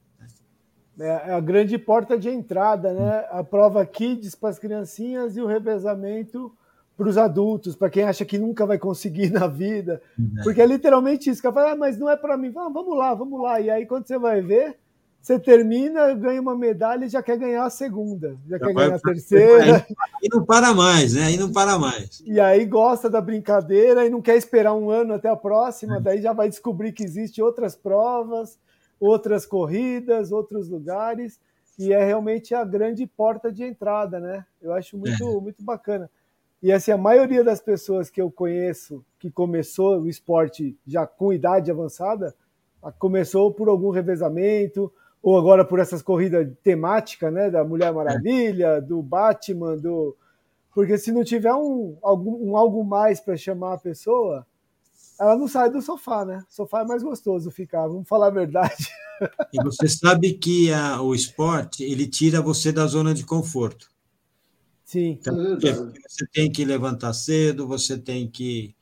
É, 0.98 1.06
é 1.06 1.32
a 1.34 1.40
grande 1.40 1.78
porta 1.78 2.18
de 2.18 2.28
entrada, 2.28 2.92
né? 2.92 3.26
A 3.30 3.44
prova 3.44 3.84
Kids 3.84 4.34
para 4.34 4.48
as 4.48 4.58
criancinhas 4.58 5.36
e 5.36 5.40
o 5.40 5.46
revezamento 5.46 6.50
para 6.96 7.08
os 7.08 7.18
adultos, 7.18 7.76
para 7.76 7.90
quem 7.90 8.04
acha 8.04 8.24
que 8.24 8.38
nunca 8.38 8.64
vai 8.64 8.78
conseguir 8.78 9.30
na 9.30 9.46
vida. 9.46 10.00
É. 10.38 10.42
Porque 10.42 10.62
é 10.62 10.66
literalmente 10.66 11.30
isso, 11.30 11.42
que 11.42 11.52
fala, 11.52 11.72
ah, 11.72 11.76
mas 11.76 11.98
não 11.98 12.08
é 12.08 12.16
para 12.16 12.36
mim. 12.36 12.52
Ah, 12.56 12.70
vamos 12.72 12.96
lá, 12.96 13.14
vamos 13.14 13.40
lá. 13.40 13.60
E 13.60 13.70
aí, 13.70 13.86
quando 13.86 14.06
você 14.06 14.18
vai 14.18 14.40
ver, 14.40 14.76
você 15.20 15.38
termina, 15.38 16.14
ganha 16.14 16.40
uma 16.40 16.56
medalha 16.56 17.04
e 17.04 17.08
já 17.08 17.20
quer 17.20 17.36
ganhar 17.36 17.64
a 17.64 17.70
segunda, 17.70 18.36
já, 18.46 18.56
já 18.56 18.64
quer 18.64 18.72
ganhar 18.72 18.94
a 18.94 19.00
terceira. 19.00 19.86
E 20.22 20.34
não 20.34 20.44
para 20.44 20.72
mais, 20.72 21.12
né? 21.12 21.24
Aí 21.24 21.36
não 21.36 21.52
para 21.52 21.78
mais. 21.78 22.22
E 22.24 22.40
aí 22.40 22.64
gosta 22.64 23.10
da 23.10 23.20
brincadeira 23.20 24.06
e 24.06 24.08
não 24.08 24.22
quer 24.22 24.34
esperar 24.36 24.74
um 24.74 24.88
ano 24.90 25.12
até 25.12 25.28
a 25.28 25.36
próxima, 25.36 25.98
é. 25.98 26.00
daí 26.00 26.22
já 26.22 26.32
vai 26.32 26.48
descobrir 26.48 26.92
que 26.92 27.04
existe 27.04 27.42
outras 27.42 27.76
provas, 27.76 28.58
outras 28.98 29.44
corridas, 29.44 30.32
outros 30.32 30.70
lugares, 30.70 31.38
e 31.78 31.92
é 31.92 32.02
realmente 32.02 32.54
a 32.54 32.64
grande 32.64 33.06
porta 33.06 33.52
de 33.52 33.62
entrada, 33.62 34.18
né? 34.18 34.44
Eu 34.62 34.72
acho 34.72 34.96
muito, 34.96 35.22
é. 35.22 35.40
muito 35.40 35.62
bacana. 35.62 36.10
E 36.66 36.72
assim, 36.72 36.90
a 36.90 36.98
maioria 36.98 37.44
das 37.44 37.60
pessoas 37.60 38.10
que 38.10 38.20
eu 38.20 38.28
conheço 38.28 39.04
que 39.20 39.30
começou 39.30 40.00
o 40.00 40.08
esporte 40.08 40.76
já 40.84 41.06
com 41.06 41.32
idade 41.32 41.70
avançada, 41.70 42.34
começou 42.98 43.54
por 43.54 43.68
algum 43.68 43.90
revezamento, 43.90 44.92
ou 45.22 45.38
agora 45.38 45.64
por 45.64 45.78
essas 45.78 46.02
corridas 46.02 46.52
temáticas, 46.64 47.32
né, 47.32 47.52
da 47.52 47.62
Mulher 47.62 47.92
Maravilha, 47.92 48.80
do 48.80 49.00
Batman, 49.00 49.76
do 49.76 50.16
porque 50.74 50.98
se 50.98 51.12
não 51.12 51.22
tiver 51.22 51.54
um, 51.54 51.96
algum, 52.02 52.50
um 52.50 52.56
algo 52.56 52.82
mais 52.82 53.20
para 53.20 53.36
chamar 53.36 53.74
a 53.74 53.78
pessoa, 53.78 54.44
ela 55.20 55.36
não 55.36 55.46
sai 55.46 55.70
do 55.70 55.80
sofá, 55.80 56.24
né? 56.24 56.42
O 56.50 56.52
sofá 56.52 56.80
é 56.80 56.84
mais 56.84 57.00
gostoso 57.00 57.48
ficar, 57.48 57.86
vamos 57.86 58.08
falar 58.08 58.26
a 58.26 58.30
verdade. 58.30 58.88
E 59.52 59.62
você 59.62 59.88
sabe 59.88 60.32
que 60.32 60.72
a, 60.72 61.00
o 61.00 61.14
esporte 61.14 61.84
ele 61.84 62.08
tira 62.08 62.42
você 62.42 62.72
da 62.72 62.88
zona 62.88 63.14
de 63.14 63.24
conforto. 63.24 63.88
Sim. 64.86 65.18
Então, 65.20 65.34
você 66.08 66.24
tem 66.32 66.50
que 66.50 66.64
levantar 66.64 67.12
cedo, 67.12 67.66
você 67.66 67.98
tem 67.98 68.30
que 68.30 68.72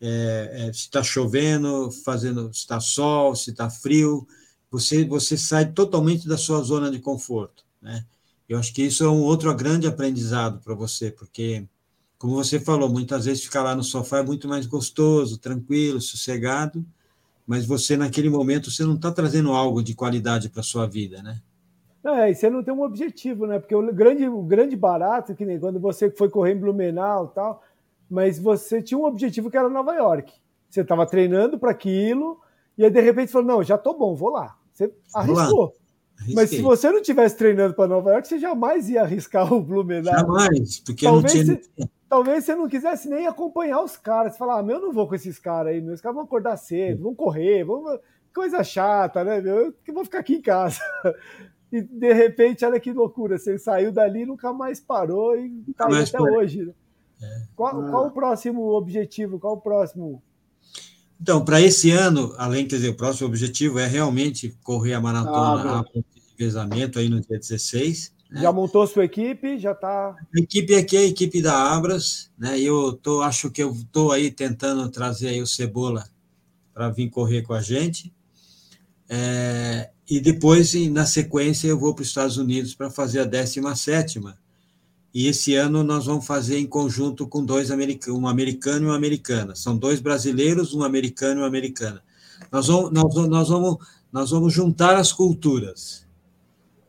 é, 0.00 0.68
é, 0.68 0.72
se 0.72 0.82
está 0.82 1.02
chovendo, 1.02 1.90
fazendo, 1.90 2.54
se 2.54 2.60
está 2.60 2.78
sol, 2.78 3.34
se 3.34 3.50
está 3.50 3.68
frio, 3.68 4.24
você, 4.70 5.04
você 5.04 5.36
sai 5.36 5.72
totalmente 5.72 6.28
da 6.28 6.38
sua 6.38 6.62
zona 6.62 6.88
de 6.88 7.00
conforto. 7.00 7.64
Né? 7.82 8.06
Eu 8.48 8.56
acho 8.56 8.72
que 8.72 8.82
isso 8.82 9.02
é 9.02 9.10
um 9.10 9.22
outro 9.22 9.52
grande 9.52 9.88
aprendizado 9.88 10.60
para 10.60 10.76
você, 10.76 11.10
porque, 11.10 11.66
como 12.16 12.36
você 12.36 12.60
falou, 12.60 12.88
muitas 12.88 13.24
vezes 13.24 13.42
ficar 13.42 13.64
lá 13.64 13.74
no 13.74 13.82
sofá 13.82 14.18
é 14.18 14.22
muito 14.22 14.46
mais 14.46 14.64
gostoso, 14.64 15.38
tranquilo, 15.38 16.00
sossegado, 16.00 16.86
mas 17.44 17.66
você, 17.66 17.96
naquele 17.96 18.30
momento, 18.30 18.70
você 18.70 18.84
não 18.84 18.94
está 18.94 19.10
trazendo 19.10 19.50
algo 19.50 19.82
de 19.82 19.92
qualidade 19.92 20.48
para 20.50 20.60
a 20.60 20.64
sua 20.64 20.86
vida, 20.86 21.20
né? 21.20 21.42
É, 22.04 22.30
e 22.30 22.34
você 22.34 22.48
não 22.48 22.62
tem 22.62 22.72
um 22.72 22.82
objetivo, 22.82 23.46
né? 23.46 23.58
Porque 23.58 23.74
o 23.74 23.92
grande, 23.92 24.28
o 24.28 24.42
grande 24.42 24.76
barato, 24.76 25.34
que 25.34 25.44
nem 25.44 25.58
quando 25.58 25.80
você 25.80 26.10
foi 26.10 26.30
correr 26.30 26.52
em 26.52 26.58
Blumenau 26.58 27.28
tal, 27.28 27.62
mas 28.08 28.38
você 28.38 28.80
tinha 28.80 28.98
um 28.98 29.04
objetivo 29.04 29.50
que 29.50 29.56
era 29.56 29.68
Nova 29.68 29.94
York. 29.94 30.32
Você 30.70 30.82
estava 30.82 31.06
treinando 31.06 31.58
para 31.58 31.70
aquilo, 31.70 32.40
e 32.76 32.84
aí 32.84 32.90
de 32.90 33.00
repente 33.00 33.32
falou: 33.32 33.48
não, 33.48 33.62
já 33.62 33.76
tô 33.76 33.94
bom, 33.94 34.14
vou 34.14 34.30
lá. 34.30 34.56
Você 34.72 34.92
arriscou. 35.14 35.74
Mas 36.34 36.50
se 36.50 36.60
você 36.60 36.90
não 36.90 37.00
tivesse 37.00 37.36
treinando 37.36 37.74
para 37.74 37.88
Nova 37.88 38.10
York, 38.10 38.26
você 38.26 38.38
jamais 38.38 38.88
ia 38.88 39.02
arriscar 39.02 39.52
o 39.52 39.60
Blumenau. 39.60 40.12
Jamais, 40.18 40.80
porque 40.80 41.04
talvez 41.04 41.34
não 41.34 41.44
tinha. 41.44 41.60
Você, 41.76 41.90
talvez 42.08 42.44
você 42.44 42.54
não 42.54 42.68
quisesse 42.68 43.08
nem 43.08 43.26
acompanhar 43.26 43.82
os 43.82 43.96
caras. 43.96 44.36
Falar, 44.36 44.58
ah, 44.58 44.62
meu, 44.62 44.76
eu 44.76 44.82
não 44.82 44.92
vou 44.92 45.06
com 45.06 45.14
esses 45.14 45.38
caras 45.38 45.72
aí, 45.72 45.80
meus 45.80 46.00
caras 46.00 46.16
vão 46.16 46.24
acordar 46.24 46.56
cedo, 46.56 47.04
vão 47.04 47.14
correr, 47.14 47.64
vão... 47.64 47.98
coisa 48.34 48.64
chata, 48.64 49.22
né, 49.22 49.40
meu? 49.40 49.74
Eu 49.86 49.94
vou 49.94 50.04
ficar 50.04 50.18
aqui 50.18 50.34
em 50.34 50.42
casa. 50.42 50.80
E 51.70 51.82
de 51.82 52.12
repente, 52.12 52.64
olha 52.64 52.80
que 52.80 52.92
loucura, 52.92 53.38
você 53.38 53.58
saiu 53.58 53.92
dali 53.92 54.24
nunca 54.24 54.52
mais 54.52 54.80
parou 54.80 55.36
e 55.36 55.64
está 55.68 55.86
aí 55.86 56.02
até 56.02 56.20
hoje. 56.20 56.64
Né? 56.64 56.72
É. 57.20 57.42
Qual, 57.54 57.90
qual 57.90 58.06
o 58.06 58.10
próximo 58.10 58.68
objetivo? 58.70 59.38
Qual 59.38 59.54
o 59.54 59.60
próximo 59.60 60.22
então, 61.20 61.44
para 61.44 61.60
esse 61.60 61.90
ano, 61.90 62.32
além, 62.38 62.66
quer 62.66 62.76
dizer, 62.76 62.90
o 62.90 62.96
próximo 62.96 63.26
objetivo 63.26 63.78
é 63.78 63.86
realmente 63.86 64.56
correr 64.62 64.94
a 64.94 65.00
maratona 65.00 65.80
ah, 65.80 65.84
de 65.92 66.04
revezamento 66.38 66.98
aí 66.98 67.08
no 67.08 67.20
dia 67.20 67.38
16. 67.38 68.12
Né? 68.30 68.42
Já 68.42 68.52
montou 68.52 68.86
sua 68.86 69.04
equipe? 69.04 69.58
Já 69.58 69.72
está. 69.72 70.10
A 70.10 70.38
equipe 70.38 70.76
aqui 70.76 70.96
é 70.96 71.00
a 71.00 71.06
equipe 71.06 71.42
da 71.42 71.74
Abras, 71.74 72.30
né? 72.38 72.60
Eu 72.60 72.92
tô, 72.92 73.20
acho 73.22 73.50
que 73.50 73.62
eu 73.62 73.72
estou 73.72 74.12
aí 74.12 74.30
tentando 74.30 74.88
trazer 74.90 75.28
aí 75.28 75.42
o 75.42 75.46
Cebola 75.46 76.04
para 76.72 76.88
vir 76.88 77.10
correr 77.10 77.42
com 77.42 77.52
a 77.52 77.60
gente. 77.60 78.14
É, 79.08 79.90
e 80.08 80.20
depois, 80.20 80.74
na 80.90 81.04
sequência, 81.04 81.68
eu 81.68 81.78
vou 81.78 81.94
para 81.94 82.02
os 82.02 82.08
Estados 82.08 82.38
Unidos 82.38 82.74
para 82.74 82.90
fazer 82.90 83.20
a 83.20 83.24
17 83.24 84.20
e 85.12 85.26
esse 85.26 85.54
ano 85.54 85.82
nós 85.82 86.06
vamos 86.06 86.26
fazer 86.26 86.58
em 86.58 86.66
conjunto 86.66 87.26
com 87.26 87.44
dois 87.44 87.70
americanos, 87.70 88.20
um 88.20 88.28
americano 88.28 88.84
e 88.84 88.88
uma 88.88 88.96
americana. 88.96 89.54
São 89.54 89.76
dois 89.76 90.00
brasileiros, 90.00 90.74
um 90.74 90.82
americano 90.82 91.40
e 91.40 91.42
uma 91.42 91.48
americana. 91.48 92.02
nós 92.52 92.66
vamos, 92.68 92.92
nós, 92.92 93.14
nós 93.28 93.48
vamos, 93.48 93.76
nós 94.12 94.30
vamos 94.30 94.52
juntar 94.52 94.96
as 94.96 95.12
culturas, 95.12 96.06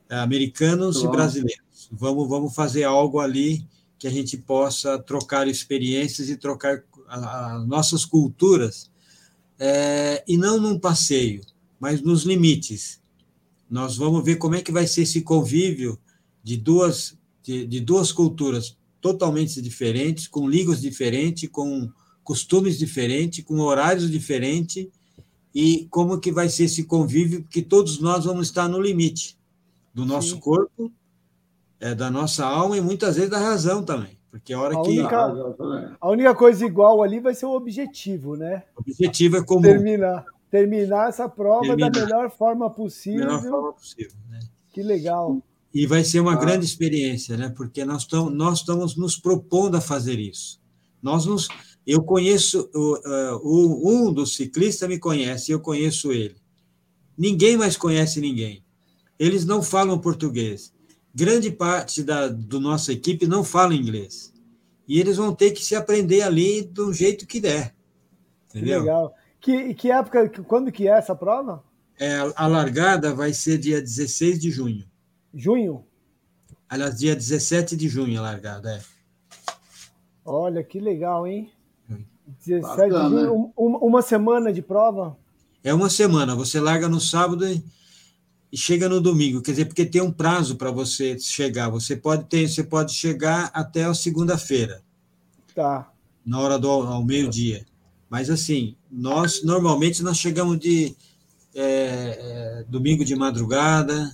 é, 0.09 0.17
americanos 0.19 1.01
e 1.01 1.07
brasileiros. 1.07 1.89
Vamos, 1.91 2.27
vamos 2.27 2.53
fazer 2.53 2.83
algo 2.83 3.19
ali 3.19 3.65
que 3.97 4.07
a 4.07 4.11
gente 4.11 4.37
possa 4.37 4.99
trocar 4.99 5.47
experiências 5.47 6.29
e 6.29 6.37
trocar 6.37 6.83
as 7.07 7.67
nossas 7.67 8.05
culturas, 8.05 8.91
é, 9.57 10.23
e 10.27 10.37
não 10.37 10.59
num 10.59 10.77
passeio, 10.77 11.41
mas 11.79 12.01
nos 12.01 12.23
limites. 12.23 12.98
Nós 13.69 13.95
vamos 13.95 14.23
ver 14.23 14.37
como 14.37 14.55
é 14.55 14.61
que 14.61 14.71
vai 14.71 14.87
ser 14.87 15.03
esse 15.03 15.21
convívio 15.21 15.99
de 16.43 16.57
duas, 16.57 17.17
de, 17.43 17.65
de 17.67 17.79
duas 17.79 18.11
culturas 18.11 18.77
totalmente 18.99 19.61
diferentes, 19.61 20.27
com 20.27 20.49
línguas 20.49 20.81
diferentes, 20.81 21.47
com 21.49 21.89
costumes 22.23 22.77
diferentes, 22.77 23.43
com 23.43 23.59
horários 23.59 24.09
diferentes, 24.09 24.87
e 25.53 25.87
como 25.89 26.19
que 26.19 26.31
vai 26.31 26.49
ser 26.49 26.65
esse 26.65 26.83
convívio, 26.83 27.41
porque 27.41 27.61
todos 27.61 27.99
nós 27.99 28.25
vamos 28.25 28.47
estar 28.47 28.67
no 28.67 28.79
limite 28.79 29.37
do 29.93 30.05
nosso 30.05 30.35
Sim. 30.35 30.39
corpo, 30.39 30.91
é, 31.79 31.95
da 31.95 32.11
nossa 32.11 32.45
alma 32.45 32.77
e 32.77 32.81
muitas 32.81 33.15
vezes 33.15 33.31
da 33.31 33.39
razão 33.39 33.83
também. 33.83 34.17
Porque 34.29 34.53
a 34.53 34.61
hora 34.61 34.77
a 34.77 34.81
que. 34.81 34.99
Única, 34.99 35.97
a 35.99 36.09
única 36.09 36.35
coisa 36.35 36.65
igual 36.65 37.01
ali 37.01 37.19
vai 37.19 37.33
ser 37.33 37.47
o 37.47 37.53
objetivo, 37.53 38.35
né? 38.35 38.63
O 38.75 38.81
objetivo 38.81 39.37
é 39.37 39.43
como. 39.43 39.63
Terminar, 39.63 40.23
terminar 40.49 41.09
essa 41.09 41.27
prova 41.27 41.67
terminar. 41.67 41.89
da 41.91 42.01
melhor 42.01 42.31
forma 42.31 42.69
possível. 42.69 43.25
Melhor 43.25 43.43
forma 43.43 43.73
possível, 43.73 44.17
né? 44.29 44.39
Que 44.71 44.81
legal. 44.81 45.41
E 45.73 45.85
vai 45.85 46.03
ser 46.03 46.19
uma 46.19 46.33
ah. 46.33 46.37
grande 46.37 46.65
experiência, 46.65 47.37
né? 47.37 47.49
Porque 47.49 47.85
nós, 47.85 48.05
tamo, 48.05 48.29
nós 48.29 48.59
estamos 48.59 48.95
nos 48.95 49.17
propondo 49.17 49.75
a 49.75 49.81
fazer 49.81 50.19
isso. 50.19 50.59
Nós 51.01 51.25
nos, 51.25 51.47
eu 51.85 52.03
conheço, 52.03 52.69
o, 52.73 53.91
um 53.91 54.11
dos 54.11 54.35
ciclistas 54.35 54.89
me 54.89 54.99
conhece, 54.99 55.51
eu 55.51 55.59
conheço 55.59 56.11
ele. 56.11 56.35
Ninguém 57.17 57.55
mais 57.55 57.77
conhece 57.77 58.19
ninguém. 58.19 58.63
Eles 59.17 59.45
não 59.45 59.61
falam 59.61 59.99
português 59.99 60.73
grande 61.13 61.51
parte 61.51 62.03
da 62.03 62.27
do 62.27 62.59
nossa 62.59 62.93
equipe 62.93 63.27
não 63.27 63.43
fala 63.43 63.75
inglês. 63.75 64.33
E 64.87 64.99
eles 64.99 65.17
vão 65.17 65.33
ter 65.33 65.51
que 65.51 65.63
se 65.63 65.75
aprender 65.75 66.21
ali 66.21 66.63
do 66.63 66.91
jeito 66.93 67.27
que 67.27 67.39
der. 67.39 67.75
Entendeu? 68.49 68.79
Que 68.79 68.85
legal. 68.85 69.13
Que, 69.39 69.73
que 69.73 69.91
época, 69.91 70.29
quando 70.43 70.71
que 70.71 70.87
é 70.87 70.91
essa 70.91 71.15
prova? 71.15 71.63
É, 71.97 72.17
a 72.35 72.47
largada 72.47 73.13
vai 73.13 73.33
ser 73.33 73.57
dia 73.57 73.81
16 73.81 74.39
de 74.39 74.51
junho. 74.51 74.85
Junho? 75.33 75.85
Aliás, 76.67 76.97
dia 76.97 77.15
17 77.15 77.75
de 77.75 77.87
junho 77.87 78.19
a 78.19 78.23
largada, 78.23 78.75
é. 78.75 78.81
Olha, 80.23 80.63
que 80.63 80.79
legal, 80.79 81.25
hein? 81.25 81.51
17 82.45 82.61
Bacana. 82.61 83.09
de 83.09 83.25
junho, 83.25 83.53
uma 83.57 84.01
semana 84.01 84.53
de 84.53 84.61
prova? 84.61 85.17
É 85.63 85.73
uma 85.73 85.89
semana. 85.89 86.35
Você 86.35 86.59
larga 86.59 86.87
no 86.87 86.99
sábado 86.99 87.47
e 87.47 87.63
e 88.51 88.57
chega 88.57 88.89
no 88.89 88.99
domingo, 88.99 89.41
quer 89.41 89.51
dizer, 89.51 89.65
porque 89.65 89.85
tem 89.85 90.01
um 90.01 90.11
prazo 90.11 90.55
para 90.55 90.71
você 90.71 91.17
chegar. 91.19 91.69
Você 91.69 91.95
pode 91.95 92.25
ter, 92.25 92.47
você 92.47 92.63
pode 92.63 92.93
chegar 92.93 93.51
até 93.53 93.83
a 93.83 93.93
segunda-feira. 93.93 94.81
Tá. 95.53 95.91
Na 96.25 96.39
hora 96.39 96.57
do 96.57 96.67
ao 96.67 97.03
meio-dia. 97.03 97.65
Mas 98.09 98.29
assim, 98.29 98.75
nós 98.91 99.43
normalmente 99.43 100.01
nós 100.01 100.17
chegamos 100.17 100.59
de 100.59 100.95
é, 101.53 101.63
é, 101.63 102.65
domingo 102.67 103.05
de 103.05 103.15
madrugada, 103.15 104.11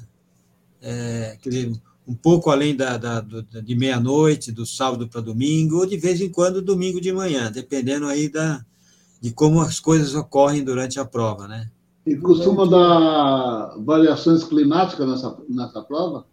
é, 0.81 1.38
quer 1.41 1.49
dizer, 1.49 1.81
um 2.07 2.13
pouco 2.13 2.49
além 2.49 2.76
da, 2.76 2.97
da 2.97 3.22
de 3.22 3.76
meia-noite, 3.76 4.51
do 4.51 4.65
sábado 4.65 5.07
para 5.07 5.22
domingo, 5.22 5.77
ou 5.77 5.85
de 5.85 5.97
vez 5.97 6.22
em 6.22 6.30
quando 6.30 6.61
domingo 6.61 7.01
de 7.01 7.11
manhã, 7.11 7.51
dependendo 7.51 8.05
aí 8.07 8.30
da, 8.30 8.63
de 9.19 9.31
como 9.31 9.61
as 9.61 9.80
coisas 9.80 10.13
ocorrem 10.13 10.63
durante 10.63 10.99
a 10.99 11.05
prova, 11.05 11.47
né? 11.47 11.69
E 12.05 12.15
costuma 12.17 12.67
dar 12.67 13.76
variações 13.80 14.43
climáticas 14.43 15.07
nessa, 15.07 15.38
nessa 15.49 15.81
prova? 15.81 16.26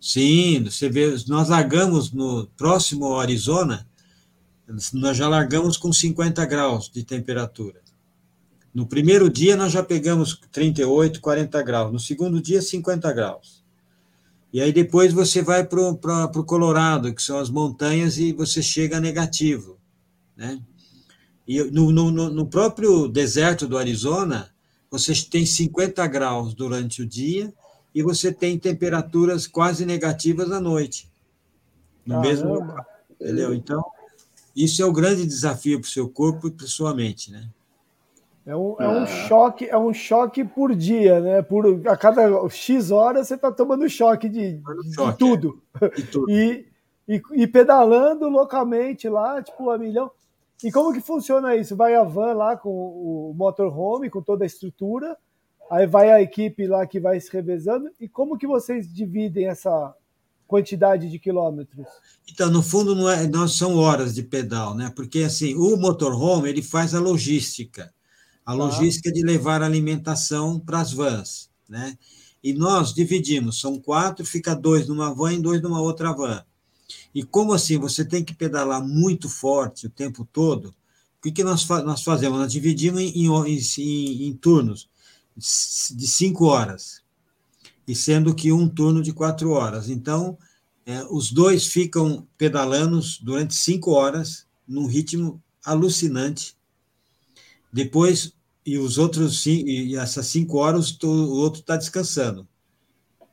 Sim, 0.00 0.64
você 0.64 0.88
vê, 0.88 1.14
nós 1.28 1.50
largamos 1.50 2.10
no 2.10 2.48
próximo 2.56 3.16
Arizona, 3.16 3.86
nós 4.92 5.16
já 5.16 5.28
largamos 5.28 5.76
com 5.76 5.92
50 5.92 6.44
graus 6.46 6.90
de 6.90 7.04
temperatura. 7.04 7.80
No 8.72 8.86
primeiro 8.86 9.28
dia 9.28 9.56
nós 9.56 9.72
já 9.72 9.82
pegamos 9.82 10.40
38, 10.52 11.20
40 11.20 11.62
graus, 11.62 11.92
no 11.92 11.98
segundo 11.98 12.40
dia 12.40 12.62
50 12.62 13.12
graus. 13.12 13.64
E 14.52 14.60
aí 14.60 14.72
depois 14.72 15.12
você 15.12 15.42
vai 15.42 15.64
para 15.64 15.80
o 15.80 16.44
Colorado, 16.44 17.14
que 17.14 17.22
são 17.22 17.38
as 17.38 17.50
montanhas, 17.50 18.18
e 18.18 18.32
você 18.32 18.62
chega 18.62 18.96
a 18.96 19.00
negativo. 19.00 19.78
Né? 20.36 20.60
E 21.46 21.62
no, 21.64 21.90
no, 21.90 22.10
no 22.10 22.46
próprio 22.46 23.08
deserto 23.08 23.66
do 23.66 23.78
Arizona, 23.78 24.50
você 24.90 25.12
tem 25.14 25.46
50 25.46 26.04
graus 26.06 26.54
durante 26.54 27.02
o 27.02 27.06
dia 27.06 27.52
e 27.94 28.02
você 28.02 28.32
tem 28.32 28.58
temperaturas 28.58 29.46
quase 29.46 29.84
negativas 29.84 30.50
à 30.50 30.60
noite. 30.60 31.10
No 32.04 32.22
Caramba. 32.22 32.28
mesmo 32.28 32.74
entendeu? 33.20 33.54
Então, 33.54 33.84
isso 34.64 34.82
é 34.82 34.86
o 34.86 34.92
grande 34.92 35.26
desafio 35.26 35.80
para 35.80 35.86
o 35.86 35.90
seu 35.90 36.08
corpo 36.08 36.48
e 36.48 36.50
para 36.50 36.66
a 36.66 36.68
sua 36.68 36.94
mente, 36.94 37.30
né? 37.32 37.48
É 38.46 38.56
um, 38.56 38.74
é 38.80 38.88
um 38.88 39.02
ah. 39.02 39.06
choque, 39.06 39.68
é 39.68 39.78
um 39.78 39.92
choque 39.92 40.44
por 40.44 40.74
dia, 40.74 41.20
né? 41.20 41.42
Por 41.42 41.86
a 41.86 41.96
cada 41.96 42.48
X 42.48 42.90
horas 42.90 43.28
você 43.28 43.34
está 43.34 43.52
tomando 43.52 43.88
choque 43.88 44.28
de, 44.28 44.54
de, 44.54 44.94
choque, 44.94 45.12
de 45.12 45.18
tudo. 45.18 45.62
É. 45.80 45.88
De 45.88 46.02
tudo. 46.04 46.26
e, 46.32 46.66
e, 47.06 47.22
e, 47.32 47.46
pedalando 47.46 48.28
localmente 48.28 49.08
lá, 49.08 49.42
tipo, 49.42 49.70
a 49.70 49.78
milhão. 49.78 50.10
E 50.64 50.72
como 50.72 50.92
que 50.92 51.00
funciona 51.00 51.54
isso? 51.54 51.76
Vai 51.76 51.94
a 51.94 52.02
van 52.02 52.32
lá 52.34 52.56
com 52.56 52.70
o 52.70 53.34
motorhome, 53.36 54.10
com 54.10 54.20
toda 54.20 54.44
a 54.44 54.46
estrutura, 54.46 55.16
aí 55.70 55.86
vai 55.86 56.10
a 56.10 56.20
equipe 56.20 56.66
lá 56.66 56.86
que 56.86 56.98
vai 56.98 57.20
se 57.20 57.32
revezando, 57.32 57.90
e 58.00 58.08
como 58.08 58.36
que 58.36 58.46
vocês 58.46 58.92
dividem 58.92 59.46
essa 59.46 59.94
quantidade 60.50 61.08
de 61.08 61.16
quilômetros? 61.16 61.86
Então, 62.28 62.50
no 62.50 62.60
fundo, 62.60 62.96
não, 62.96 63.08
é, 63.08 63.28
não 63.28 63.46
são 63.46 63.76
horas 63.76 64.12
de 64.12 64.24
pedal, 64.24 64.74
né? 64.74 64.92
Porque, 64.96 65.20
assim, 65.20 65.54
o 65.54 65.76
motorhome, 65.76 66.48
ele 66.48 66.60
faz 66.60 66.92
a 66.92 66.98
logística, 66.98 67.94
a 68.44 68.50
tá. 68.50 68.52
logística 68.52 69.12
de 69.12 69.22
levar 69.22 69.62
alimentação 69.62 70.58
para 70.58 70.80
as 70.80 70.92
vans, 70.92 71.48
né? 71.68 71.96
E 72.42 72.52
nós 72.52 72.92
dividimos, 72.92 73.60
são 73.60 73.78
quatro, 73.78 74.26
fica 74.26 74.52
dois 74.52 74.88
numa 74.88 75.14
van 75.14 75.34
e 75.34 75.40
dois 75.40 75.62
numa 75.62 75.80
outra 75.80 76.12
van. 76.12 76.44
E 77.14 77.22
como 77.22 77.52
assim 77.52 77.78
você 77.78 78.04
tem 78.04 78.24
que 78.24 78.34
pedalar 78.34 78.84
muito 78.84 79.28
forte 79.28 79.86
o 79.86 79.90
tempo 79.90 80.26
todo, 80.32 80.70
o 81.18 81.22
que, 81.22 81.30
que 81.30 81.44
nós, 81.44 81.68
nós 81.68 82.02
fazemos? 82.02 82.38
Nós 82.38 82.52
dividimos 82.52 83.00
em, 83.00 83.26
em, 83.26 83.28
em, 83.28 84.28
em 84.28 84.32
turnos 84.32 84.88
de 85.36 86.08
cinco 86.08 86.46
horas, 86.46 87.02
e 87.90 87.94
sendo 87.96 88.32
que 88.32 88.52
um 88.52 88.68
turno 88.68 89.02
de 89.02 89.12
quatro 89.12 89.50
horas. 89.50 89.90
Então, 89.90 90.38
é, 90.86 91.02
os 91.10 91.32
dois 91.32 91.66
ficam 91.66 92.24
pedalando 92.38 93.00
durante 93.20 93.52
cinco 93.52 93.90
horas, 93.90 94.46
num 94.66 94.86
ritmo 94.86 95.42
alucinante. 95.64 96.56
Depois, 97.72 98.32
e 98.64 98.78
os 98.78 98.96
outros, 98.96 99.44
e 99.44 99.96
essas 99.96 100.26
cinco 100.26 100.58
horas, 100.58 100.96
o 101.02 101.34
outro 101.34 101.62
está 101.62 101.76
descansando. 101.76 102.46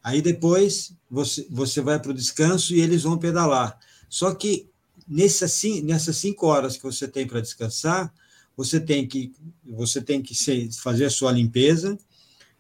Aí 0.04 0.24
depois 0.24 0.92
você, 1.08 1.46
você 1.52 1.80
vai 1.80 2.00
para 2.00 2.10
o 2.10 2.16
descanso 2.16 2.74
e 2.74 2.82
eles 2.82 3.04
vão 3.04 3.16
pedalar. 3.16 3.78
Só 4.10 4.34
que 4.34 4.68
nessas, 5.08 5.62
nessas 5.84 6.18
cinco 6.18 6.48
horas 6.48 6.78
que 6.78 6.84
você 6.84 7.08
tem 7.08 7.28
para 7.28 7.42
descansar, 7.42 8.12
você 8.56 8.80
tem 8.80 9.08
que, 9.08 9.32
você 9.64 10.02
tem 10.02 10.20
que 10.20 10.34
fazer 10.82 11.06
a 11.06 11.12
sua 11.12 11.32
limpeza, 11.32 11.96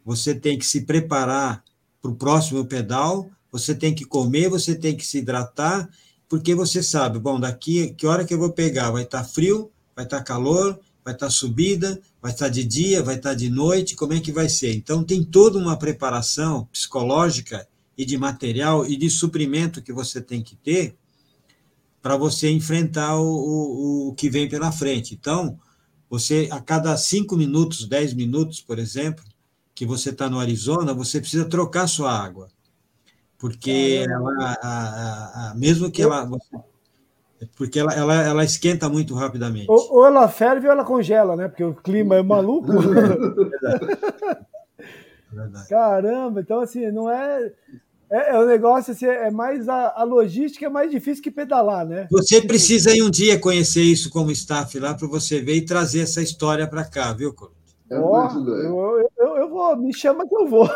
você 0.05 0.35
tem 0.35 0.59
que 0.59 0.65
se 0.65 0.81
preparar 0.81 1.65
para 2.01 2.11
o 2.11 2.15
próximo 2.15 2.65
pedal, 2.65 3.29
você 3.51 3.73
tem 3.73 3.93
que 3.93 4.05
comer, 4.05 4.49
você 4.49 4.75
tem 4.75 4.95
que 4.95 5.05
se 5.05 5.19
hidratar, 5.19 5.89
porque 6.29 6.53
você 6.53 6.83
sabe, 6.83 7.19
bom, 7.19 7.39
daqui, 7.39 7.93
que 7.93 8.05
hora 8.05 8.25
que 8.25 8.33
eu 8.33 8.39
vou 8.39 8.51
pegar? 8.51 8.91
Vai 8.91 9.03
estar 9.03 9.23
tá 9.23 9.27
frio, 9.27 9.71
vai 9.95 10.05
estar 10.05 10.17
tá 10.17 10.23
calor, 10.23 10.79
vai 11.03 11.13
estar 11.13 11.27
tá 11.27 11.31
subida, 11.31 11.99
vai 12.21 12.31
estar 12.31 12.49
de 12.49 12.63
dia, 12.63 13.01
vai 13.01 13.15
estar 13.15 13.33
de 13.33 13.49
noite, 13.49 13.95
como 13.95 14.13
é 14.13 14.19
que 14.19 14.31
vai 14.31 14.49
ser? 14.49 14.75
Então, 14.75 15.03
tem 15.03 15.23
toda 15.23 15.57
uma 15.57 15.77
preparação 15.77 16.65
psicológica 16.65 17.67
e 17.97 18.05
de 18.05 18.17
material 18.17 18.85
e 18.85 18.95
de 18.97 19.09
suprimento 19.09 19.81
que 19.81 19.93
você 19.93 20.21
tem 20.21 20.41
que 20.41 20.55
ter 20.55 20.97
para 22.01 22.15
você 22.15 22.49
enfrentar 22.49 23.17
o, 23.17 23.25
o, 23.25 24.07
o, 24.09 24.13
que 24.13 24.29
vem 24.29 24.47
pela 24.47 24.71
frente. 24.71 25.13
Então, 25.13 25.59
você, 26.09 26.47
a 26.51 26.61
cada 26.61 26.95
cinco 26.95 27.35
minutos, 27.35 27.85
dez 27.85 28.13
minutos, 28.13 28.61
por 28.61 28.77
exemplo, 28.77 29.25
que 29.77 29.85
você 29.85 30.09
está 30.09 30.27
no 30.27 30.39
Arizona, 30.39 30.91
você 30.91 31.19
precisa 31.19 31.45
trocar 31.45 31.85
sua 31.85 32.11
água. 32.11 32.49
Porque 33.37 34.03
ela, 34.09 34.31
a, 34.41 34.67
a, 34.67 35.51
a, 35.51 35.55
mesmo 35.55 35.91
que 35.91 36.01
ela. 36.01 36.27
Porque 37.55 37.79
ela, 37.79 37.93
ela, 37.93 38.15
ela 38.23 38.43
esquenta 38.43 38.89
muito 38.89 39.13
rapidamente. 39.13 39.67
Ou, 39.69 39.97
ou, 39.97 40.05
ela 40.07 40.27
ferve 40.27 40.65
ou 40.65 40.73
ela 40.73 40.83
congela, 40.83 41.35
né? 41.35 41.47
Porque 41.47 41.63
o 41.63 41.75
clima 41.75 42.15
é 42.15 42.23
maluco. 42.23 42.71
É 45.29 45.35
verdade. 45.35 45.67
Caramba, 45.69 46.39
então 46.39 46.61
assim, 46.61 46.89
não 46.89 47.11
é. 47.11 47.51
É, 48.09 48.35
é 48.35 48.39
o 48.39 48.45
negócio, 48.47 48.93
assim, 48.93 49.05
é 49.05 49.29
mais 49.29 49.67
a, 49.67 49.93
a, 49.97 50.03
logística 50.03 50.65
é 50.65 50.69
mais 50.69 50.89
difícil 50.89 51.21
que 51.21 51.29
pedalar, 51.29 51.85
né? 51.85 52.07
Você 52.09 52.41
precisa 52.41 52.95
em 52.95 53.03
um 53.03 53.09
dia 53.09 53.37
conhecer 53.37 53.83
isso 53.83 54.09
como 54.09 54.31
staff 54.31 54.79
lá 54.79 54.93
para 54.93 55.07
você 55.07 55.41
ver 55.41 55.55
e 55.55 55.65
trazer 55.65 55.99
essa 55.99 56.21
história 56.21 56.65
para 56.65 56.85
cá, 56.85 57.11
viu, 57.11 57.33
Cor? 57.33 57.51
É 57.89 57.97
oh, 57.99 58.27
eu, 58.45 59.09
eu, 59.17 59.37
eu, 59.37 59.49
vou, 59.49 59.75
me 59.77 59.93
chama 59.93 60.27
que 60.27 60.35
eu 60.35 60.47
vou. 60.47 60.69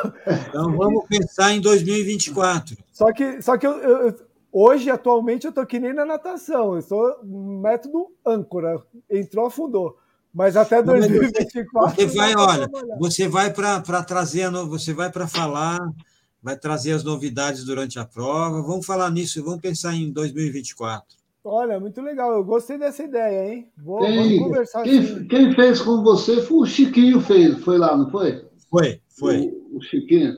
Então 0.48 0.76
vamos 0.78 1.06
pensar 1.08 1.52
em 1.52 1.60
2024. 1.60 2.78
Só 2.92 3.12
que, 3.12 3.42
só 3.42 3.58
que 3.58 3.68
eu, 3.68 3.74
eu 3.74 4.16
hoje, 4.52 4.90
atualmente, 4.90 5.46
eu 5.46 5.50
estou 5.50 5.66
que 5.66 5.80
nem 5.80 5.94
na 5.94 6.06
natação. 6.06 6.74
Eu 6.74 6.80
estou 6.80 7.24
método 7.24 8.08
âncora. 8.26 8.82
Entrou, 9.10 9.46
afundou. 9.46 9.98
Mas 10.34 10.56
até 10.56 10.82
2024. 10.82 11.96
Você 11.96 12.06
vai, 12.18 12.36
olha, 12.36 12.70
você 12.98 13.28
vai 13.28 13.52
para 13.52 14.04
trazer, 14.04 14.50
você 14.50 14.94
vai 14.94 15.12
para 15.12 15.28
falar, 15.28 15.80
vai 16.42 16.58
trazer 16.58 16.94
as 16.94 17.04
novidades 17.04 17.66
durante 17.66 18.00
a 18.00 18.06
prova. 18.06 18.62
Vamos 18.62 18.86
falar 18.86 19.12
nisso, 19.12 19.44
vamos 19.44 19.60
pensar 19.60 19.94
em 19.94 20.12
2024. 20.12 21.21
Olha, 21.44 21.80
muito 21.80 22.02
legal. 22.02 22.34
Eu 22.34 22.44
gostei 22.44 22.78
dessa 22.78 23.04
ideia, 23.04 23.54
hein? 23.54 23.68
Vou, 23.78 24.00
quem, 24.00 24.16
vamos 24.16 24.40
conversar. 24.40 24.84
Quem, 24.84 25.00
assim. 25.00 25.28
quem, 25.28 25.56
fez 25.56 25.82
com 25.82 26.04
você 26.04 26.42
foi 26.44 26.58
o 26.58 26.66
Chiquinho, 26.66 27.20
fez, 27.20 27.58
foi 27.64 27.78
lá, 27.78 27.98
não 27.98 28.10
foi? 28.10 28.46
Foi, 28.70 29.02
foi. 29.18 29.48
O, 29.72 29.78
o 29.78 29.82
Chiquinho. 29.82 30.38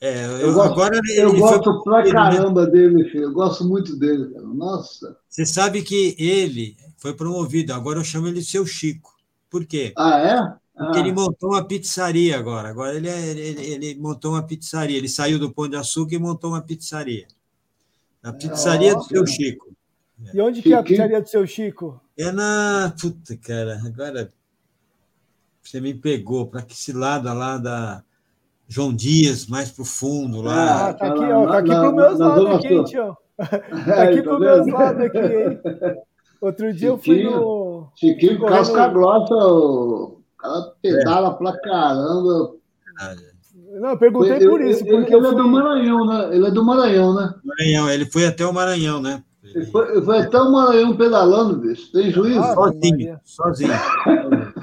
É, 0.00 0.24
eu, 0.24 0.30
eu 0.38 0.54
gosto, 0.54 0.72
agora 0.72 1.00
eu 1.16 1.36
gosto 1.36 1.82
foi... 1.84 2.02
pra 2.02 2.10
caramba 2.10 2.66
dele, 2.66 3.08
filho. 3.08 3.24
Eu 3.24 3.32
gosto 3.32 3.64
muito 3.64 3.96
dele, 3.96 4.32
cara. 4.32 4.46
Nossa. 4.46 5.16
Você 5.28 5.46
sabe 5.46 5.82
que 5.82 6.16
ele 6.18 6.76
foi 6.96 7.14
promovido, 7.14 7.72
agora 7.72 8.00
eu 8.00 8.04
chamo 8.04 8.26
ele 8.26 8.40
de 8.40 8.46
seu 8.46 8.66
Chico. 8.66 9.14
Por 9.48 9.64
quê? 9.64 9.92
Ah, 9.96 10.18
é? 10.18 10.62
Porque 10.76 10.98
ele 10.98 11.12
montou 11.12 11.50
uma 11.50 11.64
pizzaria 11.64 12.36
agora. 12.36 12.68
Agora 12.68 12.96
ele, 12.96 13.08
é, 13.08 13.28
ele, 13.28 13.60
ele, 13.60 13.94
montou 14.00 14.32
uma 14.32 14.42
pizzaria. 14.42 14.96
Ele 14.96 15.08
saiu 15.08 15.38
do 15.38 15.52
Pão 15.52 15.68
de 15.68 15.76
Açúcar 15.76 16.16
e 16.16 16.18
montou 16.18 16.50
uma 16.50 16.62
pizzaria. 16.62 17.28
A 18.22 18.32
pizzaria 18.32 18.94
do 18.94 19.04
seu 19.04 19.26
Chico. 19.26 19.71
E 20.32 20.40
onde 20.40 20.62
que 20.62 20.72
é 20.72 20.76
a 20.76 20.82
pizzaria 20.82 21.20
do 21.20 21.28
seu 21.28 21.46
Chico? 21.46 22.00
É 22.16 22.30
na. 22.30 22.94
Puta, 23.00 23.36
cara, 23.36 23.80
agora 23.84 24.30
você 25.62 25.80
me 25.80 25.94
pegou 25.94 26.46
para 26.46 26.62
que 26.62 26.74
esse 26.74 26.92
lado 26.92 27.32
lá 27.32 27.56
da 27.56 28.02
João 28.68 28.94
Dias, 28.94 29.46
mais 29.46 29.70
pro 29.70 29.84
fundo 29.84 30.42
lá. 30.42 30.88
Ah, 30.88 30.94
tá 30.94 31.06
aqui, 31.08 31.24
ó, 31.24 31.46
tá 31.46 31.58
aqui 31.58 31.68
pro 31.68 31.94
meus 31.94 32.18
lados 32.18 32.46
aqui, 32.54 32.84
tio. 32.84 33.16
Tá 33.86 34.02
aqui 34.02 34.22
pro 34.22 34.38
meus 34.38 34.66
lados 34.66 35.02
aqui, 35.04 35.18
hein? 35.18 35.60
Outro 36.40 36.72
dia 36.72 36.90
Chiquinho, 36.90 36.92
eu 36.92 36.98
fui 36.98 37.22
no. 37.22 37.92
Chiquinho, 37.94 38.38
fui 38.38 38.48
casca 38.48 38.88
grossa, 38.88 39.34
o 39.34 40.20
cara 40.36 40.72
pedala 40.82 41.28
é. 41.28 41.34
pra 41.34 41.60
caramba. 41.60 42.54
Não, 43.80 43.90
eu 43.90 43.98
perguntei 43.98 44.32
ele, 44.32 44.48
por 44.48 44.60
isso. 44.60 44.84
Ele, 44.84 44.96
porque 44.96 45.14
ele, 45.14 45.26
ele 45.26 45.34
é 45.34 45.36
do 45.36 45.48
Maranhão, 45.48 46.06
né? 46.06 46.34
Ele 46.34 46.46
é 46.46 46.50
do 46.50 46.64
Maranhão, 46.64 47.14
né? 47.14 47.34
Maranhão, 47.44 47.90
ele 47.90 48.06
foi 48.06 48.26
até 48.26 48.44
o 48.44 48.52
Maranhão, 48.52 49.00
né? 49.00 49.22
Foi, 49.70 50.02
foi 50.02 50.18
até 50.18 50.38
o 50.38 50.52
Maranhão 50.52 50.96
pedalando, 50.96 51.58
bicho. 51.58 51.92
Tem 51.92 52.10
juízo? 52.10 52.40
Ah, 52.40 52.54
sozinho, 52.54 53.20
sozinho. 53.24 53.72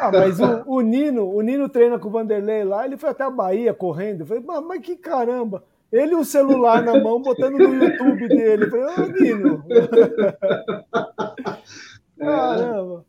Ah, 0.00 0.10
mas 0.10 0.40
o, 0.40 0.64
o, 0.66 0.80
Nino, 0.80 1.32
o 1.32 1.40
Nino 1.40 1.68
treina 1.68 1.96
com 1.96 2.08
o 2.08 2.10
Vanderlei 2.10 2.64
lá, 2.64 2.84
ele 2.84 2.96
foi 2.96 3.10
até 3.10 3.22
a 3.22 3.30
Bahia 3.30 3.72
correndo. 3.72 4.22
Eu 4.22 4.26
falei, 4.26 4.42
mas, 4.44 4.60
mas 4.64 4.80
que 4.80 4.96
caramba! 4.96 5.62
Ele 5.92 6.16
o 6.16 6.24
celular 6.24 6.82
na 6.82 6.98
mão, 6.98 7.22
botando 7.22 7.58
no 7.58 7.74
YouTube 7.74 8.26
dele. 8.26 8.64
Eu 8.64 8.70
falei, 8.70 8.86
ô 8.86 9.06
Nino! 9.12 9.64
Caramba! 12.18 13.04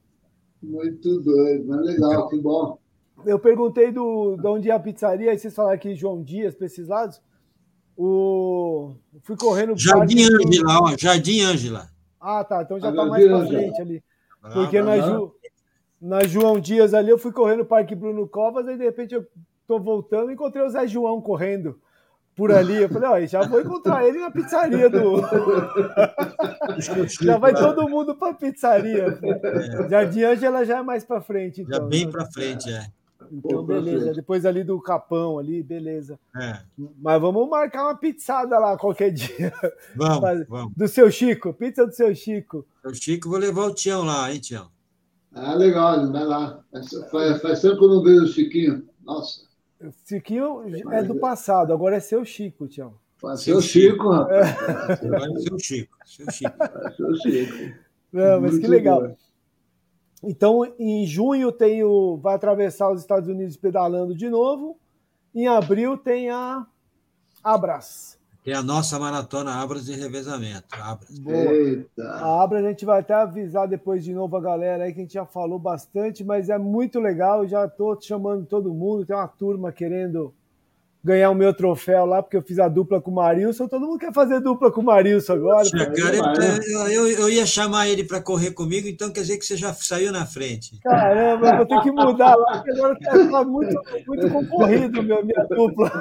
Muito 0.61 1.21
doido, 1.21 1.65
mas 1.67 1.81
legal, 1.81 2.29
que 2.29 2.39
bom. 2.39 2.77
Eu 3.25 3.39
perguntei 3.39 3.91
do, 3.91 4.35
de 4.35 4.47
onde 4.47 4.69
é 4.69 4.73
a 4.73 4.79
pizzaria, 4.79 5.31
aí 5.31 5.39
vocês 5.39 5.55
falaram 5.55 5.75
aqui 5.75 5.95
João 5.95 6.21
Dias, 6.21 6.55
para 6.55 6.65
esses 6.65 6.87
lados. 6.87 7.21
O... 7.97 8.95
Fui 9.21 9.37
correndo. 9.37 9.77
Jardim 9.77 10.23
Ângela, 10.23 10.79
ó, 10.81 10.95
Jardim 10.97 11.41
Ângela. 11.41 11.89
Ah, 12.19 12.43
tá. 12.43 12.63
Então 12.63 12.79
já 12.79 12.89
está 12.89 13.05
mais 13.05 13.25
para 13.25 13.45
frente 13.45 13.81
ali. 13.81 14.03
Porque 14.53 14.81
na, 14.81 14.99
Ju... 14.99 15.35
na 16.01 16.23
João 16.23 16.59
Dias 16.59 16.93
ali 16.93 17.09
eu 17.09 17.17
fui 17.17 17.31
correndo 17.31 17.61
o 17.61 17.65
Parque 17.65 17.95
Bruno 17.95 18.27
Covas, 18.27 18.67
aí 18.67 18.77
de 18.77 18.83
repente 18.83 19.13
eu 19.13 19.25
tô 19.67 19.79
voltando 19.79 20.31
e 20.31 20.33
encontrei 20.33 20.63
o 20.63 20.69
Zé 20.69 20.87
João 20.87 21.21
correndo 21.21 21.79
por 22.35 22.51
ali. 22.51 22.81
Eu 22.81 22.89
falei, 22.89 23.09
ó, 23.09 23.25
já 23.25 23.43
vou 23.43 23.61
encontrar 23.61 24.05
ele 24.05 24.19
na 24.19 24.31
pizzaria 24.31 24.89
do. 24.89 25.21
já 27.21 27.37
vai 27.37 27.53
todo 27.53 27.87
mundo 27.87 28.15
para 28.15 28.33
pizzaria. 28.33 29.17
É. 29.21 29.89
Jardim 29.89 30.23
Ângela 30.23 30.65
já 30.65 30.79
é 30.79 30.81
mais 30.81 31.05
para 31.05 31.21
frente. 31.21 31.61
Então, 31.61 31.79
já 31.79 31.85
bem 31.85 32.09
para 32.09 32.25
frente, 32.25 32.71
é. 32.71 32.87
Então, 33.31 33.63
beleza. 33.63 34.13
Depois 34.13 34.45
ali 34.45 34.63
do 34.63 34.79
Capão, 34.81 35.39
ali, 35.39 35.63
beleza. 35.63 36.19
É. 36.35 36.59
Mas 36.99 37.21
vamos 37.21 37.49
marcar 37.49 37.85
uma 37.85 37.95
pizzada 37.95 38.57
lá 38.59 38.77
qualquer 38.77 39.11
dia. 39.11 39.53
Vamos, 39.95 40.21
Mas, 40.21 40.47
vamos. 40.47 40.73
Do 40.75 40.87
seu 40.87 41.09
Chico, 41.11 41.53
pizza 41.53 41.85
do 41.85 41.93
seu 41.93 42.13
Chico. 42.15 42.65
O 42.83 42.93
Chico, 42.93 43.29
vou 43.29 43.39
levar 43.39 43.65
o 43.65 43.73
Tião 43.73 44.03
lá, 44.03 44.31
hein, 44.31 44.39
Tião? 44.39 44.69
Ah, 45.33 45.55
legal, 45.55 46.11
vai 46.11 46.25
lá. 46.25 46.63
Faz, 47.09 47.41
faz 47.41 47.61
tempo 47.61 47.77
que 47.77 47.83
eu 47.83 47.89
não 47.89 48.03
vejo 48.03 48.23
o 48.25 48.27
Chiquinho. 48.27 48.87
Nossa. 49.03 49.41
O 49.81 49.91
Chiquinho 50.07 50.63
é 50.91 51.03
do 51.03 51.15
passado, 51.15 51.73
agora 51.73 51.95
é 51.95 51.99
seu 51.99 52.23
Chico, 52.23 52.67
Tião. 52.67 52.93
Seu 53.37 53.61
Chico, 53.61 54.09
rapaz. 54.09 54.55
Agora 55.01 55.31
é 55.31 55.39
seu 55.39 55.57
Chico. 55.57 55.97
Seu 56.05 56.31
Chico. 56.31 56.57
Seu 56.97 57.15
Chico. 57.15 57.75
Não, 58.11 58.41
mas 58.41 58.51
Muito 58.51 58.61
que 58.61 58.67
legal. 58.67 59.01
Bom. 59.01 59.15
Então, 60.23 60.63
em 60.79 61.05
junho 61.05 61.51
tem 61.51 61.83
o, 61.83 62.17
vai 62.17 62.35
atravessar 62.35 62.91
os 62.91 63.01
Estados 63.01 63.27
Unidos 63.27 63.57
pedalando 63.57 64.15
de 64.15 64.29
novo. 64.29 64.77
Em 65.35 65.47
abril 65.47 65.97
tem 65.97 66.29
a 66.29 66.65
Abras. 67.43 68.17
Tem 68.43 68.53
a 68.53 68.61
nossa 68.61 68.99
maratona 68.99 69.53
Abras 69.53 69.85
de 69.85 69.93
revezamento. 69.93 70.67
Abras. 70.71 71.19
Eita. 71.25 72.03
A 72.03 72.43
Abras 72.43 72.63
a 72.63 72.69
gente 72.69 72.85
vai 72.85 72.99
até 72.99 73.13
avisar 73.13 73.67
depois 73.67 74.03
de 74.03 74.13
novo 74.13 74.35
a 74.37 74.41
galera 74.41 74.83
aí 74.83 74.93
que 74.93 74.99
a 74.99 75.03
gente 75.03 75.13
já 75.13 75.25
falou 75.25 75.59
bastante, 75.59 76.23
mas 76.23 76.49
é 76.49 76.57
muito 76.57 76.99
legal. 76.99 77.43
Eu 77.43 77.49
já 77.49 77.65
estou 77.65 77.99
chamando 78.01 78.45
todo 78.45 78.73
mundo. 78.73 79.05
Tem 79.05 79.15
uma 79.15 79.27
turma 79.27 79.71
querendo 79.71 80.33
ganhar 81.03 81.29
o 81.29 81.35
meu 81.35 81.53
troféu 81.53 82.05
lá, 82.05 82.23
porque 82.23 82.37
eu 82.37 82.41
fiz 82.41 82.57
a 82.59 82.69
dupla 82.69 83.01
com 83.01 83.11
o 83.11 83.15
Marilson. 83.15 83.67
Todo 83.67 83.85
mundo 83.85 83.99
quer 83.99 84.13
fazer 84.13 84.39
dupla 84.39 84.71
com 84.71 84.79
o 84.79 84.85
Marilson 84.85 85.33
agora. 85.33 85.69
Poxa, 85.69 85.91
cara, 85.91 86.15
eu, 86.71 86.87
eu, 86.87 87.07
eu, 87.07 87.29
ia 87.29 87.45
chamar 87.45 87.89
ele 87.89 88.05
para 88.05 88.21
correr 88.21 88.51
comigo, 88.51 88.87
então 88.87 89.11
quer 89.11 89.21
dizer 89.21 89.37
que 89.37 89.45
você 89.45 89.57
já 89.57 89.73
saiu 89.73 90.13
na 90.13 90.25
frente. 90.25 90.79
Caramba, 90.81 91.49
eu 91.49 91.57
vou 91.57 91.65
ter 91.65 91.81
que 91.81 91.91
mudar 91.91 92.35
lá, 92.35 92.57
porque 92.57 92.71
agora 92.71 92.97
está 92.99 93.43
muito, 93.43 93.81
muito 94.07 94.29
concorrido 94.31 95.03
meu, 95.03 95.25
minha 95.25 95.45
dupla. 95.49 95.91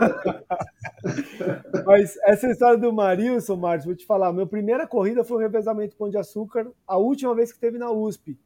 Mas 1.85 2.17
essa 2.25 2.49
história 2.49 2.79
do 2.79 2.93
Marilson, 2.93 3.57
Marcos, 3.57 3.87
vou 3.87 3.97
te 3.97 4.07
falar, 4.07 4.33
minha 4.33 4.47
primeira 4.47 4.87
corrida 4.87 5.25
foi 5.25 5.39
o 5.39 5.41
revezamento 5.41 5.97
Pão 5.97 6.09
de 6.09 6.17
Açúcar, 6.17 6.69
a 6.87 6.97
última 6.97 7.35
vez 7.35 7.53
que 7.53 7.59
teve 7.59 7.77
na 7.77 7.91
USP. 7.91 8.39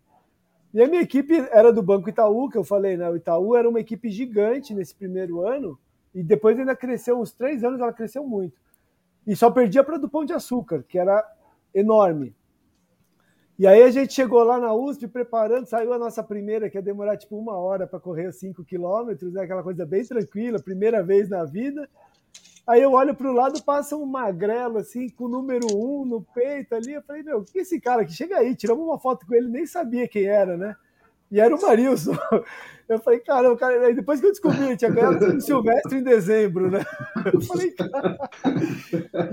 E 0.73 0.83
a 0.83 0.89
minha 0.89 1.03
equipe 1.03 1.35
era 1.53 1.73
do 1.73 1.83
Banco 1.83 2.09
Itaú, 2.09 2.49
que 2.49 2.59
eu 2.59 2.65
falei, 2.65 2.97
né? 2.97 3.09
O 3.09 3.16
Itaú 3.16 3.57
era 3.57 3.69
uma 3.69 3.81
equipe 3.81 4.11
gigante 4.11 4.74
nesse 4.74 4.95
primeiro 4.95 5.47
ano, 5.47 5.78
e 6.17 6.23
depois 6.23 6.59
ainda 6.59 6.75
cresceu, 6.75 7.21
uns 7.21 7.31
três 7.31 7.63
anos 7.63 7.79
ela 7.79 7.93
cresceu 7.93 8.27
muito. 8.27 8.59
E 9.27 9.37
só 9.37 9.51
perdia 9.51 9.85
para 9.85 9.99
do 9.99 10.09
Pão 10.09 10.25
de 10.25 10.33
Açúcar, 10.33 10.83
que 10.83 10.99
era 10.99 11.23
enorme. 11.75 12.35
E 13.59 13.67
aí 13.67 13.83
a 13.83 13.91
gente 13.91 14.15
chegou 14.15 14.43
lá 14.43 14.59
na 14.59 14.73
USP 14.73 15.07
preparando, 15.09 15.67
saiu 15.67 15.93
a 15.93 15.99
nossa 15.99 16.23
primeira, 16.23 16.71
que 16.71 16.79
ia 16.79 16.83
demorar 16.83 17.19
tipo 17.19 17.37
uma 17.37 17.59
hora 17.59 17.87
para 17.87 18.01
correr 18.01 18.29
os 18.29 18.37
cinco 18.37 18.65
quilômetros, 18.65 19.31
né? 19.35 19.43
aquela 19.43 19.63
coisa 19.63 19.85
bem 19.85 20.03
tranquila, 20.07 20.59
primeira 20.59 21.03
vez 21.03 21.29
na 21.29 21.45
vida. 21.45 21.87
Aí 22.67 22.81
eu 22.81 22.93
olho 22.93 23.15
para 23.15 23.31
o 23.31 23.35
lado, 23.35 23.63
passa 23.63 23.95
um 23.95 24.07
magrelo 24.07 24.79
assim, 24.79 25.11
com 25.11 25.25
o 25.25 25.29
número 25.29 25.67
um 25.77 26.07
no 26.07 26.23
peito 26.23 26.75
ali. 26.75 26.95
Eu 26.95 27.03
falei, 27.03 27.23
meu, 27.25 27.45
que 27.45 27.59
é 27.59 27.63
esse 27.63 27.79
cara 27.79 28.07
que 28.07 28.13
chega 28.13 28.39
aí? 28.39 28.57
Tiramos 28.57 28.83
uma 28.83 28.99
foto 28.99 29.27
com 29.27 29.35
ele, 29.35 29.49
nem 29.49 29.67
sabia 29.67 30.09
quem 30.09 30.25
era, 30.25 30.57
né? 30.57 30.75
E 31.31 31.40
era 31.40 31.55
o 31.55 31.61
Marilson. 31.61 32.12
Eu 32.89 33.01
falei, 33.01 33.19
caramba, 33.19 33.57
cara, 33.57 33.93
depois 33.93 34.20
que 34.20 34.27
eu 34.27 34.31
descobri, 34.31 34.62
ele 34.62 34.77
tinha 34.77 34.93
ganhado 34.93 35.27
o 35.27 35.40
Silvestre 35.40 35.98
em 35.98 36.05
dezembro, 36.05 36.70
né? 36.70 36.85
Eu 37.35 37.40
falei, 37.40 37.73
cara. 37.73 38.16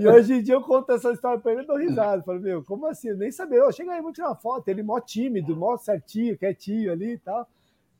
E 0.00 0.08
hoje 0.08 0.34
em 0.34 0.42
dia 0.42 0.54
eu 0.54 0.60
conto 0.60 0.90
essa 0.90 1.12
história 1.12 1.38
pra 1.38 1.52
ele 1.52 1.62
e 1.62 1.66
dou 1.66 1.76
risada. 1.76 2.16
Eu 2.16 2.24
falei, 2.24 2.40
meu, 2.40 2.64
como 2.64 2.88
assim? 2.88 3.10
Eu 3.10 3.16
nem 3.16 3.30
sabia. 3.30 3.58
Eu 3.58 3.70
chega 3.70 3.92
aí, 3.92 4.02
vou 4.02 4.12
tirar 4.12 4.30
uma 4.30 4.34
foto. 4.34 4.66
Ele 4.66 4.82
mó 4.82 4.98
tímido, 4.98 5.56
mó 5.56 5.76
certinho, 5.76 6.36
quietinho 6.36 6.90
ali 6.90 7.12
e 7.12 7.18
tal. 7.18 7.48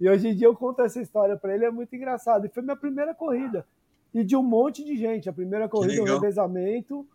E 0.01 0.09
hoje 0.09 0.27
em 0.27 0.35
dia 0.35 0.49
eu 0.49 0.57
conto 0.57 0.83
essa 0.83 1.01
história 1.01 1.37
para 1.37 1.55
ele, 1.55 1.65
é 1.65 1.71
muito 1.71 1.95
engraçado. 1.95 2.47
E 2.47 2.49
foi 2.49 2.61
minha 2.61 2.75
primeira 2.75 3.15
corrida. 3.15 3.65
E 4.13 4.25
de 4.25 4.35
um 4.35 4.43
monte 4.43 4.85
de 4.85 4.97
gente. 4.97 5.29
A 5.29 5.33
primeira 5.33 5.69
corrida, 5.69 6.03
o 6.03 6.05
revezamento, 6.05 7.07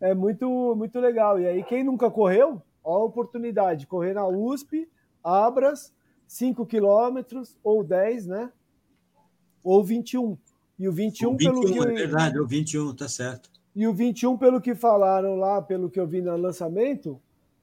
é 0.00 0.14
muito, 0.14 0.76
muito 0.76 1.00
legal. 1.00 1.40
E 1.40 1.48
aí, 1.48 1.64
quem 1.64 1.82
nunca 1.82 2.08
correu, 2.08 2.62
ó 2.84 2.94
a 2.94 3.04
oportunidade. 3.04 3.88
Correr 3.88 4.14
na 4.14 4.24
USP, 4.24 4.88
Abras 5.24 5.92
5 6.32 6.64
quilômetros, 6.64 7.58
ou 7.62 7.84
10, 7.84 8.26
né? 8.26 8.50
Ou 9.62 9.84
21. 9.84 10.38
E 10.78 10.88
o 10.88 10.92
21, 10.92 11.28
o 11.28 11.36
21 11.36 11.36
pelo 11.36 11.72
que. 11.72 11.78
É 11.78 11.92
verdade, 11.92 12.40
o 12.40 12.46
21, 12.46 12.94
tá 12.94 13.06
certo. 13.06 13.50
E 13.76 13.86
o 13.86 13.92
21, 13.92 14.38
pelo 14.38 14.58
que 14.58 14.74
falaram 14.74 15.36
lá, 15.36 15.60
pelo 15.60 15.90
que 15.90 16.00
eu 16.00 16.06
vi 16.06 16.22
no 16.22 16.34
lançamento, 16.34 17.20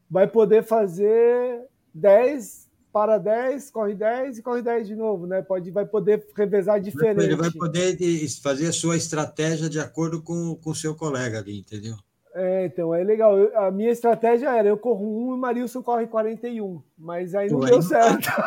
vai 0.09 0.27
poder 0.27 0.63
fazer 0.63 1.63
10 1.95 2.69
para 2.93 3.17
10, 3.17 3.71
corre 3.71 3.95
10 3.95 4.37
e 4.37 4.41
corre 4.43 4.61
10 4.61 4.87
de 4.87 4.95
novo, 4.95 5.25
né? 5.25 5.41
Pode, 5.41 5.71
vai 5.71 5.87
poder 5.87 6.27
revezar 6.35 6.79
diferente. 6.79 7.23
Ele 7.23 7.35
vai 7.35 7.51
poder 7.51 7.97
fazer 8.41 8.67
a 8.67 8.73
sua 8.73 8.95
estratégia 8.95 9.67
de 9.67 9.79
acordo 9.79 10.21
com 10.21 10.59
o 10.63 10.75
seu 10.75 10.93
colega 10.93 11.39
ali, 11.39 11.57
entendeu? 11.57 11.97
É, 12.35 12.65
então, 12.65 12.93
é 12.93 13.03
legal. 13.03 13.35
Eu, 13.37 13.57
a 13.57 13.71
minha 13.71 13.89
estratégia 13.89 14.49
era: 14.49 14.67
eu 14.67 14.77
corro 14.77 15.03
um 15.03 15.31
e 15.31 15.33
o 15.33 15.37
Marilson 15.37 15.81
corre 15.81 16.05
41. 16.05 16.79
Mas 16.95 17.33
aí 17.33 17.49
não 17.49 17.59
Pô, 17.59 17.65
deu 17.65 17.81
certo. 17.81 18.29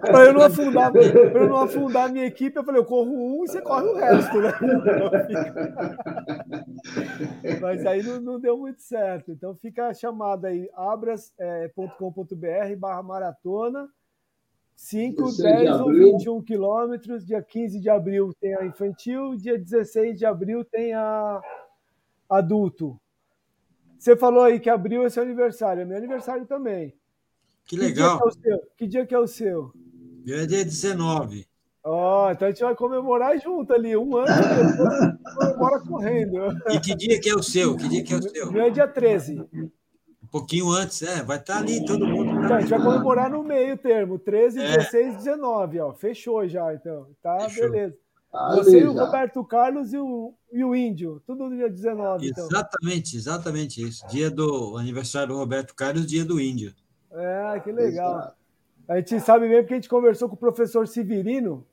para 0.00 0.26
eu 0.26 0.34
não 0.34 0.42
afundar, 0.42 0.92
para 0.92 1.02
eu 1.02 1.48
não 1.48 1.56
afundar 1.56 2.08
a 2.08 2.12
minha 2.12 2.26
equipe, 2.26 2.54
eu 2.56 2.64
falei: 2.64 2.80
eu 2.80 2.84
corro 2.84 3.10
um 3.10 3.44
e 3.44 3.48
você 3.48 3.62
corre 3.62 3.86
o 3.86 3.94
resto, 3.94 4.42
né? 4.42 4.52
mas 7.62 7.86
aí 7.86 8.02
não, 8.02 8.20
não, 8.20 8.38
deu 8.38 8.58
muito 8.58 8.82
certo. 8.82 9.32
Então 9.32 9.54
fica 9.54 9.86
a 9.86 9.94
chamada 9.94 10.48
aí: 10.48 10.68
abras.com.br 10.74 12.76
barra 12.78 13.02
maratona. 13.02 13.88
5, 14.76 15.36
10 15.36 15.80
ou 15.80 15.92
21 15.92 16.42
quilômetros. 16.42 17.26
Dia 17.26 17.42
15 17.42 17.80
de 17.80 17.90
abril 17.90 18.32
tem 18.40 18.54
a 18.54 18.64
infantil, 18.64 19.34
dia 19.36 19.58
16 19.58 20.16
de 20.18 20.24
abril 20.24 20.64
tem 20.64 20.94
a 20.94 21.42
adulto. 22.30 22.98
Você 23.98 24.16
falou 24.16 24.44
aí 24.44 24.58
que 24.58 24.70
abril 24.70 25.04
é 25.04 25.10
seu 25.10 25.22
aniversário, 25.22 25.82
é 25.82 25.84
meu 25.84 25.96
aniversário 25.96 26.46
também. 26.46 26.94
Que 27.66 27.76
legal. 27.76 28.20
Que 28.76 28.86
dia 28.86 29.04
que 29.04 29.14
é 29.14 29.18
o 29.18 29.26
seu? 29.26 29.72
Que 29.72 29.72
dia 29.72 29.72
que 29.72 29.74
é 29.74 29.78
o 29.78 30.06
seu? 30.06 30.24
Meu 30.24 30.38
é 30.38 30.46
dia 30.46 30.64
19. 30.64 31.46
Ó, 31.82 32.26
oh, 32.26 32.30
então 32.30 32.46
a 32.46 32.50
gente 32.50 32.62
vai 32.62 32.74
comemorar 32.74 33.38
junto 33.40 33.72
ali, 33.72 33.96
um 33.96 34.16
ano 34.16 34.26
depois 34.26 35.34
comemora 35.34 35.80
correndo. 35.80 36.36
E 36.70 36.78
que 36.78 36.94
dia 36.94 37.18
que 37.18 37.30
é 37.30 37.34
o 37.34 37.42
seu? 37.42 37.74
Que 37.76 37.88
dia 37.88 38.04
que 38.04 38.12
é 38.12 38.16
o 38.16 38.22
seu? 38.22 38.52
Meu 38.52 38.64
é 38.64 38.70
dia 38.70 38.86
13. 38.86 39.40
Um 40.22 40.26
pouquinho 40.30 40.70
antes, 40.70 41.02
é, 41.02 41.22
vai 41.22 41.38
estar 41.38 41.54
tá 41.54 41.60
ali 41.60 41.84
todo 41.84 42.06
mundo. 42.06 42.44
Então, 42.44 42.56
a 42.56 42.60
gente 42.60 42.68
vai 42.68 42.82
comemorar 42.82 43.30
no 43.30 43.42
meio 43.42 43.78
termo, 43.78 44.18
13, 44.18 44.60
é. 44.60 44.76
16, 44.76 45.16
19, 45.16 45.80
ó. 45.80 45.92
Fechou 45.94 46.46
já, 46.46 46.72
então. 46.74 47.06
Tá, 47.22 47.40
Fechou. 47.48 47.70
beleza. 47.70 47.96
Ah, 48.32 48.54
Você 48.54 48.80
e 48.80 48.86
o 48.86 48.92
Roberto 48.92 49.44
Carlos 49.44 49.92
e 49.92 49.98
o, 49.98 50.32
e 50.52 50.64
o 50.64 50.74
Índio, 50.74 51.20
tudo 51.26 51.48
no 51.48 51.56
dia 51.56 51.68
19. 51.68 52.28
Então. 52.28 52.46
Exatamente, 52.46 53.16
exatamente 53.16 53.82
isso. 53.82 54.06
Dia 54.06 54.30
do 54.30 54.76
aniversário 54.76 55.34
do 55.34 55.38
Roberto 55.38 55.74
Carlos, 55.74 56.06
dia 56.06 56.24
do 56.24 56.40
Índio. 56.40 56.72
É, 57.10 57.60
que 57.60 57.72
legal. 57.72 58.34
A 58.88 58.96
gente 58.96 59.18
sabe 59.20 59.48
bem 59.48 59.58
porque 59.58 59.74
a 59.74 59.76
gente 59.76 59.88
conversou 59.88 60.28
com 60.28 60.36
o 60.36 60.38
professor 60.38 60.86
Severino, 60.86 61.66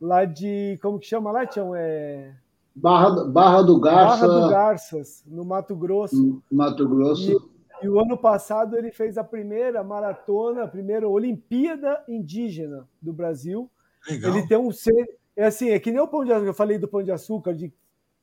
lá 0.00 0.24
de. 0.24 0.78
Como 0.82 0.98
que 0.98 1.06
chama 1.06 1.30
lá, 1.30 1.46
Tião? 1.46 1.74
É... 1.76 2.34
Barra, 2.74 3.24
Barra 3.24 3.62
do 3.62 3.80
Garça. 3.80 4.26
Barra 4.26 4.40
do 4.40 4.50
Garças, 4.50 5.24
no 5.26 5.44
Mato 5.44 5.76
Grosso. 5.76 6.42
Mato 6.50 6.88
Grosso. 6.88 7.50
E, 7.82 7.86
e 7.86 7.88
o 7.88 8.00
ano 8.00 8.16
passado 8.16 8.76
ele 8.76 8.90
fez 8.90 9.16
a 9.16 9.24
primeira 9.24 9.82
maratona, 9.84 10.64
a 10.64 10.68
primeira 10.68 11.08
Olimpíada 11.08 12.02
Indígena 12.08 12.88
do 13.00 13.12
Brasil. 13.12 13.70
Legal. 14.08 14.36
Ele 14.36 14.46
tem 14.46 14.56
um 14.56 14.72
é 15.40 15.46
assim, 15.46 15.70
é 15.70 15.80
que 15.80 15.90
nem 15.90 16.00
o 16.00 16.06
pão 16.06 16.22
de 16.22 16.30
açúcar, 16.32 16.48
eu 16.48 16.54
falei 16.54 16.78
do 16.78 16.86
pão 16.86 17.02
de 17.02 17.10
açúcar, 17.10 17.54
de 17.54 17.72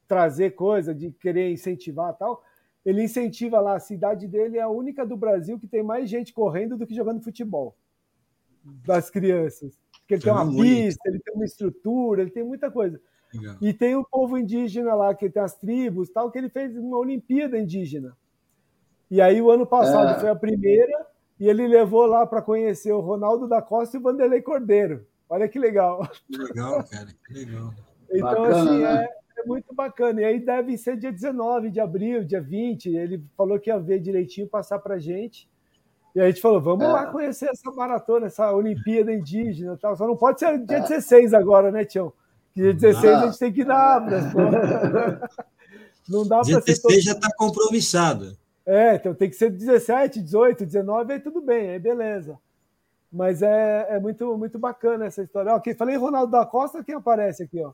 trazer 0.08 0.52
coisa, 0.52 0.94
de 0.94 1.12
querer 1.12 1.52
incentivar 1.52 2.14
tal. 2.16 2.44
Ele 2.86 3.04
incentiva 3.04 3.60
lá, 3.60 3.76
a 3.76 3.80
cidade 3.80 4.28
dele 4.28 4.60
é 4.60 4.62
a 4.62 4.70
única 4.70 5.04
do 5.04 5.18
Brasil 5.18 5.60
que 5.60 5.68
tem 5.68 5.82
mais 5.82 6.08
gente 6.08 6.32
correndo 6.32 6.78
do 6.78 6.86
que 6.86 6.94
jogando 6.94 7.24
futebol. 7.24 7.76
Das 8.86 9.10
crianças. 9.10 9.80
Porque 10.00 10.14
ele 10.14 10.22
tem 10.22 10.32
uma 10.32 10.50
pista, 10.50 11.10
ele 11.10 11.20
tem 11.20 11.34
uma 11.34 11.44
estrutura, 11.44 12.22
ele 12.22 12.30
tem 12.30 12.44
muita 12.44 12.70
coisa. 12.70 13.02
Legal. 13.34 13.56
E 13.60 13.74
tem 13.74 13.96
o 13.96 14.06
povo 14.06 14.38
indígena 14.38 14.94
lá, 14.94 15.16
que 15.16 15.28
tem 15.28 15.42
as 15.42 15.56
tribos 15.56 16.10
tal, 16.10 16.30
que 16.30 16.38
ele 16.38 16.50
fez 16.50 16.78
uma 16.78 17.00
Olimpíada 17.00 17.58
indígena. 17.58 18.16
E 19.10 19.20
aí 19.20 19.42
o 19.42 19.50
ano 19.50 19.66
passado 19.66 20.12
é. 20.12 20.20
foi 20.20 20.30
a 20.30 20.36
primeira, 20.36 21.08
e 21.40 21.50
ele 21.50 21.68
levou 21.68 22.06
lá 22.06 22.28
para 22.28 22.44
conhecer 22.44 22.92
o 22.92 23.00
Ronaldo 23.00 23.48
da 23.48 23.60
Costa 23.60 23.98
e 23.98 24.00
o 24.00 24.04
Vanderlei 24.04 24.44
Cordeiro. 24.44 25.04
Olha 25.30 25.48
que 25.48 25.60
legal. 25.60 26.10
Que 26.30 26.38
legal, 26.38 26.84
cara, 26.90 27.08
que 27.26 27.34
legal. 27.34 27.74
Então, 28.10 28.44
bacana, 28.44 28.62
assim, 28.62 28.80
né? 28.80 29.04
é, 29.04 29.42
é, 29.42 29.46
muito 29.46 29.74
bacana. 29.74 30.22
E 30.22 30.26
aí 30.26 30.40
deve 30.40 30.78
ser 30.78 30.98
dia 30.98 31.12
19 31.12 31.70
de 31.70 31.80
abril, 31.80 32.24
dia 32.24 32.42
20. 32.42 32.96
Ele 32.96 33.24
falou 33.36 33.60
que 33.60 33.70
ia 33.70 33.80
ver 33.80 34.00
direitinho, 34.00 34.48
passar 34.48 34.80
para 34.80 34.98
gente. 34.98 35.50
E 36.16 36.22
a 36.22 36.28
gente 36.28 36.42
falou, 36.42 36.62
vamos 36.62 36.86
é. 36.86 36.88
lá 36.88 37.06
conhecer 37.08 37.50
essa 37.50 37.70
maratona, 37.72 38.28
essa 38.28 38.52
Olimpíada 38.52 39.14
Indígena 39.14 39.74
e 39.74 39.78
tal. 39.78 39.96
Só 39.96 40.08
não 40.08 40.16
pode 40.16 40.40
ser 40.40 40.58
dia 40.66 40.78
é. 40.78 40.82
16 40.82 41.34
agora, 41.34 41.72
né, 41.72 41.86
Tião? 41.86 42.12
Dia 42.56 42.74
16 42.74 43.06
ah. 43.06 43.20
a 43.20 43.26
gente 43.26 43.40
tem 43.40 43.54
que 43.54 43.62
ir 43.62 43.66
na 43.66 43.96
Abras, 43.96 44.24
Não 46.10 46.26
dá 46.26 46.38
para 46.38 46.46
ser. 46.46 46.62
16 46.62 46.82
todo... 46.82 47.02
já 47.02 47.12
está 47.12 47.28
compromissado. 47.38 48.38
É, 48.66 48.96
então 48.96 49.14
tem 49.14 49.30
que 49.30 49.36
ser 49.36 49.50
17, 49.50 50.22
18, 50.22 50.66
19, 50.66 51.14
aí 51.14 51.20
tudo 51.20 51.40
bem, 51.40 51.70
aí 51.70 51.80
beleza. 51.80 52.38
Mas 53.12 53.42
é, 53.42 53.88
é 53.90 54.00
muito, 54.00 54.38
muito 54.38 54.60
bacana 54.60 55.06
essa 55.06 55.24
história. 55.24 55.54
Ok, 55.56 55.74
falei 55.76 55.96
Ronaldo 55.96 56.32
da 56.32 56.46
Costa, 56.46 56.84
quem 56.84 56.96
aparece 56.96 57.44
aqui? 57.44 57.62
Ó? 57.64 57.72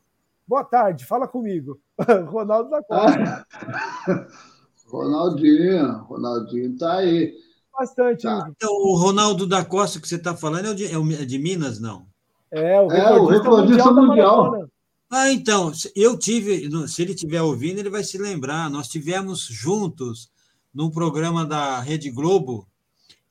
Boa 0.48 0.64
tarde, 0.64 1.06
fala 1.06 1.28
comigo. 1.28 1.80
Ronaldo 2.28 2.70
da 2.70 2.84
Costa. 2.84 3.46
Ah, 3.52 4.28
Ronaldinho, 4.88 6.04
Ronaldinho 6.04 6.78
tá 6.78 6.98
aí. 6.98 7.34
Bastante. 7.78 8.24
Tá. 8.24 8.48
Então, 8.56 8.72
o 8.72 8.96
Ronaldo 8.96 9.48
da 9.48 9.66
Costa 9.66 10.00
que 10.00 10.08
você 10.08 10.16
está 10.16 10.36
falando 10.36 10.70
é 10.70 10.74
de, 10.74 10.86
é 10.86 11.26
de 11.26 11.40
Minas, 11.40 11.80
não? 11.80 12.06
É, 12.52 12.80
o 12.80 12.88
recordista, 12.88 13.10
é, 13.10 13.20
o 13.20 13.26
recordista 13.26 13.92
mundial. 13.92 14.46
mundial. 14.46 14.70
Ah, 15.10 15.32
então, 15.32 15.72
eu 15.96 16.18
tive, 16.18 16.70
se 16.88 17.02
ele 17.02 17.14
estiver 17.14 17.42
ouvindo, 17.42 17.80
ele 17.80 17.90
vai 17.90 18.04
se 18.04 18.18
lembrar. 18.18 18.70
Nós 18.70 18.88
tivemos 18.88 19.42
juntos 19.42 20.32
num 20.74 20.90
programa 20.90 21.46
da 21.46 21.80
Rede 21.80 22.10
Globo, 22.10 22.68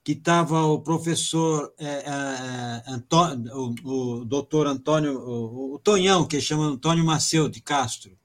que 0.05 0.13
estava 0.13 0.65
o 0.65 0.81
professor 0.81 1.73
é, 1.79 1.87
é, 1.87 2.01
é, 2.01 2.83
Antônio, 2.89 3.53
o, 3.55 4.19
o 4.21 4.25
doutor 4.25 4.67
Antônio, 4.67 5.17
o, 5.19 5.75
o, 5.75 5.79
Tonhão, 5.79 6.27
que 6.27 6.41
chama 6.41 6.65
Antônio 6.65 7.05
Maceu 7.05 7.49
de 7.49 7.61
Castro, 7.61 8.19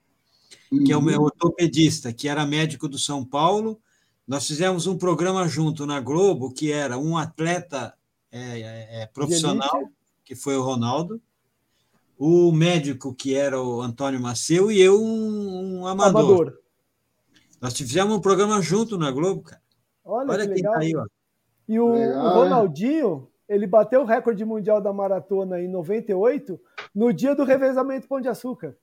uhum. 0.72 0.84
que 0.84 0.92
é 0.92 0.98
o 0.98 1.02
meu 1.02 1.22
ortopedista, 1.22 2.12
que 2.12 2.28
era 2.28 2.46
médico 2.48 2.88
do 2.88 2.98
São 2.98 3.24
Paulo. 3.24 3.80
Nós 4.28 4.48
fizemos 4.48 4.88
um 4.88 4.98
programa 4.98 5.48
junto 5.48 5.86
na 5.86 6.00
Globo, 6.00 6.52
que 6.52 6.72
era 6.72 6.98
um 6.98 7.16
atleta 7.16 7.94
é, 8.32 8.60
é, 8.60 9.04
é 9.04 9.06
profissional, 9.06 9.88
que 10.26 10.36
foi 10.36 10.58
o 10.58 10.64
Ronaldo, 10.64 11.22
o 12.18 12.52
médico, 12.52 13.14
que 13.14 13.36
era 13.36 13.62
o 13.62 13.82
Antônio 13.82 14.20
Maceu, 14.20 14.72
e 14.72 14.82
eu, 14.82 15.00
um, 15.00 15.82
um 15.82 15.88
amador. 15.88 16.22
amador. 16.22 16.60
Nós 17.62 17.74
fizemos 17.76 18.16
um 18.16 18.20
programa 18.20 18.60
junto 18.62 18.98
na 18.98 19.12
Globo, 19.12 19.44
cara. 19.44 19.62
Olha, 20.04 20.32
Olha 20.32 20.46
quem 20.46 20.56
legal. 20.56 20.74
tá 20.74 20.80
aí, 20.80 20.96
ó. 20.96 21.06
E 21.68 21.80
o, 21.80 21.94
Legal, 21.94 22.26
o 22.26 22.30
Ronaldinho, 22.30 23.28
ele 23.48 23.68
bateu 23.68 24.02
o 24.02 24.06
recorde 24.06 24.44
mundial 24.46 24.82
da 24.82 24.94
maratona 24.94 25.60
em 25.62 25.68
98, 25.68 26.60
no 26.94 27.12
dia 27.14 27.36
do 27.36 27.44
revezamento 27.44 28.08
Pão 28.08 28.22
de 28.22 28.30
Açúcar. 28.30 28.76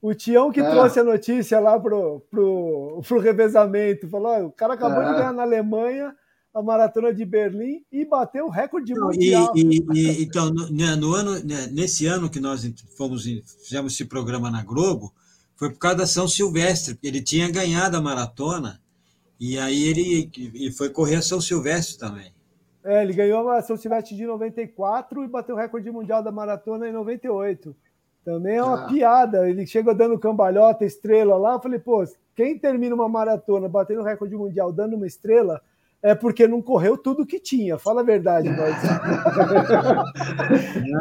O 0.00 0.14
Tião 0.14 0.50
que 0.50 0.60
é. 0.60 0.68
trouxe 0.68 0.98
a 0.98 1.04
notícia 1.04 1.60
lá 1.60 1.78
pro, 1.78 2.20
pro, 2.28 3.00
pro 3.06 3.20
revezamento, 3.20 4.08
falou: 4.08 4.46
o 4.46 4.52
cara 4.52 4.74
acabou 4.74 5.02
é. 5.02 5.06
de 5.06 5.12
ganhar 5.14 5.32
na 5.32 5.42
Alemanha 5.42 6.14
a 6.52 6.62
maratona 6.62 7.14
de 7.14 7.24
Berlim 7.24 7.82
e 7.90 8.04
bateu 8.04 8.46
o 8.46 8.50
recorde 8.50 8.92
mundial. 8.94 9.52
E, 9.56 9.62
e, 9.62 9.84
e, 9.94 10.22
então, 10.24 10.50
no, 10.50 10.70
né, 10.70 10.94
no, 10.96 11.14
ano, 11.14 11.38
né, 11.44 11.68
nesse 11.72 12.06
ano 12.06 12.28
que 12.28 12.40
nós 12.40 12.68
fomos 12.96 13.24
fizemos 13.62 13.94
esse 13.94 14.04
programa 14.04 14.50
na 14.50 14.62
Globo, 14.62 15.14
foi 15.56 15.70
por 15.70 15.78
causa 15.78 15.98
da 15.98 16.06
São 16.06 16.26
Silvestre, 16.28 16.94
porque 16.94 17.06
ele 17.06 17.22
tinha 17.22 17.50
ganhado 17.50 17.96
a 17.96 18.00
maratona 18.00 18.81
e 19.44 19.58
aí 19.58 19.88
ele, 19.88 20.30
ele 20.54 20.70
foi 20.70 20.88
correr 20.88 21.16
a 21.16 21.20
São 21.20 21.40
Silvestre 21.40 21.98
também. 21.98 22.32
É, 22.84 23.02
ele 23.02 23.12
ganhou 23.12 23.50
a 23.50 23.60
São 23.60 23.76
Silvestre 23.76 24.14
de 24.14 24.24
94 24.24 25.24
e 25.24 25.26
bateu 25.26 25.56
o 25.56 25.58
recorde 25.58 25.90
mundial 25.90 26.22
da 26.22 26.30
maratona 26.30 26.88
em 26.88 26.92
98. 26.92 27.74
Também 28.24 28.58
é 28.58 28.62
uma 28.62 28.84
ah. 28.84 28.86
piada. 28.86 29.50
Ele 29.50 29.66
chega 29.66 29.92
dando 29.92 30.16
cambalhota, 30.16 30.84
estrela 30.84 31.36
lá. 31.36 31.54
Eu 31.54 31.60
falei, 31.60 31.80
pô, 31.80 32.04
quem 32.36 32.56
termina 32.56 32.94
uma 32.94 33.08
maratona 33.08 33.68
batendo 33.68 34.02
o 34.02 34.04
recorde 34.04 34.36
mundial 34.36 34.72
dando 34.72 34.94
uma 34.94 35.08
estrela 35.08 35.60
é 36.00 36.14
porque 36.14 36.46
não 36.46 36.62
correu 36.62 36.96
tudo 36.96 37.26
que 37.26 37.40
tinha. 37.40 37.76
Fala 37.78 38.02
a 38.02 38.04
verdade, 38.04 38.46
nós. 38.56 38.80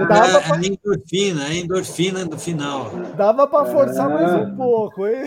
Dava 0.07 0.39
é, 0.39 0.41
pra... 0.41 0.57
é 0.57 0.65
endorfina, 0.65 1.47
é 1.47 1.57
endorfina 1.57 2.25
no 2.25 2.39
final. 2.39 2.89
Dava 3.15 3.45
para 3.45 3.65
forçar 3.65 4.09
mais 4.09 4.33
um 4.33 4.55
pouco, 4.55 5.05
hein? 5.05 5.25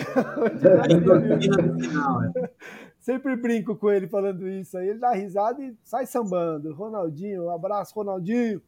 Endorfina 0.90 1.56
no 1.58 1.78
final. 1.80 2.20
Sempre 3.04 3.36
brinco 3.36 3.76
com 3.76 3.90
ele 3.90 4.08
falando 4.08 4.48
isso 4.48 4.78
aí. 4.78 4.88
Ele 4.88 4.98
dá 4.98 5.12
risada 5.12 5.62
e 5.62 5.76
sai 5.84 6.06
sambando. 6.06 6.72
Ronaldinho, 6.72 7.44
um 7.44 7.50
abraço, 7.50 7.94
Ronaldinho. 7.94 8.62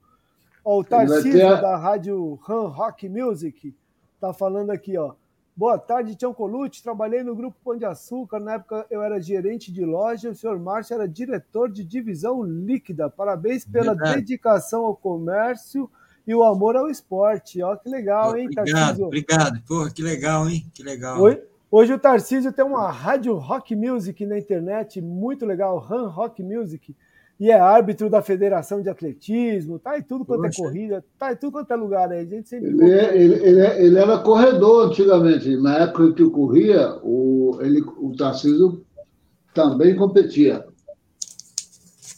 Ó, 0.63 0.79
o 0.79 0.85
Tarcísio 0.85 1.33
ter... 1.33 1.59
da 1.59 1.75
rádio 1.75 2.39
Han 2.47 2.69
Rock 2.69 3.09
Music 3.09 3.75
tá 4.21 4.35
falando 4.35 4.69
aqui, 4.69 4.99
ó. 4.99 5.15
Boa 5.57 5.79
tarde, 5.79 6.15
Tião 6.15 6.35
Colucci. 6.35 6.83
Trabalhei 6.83 7.23
no 7.23 7.35
Grupo 7.35 7.57
Pão 7.65 7.79
de 7.79 7.87
Açúcar. 7.87 8.39
Na 8.39 8.57
época 8.57 8.85
eu 8.91 9.03
era 9.03 9.19
gerente 9.19 9.73
de 9.73 9.87
loja. 9.87 10.29
O 10.29 10.35
senhor 10.35 10.59
Márcio 10.61 10.93
era 10.93 11.09
diretor 11.09 11.71
de 11.71 11.83
divisão 11.83 12.43
líquida. 12.43 13.09
Parabéns 13.09 13.65
pela 13.65 13.95
Verdade. 13.95 14.17
dedicação 14.17 14.85
ao 14.85 14.95
comércio 14.95 15.91
e 16.27 16.35
o 16.35 16.45
amor 16.45 16.77
ao 16.77 16.91
esporte. 16.91 17.63
Ó, 17.63 17.75
que 17.75 17.89
legal, 17.89 18.37
hein, 18.37 18.49
obrigado, 18.49 18.75
Tarcísio? 18.75 19.07
Obrigado, 19.07 19.63
Porra, 19.67 19.91
que 19.91 20.03
legal, 20.03 20.47
hein? 20.47 20.71
Que 20.75 20.83
legal. 20.83 21.23
Oi? 21.23 21.43
Hoje 21.71 21.93
o 21.93 21.99
Tarcísio 21.99 22.53
tem 22.53 22.65
uma 22.65 22.91
rádio 22.91 23.35
rock 23.35 23.75
music 23.75 24.25
na 24.25 24.39
internet, 24.39 25.01
muito 25.01 25.45
legal, 25.45 25.85
Han 25.91 26.09
Rock 26.09 26.43
Music. 26.43 26.95
e 27.41 27.51
é 27.51 27.59
árbitro 27.59 28.09
da 28.09 28.23
Federação 28.23 28.81
de 28.81 28.89
Atletismo, 28.89 29.79
tá 29.79 29.99
em 29.99 30.03
tudo 30.03 30.25
quanto 30.25 30.45
é 30.45 30.49
Poxa. 30.49 30.63
é 30.63 30.65
corrida, 30.65 31.05
tá 31.19 31.33
em 31.33 31.37
tudo 31.37 31.53
quanto 31.53 31.71
é 31.71 31.77
lugar 31.77 32.11
aí. 32.11 32.21
A 32.21 32.25
gente 32.25 32.49
sempre 32.49 32.71
ele, 32.71 32.91
é, 32.91 33.17
ele, 33.17 33.35
ele, 33.35 33.61
é, 33.61 33.85
ele, 33.85 33.99
era 33.99 34.19
corredor 34.19 34.87
antigamente. 34.87 35.57
Na 35.57 35.79
época 35.81 36.13
que 36.13 36.23
eu 36.23 36.31
corria, 36.31 36.99
o, 37.03 37.59
ele, 37.61 37.83
o 37.99 38.15
Tarcísio 38.17 38.85
também 39.53 39.97
competia. 39.97 40.65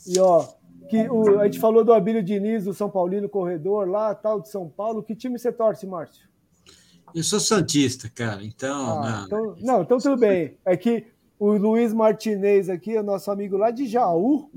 E 0.06 0.20
ó, 0.20 0.46
que 0.90 1.08
o, 1.08 1.40
a 1.40 1.44
gente 1.46 1.58
falou 1.58 1.82
do 1.82 1.92
Abílio 1.92 2.22
Diniz, 2.22 2.64
do 2.64 2.74
São 2.74 2.90
Paulino 2.90 3.28
corredor 3.28 3.88
lá, 3.88 4.14
tal 4.14 4.40
de 4.40 4.50
São 4.50 4.68
Paulo. 4.68 5.02
Que 5.02 5.16
time 5.16 5.38
você 5.38 5.50
torce, 5.50 5.86
Márcio? 5.86 6.28
Eu 7.14 7.22
sou 7.22 7.40
santista, 7.40 8.10
cara. 8.14 8.43
Então, 8.43 9.02
ah, 9.02 9.10
não. 9.10 9.26
então, 9.26 9.55
não, 9.60 9.82
então 9.82 9.98
tudo 9.98 10.16
bem. 10.16 10.55
É 10.64 10.76
que 10.76 11.06
o 11.39 11.52
Luiz 11.52 11.93
Martinez 11.93 12.68
aqui, 12.68 12.97
o 12.97 13.02
nosso 13.02 13.30
amigo 13.30 13.56
lá 13.56 13.70
de 13.70 13.86
Jaú, 13.86 14.51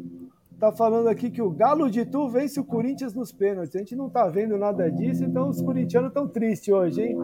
tá 0.60 0.72
falando 0.72 1.07
aqui 1.07 1.30
que 1.30 1.41
o 1.41 1.49
Galo 1.49 1.90
de 1.90 2.06
Tu 2.06 2.30
vence 2.30 2.60
o 2.60 2.64
Corinthians 2.64 3.14
nos 3.14 3.32
pênaltis. 3.32 3.76
A 3.76 3.80
gente 3.80 3.95
não 3.95 4.10
tá 4.10 4.28
vendo 4.28 4.57
nada 4.57 4.91
disso, 4.91 5.23
então 5.23 5.49
os 5.49 5.61
corintianos 5.61 6.10
estão 6.10 6.28
tristes 6.28 6.73
hoje, 6.73 7.02
hein? 7.02 7.18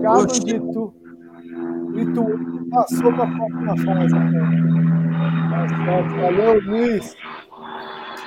Galo 0.00 0.24
Oxi. 0.24 0.40
de 0.40 0.60
Tu. 0.60 0.94
E 1.96 2.06
Tu 2.12 2.70
passou 2.70 3.12
para 3.12 3.24
a 3.24 3.36
próxima 3.36 3.76
fase. 3.84 4.14
Valeu, 6.20 6.60
Luiz. 6.62 7.14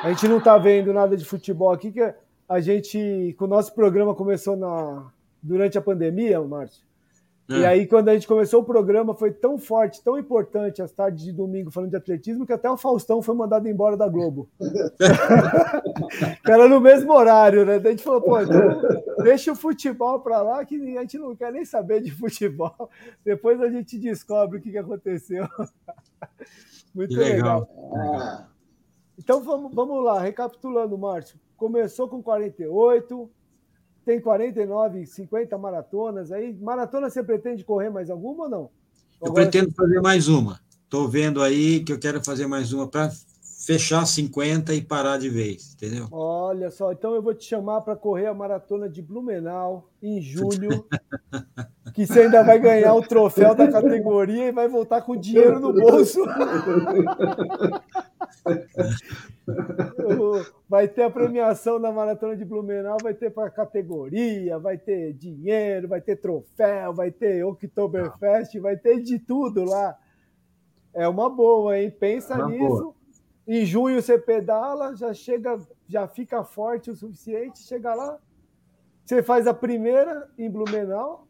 A 0.03 0.09
gente 0.09 0.27
não 0.27 0.39
tá 0.39 0.57
vendo 0.57 0.93
nada 0.93 1.17
de 1.17 1.25
futebol 1.25 1.71
aqui, 1.71 1.91
que 1.91 2.13
a 2.47 2.59
gente, 2.61 3.35
com 3.37 3.45
o 3.45 3.47
nosso 3.47 3.73
programa 3.73 4.15
começou 4.15 4.55
na, 4.55 5.11
durante 5.41 5.77
a 5.77 5.81
pandemia, 5.81 6.41
Márcio. 6.41 6.87
É. 7.49 7.59
E 7.59 7.65
aí, 7.65 7.87
quando 7.87 8.09
a 8.09 8.13
gente 8.13 8.27
começou 8.27 8.61
o 8.61 8.65
programa, 8.65 9.15
foi 9.15 9.31
tão 9.31 9.57
forte, 9.57 10.03
tão 10.03 10.19
importante 10.19 10.81
as 10.81 10.91
tardes 10.91 11.23
de 11.23 11.31
domingo 11.31 11.71
falando 11.71 11.91
de 11.91 11.95
atletismo, 11.95 12.45
que 12.45 12.51
até 12.51 12.69
o 12.69 12.75
Faustão 12.75 13.21
foi 13.21 13.33
mandado 13.35 13.69
embora 13.69 13.95
da 13.95 14.07
Globo. 14.07 14.49
Era 16.45 16.67
no 16.67 16.81
mesmo 16.81 17.13
horário, 17.13 17.65
né? 17.65 17.79
Daí 17.79 17.93
a 17.93 17.95
gente 17.95 18.03
falou, 18.03 18.21
pô, 18.21 18.39
então 18.41 18.59
deixa 19.23 19.53
o 19.53 19.55
futebol 19.55 20.19
para 20.19 20.41
lá, 20.41 20.65
que 20.65 20.75
a 20.97 21.01
gente 21.01 21.17
não 21.17 21.35
quer 21.35 21.53
nem 21.53 21.63
saber 21.63 22.01
de 22.01 22.11
futebol. 22.11 22.89
Depois 23.23 23.61
a 23.61 23.69
gente 23.69 23.97
descobre 23.97 24.57
o 24.57 24.61
que, 24.61 24.71
que 24.71 24.77
aconteceu. 24.77 25.47
Muito 26.93 27.09
que 27.09 27.15
legal. 27.15 27.69
legal. 27.93 28.47
Então 29.17 29.41
vamos, 29.41 29.73
vamos 29.73 30.03
lá, 30.03 30.19
recapitulando, 30.19 30.97
Márcio. 30.97 31.39
Começou 31.55 32.09
com 32.09 32.21
48, 32.21 33.29
tem 34.07 34.21
49, 34.21 35.05
50 35.05 35.57
maratonas 35.57 36.31
aí. 36.31 36.55
Maratona 36.61 37.09
você 37.09 37.21
pretende 37.21 37.65
correr 37.65 37.89
mais 37.89 38.09
alguma 38.09 38.45
ou 38.45 38.49
não? 38.49 38.69
Eu 39.21 39.27
Agora, 39.27 39.49
pretendo 39.49 39.69
fazer 39.73 39.99
mais 39.99 40.29
uma. 40.29 40.61
Estou 40.85 41.09
vendo 41.09 41.43
aí 41.43 41.83
que 41.83 41.91
eu 41.91 41.99
quero 41.99 42.23
fazer 42.23 42.47
mais 42.47 42.71
uma 42.71 42.87
para 42.87 43.11
fechar 43.67 44.05
50 44.05 44.73
e 44.73 44.81
parar 44.81 45.17
de 45.17 45.29
vez, 45.29 45.73
entendeu? 45.73 46.07
Olha 46.09 46.71
só, 46.71 46.93
então 46.93 47.13
eu 47.13 47.21
vou 47.21 47.33
te 47.33 47.43
chamar 47.43 47.81
para 47.81 47.97
correr 47.97 48.27
a 48.27 48.33
maratona 48.33 48.87
de 48.87 49.01
Blumenau 49.01 49.89
em 50.01 50.21
julho, 50.21 50.87
que 51.93 52.07
você 52.07 52.21
ainda 52.21 52.45
vai 52.45 52.57
ganhar 52.59 52.93
o 52.93 53.01
troféu 53.01 53.53
da 53.53 53.69
categoria 53.69 54.47
e 54.47 54.53
vai 54.53 54.69
voltar 54.69 55.01
com 55.01 55.17
dinheiro 55.17 55.59
no 55.59 55.73
bolso. 55.73 56.23
vai 60.69 60.87
ter 60.87 61.03
a 61.03 61.09
premiação 61.09 61.77
da 61.77 61.91
maratona 61.91 62.37
de 62.37 62.45
Blumenau, 62.45 62.95
vai 63.03 63.13
ter 63.13 63.31
para 63.31 63.49
categoria, 63.49 64.57
vai 64.57 64.77
ter 64.77 65.11
dinheiro, 65.11 65.89
vai 65.89 65.99
ter 65.99 66.15
troféu, 66.15 66.93
vai 66.93 67.11
ter 67.11 67.43
Oktoberfest, 67.43 68.57
vai 68.61 68.77
ter 68.77 69.01
de 69.01 69.19
tudo 69.19 69.65
lá. 69.65 69.93
É 70.93 71.05
uma 71.05 71.29
boa, 71.29 71.77
hein? 71.77 71.91
Pensa 71.91 72.33
é 72.35 72.45
nisso. 72.45 72.65
Boa 72.65 72.96
em 73.47 73.65
junho 73.65 74.01
você 74.01 74.17
pedala, 74.17 74.95
já 74.95 75.13
chega, 75.13 75.57
já 75.87 76.07
fica 76.07 76.43
forte 76.43 76.91
o 76.91 76.95
suficiente, 76.95 77.59
chega 77.59 77.93
lá, 77.93 78.17
você 79.05 79.23
faz 79.23 79.47
a 79.47 79.53
primeira 79.53 80.29
em 80.37 80.51
Blumenau 80.51 81.25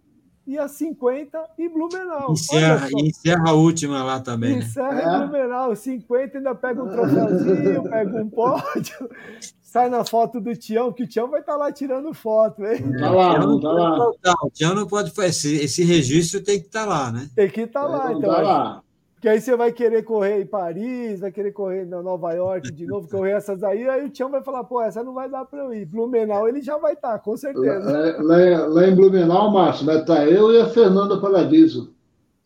e 0.48 0.58
a 0.58 0.68
50 0.68 1.38
em 1.60 1.70
Blumenau. 1.70 2.32
Encerra, 2.32 2.88
encerra 2.94 3.50
a 3.50 3.54
última 3.54 4.04
lá 4.04 4.20
também. 4.20 4.54
Né? 4.54 4.60
Encerra 4.60 4.94
né? 4.94 5.04
em 5.04 5.28
Blumenau, 5.28 5.76
50 5.76 6.38
ainda 6.40 6.56
pega 6.56 6.84
um 6.84 6.90
troféuzinho, 6.90 7.84
pega 7.84 8.24
um 8.24 8.30
pódio, 8.30 9.10
sai 9.62 9.88
na 9.88 10.04
foto 10.04 10.42
do 10.42 10.56
Tião, 10.56 10.92
que 10.92 11.04
o 11.04 11.08
Tião 11.08 11.30
vai 11.30 11.42
estar 11.42 11.52
tá 11.52 11.58
lá 11.60 11.72
tirando 11.72 12.12
foto, 12.16 12.66
hein? 12.66 12.94
Tá 12.98 13.12
lá, 13.12 13.38
não 13.38 13.60
tá 13.60 13.70
lá. 13.70 14.10
O 14.42 14.50
Tião 14.50 14.74
não 14.74 14.88
pode 14.88 15.12
fazer, 15.12 15.28
esse, 15.30 15.56
esse 15.58 15.84
registro 15.84 16.42
tem 16.42 16.60
que 16.60 16.66
estar 16.66 16.86
tá 16.86 16.90
lá, 16.90 17.12
né? 17.12 17.30
Tem 17.36 17.48
que 17.48 17.62
estar 17.62 17.82
tá 17.82 17.88
lá, 17.88 18.12
então. 18.12 18.34
Tá 18.34 18.42
lá. 18.42 18.84
Porque 19.18 19.30
aí 19.30 19.42
você 19.42 19.56
vai 19.56 19.72
querer 19.72 20.04
correr 20.04 20.44
em 20.44 20.46
Paris, 20.46 21.20
vai 21.20 21.32
querer 21.32 21.52
correr 21.52 21.86
em 21.86 21.90
Nova 21.90 22.34
York 22.34 22.72
de 22.72 22.86
novo, 22.86 23.10
correr 23.10 23.32
essas 23.32 23.64
aí, 23.64 23.90
aí 23.90 24.06
o 24.06 24.12
Tião 24.12 24.30
vai 24.30 24.44
falar, 24.44 24.64
pô, 24.64 24.80
essa 24.80 25.04
não 25.04 25.12
vai 25.12 25.28
dar 25.28 25.44
para 25.44 25.64
eu 25.64 25.74
ir. 25.74 25.86
Blumenau 25.86 26.48
ele 26.48 26.62
já 26.62 26.78
vai 26.78 26.94
estar, 26.94 27.14
tá, 27.14 27.20
com 27.20 27.36
certeza. 27.36 27.92
Lá, 28.22 28.22
lá, 28.22 28.68
lá, 28.68 28.88
em 28.88 28.96
Blumenau, 28.96 29.52
Márcio, 29.52 29.88
vai 29.88 30.02
estar 30.02 30.18
tá 30.18 30.26
eu 30.28 30.54
e 30.54 30.62
a 30.62 30.70
Fernanda 30.70 31.20
Paradiso. 31.20 31.96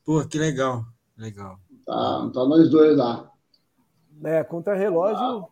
Pô, 0.06 0.26
que 0.26 0.39
legal, 0.39 0.85
legal. 1.18 1.57
Tá, 1.85 2.31
tá 2.34 2.45
nós 2.45 2.69
dois 2.69 2.95
lá. 2.95 3.30
É, 4.23 4.41
contra-relógio 4.41 5.19
ah. 5.19 5.48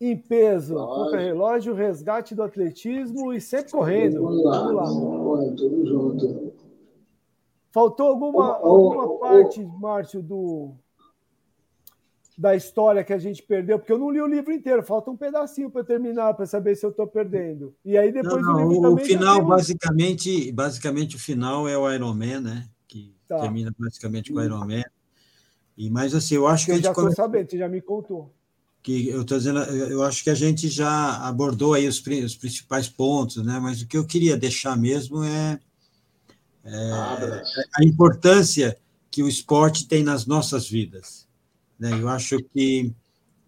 em 0.00 0.16
peso, 0.16 0.74
contra-relógio, 0.74 1.74
resgate 1.74 2.34
do 2.34 2.42
atletismo 2.42 3.32
e 3.32 3.40
sempre 3.40 3.70
correndo. 3.70 4.20
Vamos 4.20 4.44
lá, 4.44 4.58
vamos 4.58 4.74
lá. 4.74 4.82
Vamos, 4.82 5.60
tamo 5.62 5.86
junto. 5.86 6.55
Faltou 7.76 8.06
alguma, 8.06 8.56
alguma 8.56 9.18
parte, 9.18 9.62
Márcio, 9.62 10.22
do, 10.22 10.72
da 12.38 12.56
história 12.56 13.04
que 13.04 13.12
a 13.12 13.18
gente 13.18 13.42
perdeu? 13.42 13.78
Porque 13.78 13.92
eu 13.92 13.98
não 13.98 14.10
li 14.10 14.18
o 14.18 14.26
livro 14.26 14.50
inteiro, 14.50 14.82
falta 14.82 15.10
um 15.10 15.16
pedacinho 15.16 15.70
para 15.70 15.84
terminar, 15.84 16.32
para 16.32 16.46
saber 16.46 16.74
se 16.74 16.86
eu 16.86 16.88
estou 16.88 17.06
perdendo. 17.06 17.74
E 17.84 17.98
aí 17.98 18.10
depois 18.10 18.42
não, 18.42 18.54
não, 18.54 18.66
o, 18.66 18.72
livro 18.72 18.94
o 18.94 18.96
final, 18.96 19.44
basicamente, 19.44 20.50
basicamente, 20.52 21.16
o 21.16 21.18
final 21.18 21.68
é 21.68 21.76
o 21.76 21.92
Iron 21.92 22.14
Man, 22.14 22.40
né? 22.40 22.66
Que 22.88 23.14
tá. 23.28 23.40
termina 23.40 23.70
basicamente 23.78 24.32
com 24.32 24.38
o 24.38 24.42
Iron 24.42 24.66
Man. 24.66 24.82
E, 25.76 25.90
mas 25.90 26.14
assim, 26.14 26.36
eu 26.36 26.46
acho 26.46 26.64
que. 26.64 26.72
Eu 26.72 26.80
já 26.80 26.92
estou 26.92 27.12
sabendo, 27.12 27.50
você 27.50 27.58
já 27.58 27.68
me 27.68 27.82
contou. 27.82 28.32
Que 28.82 29.10
eu 29.10 29.20
estou 29.20 29.36
dizendo, 29.36 29.58
eu 29.58 30.02
acho 30.02 30.24
que 30.24 30.30
a 30.30 30.34
gente 30.34 30.66
já 30.68 31.28
abordou 31.28 31.74
aí 31.74 31.86
os, 31.86 31.98
os 31.98 32.36
principais 32.36 32.88
pontos, 32.88 33.44
né? 33.44 33.60
Mas 33.60 33.82
o 33.82 33.86
que 33.86 33.98
eu 33.98 34.06
queria 34.06 34.34
deixar 34.34 34.78
mesmo 34.78 35.22
é 35.22 35.60
é, 36.66 37.42
a 37.76 37.84
importância 37.84 38.76
que 39.10 39.22
o 39.22 39.28
esporte 39.28 39.86
tem 39.86 40.02
nas 40.02 40.26
nossas 40.26 40.68
vidas. 40.68 41.26
Né? 41.78 41.92
Eu 41.92 42.08
acho 42.08 42.38
que, 42.52 42.92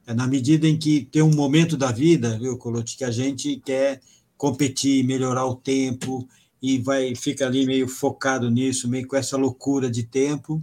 na 0.06 0.26
medida 0.26 0.66
em 0.66 0.78
que 0.78 1.04
tem 1.04 1.22
um 1.22 1.34
momento 1.34 1.76
da 1.76 1.90
vida, 1.90 2.38
viu, 2.38 2.56
Colote, 2.56 2.96
que 2.96 3.04
a 3.04 3.10
gente 3.10 3.56
quer 3.64 4.00
competir, 4.36 5.04
melhorar 5.04 5.46
o 5.46 5.56
tempo, 5.56 6.26
e 6.62 6.78
vai 6.78 7.14
fica 7.14 7.46
ali 7.46 7.66
meio 7.66 7.88
focado 7.88 8.50
nisso, 8.50 8.88
meio 8.88 9.06
com 9.06 9.16
essa 9.16 9.36
loucura 9.36 9.90
de 9.90 10.04
tempo, 10.04 10.62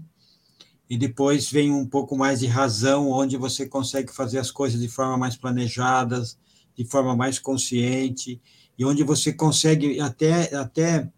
e 0.90 0.98
depois 0.98 1.49
vem 1.49 1.72
um 1.72 1.86
pouco 1.86 2.18
mais 2.18 2.40
de 2.40 2.48
razão, 2.48 3.10
onde 3.10 3.38
você 3.38 3.68
consegue 3.68 4.14
fazer 4.14 4.40
as 4.40 4.52
coisas 4.52 4.80
de 4.80 4.88
forma 4.88 5.18
mais 5.18 5.36
planejadas, 5.36 6.38
de 6.76 6.86
forma 6.86 7.15
mais 7.15 7.40
consciente, 7.40 8.41
e 8.77 8.86
onde 8.86 9.03
você 9.03 9.32
consegue 9.34 9.99
até, 9.99 10.56
até 10.56 11.10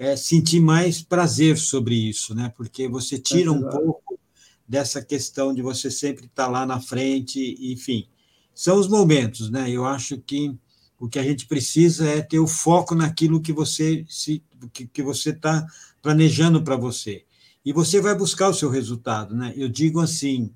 é, 0.00 0.16
sentir 0.16 0.60
mais 0.60 1.02
prazer 1.02 1.58
sobre 1.58 1.94
isso, 1.94 2.34
né? 2.34 2.50
Porque 2.56 2.88
você 2.88 3.18
tira 3.18 3.52
um 3.52 3.68
pouco 3.68 4.18
dessa 4.66 5.04
questão 5.04 5.52
de 5.52 5.60
você 5.60 5.90
sempre 5.90 6.24
estar 6.24 6.48
lá 6.48 6.64
na 6.64 6.80
frente, 6.80 7.54
enfim. 7.60 8.08
São 8.54 8.78
os 8.78 8.88
momentos, 8.88 9.50
né? 9.50 9.70
Eu 9.70 9.84
acho 9.84 10.16
que 10.16 10.56
o 10.98 11.06
que 11.06 11.18
a 11.18 11.22
gente 11.22 11.46
precisa 11.46 12.08
é 12.08 12.22
ter 12.22 12.38
o 12.38 12.46
foco 12.46 12.94
naquilo 12.94 13.42
que 13.42 13.52
você 13.52 14.02
se 14.08 14.42
que, 14.72 14.86
que 14.86 15.02
você 15.02 15.30
está 15.30 15.66
planejando 16.00 16.62
para 16.62 16.76
você. 16.76 17.26
E 17.62 17.70
você 17.70 18.00
vai 18.00 18.14
buscar 18.14 18.48
o 18.48 18.54
seu 18.54 18.70
resultado, 18.70 19.34
né? 19.34 19.52
Eu 19.54 19.68
digo 19.68 20.00
assim, 20.00 20.50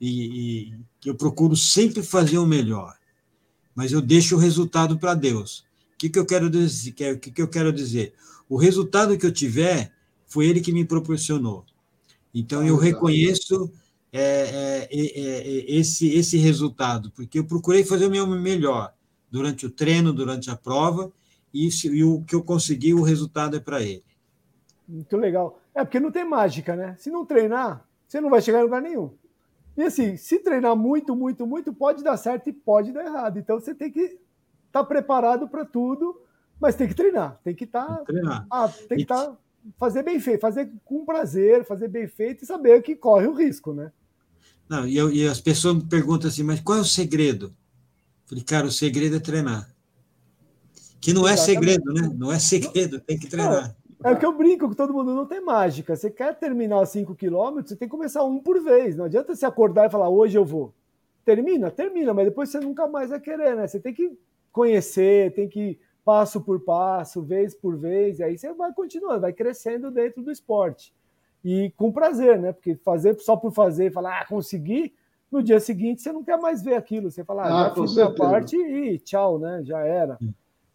e, 0.00 0.68
e 0.68 0.78
eu 1.04 1.16
procuro 1.16 1.56
sempre 1.56 2.00
fazer 2.00 2.38
o 2.38 2.46
melhor, 2.46 2.94
mas 3.74 3.90
eu 3.90 4.00
deixo 4.00 4.36
o 4.36 4.38
resultado 4.38 4.96
para 5.00 5.14
Deus. 5.14 5.64
O 5.94 5.98
que, 5.98 6.08
que 6.08 6.18
eu 6.18 6.24
quero 6.24 6.48
dizer? 6.48 6.90
O 6.90 7.18
que, 7.18 7.32
que 7.32 7.42
eu 7.42 7.48
quero 7.48 7.72
dizer? 7.72 8.14
O 8.48 8.56
resultado 8.56 9.16
que 9.18 9.26
eu 9.26 9.32
tiver 9.32 9.92
foi 10.26 10.46
ele 10.46 10.60
que 10.60 10.72
me 10.72 10.84
proporcionou. 10.84 11.64
Então, 12.34 12.64
eu 12.66 12.76
reconheço 12.76 13.72
é, 14.12 14.20
é, 14.20 14.88
é, 14.90 15.20
é, 15.20 15.76
esse, 15.76 16.08
esse 16.14 16.36
resultado, 16.36 17.10
porque 17.12 17.38
eu 17.38 17.44
procurei 17.44 17.84
fazer 17.84 18.06
o 18.06 18.10
meu 18.10 18.26
melhor 18.26 18.92
durante 19.30 19.66
o 19.66 19.70
treino, 19.70 20.12
durante 20.12 20.50
a 20.50 20.56
prova, 20.56 21.12
e, 21.52 21.68
e 21.84 22.04
o 22.04 22.22
que 22.22 22.34
eu 22.34 22.42
consegui, 22.42 22.94
o 22.94 23.02
resultado 23.02 23.56
é 23.56 23.60
para 23.60 23.82
ele. 23.82 24.04
Muito 24.86 25.16
legal. 25.16 25.60
É 25.74 25.84
porque 25.84 25.98
não 25.98 26.10
tem 26.10 26.24
mágica, 26.24 26.76
né? 26.76 26.96
Se 26.98 27.10
não 27.10 27.24
treinar, 27.24 27.84
você 28.06 28.20
não 28.20 28.30
vai 28.30 28.40
chegar 28.42 28.60
em 28.60 28.64
lugar 28.64 28.82
nenhum. 28.82 29.10
E 29.76 29.82
assim, 29.82 30.16
se 30.16 30.38
treinar 30.38 30.76
muito, 30.76 31.16
muito, 31.16 31.46
muito, 31.46 31.72
pode 31.72 32.04
dar 32.04 32.16
certo 32.16 32.48
e 32.48 32.52
pode 32.52 32.92
dar 32.92 33.04
errado. 33.04 33.38
Então 33.38 33.58
você 33.58 33.74
tem 33.74 33.90
que 33.90 34.00
estar 34.00 34.20
tá 34.70 34.84
preparado 34.84 35.48
para 35.48 35.64
tudo 35.64 36.20
mas 36.60 36.74
tem 36.74 36.88
que 36.88 36.94
treinar, 36.94 37.40
tem 37.42 37.54
que 37.54 37.64
estar. 37.64 38.04
Tá, 38.04 38.46
ah, 38.50 38.68
tem 38.68 38.98
que 38.98 39.02
estar. 39.04 39.26
Tá, 39.26 39.36
fazer 39.78 40.02
bem 40.02 40.20
feito, 40.20 40.40
fazer 40.40 40.70
com 40.84 41.04
prazer, 41.04 41.64
fazer 41.64 41.88
bem 41.88 42.06
feito 42.06 42.44
e 42.44 42.46
saber 42.46 42.82
que 42.82 42.94
corre 42.94 43.26
o 43.26 43.34
risco, 43.34 43.72
né? 43.72 43.90
Não, 44.68 44.86
e, 44.86 44.96
eu, 44.96 45.10
e 45.10 45.26
as 45.26 45.40
pessoas 45.40 45.76
me 45.76 45.84
perguntam 45.84 46.28
assim, 46.28 46.42
mas 46.42 46.60
qual 46.60 46.78
é 46.78 46.80
o 46.80 46.84
segredo? 46.84 47.54
Falei, 48.26 48.44
cara, 48.44 48.66
o 48.66 48.72
segredo 48.72 49.16
é 49.16 49.20
treinar. 49.20 49.70
Que 51.00 51.12
não 51.12 51.28
é 51.28 51.34
Exatamente. 51.34 51.60
segredo, 51.60 51.92
né? 51.92 52.14
Não 52.16 52.32
é 52.32 52.38
segredo, 52.38 53.00
tem 53.00 53.18
que 53.18 53.26
treinar. 53.26 53.76
É 54.02 54.10
o 54.10 54.18
que 54.18 54.26
eu 54.26 54.36
brinco 54.36 54.68
com 54.68 54.74
todo 54.74 54.92
mundo, 54.92 55.14
não 55.14 55.26
tem 55.26 55.40
mágica. 55.40 55.96
Você 55.96 56.10
quer 56.10 56.34
terminar 56.38 56.84
5 56.84 57.14
quilômetros, 57.14 57.70
você 57.70 57.76
tem 57.76 57.88
que 57.88 57.94
começar 57.94 58.22
um 58.24 58.38
por 58.38 58.62
vez. 58.62 58.96
Não 58.96 59.06
adianta 59.06 59.34
você 59.34 59.46
acordar 59.46 59.86
e 59.86 59.90
falar, 59.90 60.08
hoje 60.08 60.36
eu 60.36 60.44
vou. 60.44 60.74
Termina, 61.24 61.70
termina, 61.70 62.12
mas 62.12 62.26
depois 62.26 62.50
você 62.50 62.60
nunca 62.60 62.86
mais 62.86 63.10
vai 63.10 63.20
querer, 63.20 63.56
né? 63.56 63.66
Você 63.66 63.80
tem 63.80 63.94
que 63.94 64.12
conhecer, 64.52 65.32
tem 65.34 65.48
que 65.48 65.78
passo 66.04 66.40
por 66.40 66.60
passo, 66.60 67.22
vez 67.22 67.54
por 67.54 67.76
vez, 67.76 68.18
e 68.18 68.22
aí 68.22 68.36
você 68.36 68.52
vai 68.52 68.72
continuando, 68.72 69.22
vai 69.22 69.32
crescendo 69.32 69.90
dentro 69.90 70.22
do 70.22 70.30
esporte. 70.30 70.94
E 71.44 71.72
com 71.76 71.92
prazer, 71.92 72.38
né? 72.38 72.52
Porque 72.52 72.76
fazer 72.76 73.18
só 73.20 73.36
por 73.36 73.52
fazer, 73.52 73.92
falar, 73.92 74.20
ah, 74.20 74.26
consegui, 74.26 74.94
no 75.30 75.42
dia 75.42 75.60
seguinte 75.60 76.00
você 76.00 76.12
não 76.12 76.22
quer 76.22 76.38
mais 76.38 76.62
ver 76.62 76.74
aquilo. 76.74 77.10
Você 77.10 77.24
fala, 77.24 77.42
ah, 77.42 77.46
ah 77.46 77.68
já 77.68 77.74
fiz 77.74 77.94
minha 77.94 78.14
parte 78.14 78.56
e 78.56 78.98
tchau, 78.98 79.38
né? 79.38 79.62
Já 79.64 79.80
era. 79.80 80.18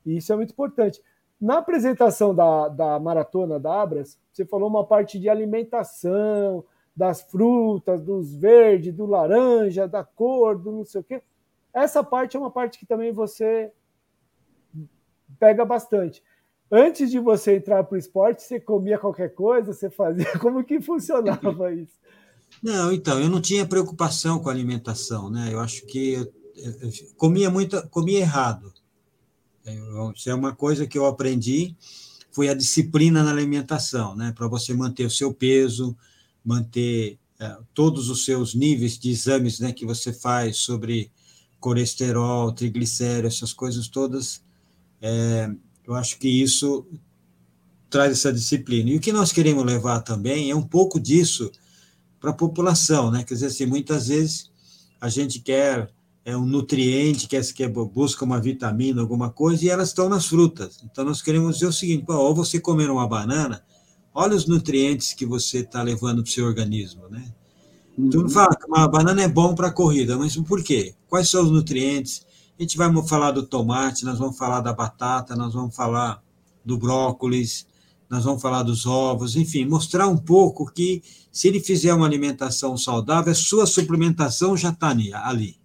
E 0.06 0.18
isso 0.18 0.32
é 0.32 0.36
muito 0.36 0.52
importante. 0.52 1.02
Na 1.40 1.60
apresentação 1.60 2.36
da, 2.36 2.68
da 2.68 3.00
maratona 3.00 3.60
da 3.60 3.82
Abras, 3.82 4.20
você 4.32 4.46
falou 4.46 4.68
uma 4.68 4.86
parte 4.86 5.18
de 5.18 5.30
alimentação, 5.30 6.64
das 6.96 7.22
frutas, 7.22 8.02
dos 8.02 8.36
verdes, 8.36 8.94
do 8.94 9.06
laranja, 9.06 9.88
da 9.88 10.04
cor, 10.04 10.58
do 10.58 10.72
não 10.72 10.84
sei 10.84 11.00
o 11.00 11.04
quê. 11.04 11.22
Essa 11.74 12.04
parte 12.04 12.36
é 12.36 12.40
uma 12.40 12.52
parte 12.52 12.78
que 12.78 12.86
também 12.86 13.14
você 13.14 13.72
pega 15.38 15.66
bastante. 15.66 16.24
Antes 16.72 17.10
de 17.10 17.20
você 17.20 17.58
entrar 17.58 17.84
para 17.84 17.96
o 17.96 18.00
esporte, 18.00 18.44
você 18.44 18.60
comia 18.60 18.98
qualquer 18.98 19.34
coisa, 19.34 19.74
você 19.74 19.90
fazia. 19.90 20.26
Como 20.40 20.64
que 20.64 20.80
funcionava 20.80 21.74
isso? 21.74 21.98
Não, 22.62 22.92
então, 22.92 23.20
eu 23.20 23.30
não 23.30 23.42
tinha 23.42 23.66
preocupação 23.66 24.40
com 24.40 24.50
a 24.50 24.52
alimentação, 24.52 25.30
né? 25.30 25.50
Eu 25.52 25.60
acho 25.60 25.86
que 25.86 26.14
eu, 26.14 26.32
eu 26.56 26.92
comia 27.16 27.50
muito, 27.50 27.82
comia 27.90 28.20
errado. 28.20 28.74
Isso 30.16 30.30
é 30.30 30.34
uma 30.34 30.56
coisa 30.56 30.88
que 30.88 30.98
eu 30.98 31.06
aprendi, 31.06 31.76
foi 32.32 32.50
a 32.50 32.54
disciplina 32.54 33.24
na 33.24 33.32
alimentação, 33.32 34.16
né? 34.16 34.32
Para 34.36 34.48
você 34.48 34.74
manter 34.74 35.06
o 35.06 35.12
seu 35.12 35.34
peso, 35.34 35.96
manter 36.44 37.20
é, 37.40 37.58
todos 37.74 38.10
os 38.10 38.26
seus 38.26 38.54
níveis 38.54 38.98
de 38.98 39.10
exames, 39.10 39.60
né? 39.60 39.72
Que 39.72 39.86
você 39.86 40.14
faz 40.14 40.58
sobre 40.58 41.12
colesterol, 41.60 42.52
triglicérido, 42.52 43.28
essas 43.28 43.54
coisas 43.54 43.88
todas. 43.88 44.44
É, 45.02 45.50
eu 45.86 45.94
acho 45.96 46.18
que 46.18 46.28
isso 46.28 46.86
traz 47.90 48.12
essa 48.12 48.32
disciplina. 48.32 48.90
E 48.90 48.98
o 48.98 49.00
que 49.00 49.12
nós 49.12 49.32
queremos 49.32 49.66
levar 49.66 50.02
também 50.02 50.52
é 50.52 50.56
um 50.56 50.62
pouco 50.62 51.00
disso 51.00 51.52
para 52.20 52.32
a 52.32 52.34
população, 52.34 53.10
né? 53.10 53.24
Quer 53.24 53.34
dizer, 53.34 53.48
assim, 53.48 53.66
muitas 53.66 54.08
vezes 54.08 54.52
a 55.00 55.10
gente 55.10 55.40
quer 55.40 55.92
é 56.26 56.38
um 56.38 56.46
nutriente, 56.46 57.28
quer, 57.28 57.44
quer 57.54 57.70
busca 57.70 58.24
uma 58.24 58.40
vitamina, 58.40 59.02
alguma 59.02 59.30
coisa, 59.32 59.66
e 59.66 59.70
elas 59.70 59.90
estão 59.90 60.08
nas 60.10 60.28
frutas. 60.28 60.80
Então, 60.84 61.04
nós 61.04 61.22
queremos 61.22 61.56
dizer 61.56 61.68
o 61.68 61.74
seguinte: 61.74 62.06
pô, 62.06 62.14
ou 62.14 62.36
você 62.36 62.60
comer 62.60 62.90
uma 62.90 63.08
banana, 63.08 63.64
olha 64.14 64.36
os 64.36 64.46
nutrientes 64.46 65.14
que 65.14 65.26
você 65.26 65.60
está 65.60 65.82
levando 65.82 66.22
para 66.22 66.30
o 66.30 66.32
seu 66.32 66.46
organismo, 66.46 67.08
né? 67.10 67.34
Uhum. 67.98 68.10
Tu 68.10 68.22
não 68.22 68.30
fala 68.30 68.56
que 68.56 68.66
uma 68.68 68.88
banana 68.88 69.22
é 69.24 69.28
bom 69.28 69.56
para 69.56 69.68
a 69.68 69.72
corrida, 69.72 70.18
mas 70.18 70.36
por 70.36 70.64
quê? 70.64 70.94
Quais 71.08 71.30
são 71.30 71.44
os 71.44 71.52
nutrientes? 71.52 72.26
A 72.60 72.62
gente 72.62 72.78
vai 72.78 72.92
falar 73.08 73.32
do 73.32 73.44
tomate, 73.44 74.04
nós 74.04 74.20
vamos 74.20 74.38
falar 74.38 74.60
da 74.60 74.74
batata, 74.74 75.36
nós 75.36 75.54
vamos 75.54 75.74
falar 75.74 76.22
do 76.66 76.78
brócolis, 76.78 77.66
nós 78.10 78.26
vamos 78.26 78.42
falar 78.42 78.64
dos 78.64 78.86
ovos, 78.86 79.38
enfim, 79.38 79.66
mostrar 79.66 80.08
um 80.08 80.18
pouco 80.18 80.70
que 80.70 81.02
se 81.32 81.48
ele 81.48 81.62
fizer 81.62 81.94
uma 81.94 82.06
alimentação 82.06 82.76
saudável, 82.76 83.32
a 83.32 83.36
sua 83.36 83.66
suplementação 83.66 84.58
já 84.58 84.70
está 84.70 84.90
ali 84.90 85.60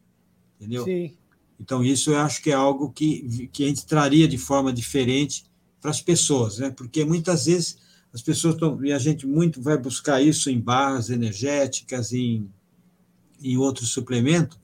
entendeu? 0.65 0.85
Sim. 0.85 1.13
Então, 1.61 1.85
isso 1.85 2.11
eu 2.11 2.19
acho 2.19 2.43
que 2.43 2.51
é 2.51 2.55
algo 2.55 2.91
que, 2.91 3.49
que 3.53 3.65
a 3.65 3.69
gente 3.69 3.87
traria 3.87 4.27
de 4.27 4.37
forma 4.37 4.73
diferente 4.73 5.45
para 5.81 5.91
as 5.91 6.01
pessoas, 6.01 6.59
né? 6.59 6.71
Porque 6.71 7.05
muitas 7.05 7.47
vezes 7.47 7.79
as 8.13 8.23
pessoas 8.23 8.55
estão, 8.55 8.85
e 8.85 8.93
a 8.93 8.99
gente 8.99 9.27
muito 9.27 9.63
vai 9.63 9.77
buscar 9.77 10.21
isso 10.21 10.51
em 10.51 10.61
barras 10.61 11.11
energéticas, 11.11 12.13
em, 12.13 12.49
em 13.41 13.57
outros 13.57 13.91
suplementos, 13.91 14.59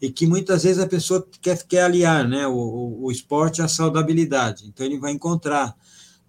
e 0.00 0.10
que 0.10 0.26
muitas 0.26 0.62
vezes 0.62 0.82
a 0.82 0.86
pessoa 0.86 1.26
quer, 1.40 1.62
quer 1.64 1.82
aliar 1.82 2.26
né, 2.26 2.46
o, 2.46 2.52
o, 2.52 3.04
o 3.04 3.10
esporte 3.10 3.60
à 3.60 3.68
saudabilidade. 3.68 4.66
Então, 4.66 4.86
ele 4.86 4.98
vai 4.98 5.12
encontrar. 5.12 5.76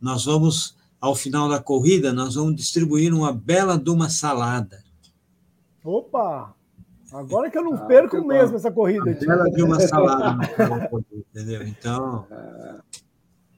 Nós 0.01 0.25
vamos, 0.25 0.75
ao 0.99 1.15
final 1.15 1.47
da 1.47 1.59
corrida, 1.59 2.11
nós 2.11 2.35
vamos 2.35 2.55
distribuir 2.55 3.13
uma 3.13 3.31
bela 3.31 3.77
de 3.77 3.89
uma 3.89 4.09
salada. 4.09 4.83
Opa! 5.83 6.55
Agora 7.11 7.49
que 7.49 7.57
eu 7.57 7.63
não 7.63 7.73
ah, 7.73 7.85
perco 7.85 8.23
mesmo 8.25 8.55
essa 8.55 8.71
corrida. 8.71 9.17
Ela 9.27 9.45
viu 9.51 9.65
uma 9.65 9.79
salada, 9.81 10.47
entendeu? 11.11 11.63
Então. 11.63 12.27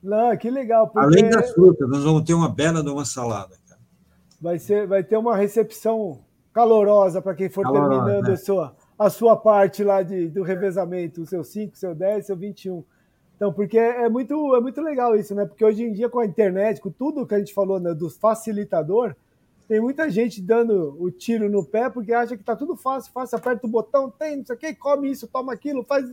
Não, 0.01 0.35
que 0.37 0.49
legal. 0.49 0.87
Porque... 0.87 1.05
Além 1.05 1.29
das 1.29 1.51
frutas, 1.51 1.89
nós 1.89 2.03
vamos 2.03 2.23
ter 2.23 2.33
uma 2.33 2.49
bela 2.49 2.81
de 2.81 2.89
uma 2.89 3.03
salada. 3.03 3.57
Cara. 3.67 3.81
Vai, 4.39 4.57
ser, 4.57 4.87
vai 4.87 5.03
ter 5.03 5.17
uma 5.17 5.35
recepção 5.35 6.19
calorosa 6.53 7.21
para 7.21 7.35
quem 7.35 7.49
for 7.49 7.63
calorosa, 7.63 7.89
terminando 7.89 8.27
né? 8.27 8.33
a, 8.33 8.37
sua, 8.37 8.75
a 9.01 9.09
sua 9.09 9.35
parte 9.35 9.83
lá 9.83 10.03
de, 10.03 10.27
do 10.27 10.43
revezamento, 10.43 11.23
o 11.23 11.25
seu 11.25 11.43
5, 11.43 11.75
seu 11.75 11.95
10, 11.95 12.27
seu 12.27 12.37
21. 12.37 12.83
Então, 13.35 13.51
porque 13.51 13.79
é 13.79 14.07
muito, 14.07 14.55
é 14.55 14.61
muito 14.61 14.79
legal 14.79 15.15
isso, 15.15 15.33
né? 15.33 15.43
Porque 15.43 15.65
hoje 15.65 15.83
em 15.83 15.91
dia, 15.91 16.07
com 16.07 16.19
a 16.19 16.25
internet, 16.25 16.79
com 16.79 16.91
tudo 16.91 17.25
que 17.25 17.33
a 17.33 17.39
gente 17.39 17.51
falou 17.51 17.79
né, 17.79 17.95
do 17.95 18.11
facilitador, 18.11 19.15
tem 19.67 19.81
muita 19.81 20.07
gente 20.07 20.39
dando 20.39 20.95
o 20.99 21.09
tiro 21.09 21.49
no 21.49 21.65
pé 21.65 21.89
porque 21.89 22.13
acha 22.13 22.37
que 22.37 22.43
tá 22.43 22.55
tudo 22.55 22.75
fácil, 22.75 23.11
fácil, 23.11 23.39
aperta 23.39 23.65
o 23.65 23.69
botão, 23.71 24.11
tem, 24.11 24.37
não 24.37 24.45
sei 24.45 24.55
o 24.55 24.59
que, 24.59 24.75
come 24.75 25.09
isso, 25.09 25.27
toma 25.27 25.51
aquilo, 25.51 25.83
faz. 25.83 26.05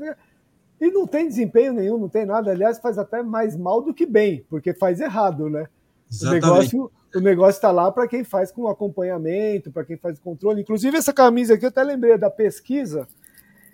E 0.81 0.91
não 0.91 1.07
tem 1.07 1.29
desempenho 1.29 1.75
nenhum, 1.75 1.99
não 1.99 2.09
tem 2.09 2.25
nada. 2.25 2.51
Aliás, 2.51 2.79
faz 2.79 2.97
até 2.97 3.23
mais 3.23 3.55
mal 3.55 3.83
do 3.83 3.93
que 3.93 4.07
bem, 4.07 4.47
porque 4.49 4.73
faz 4.73 4.99
errado, 4.99 5.51
né? 5.51 5.69
Exatamente. 6.11 6.45
O 6.45 6.51
negócio 6.51 6.93
o 7.15 7.21
negócio 7.21 7.57
está 7.57 7.71
lá 7.71 7.91
para 7.91 8.07
quem 8.07 8.23
faz 8.23 8.53
com 8.53 8.69
acompanhamento, 8.69 9.73
para 9.73 9.85
quem 9.85 9.97
faz 9.97 10.19
controle. 10.19 10.61
Inclusive, 10.61 10.97
essa 10.97 11.13
camisa 11.13 11.55
aqui, 11.55 11.65
eu 11.65 11.71
até 11.71 11.83
lembrei 11.83 12.17
da 12.19 12.31
pesquisa. 12.31 13.09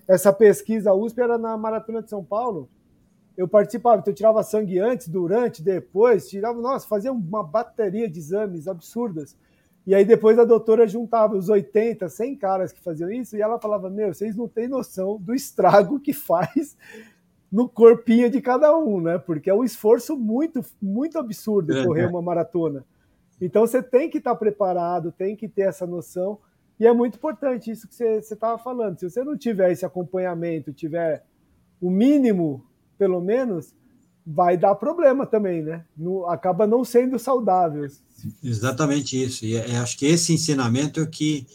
Essa 0.07 0.33
pesquisa 0.33 0.93
USP 0.95 1.21
era 1.21 1.37
na 1.37 1.57
Maratona 1.57 2.03
de 2.03 2.11
São 2.11 2.23
Paulo. 2.23 2.69
Eu 3.37 3.49
participava, 3.49 4.01
então 4.01 4.13
eu 4.13 4.17
tirava 4.17 4.43
sangue 4.45 4.79
antes, 4.79 5.09
durante, 5.09 5.63
depois, 5.63 6.29
tirava, 6.29 6.61
nossa, 6.61 6.87
fazia 6.87 7.13
uma 7.13 7.43
bateria 7.43 8.09
de 8.09 8.21
exames 8.21 8.69
absurdas. 8.69 9.37
E 9.85 9.95
aí 9.95 10.05
depois 10.05 10.39
a 10.39 10.45
doutora 10.45 10.87
juntava 10.87 11.37
os 11.37 11.49
80, 11.49 12.09
100 12.09 12.37
caras 12.37 12.73
que 12.73 12.81
faziam 12.81 13.11
isso 13.11 13.37
e 13.37 13.43
ela 13.43 13.59
falava: 13.59 13.91
Meu, 13.91 14.15
vocês 14.15 14.37
não 14.37 14.49
têm 14.49 14.69
noção 14.69 15.19
do 15.21 15.35
estrago 15.35 15.99
que 16.01 16.13
faz 16.13 16.77
no 17.55 17.69
corpinho 17.69 18.29
de 18.29 18.41
cada 18.41 18.77
um, 18.77 19.01
né? 19.01 19.17
Porque 19.17 19.49
é 19.49 19.55
um 19.55 19.63
esforço 19.63 20.17
muito, 20.17 20.61
muito 20.83 21.17
absurdo 21.21 21.73
é, 21.73 21.85
correr 21.85 22.07
uma 22.07 22.21
maratona. 22.21 22.85
Então 23.41 23.65
você 23.65 23.81
tem 23.81 24.11
que 24.11 24.19
estar 24.19 24.35
preparado, 24.35 25.13
tem 25.13 25.37
que 25.37 25.47
ter 25.47 25.63
essa 25.63 25.87
noção. 25.87 26.37
E 26.81 26.85
é 26.85 26.93
muito 26.93 27.15
importante 27.15 27.71
isso 27.71 27.87
que 27.87 27.95
você 27.95 28.17
estava 28.19 28.59
falando. 28.59 28.99
Se 28.99 29.09
você 29.09 29.23
não 29.23 29.39
tiver 29.39 29.71
esse 29.71 29.87
acompanhamento, 29.87 30.73
tiver 30.73 31.25
o 31.81 31.93
mínimo, 31.93 32.67
pelo 32.99 33.21
menos, 33.21 33.73
vai 34.27 34.57
dar 34.57 34.75
problema 34.75 35.25
também, 35.25 35.63
né? 35.63 35.85
No, 35.97 36.27
acaba 36.27 36.67
não 36.67 36.85
sendo 36.85 37.21
saudável. 37.21 37.87
Exatamente 38.43 39.23
isso. 39.23 39.45
E 39.45 39.55
é, 39.55 39.77
acho 39.77 39.97
que 39.97 40.07
esse 40.07 40.35
ensinamento 40.35 40.99
é 40.99 41.07
que, 41.07 41.47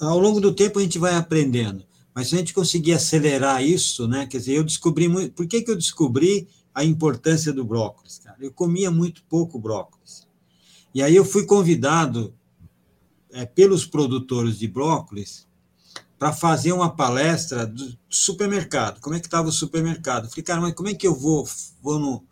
ao 0.00 0.20
longo 0.20 0.40
do 0.40 0.54
tempo, 0.54 0.78
a 0.78 0.82
gente 0.82 0.96
vai 1.00 1.16
aprendendo. 1.16 1.82
Mas 2.18 2.30
se 2.30 2.34
a 2.34 2.38
gente 2.38 2.52
conseguir 2.52 2.94
acelerar 2.94 3.62
isso, 3.62 4.08
né? 4.08 4.26
Quer 4.26 4.38
dizer, 4.38 4.54
eu 4.54 4.64
descobri 4.64 5.06
muito. 5.06 5.34
Por 5.34 5.46
que, 5.46 5.62
que 5.62 5.70
eu 5.70 5.76
descobri 5.76 6.48
a 6.74 6.84
importância 6.84 7.52
do 7.52 7.64
brócolis, 7.64 8.18
cara? 8.18 8.36
Eu 8.40 8.50
comia 8.50 8.90
muito 8.90 9.22
pouco 9.28 9.56
brócolis. 9.56 10.26
E 10.92 11.00
aí 11.00 11.14
eu 11.14 11.24
fui 11.24 11.46
convidado 11.46 12.34
é, 13.30 13.46
pelos 13.46 13.86
produtores 13.86 14.58
de 14.58 14.66
brócolis 14.66 15.46
para 16.18 16.32
fazer 16.32 16.72
uma 16.72 16.90
palestra 16.90 17.64
do 17.64 17.96
supermercado. 18.08 19.00
Como 19.00 19.14
é 19.14 19.20
que 19.20 19.28
estava 19.28 19.46
o 19.46 19.52
supermercado? 19.52 20.28
falei, 20.28 20.42
cara, 20.42 20.60
mas 20.60 20.74
como 20.74 20.88
é 20.88 20.94
que 20.94 21.06
eu 21.06 21.14
vou, 21.14 21.46
vou 21.80 22.00
no, 22.00 22.24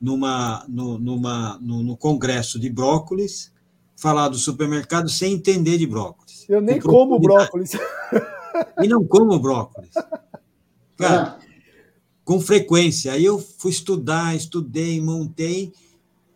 numa, 0.00 0.64
no, 0.66 0.98
numa, 0.98 1.58
no, 1.58 1.82
no 1.82 1.98
congresso 1.98 2.58
de 2.58 2.70
brócolis 2.70 3.52
falar 3.94 4.30
do 4.30 4.38
supermercado 4.38 5.10
sem 5.10 5.34
entender 5.34 5.76
de 5.76 5.86
brócolis? 5.86 6.46
Eu 6.48 6.62
nem 6.62 6.80
como 6.80 7.18
brócolis. 7.18 7.72
E 8.82 8.88
não 8.88 9.04
como 9.04 9.38
brócolis. 9.38 9.90
Cara, 10.96 11.38
com 12.24 12.40
frequência. 12.40 13.12
Aí 13.12 13.24
eu 13.24 13.38
fui 13.38 13.70
estudar, 13.70 14.34
estudei, 14.34 15.00
montei. 15.00 15.72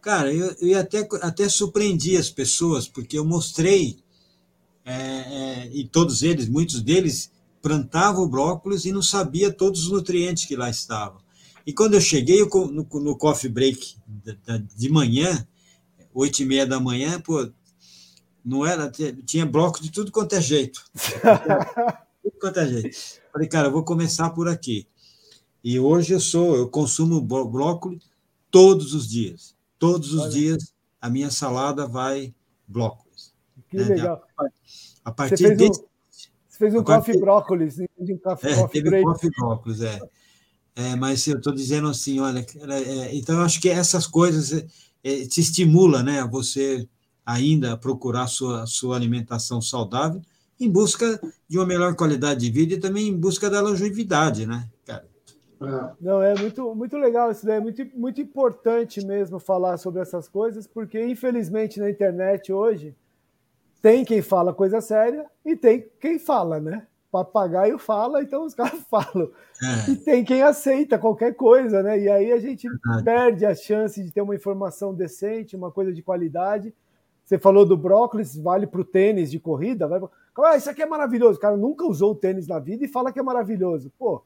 Cara, 0.00 0.32
eu, 0.32 0.54
eu 0.60 0.78
até, 0.78 1.06
até 1.22 1.48
surpreendi 1.48 2.16
as 2.16 2.30
pessoas, 2.30 2.86
porque 2.86 3.18
eu 3.18 3.24
mostrei 3.24 3.98
é, 4.84 4.92
é, 4.92 5.70
e 5.72 5.86
todos 5.86 6.22
eles, 6.22 6.48
muitos 6.48 6.80
deles, 6.80 7.30
plantavam 7.60 8.28
brócolis 8.28 8.84
e 8.84 8.92
não 8.92 9.02
sabia 9.02 9.52
todos 9.52 9.84
os 9.84 9.90
nutrientes 9.90 10.44
que 10.44 10.56
lá 10.56 10.70
estavam. 10.70 11.20
E 11.66 11.72
quando 11.72 11.94
eu 11.94 12.00
cheguei 12.00 12.40
no, 12.42 12.88
no 12.90 13.16
coffee 13.16 13.50
break 13.50 13.96
de 14.74 14.88
manhã, 14.88 15.46
oito 16.14 16.40
e 16.40 16.46
meia 16.46 16.66
da 16.66 16.80
manhã, 16.80 17.20
pô, 17.20 17.50
não 18.42 18.64
era, 18.64 18.90
tinha 19.26 19.44
bloco 19.44 19.82
de 19.82 19.90
tudo 19.90 20.10
quanto 20.10 20.34
é 20.34 20.40
jeito. 20.40 20.82
tudo 22.28 22.40
quanto 22.40 22.60
é 22.60 22.66
jeito. 22.66 22.96
Falei, 23.32 23.48
cara, 23.48 23.68
eu 23.68 23.72
vou 23.72 23.84
começar 23.84 24.30
por 24.30 24.48
aqui. 24.48 24.86
E 25.62 25.78
hoje 25.78 26.12
eu 26.12 26.20
sou, 26.20 26.56
eu 26.56 26.68
consumo 26.68 27.20
brócolis 27.20 28.08
todos 28.50 28.94
os 28.94 29.08
dias. 29.08 29.56
Todos 29.78 30.12
os 30.12 30.22
Olha. 30.22 30.30
dias 30.30 30.74
a 31.00 31.08
minha 31.08 31.30
salada 31.30 31.86
vai 31.86 32.34
brócolis. 32.66 33.34
Que 33.70 33.76
né? 33.76 33.84
legal. 33.84 34.22
A, 35.04 35.12
partir 35.12 35.38
você 35.38 35.46
fez 35.48 35.58
desse, 35.58 35.80
um, 35.80 35.84
você 36.48 36.58
fez 36.58 36.74
um 36.74 36.82
coffee 36.82 37.18
brócolis, 37.18 37.78
um 37.78 38.18
coffee, 38.18 38.50
é, 38.50 38.54
coffee 38.54 38.68
teve 38.72 38.90
break. 38.90 39.04
coffee 39.04 39.30
brócolis, 39.30 39.80
é. 39.80 40.00
é. 40.74 40.96
mas 40.96 41.26
eu 41.26 41.38
estou 41.38 41.54
dizendo 41.54 41.88
assim, 41.88 42.18
olha, 42.20 42.40
é, 42.40 43.14
então 43.14 43.36
eu 43.36 43.42
acho 43.42 43.60
que 43.60 43.68
essas 43.68 44.06
coisas 44.06 44.52
é, 44.52 44.66
é, 45.04 45.26
te 45.26 45.40
estimula, 45.40 46.02
né, 46.02 46.20
a 46.20 46.26
você 46.26 46.88
ainda 47.24 47.76
procurar 47.76 48.26
sua 48.26 48.66
sua 48.66 48.96
alimentação 48.96 49.60
saudável 49.60 50.22
em 50.60 50.70
busca 50.70 51.20
de 51.48 51.58
uma 51.58 51.66
melhor 51.66 51.94
qualidade 51.94 52.40
de 52.40 52.50
vida 52.50 52.74
e 52.74 52.80
também 52.80 53.08
em 53.08 53.16
busca 53.16 53.48
da 53.48 53.60
longevidade, 53.60 54.46
né, 54.46 54.68
cara? 54.84 55.06
É. 55.60 55.90
Não, 56.00 56.22
é 56.22 56.34
muito, 56.38 56.74
muito 56.74 56.96
legal 56.96 57.30
isso 57.30 57.44
daí, 57.44 57.56
é 57.56 57.60
muito, 57.60 57.84
muito 57.94 58.20
importante 58.20 59.04
mesmo 59.04 59.40
falar 59.40 59.76
sobre 59.76 60.00
essas 60.00 60.28
coisas, 60.28 60.66
porque 60.66 61.04
infelizmente 61.04 61.80
na 61.80 61.90
internet 61.90 62.52
hoje 62.52 62.94
tem 63.82 64.04
quem 64.04 64.22
fala 64.22 64.54
coisa 64.54 64.80
séria 64.80 65.26
e 65.44 65.56
tem 65.56 65.88
quem 66.00 66.18
fala, 66.18 66.60
né? 66.60 66.86
Papagaio 67.10 67.78
fala, 67.78 68.22
então 68.22 68.44
os 68.44 68.54
caras 68.54 68.80
falam. 68.90 69.30
É. 69.62 69.90
E 69.90 69.96
tem 69.96 70.24
quem 70.24 70.42
aceita 70.42 70.98
qualquer 70.98 71.34
coisa, 71.34 71.82
né? 71.82 71.98
E 71.98 72.08
aí 72.08 72.32
a 72.32 72.38
gente 72.38 72.68
Verdade. 72.68 73.04
perde 73.04 73.46
a 73.46 73.54
chance 73.54 74.02
de 74.02 74.12
ter 74.12 74.20
uma 74.20 74.34
informação 74.34 74.94
decente, 74.94 75.56
uma 75.56 75.72
coisa 75.72 75.92
de 75.92 76.02
qualidade. 76.02 76.72
Você 77.28 77.38
falou 77.38 77.66
do 77.66 77.76
brócolis, 77.76 78.34
vale 78.38 78.66
para 78.66 78.80
o 78.80 78.84
tênis 78.84 79.30
de 79.30 79.38
corrida. 79.38 79.86
Vai... 79.86 80.00
Ah, 80.38 80.56
isso 80.56 80.70
aqui 80.70 80.80
é 80.80 80.86
maravilhoso. 80.86 81.36
O 81.36 81.40
cara 81.40 81.58
nunca 81.58 81.84
usou 81.84 82.12
o 82.12 82.14
tênis 82.14 82.46
na 82.46 82.58
vida 82.58 82.86
e 82.86 82.88
fala 82.88 83.12
que 83.12 83.18
é 83.18 83.22
maravilhoso. 83.22 83.92
Pô, 83.98 84.22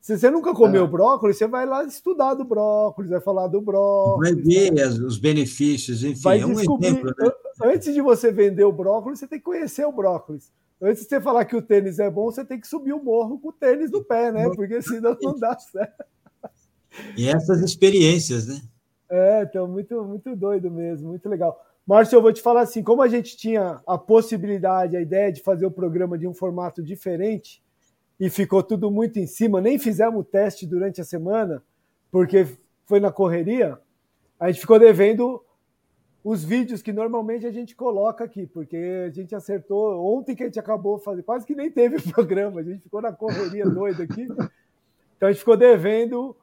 se 0.00 0.16
você 0.16 0.30
nunca 0.30 0.54
comeu 0.54 0.84
é. 0.84 0.86
brócolis, 0.86 1.36
você 1.36 1.48
vai 1.48 1.66
lá 1.66 1.82
estudar 1.82 2.34
do 2.34 2.44
brócolis, 2.44 3.10
vai 3.10 3.20
falar 3.20 3.48
do 3.48 3.60
brócolis. 3.60 4.32
Vai 4.32 4.42
ver 4.44 4.72
né? 4.72 4.86
os 4.86 5.18
benefícios, 5.18 6.04
enfim, 6.04 6.22
vai 6.22 6.38
é 6.38 6.46
um 6.46 6.52
exemplo. 6.52 7.12
Né? 7.18 7.32
Antes 7.64 7.92
de 7.92 8.00
você 8.00 8.30
vender 8.30 8.62
o 8.62 8.70
brócolis, 8.70 9.18
você 9.18 9.26
tem 9.26 9.40
que 9.40 9.44
conhecer 9.44 9.84
o 9.84 9.90
brócolis. 9.90 10.52
Antes 10.80 11.02
de 11.02 11.08
você 11.08 11.20
falar 11.20 11.44
que 11.44 11.56
o 11.56 11.60
tênis 11.60 11.98
é 11.98 12.08
bom, 12.08 12.26
você 12.26 12.44
tem 12.44 12.60
que 12.60 12.68
subir 12.68 12.92
o 12.92 13.02
morro 13.02 13.40
com 13.40 13.48
o 13.48 13.52
tênis 13.52 13.90
no 13.90 14.04
pé, 14.04 14.30
né? 14.30 14.48
Porque 14.54 14.80
senão 14.80 15.16
não 15.20 15.36
dá 15.36 15.58
certo. 15.58 16.04
E 17.16 17.28
essas 17.28 17.60
experiências, 17.60 18.46
né? 18.46 18.60
É, 19.10 19.42
então, 19.42 19.66
muito, 19.66 20.00
muito 20.04 20.36
doido 20.36 20.70
mesmo, 20.70 21.08
muito 21.08 21.28
legal. 21.28 21.60
Márcio, 21.90 22.14
eu 22.14 22.22
vou 22.22 22.32
te 22.32 22.40
falar 22.40 22.60
assim, 22.60 22.84
como 22.84 23.02
a 23.02 23.08
gente 23.08 23.36
tinha 23.36 23.80
a 23.84 23.98
possibilidade, 23.98 24.96
a 24.96 25.00
ideia 25.00 25.32
de 25.32 25.42
fazer 25.42 25.66
o 25.66 25.72
programa 25.72 26.16
de 26.16 26.24
um 26.24 26.32
formato 26.32 26.80
diferente, 26.84 27.60
e 28.20 28.30
ficou 28.30 28.62
tudo 28.62 28.92
muito 28.92 29.18
em 29.18 29.26
cima. 29.26 29.60
Nem 29.60 29.76
fizemos 29.76 30.20
o 30.20 30.22
teste 30.22 30.68
durante 30.68 31.00
a 31.00 31.04
semana, 31.04 31.60
porque 32.08 32.46
foi 32.86 33.00
na 33.00 33.10
correria. 33.10 33.76
A 34.38 34.52
gente 34.52 34.60
ficou 34.60 34.78
devendo 34.78 35.44
os 36.22 36.44
vídeos 36.44 36.80
que 36.80 36.92
normalmente 36.92 37.44
a 37.44 37.50
gente 37.50 37.74
coloca 37.74 38.22
aqui, 38.22 38.46
porque 38.46 38.76
a 39.08 39.10
gente 39.10 39.34
acertou 39.34 40.16
ontem 40.16 40.36
que 40.36 40.44
a 40.44 40.46
gente 40.46 40.60
acabou 40.60 40.96
fazendo, 40.96 41.24
quase 41.24 41.44
que 41.44 41.56
nem 41.56 41.72
teve 41.72 42.00
programa, 42.12 42.60
a 42.60 42.62
gente 42.62 42.84
ficou 42.84 43.02
na 43.02 43.12
correria 43.12 43.68
doida 43.68 44.04
aqui. 44.04 44.28
Então 45.16 45.28
a 45.28 45.32
gente 45.32 45.40
ficou 45.40 45.56
devendo 45.56 46.36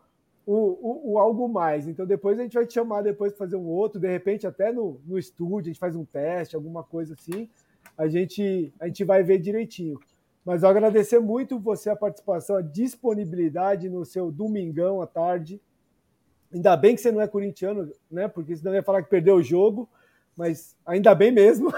o, 0.48 0.54
o, 0.56 1.12
o, 1.12 1.20
algo 1.20 1.50
mais. 1.50 1.90
Então 1.90 2.06
depois 2.06 2.40
a 2.40 2.44
gente 2.44 2.54
vai 2.54 2.66
te 2.66 2.74
chamar 2.74 3.02
depois 3.02 3.34
para 3.34 3.46
fazer 3.46 3.58
um 3.58 3.68
outro, 3.68 4.00
de 4.00 4.08
repente 4.08 4.48
até 4.48 4.72
no, 4.72 5.02
no 5.06 5.20
estúdio, 5.20 5.70
a 5.70 5.74
gente 5.74 5.80
faz 5.80 5.94
um 5.94 6.06
teste, 6.06 6.56
alguma 6.56 6.84
coisa 6.84 7.14
assim. 7.14 7.50
A 7.98 8.08
gente, 8.08 8.74
a 8.80 8.88
gente 8.88 9.04
vai 9.04 9.22
ver 9.24 9.40
direitinho. 9.40 10.00
Mas 10.46 10.64
eu 10.64 10.70
agradecer 10.70 11.20
muito 11.20 11.60
você 11.60 11.90
a 11.90 11.96
participação, 11.96 12.56
a 12.56 12.62
disponibilidade 12.62 13.90
no 13.90 14.06
seu 14.06 14.32
domingão 14.32 15.02
à 15.02 15.06
tarde. 15.06 15.60
Ainda 16.54 16.78
bem 16.78 16.96
que 16.96 17.02
você 17.02 17.12
não 17.12 17.20
é 17.20 17.28
corintiano, 17.28 17.92
né? 18.10 18.30
Porque 18.30 18.56
senão 18.56 18.74
ia 18.74 18.82
falar 18.82 19.04
que 19.04 19.10
perdeu 19.10 19.36
o 19.36 19.44
jogo, 19.44 19.90
mas 20.38 20.78
ainda 20.86 21.14
bem 21.14 21.30
mesmo. 21.30 21.74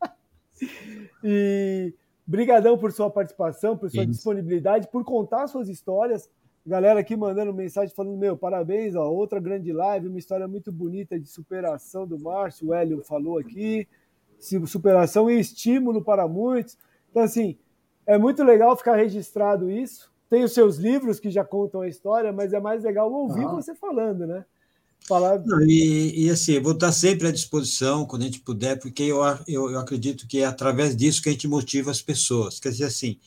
e 1.24 1.94
brigadão 2.26 2.76
por 2.76 2.92
sua 2.92 3.08
participação, 3.08 3.78
por 3.78 3.90
sua 3.90 4.02
Isso. 4.02 4.12
disponibilidade, 4.12 4.88
por 4.88 5.02
contar 5.02 5.46
suas 5.46 5.70
histórias. 5.70 6.28
Galera 6.64 7.00
aqui 7.00 7.16
mandando 7.16 7.52
mensagem 7.52 7.94
falando: 7.94 8.16
meu, 8.16 8.36
parabéns, 8.36 8.94
ó, 8.94 9.08
outra 9.10 9.40
grande 9.40 9.72
live, 9.72 10.08
uma 10.08 10.18
história 10.18 10.46
muito 10.46 10.70
bonita 10.70 11.18
de 11.18 11.28
superação 11.28 12.06
do 12.06 12.18
Márcio. 12.18 12.68
O 12.68 12.74
Hélio 12.74 13.02
falou 13.02 13.38
aqui, 13.38 13.88
superação 14.66 15.28
e 15.28 15.40
estímulo 15.40 16.02
para 16.02 16.28
muitos. 16.28 16.78
Então, 17.10 17.22
assim, 17.22 17.56
é 18.06 18.16
muito 18.16 18.44
legal 18.44 18.76
ficar 18.76 18.96
registrado 18.96 19.70
isso. 19.70 20.10
Tem 20.30 20.44
os 20.44 20.52
seus 20.52 20.76
livros 20.76 21.20
que 21.20 21.30
já 21.30 21.44
contam 21.44 21.82
a 21.82 21.88
história, 21.88 22.32
mas 22.32 22.52
é 22.52 22.60
mais 22.60 22.84
legal 22.84 23.12
ouvir 23.12 23.44
ah. 23.44 23.48
você 23.48 23.74
falando, 23.74 24.26
né? 24.26 24.44
Falar... 25.06 25.40
Não, 25.44 25.60
e, 25.62 26.26
e, 26.26 26.30
assim, 26.30 26.60
vou 26.60 26.72
estar 26.72 26.92
sempre 26.92 27.26
à 27.26 27.32
disposição 27.32 28.06
quando 28.06 28.22
a 28.22 28.24
gente 28.26 28.40
puder, 28.40 28.78
porque 28.78 29.02
eu, 29.02 29.18
eu, 29.48 29.70
eu 29.72 29.78
acredito 29.78 30.26
que 30.28 30.38
é 30.38 30.46
através 30.46 30.96
disso 30.96 31.20
que 31.20 31.28
a 31.28 31.32
gente 31.32 31.48
motiva 31.48 31.90
as 31.90 32.00
pessoas. 32.00 32.60
Quer 32.60 32.70
dizer, 32.70 32.84
assim, 32.84 33.18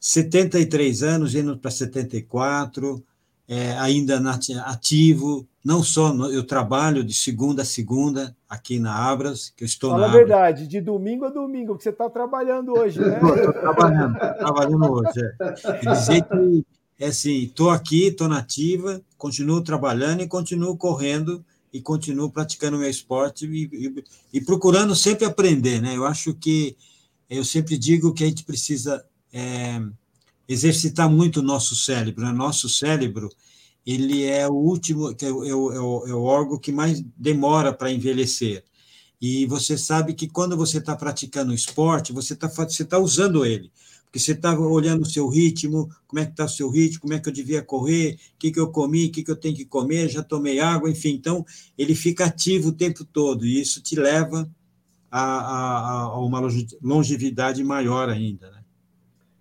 73 0.00 1.02
anos, 1.02 1.34
indo 1.34 1.56
para 1.58 1.70
74, 1.70 3.02
é, 3.48 3.72
ainda 3.78 4.20
ativo, 4.66 5.48
não 5.64 5.82
só 5.82 6.12
no, 6.12 6.30
eu 6.30 6.44
trabalho 6.44 7.02
de 7.02 7.14
segunda 7.14 7.62
a 7.62 7.64
segunda 7.64 8.36
aqui 8.46 8.78
na 8.78 8.94
Abras, 8.94 9.52
que 9.56 9.64
eu 9.64 9.66
estou 9.66 9.90
Fala 9.90 10.06
na 10.06 10.12
a 10.12 10.16
verdade, 10.16 10.66
de 10.66 10.80
domingo 10.82 11.24
a 11.24 11.30
domingo, 11.30 11.76
que 11.76 11.82
você 11.82 11.88
está 11.88 12.10
trabalhando 12.10 12.74
hoje, 12.74 13.00
né? 13.00 13.18
Estou 13.24 13.52
trabalhando, 13.54 14.18
trabalhando 14.18 14.92
hoje. 14.92 15.20
É. 15.40 15.94
dizer 15.94 16.22
que, 16.24 16.66
é 17.00 17.06
assim, 17.06 17.44
estou 17.44 17.70
aqui, 17.70 18.08
estou 18.08 18.28
nativa, 18.28 19.00
continuo 19.16 19.62
trabalhando 19.62 20.20
e 20.20 20.28
continuo 20.28 20.76
correndo 20.76 21.42
e 21.72 21.80
continuo 21.80 22.30
praticando 22.30 22.76
meu 22.76 22.90
esporte 22.90 23.46
e, 23.46 23.64
e, 23.72 24.04
e, 24.34 24.40
procurando 24.42 24.94
sempre 24.94 25.24
aprender, 25.24 25.80
né? 25.80 25.96
Eu 25.96 26.04
acho 26.04 26.34
que, 26.34 26.76
eu 27.30 27.44
sempre 27.44 27.78
digo 27.78 28.12
que 28.12 28.24
a 28.24 28.26
gente 28.26 28.44
precisa 28.44 29.04
é, 29.32 29.80
exercitar 30.48 31.10
muito 31.10 31.40
o 31.40 31.42
nosso 31.42 31.74
cérebro, 31.76 32.24
né? 32.24 32.32
Nosso 32.32 32.68
cérebro, 32.68 33.28
ele 33.86 34.24
é 34.24 34.48
o 34.48 34.54
último, 34.54 35.14
é 35.20 35.30
o, 35.30 35.44
é 35.44 35.54
o, 35.54 36.06
é 36.08 36.14
o 36.14 36.22
órgão 36.22 36.58
que 36.58 36.72
mais 36.72 37.02
demora 37.16 37.72
para 37.72 37.92
envelhecer. 37.92 38.64
E 39.20 39.46
você 39.46 39.76
sabe 39.76 40.14
que 40.14 40.28
quando 40.28 40.56
você 40.56 40.78
está 40.78 40.94
praticando 40.94 41.52
esporte, 41.52 42.12
você 42.12 42.34
está 42.34 42.48
você 42.48 42.84
tá 42.84 42.98
usando 42.98 43.44
ele. 43.44 43.70
Porque 44.04 44.18
você 44.18 44.32
está 44.32 44.58
olhando 44.58 45.02
o 45.02 45.10
seu 45.10 45.28
ritmo, 45.28 45.90
como 46.06 46.20
é 46.20 46.24
que 46.24 46.30
está 46.30 46.46
o 46.46 46.48
seu 46.48 46.70
ritmo, 46.70 47.00
como 47.00 47.12
é 47.12 47.18
que 47.18 47.28
eu 47.28 47.32
devia 47.32 47.62
correr, 47.62 48.18
o 48.34 48.38
que, 48.38 48.50
que 48.50 48.58
eu 48.58 48.70
comi, 48.70 49.06
o 49.06 49.10
que, 49.12 49.22
que 49.22 49.30
eu 49.30 49.36
tenho 49.36 49.54
que 49.54 49.66
comer, 49.66 50.08
já 50.08 50.22
tomei 50.22 50.60
água, 50.60 50.90
enfim. 50.90 51.10
Então, 51.10 51.44
ele 51.76 51.94
fica 51.94 52.24
ativo 52.24 52.70
o 52.70 52.72
tempo 52.72 53.04
todo, 53.04 53.44
e 53.44 53.60
isso 53.60 53.82
te 53.82 53.96
leva 53.96 54.50
a, 55.10 55.20
a, 55.20 56.00
a 56.04 56.20
uma 56.20 56.40
longevidade 56.82 57.62
maior 57.62 58.08
ainda. 58.08 58.50
Né? 58.50 58.57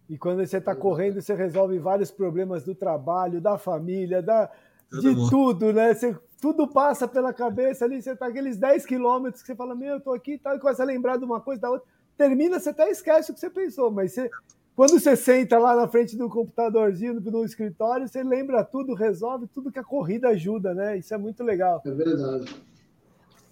E 0.09 0.17
quando 0.17 0.45
você 0.45 0.57
está 0.57 0.75
correndo, 0.75 1.21
você 1.21 1.33
resolve 1.33 1.77
vários 1.79 2.09
problemas 2.09 2.63
do 2.63 2.73
trabalho, 2.73 3.41
da 3.41 3.57
família, 3.57 4.21
da, 4.21 4.49
de 4.91 5.29
tudo, 5.29 5.73
né? 5.73 5.93
Você, 5.93 6.15
tudo 6.39 6.67
passa 6.67 7.07
pela 7.07 7.33
cabeça 7.33 7.85
ali, 7.85 8.01
você 8.01 8.11
está 8.11 8.27
aqueles 8.27 8.57
10 8.57 8.85
quilômetros 8.85 9.41
que 9.41 9.47
você 9.47 9.55
fala, 9.55 9.75
meu, 9.75 9.93
eu 9.93 9.97
estou 9.97 10.13
aqui 10.13 10.33
e 10.33 10.37
tal, 10.37 10.55
e 10.55 10.59
começa 10.59 10.83
a 10.83 10.85
lembrar 10.85 11.17
de 11.17 11.25
uma 11.25 11.41
coisa, 11.41 11.61
da 11.61 11.71
outra. 11.71 11.87
Termina, 12.17 12.59
você 12.59 12.69
até 12.69 12.89
esquece 12.89 13.31
o 13.31 13.33
que 13.33 13.39
você 13.39 13.49
pensou, 13.49 13.91
mas 13.91 14.13
você, 14.13 14.29
quando 14.75 14.91
você 14.91 15.15
senta 15.15 15.57
lá 15.57 15.75
na 15.75 15.87
frente 15.87 16.15
do 16.15 16.29
computadorzinho, 16.29 17.19
no 17.19 17.43
escritório, 17.43 18.07
você 18.07 18.23
lembra 18.23 18.63
tudo, 18.63 18.93
resolve 18.93 19.47
tudo 19.47 19.71
que 19.71 19.79
a 19.79 19.83
corrida 19.83 20.29
ajuda, 20.29 20.73
né? 20.73 20.97
Isso 20.97 21.13
é 21.13 21.17
muito 21.17 21.43
legal. 21.43 21.81
É 21.85 21.91
verdade. 21.91 22.55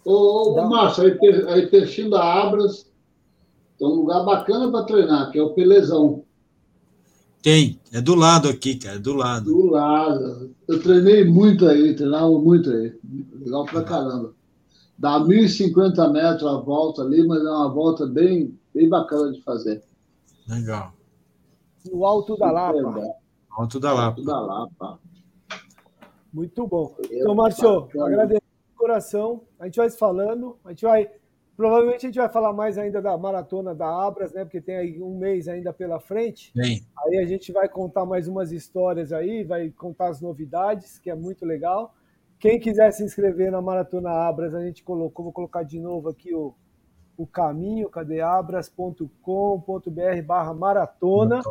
Ô, 0.04 0.60
ô 0.60 0.70
Márcio, 0.70 1.04
aí, 1.04 1.20
aí 1.50 1.68
pertinho 1.68 2.12
da 2.12 2.22
Abras, 2.24 2.92
tem 3.78 3.88
um 3.88 3.96
lugar 3.96 4.24
bacana 4.24 4.72
para 4.72 4.86
treinar, 4.86 5.32
que 5.32 5.40
é 5.40 5.42
o 5.42 5.54
Pelezão. 5.54 6.24
Tem, 7.46 7.80
é 7.94 8.02
do 8.02 8.16
lado 8.16 8.50
aqui, 8.50 8.74
cara, 8.74 8.96
é 8.96 9.00
do 9.00 9.14
lado. 9.14 9.46
Do 9.46 9.68
lado. 9.68 10.50
Eu 10.68 10.82
treinei 10.82 11.24
muito 11.24 11.68
aí, 11.68 11.96
treinava 11.96 12.32
muito 12.40 12.72
aí. 12.72 12.98
Legal 13.40 13.66
pra 13.66 13.84
caramba. 13.84 14.34
Dá 14.98 15.20
1.050 15.20 16.12
metros 16.12 16.52
a 16.52 16.58
volta 16.58 17.04
ali, 17.04 17.24
mas 17.28 17.46
é 17.46 17.48
uma 17.48 17.72
volta 17.72 18.08
bem, 18.08 18.58
bem 18.74 18.90
bacana 18.90 19.32
de 19.32 19.44
fazer. 19.44 19.84
Legal. 20.48 20.92
No 21.86 22.04
Alto 22.04 22.36
da 22.36 22.50
Lapa. 22.50 23.16
Alto 23.52 23.80
da 23.80 23.94
Lapa. 23.94 24.08
Alto 24.08 24.26
da 24.26 24.40
Lapa. 24.40 25.00
Muito 26.34 26.66
bom. 26.66 26.96
Então, 27.12 27.36
Márcio, 27.36 27.88
agradeço 28.02 28.42
de 28.42 28.76
coração. 28.76 29.44
A 29.60 29.66
gente 29.66 29.76
vai 29.76 29.90
se 29.92 30.00
falando, 30.00 30.58
a 30.66 30.70
gente 30.70 30.84
vai 30.84 31.12
Provavelmente 31.56 32.06
a 32.06 32.10
gente 32.10 32.20
vai 32.20 32.28
falar 32.28 32.52
mais 32.52 32.78
ainda 32.78 33.02
da 33.02 33.18
maratona 33.18 33.74
da 33.74 33.88
Abras, 33.88 34.34
né? 34.34 34.44
Porque 34.44 34.60
tem 34.60 34.76
aí 34.76 35.02
um 35.02 35.18
mês 35.18 35.48
ainda 35.48 35.72
pela 35.72 36.00
frente. 36.00 36.52
Bem. 36.54 36.86
Aí 37.06 37.18
a 37.18 37.26
gente 37.26 37.52
vai 37.52 37.70
contar 37.70 38.06
mais 38.06 38.28
umas 38.28 38.52
histórias 38.52 39.14
aí, 39.14 39.44
vai 39.44 39.70
contar 39.70 40.10
as 40.10 40.20
novidades, 40.20 41.00
que 41.00 41.10
é 41.10 41.16
muito 41.16 41.46
legal. 41.46 41.96
Quem 42.38 42.60
quiser 42.60 42.92
se 42.92 43.04
inscrever 43.04 43.52
na 43.52 43.62
Maratona 43.62 44.10
Abras, 44.10 44.54
a 44.54 44.64
gente 44.64 44.84
colocou, 44.84 45.24
vou 45.24 45.34
colocar 45.34 45.64
de 45.64 45.80
novo 45.80 46.10
aqui 46.10 46.36
o, 46.36 46.54
o 47.18 47.26
caminho, 47.26 47.90
cadê 47.90 48.20
abras.com.br 48.20 49.02
barra 50.26 50.54
maratona. 50.54 51.42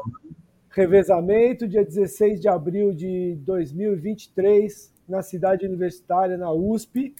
revezamento, 0.68 1.68
dia 1.68 1.84
16 1.84 2.40
de 2.40 2.48
abril 2.48 2.92
de 2.92 3.36
2023, 3.42 4.92
na 5.08 5.22
cidade 5.22 5.64
universitária, 5.64 6.36
na 6.36 6.52
USP. 6.52 7.14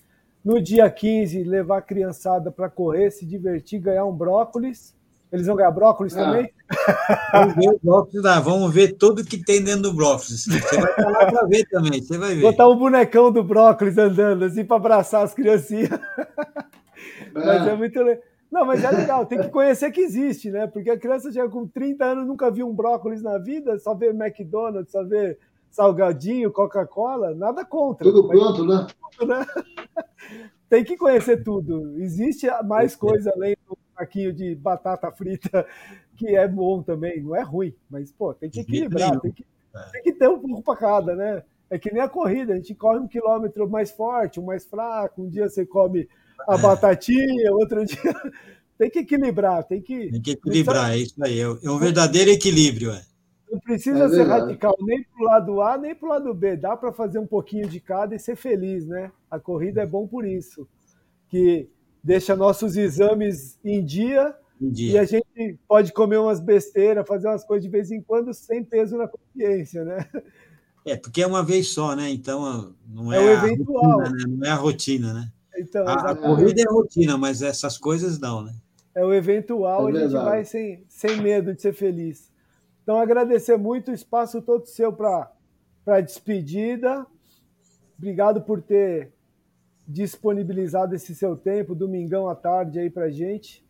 No 0.45 0.61
dia 0.61 0.91
15, 0.91 1.43
levar 1.45 1.79
a 1.79 1.83
criançada 1.83 2.51
para 2.53 2.69
correr, 2.69 3.11
se 3.11 3.25
divertir, 3.25 3.81
ganhar 3.81 4.05
um 4.05 4.13
brócolis. 4.13 4.95
Eles 5.33 5.47
vão 5.47 5.57
ganhar 5.57 5.71
brócolis 5.71 6.15
ah. 6.17 6.25
também? 6.25 6.53
Vamos 7.33 7.55
ver 7.55 7.69
o 7.71 7.81
brócolis 7.83 8.23
lá, 8.23 8.41
vamos 8.41 8.75
ver 8.75 8.93
tudo 8.93 9.25
que 9.25 9.37
tem 9.37 9.63
dentro 9.63 9.83
do 9.83 9.93
brócolis. 9.95 10.45
Você 10.45 10.81
vai 10.81 10.95
falar 10.95 11.31
para 11.31 11.47
ver 11.47 11.65
também, 11.69 12.03
você 12.03 12.17
vai 12.17 12.35
ver. 12.35 12.41
Botar 12.41 12.67
o 12.67 12.77
bonecão 12.77 13.31
do 13.31 13.45
brócolis 13.45 13.99
andando 13.99 14.45
assim 14.45 14.65
para 14.65 14.77
abraçar 14.77 15.25
as 15.25 15.35
criancinhas. 15.35 15.91
Mas 17.33 17.67
é 17.67 17.77
muito 17.77 18.03
legal. 18.03 18.23
Não, 18.51 18.65
mas 18.65 18.85
é 18.85 18.91
legal, 18.91 19.27
tem 19.27 19.41
que 19.41 19.49
conhecer 19.49 19.91
que 19.91 20.01
existe, 20.01 20.49
né? 20.49 20.69
Porque 20.69 20.89
a 20.89 20.99
criança 20.99 21.33
chega 21.33 21.49
com 21.49 21.67
30 21.67 22.05
anos, 22.05 22.27
nunca 22.27 22.51
viu 22.53 22.69
um 22.69 22.75
brócolis 22.75 23.21
na 23.21 23.37
vida, 23.37 23.79
só 23.81 23.95
vê 23.95 24.11
McDonald's, 24.11 24.93
só 24.93 25.03
vê 25.03 25.37
salgadinho, 25.75 26.53
Coca-Cola, 26.53 27.35
nada 27.35 27.65
contra. 27.65 28.05
Tudo 28.05 28.29
pronto, 28.29 28.65
né? 28.65 28.87
né? 29.27 29.45
Tem 30.71 30.85
que 30.85 30.97
conhecer 30.97 31.43
tudo. 31.43 32.01
Existe 32.01 32.47
mais 32.65 32.95
coisa 32.95 33.33
além 33.35 33.57
do 33.69 33.77
saquinho 33.97 34.33
de 34.33 34.55
batata 34.55 35.11
frita, 35.11 35.67
que 36.17 36.29
é 36.37 36.47
bom 36.47 36.81
também, 36.81 37.21
não 37.21 37.35
é 37.35 37.43
ruim, 37.43 37.75
mas, 37.91 38.13
pô, 38.13 38.33
tem 38.35 38.51
que 38.51 38.61
equilibrar, 38.61 39.21
tem 39.21 39.33
que, 39.33 39.45
tem 39.93 40.03
que 40.03 40.13
ter 40.13 40.29
um 40.29 40.39
pouco 40.39 40.63
para 40.63 40.77
cada, 40.77 41.15
né? 41.15 41.43
É 41.71 41.79
que 41.79 41.93
nem 41.93 42.03
a 42.03 42.09
corrida, 42.09 42.55
a 42.55 42.57
gente 42.57 42.75
corre 42.75 42.99
um 42.99 43.09
quilômetro 43.09 43.69
mais 43.69 43.91
forte, 43.91 44.41
um 44.41 44.45
mais 44.45 44.65
fraco, 44.65 45.23
um 45.23 45.29
dia 45.29 45.49
você 45.49 45.67
come 45.67 46.09
a 46.49 46.57
batatinha, 46.57 47.53
outro 47.53 47.85
dia. 47.85 47.99
Tem 48.79 48.91
que 48.91 48.99
equilibrar, 48.99 49.63
tem 49.63 49.81
que. 49.81 50.11
Tem 50.11 50.21
que 50.21 50.33
equilibrar, 50.33 50.93
é 50.93 50.99
isso 50.99 51.15
aí. 51.23 51.39
É 51.39 51.49
um 51.49 51.79
verdadeiro 51.79 52.33
equilíbrio. 52.33 52.91
É. 52.91 53.03
Não 53.51 53.59
precisa 53.61 54.05
é 54.05 54.09
ser 54.09 54.25
radical 54.25 54.77
nem 54.81 55.03
para 55.03 55.23
o 55.23 55.25
lado 55.25 55.61
A, 55.61 55.79
nem 55.79 55.95
para 55.95 56.07
o 56.07 56.11
lado 56.11 56.35
B. 56.35 56.57
Dá 56.57 56.77
para 56.77 56.93
fazer 56.93 57.19
um 57.19 57.27
pouquinho 57.27 57.69
de 57.69 57.81
cada 57.81 58.15
e 58.15 58.19
ser 58.19 58.37
feliz, 58.37 58.87
né? 58.87 59.13
A 59.31 59.39
corrida 59.39 59.83
é 59.83 59.87
bom 59.87 60.07
por 60.07 60.25
isso. 60.25 60.67
Que 61.29 61.69
deixa 62.03 62.35
nossos 62.37 62.77
exames 62.77 63.59
em 63.65 63.85
dia, 63.85 64.35
em 64.61 64.71
dia. 64.71 64.93
e 64.93 64.99
a 64.99 65.05
gente 65.05 65.59
pode 65.69 65.93
comer 65.93 66.19
umas 66.19 66.41
besteiras, 66.41 67.07
fazer 67.07 67.29
umas 67.29 67.45
coisas 67.45 67.65
de 67.65 67.71
vez 67.71 67.91
em 67.91 68.01
quando 68.01 68.33
sem 68.35 68.65
peso 68.65 68.97
na 68.97 69.09
consciência, 69.09 69.85
né? 69.85 70.07
É, 70.87 70.97
porque 70.97 71.23
é 71.23 71.27
uma 71.27 71.43
vez 71.43 71.69
só, 71.69 71.97
né? 71.97 72.11
Então 72.11 72.75
não 72.87 73.13
é, 73.13 73.17
é 73.17 73.21
o 73.21 73.31
eventual. 73.31 74.01
Rotina, 74.01 74.11
né? 74.11 74.25
Não 74.29 74.47
é 74.47 74.51
a 74.51 74.55
rotina, 74.55 75.15
né? 75.15 75.33
Então, 75.57 75.87
a, 75.87 76.11
a, 76.11 76.17
corrida 76.17 76.61
é 76.61 76.65
rotina, 76.65 77.17
mas 77.17 77.41
essas 77.41 77.79
coisas 77.79 78.19
não, 78.19 78.43
né? 78.43 78.53
É 78.95 79.05
o 79.05 79.13
eventual, 79.13 79.89
é 79.89 79.93
a 79.93 80.01
gente 80.03 80.13
vai 80.13 80.45
sem, 80.45 80.85
sem 80.89 81.21
medo 81.23 81.55
de 81.55 81.63
ser 81.63 81.73
feliz. 81.73 82.31
Então, 82.85 83.01
agradecer 83.01 83.57
muito 83.57 83.91
o 83.91 83.95
espaço 83.95 84.41
todo 84.41 84.67
seu 84.67 84.93
para 84.93 85.33
a 85.87 86.01
despedida. 86.01 87.05
Obrigado 87.99 88.43
por 88.43 88.63
ter 88.63 89.13
disponibilizado 89.89 90.95
esse 90.95 91.15
seu 91.15 91.37
tempo, 91.37 91.75
domingão 91.75 92.29
à 92.29 92.35
tarde 92.37 92.79
aí 92.79 92.89
para 92.89 93.11
gente. 93.11 93.67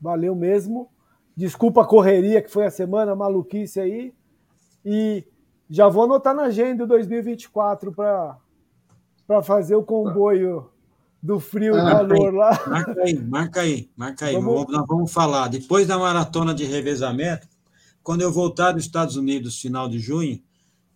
Valeu 0.00 0.34
mesmo. 0.34 0.88
Desculpa 1.36 1.82
a 1.82 1.86
correria 1.86 2.40
que 2.40 2.50
foi 2.50 2.64
a 2.64 2.70
semana, 2.70 3.12
a 3.12 3.16
maluquice 3.16 3.78
aí. 3.78 4.14
E 4.84 5.26
já 5.68 5.88
vou 5.88 6.04
anotar 6.04 6.34
na 6.34 6.44
agenda 6.44 6.86
2024 6.86 7.92
para 7.92 8.38
para 9.30 9.44
fazer 9.44 9.76
o 9.76 9.84
comboio 9.84 10.68
do 11.22 11.38
frio 11.38 11.78
e 11.78 11.80
calor 11.80 12.34
lá. 12.34 12.50
Marca 12.66 13.00
aí, 13.00 13.14
marca 13.22 13.60
aí, 13.60 13.90
marca 13.96 14.26
aí. 14.26 14.34
Vamos... 14.34 14.66
Nós 14.66 14.84
vamos 14.88 15.12
falar. 15.12 15.46
Depois 15.46 15.86
da 15.86 15.96
maratona 15.96 16.52
de 16.52 16.64
revezamento, 16.64 17.46
quando 18.02 18.22
eu 18.22 18.32
voltar 18.32 18.72
dos 18.72 18.84
Estados 18.84 19.16
Unidos, 19.16 19.60
final 19.60 19.88
de 19.88 19.98
junho, 19.98 20.40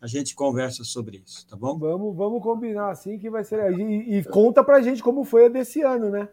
a 0.01 0.06
gente 0.06 0.35
conversa 0.35 0.85
sobre 0.85 1.22
isso, 1.24 1.47
tá 1.47 1.56
bom? 1.56 1.78
Vamos, 1.78 2.14
vamos 2.14 2.43
combinar 2.43 2.90
assim 2.90 3.18
que 3.18 3.31
vai 3.31 3.43
ser. 3.43 3.72
E, 3.78 4.18
e 4.18 4.24
conta 4.24 4.62
pra 4.62 4.82
gente 4.82 5.02
como 5.02 5.24
foi 5.24 5.47
a 5.47 5.48
desse 5.48 5.81
ano, 5.81 6.10
né? 6.10 6.28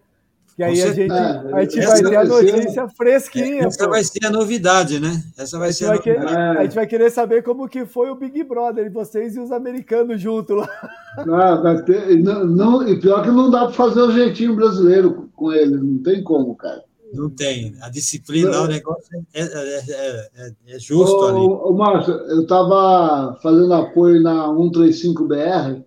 Que 0.55 0.63
aí 0.63 0.81
a 0.81 0.91
gente, 0.91 1.11
a 1.11 1.61
gente 1.61 1.85
vai 1.85 2.01
ter 2.03 2.15
a 2.17 2.25
notícia 2.25 2.89
fresquinha. 2.89 3.63
Essa 3.63 3.85
pô. 3.85 3.91
vai 3.91 4.03
ser 4.03 4.25
a 4.25 4.29
novidade, 4.29 4.99
né? 4.99 5.23
Essa 5.37 5.57
vai 5.57 5.71
ser 5.71 5.85
a, 5.85 5.87
vai 5.89 5.97
novidade. 5.97 6.27
Querer, 6.27 6.57
a 6.57 6.63
gente 6.63 6.75
vai 6.75 6.87
querer 6.87 7.09
saber 7.09 7.43
como 7.43 7.69
que 7.69 7.85
foi 7.85 8.09
o 8.09 8.15
Big 8.15 8.43
Brother, 8.43 8.91
vocês 8.91 9.35
e 9.35 9.39
os 9.39 9.51
americanos 9.51 10.19
juntos 10.19 10.57
lá. 10.57 10.69
Ah, 11.17 11.55
vai 11.55 11.81
ter, 11.83 12.21
não, 12.21 12.45
não, 12.45 12.87
e 12.87 12.99
pior 12.99 13.23
que 13.23 13.31
não 13.31 13.49
dá 13.49 13.65
para 13.65 13.73
fazer 13.73 14.01
o 14.01 14.11
jeitinho 14.11 14.55
brasileiro 14.55 15.29
com 15.35 15.51
ele, 15.53 15.77
não 15.77 16.03
tem 16.03 16.21
como, 16.21 16.55
cara. 16.55 16.83
Não 17.13 17.29
tem. 17.29 17.75
A 17.81 17.89
disciplina, 17.89 18.61
o 18.61 18.67
negócio 18.67 19.25
é, 19.33 19.41
é, 19.41 20.29
é, 20.35 20.53
é 20.67 20.79
justo 20.79 21.15
ô, 21.15 21.25
ali. 21.25 21.39
Ô, 21.39 21.73
Márcio, 21.73 22.13
eu 22.13 22.43
estava 22.43 23.37
fazendo 23.41 23.73
apoio 23.73 24.21
na 24.21 24.47
135BR, 24.47 25.83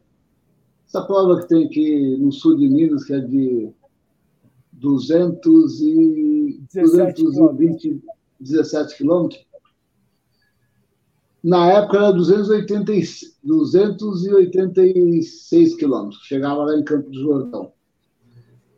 essa 0.87 1.01
prova 1.03 1.41
que 1.41 1.49
tem 1.49 1.65
aqui 1.67 2.19
no 2.19 2.31
sul 2.31 2.57
de 2.57 2.69
Minas, 2.69 3.05
que 3.05 3.15
é 3.15 3.21
de 3.21 3.71
200 4.73 5.81
e, 5.81 6.61
220, 6.73 8.03
17 8.39 8.97
quilômetros. 8.97 9.45
Na 11.43 11.73
época 11.73 11.97
era 11.99 12.13
280, 12.13 12.93
286 13.43 15.75
quilômetros. 15.77 16.23
Chegava 16.25 16.65
lá 16.65 16.77
em 16.77 16.85
Campo 16.85 17.11
do 17.11 17.21
Jordão. 17.21 17.73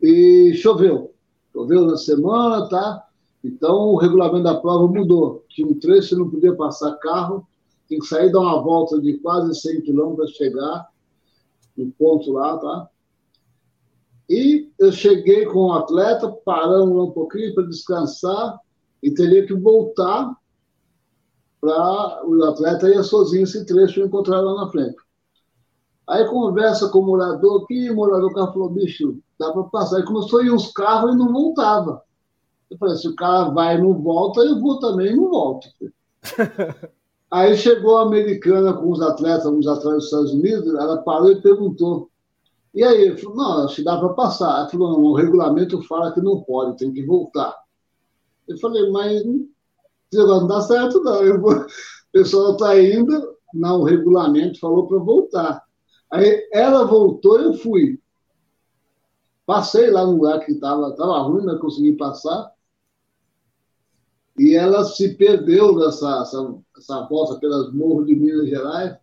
E 0.01 0.53
choveu. 0.55 1.13
Choveu 1.57 1.87
na 1.87 1.97
semana, 1.97 2.69
tá? 2.69 3.03
Então 3.43 3.87
o 3.87 3.97
regulamento 3.97 4.43
da 4.43 4.53
prova 4.53 4.87
mudou. 4.87 5.43
Tinha 5.49 5.67
um 5.67 5.79
trecho 5.79 6.15
não 6.15 6.29
podia 6.29 6.55
passar 6.55 6.97
carro, 6.97 7.47
tem 7.89 7.97
que 7.97 8.05
sair 8.05 8.31
dar 8.31 8.41
uma 8.41 8.61
volta 8.61 9.01
de 9.01 9.17
quase 9.17 9.59
100 9.59 9.81
quilômetros 9.81 10.37
para 10.37 10.45
chegar 10.45 10.89
no 11.75 11.91
ponto 11.93 12.31
lá, 12.31 12.57
tá? 12.57 12.89
E 14.29 14.69
eu 14.77 14.91
cheguei 14.91 15.45
com 15.45 15.69
o 15.69 15.73
atleta, 15.73 16.31
paramos 16.45 17.09
um 17.09 17.11
pouquinho 17.11 17.55
para 17.55 17.65
descansar 17.65 18.59
e 19.01 19.11
teria 19.11 19.47
que 19.47 19.55
voltar 19.55 20.37
para 21.59 22.23
o 22.23 22.43
atleta 22.43 22.87
ia 22.87 23.01
sozinho 23.01 23.45
esse 23.45 23.65
trecho 23.65 23.99
e 23.99 24.03
encontrar 24.03 24.41
lá 24.41 24.63
na 24.63 24.69
frente. 24.69 24.97
Aí 26.09 26.25
conversa 26.27 26.89
com 26.89 26.99
o 26.99 27.05
morador, 27.05 27.65
que 27.67 27.89
o 27.89 27.95
morador 27.95 28.33
cara 28.33 28.51
falou, 28.51 28.69
bicho, 28.69 29.17
dá 29.37 29.51
para 29.51 29.63
passar. 29.63 29.97
Aí 29.97 30.05
começou 30.05 30.39
a 30.39 30.45
ir 30.45 30.51
uns 30.51 30.71
carros 30.71 31.13
e 31.13 31.17
não 31.17 31.31
voltava. 31.31 32.01
Eu 32.69 32.77
falei, 32.77 32.95
se 32.95 33.07
o 33.07 33.15
cara 33.15 33.49
vai 33.49 33.75
e 33.75 33.81
não 33.81 33.93
volta, 33.93 34.41
eu 34.41 34.59
vou 34.59 34.79
também 34.79 35.13
e 35.13 35.15
não 35.15 35.29
volto. 35.29 35.67
Aí 37.29 37.57
chegou 37.57 37.97
a 37.97 38.03
americana 38.03 38.73
com 38.73 38.89
os 38.89 39.01
atletas, 39.01 39.45
uns 39.45 39.67
atletas 39.67 39.93
dos 39.95 40.05
Estados 40.05 40.33
Unidos, 40.33 40.73
ela 40.75 40.97
parou 40.99 41.29
e 41.29 41.41
perguntou, 41.41 42.09
e 42.73 42.83
aí 42.83 43.01
ele 43.01 43.17
falou, 43.17 43.35
não, 43.35 43.65
acho 43.65 43.77
que 43.77 43.83
dá 43.83 43.97
para 43.97 44.09
passar. 44.09 44.61
Ele 44.61 44.69
falou, 44.69 44.91
não, 44.93 45.03
o 45.03 45.15
regulamento 45.15 45.81
fala 45.83 46.11
que 46.13 46.21
não 46.21 46.41
pode, 46.41 46.77
tem 46.77 46.93
que 46.93 47.05
voltar. 47.05 47.53
Eu 48.47 48.57
falei, 48.59 48.89
mas 48.91 49.23
não 50.13 50.47
dá 50.47 50.61
certo, 50.61 51.01
não. 51.03 51.23
Eu 51.23 51.41
vou... 51.41 51.53
O 51.53 51.65
pessoal 52.11 52.53
está 52.53 52.79
indo, 52.79 53.35
não, 53.53 53.81
o 53.81 53.83
regulamento 53.83 54.59
falou 54.59 54.87
para 54.87 54.97
voltar. 54.99 55.66
Aí 56.11 56.47
ela 56.51 56.85
voltou, 56.85 57.39
eu 57.39 57.53
fui. 57.53 57.99
Passei 59.45 59.89
lá 59.89 60.05
no 60.05 60.13
lugar 60.13 60.39
que 60.39 60.51
estava 60.51 60.91
tava 60.95 61.19
ruim, 61.19 61.45
mas 61.45 61.59
consegui 61.59 61.93
passar. 61.93 62.51
E 64.37 64.55
ela 64.55 64.83
se 64.83 65.15
perdeu 65.15 65.75
nessa 65.75 66.21
essa, 66.21 66.55
essa 66.77 67.07
volta 67.07 67.39
pelas 67.39 67.73
morros 67.73 68.05
de 68.05 68.15
Minas 68.15 68.49
Gerais. 68.49 68.97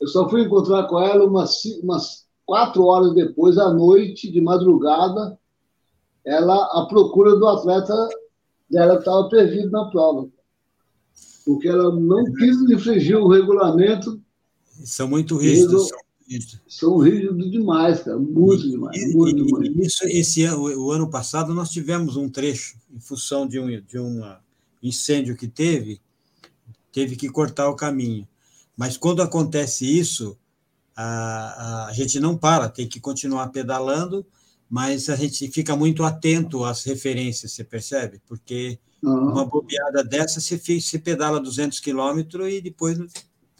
Eu 0.00 0.06
só 0.06 0.28
fui 0.28 0.42
encontrar 0.42 0.84
com 0.84 0.98
ela 1.00 1.24
umas, 1.24 1.64
umas 1.82 2.26
quatro 2.46 2.84
horas 2.84 3.12
depois, 3.14 3.58
à 3.58 3.72
noite, 3.72 4.30
de 4.30 4.40
madrugada, 4.40 5.38
ela 6.24 6.56
à 6.72 6.86
procura 6.86 7.36
do 7.36 7.46
atleta 7.46 8.08
dela 8.70 8.94
que 8.94 9.00
estava 9.00 9.28
perdido 9.28 9.70
na 9.70 9.86
prova. 9.90 10.28
Porque 11.44 11.68
ela 11.68 11.92
não 11.94 12.24
quis 12.34 12.60
infringir 12.70 13.18
o 13.18 13.28
regulamento. 13.28 14.20
São 14.84 15.08
muito 15.08 15.36
rígidos. 15.36 15.88
São 15.88 15.98
rígidos 16.98 17.50
demais, 17.50 18.02
cara. 18.02 18.18
Muito 18.18 18.68
demais. 18.68 19.00
E, 19.00 19.14
muito, 19.14 19.64
e. 19.64 19.86
Isso, 19.86 20.04
esse 20.04 20.44
ano, 20.44 20.62
o 20.62 20.92
ano 20.92 21.10
passado, 21.10 21.54
nós 21.54 21.70
tivemos 21.70 22.16
um 22.16 22.28
trecho, 22.28 22.76
em 22.90 23.00
função 23.00 23.46
de 23.46 23.58
um, 23.58 23.80
de 23.80 23.98
um 23.98 24.22
incêndio 24.82 25.36
que 25.36 25.48
teve, 25.48 26.00
teve 26.92 27.16
que 27.16 27.28
cortar 27.28 27.68
o 27.68 27.76
caminho. 27.76 28.26
Mas 28.76 28.96
quando 28.96 29.22
acontece 29.22 29.84
isso, 29.84 30.38
a, 30.96 31.86
a 31.86 31.92
gente 31.92 32.20
não 32.20 32.36
para, 32.36 32.68
tem 32.68 32.86
que 32.86 33.00
continuar 33.00 33.48
pedalando, 33.48 34.26
mas 34.68 35.08
a 35.08 35.16
gente 35.16 35.48
fica 35.48 35.74
muito 35.74 36.04
atento 36.04 36.64
às 36.64 36.84
referências, 36.84 37.52
você 37.52 37.64
percebe? 37.64 38.20
Porque 38.26 38.78
uhum. 39.02 39.30
uma 39.30 39.44
bobeada 39.44 40.04
dessa, 40.04 40.40
você, 40.40 40.58
você 40.58 40.98
pedala 40.98 41.40
200 41.40 41.80
quilômetros 41.80 42.52
e 42.52 42.60
depois 42.60 42.98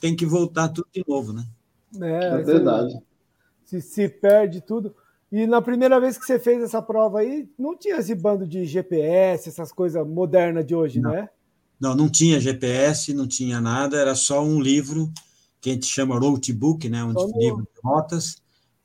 tem 0.00 0.14
que 0.14 0.26
voltar 0.26 0.68
tudo 0.68 0.88
de 0.92 1.02
novo, 1.08 1.32
né? 1.32 1.46
É, 2.01 2.40
é 2.40 2.43
verdade. 2.43 2.98
Se, 3.65 3.81
se 3.81 4.09
perde 4.09 4.60
tudo. 4.60 4.94
E 5.31 5.47
na 5.47 5.60
primeira 5.60 6.01
vez 6.01 6.16
que 6.16 6.24
você 6.24 6.39
fez 6.39 6.62
essa 6.62 6.81
prova 6.81 7.20
aí, 7.20 7.48
não 7.59 7.77
tinha 7.77 7.97
esse 7.97 8.15
bando 8.15 8.47
de 8.47 8.65
GPS, 8.65 9.48
essas 9.48 9.70
coisas 9.70 10.06
modernas 10.06 10.65
de 10.65 10.74
hoje, 10.74 11.01
não. 11.01 11.10
né? 11.10 11.28
Não, 11.78 11.94
não 11.94 12.09
tinha 12.09 12.40
GPS, 12.40 13.12
não 13.15 13.27
tinha 13.27 13.60
nada, 13.60 13.97
era 13.98 14.15
só 14.15 14.43
um 14.43 14.60
livro 14.60 15.12
que 15.60 15.70
a 15.70 15.73
gente 15.73 15.86
chama 15.86 16.19
notebook, 16.19 16.89
né, 16.89 17.05
um 17.05 17.15
Como... 17.15 17.39
livro 17.39 17.62
de 17.62 17.81
rotas, 17.82 18.36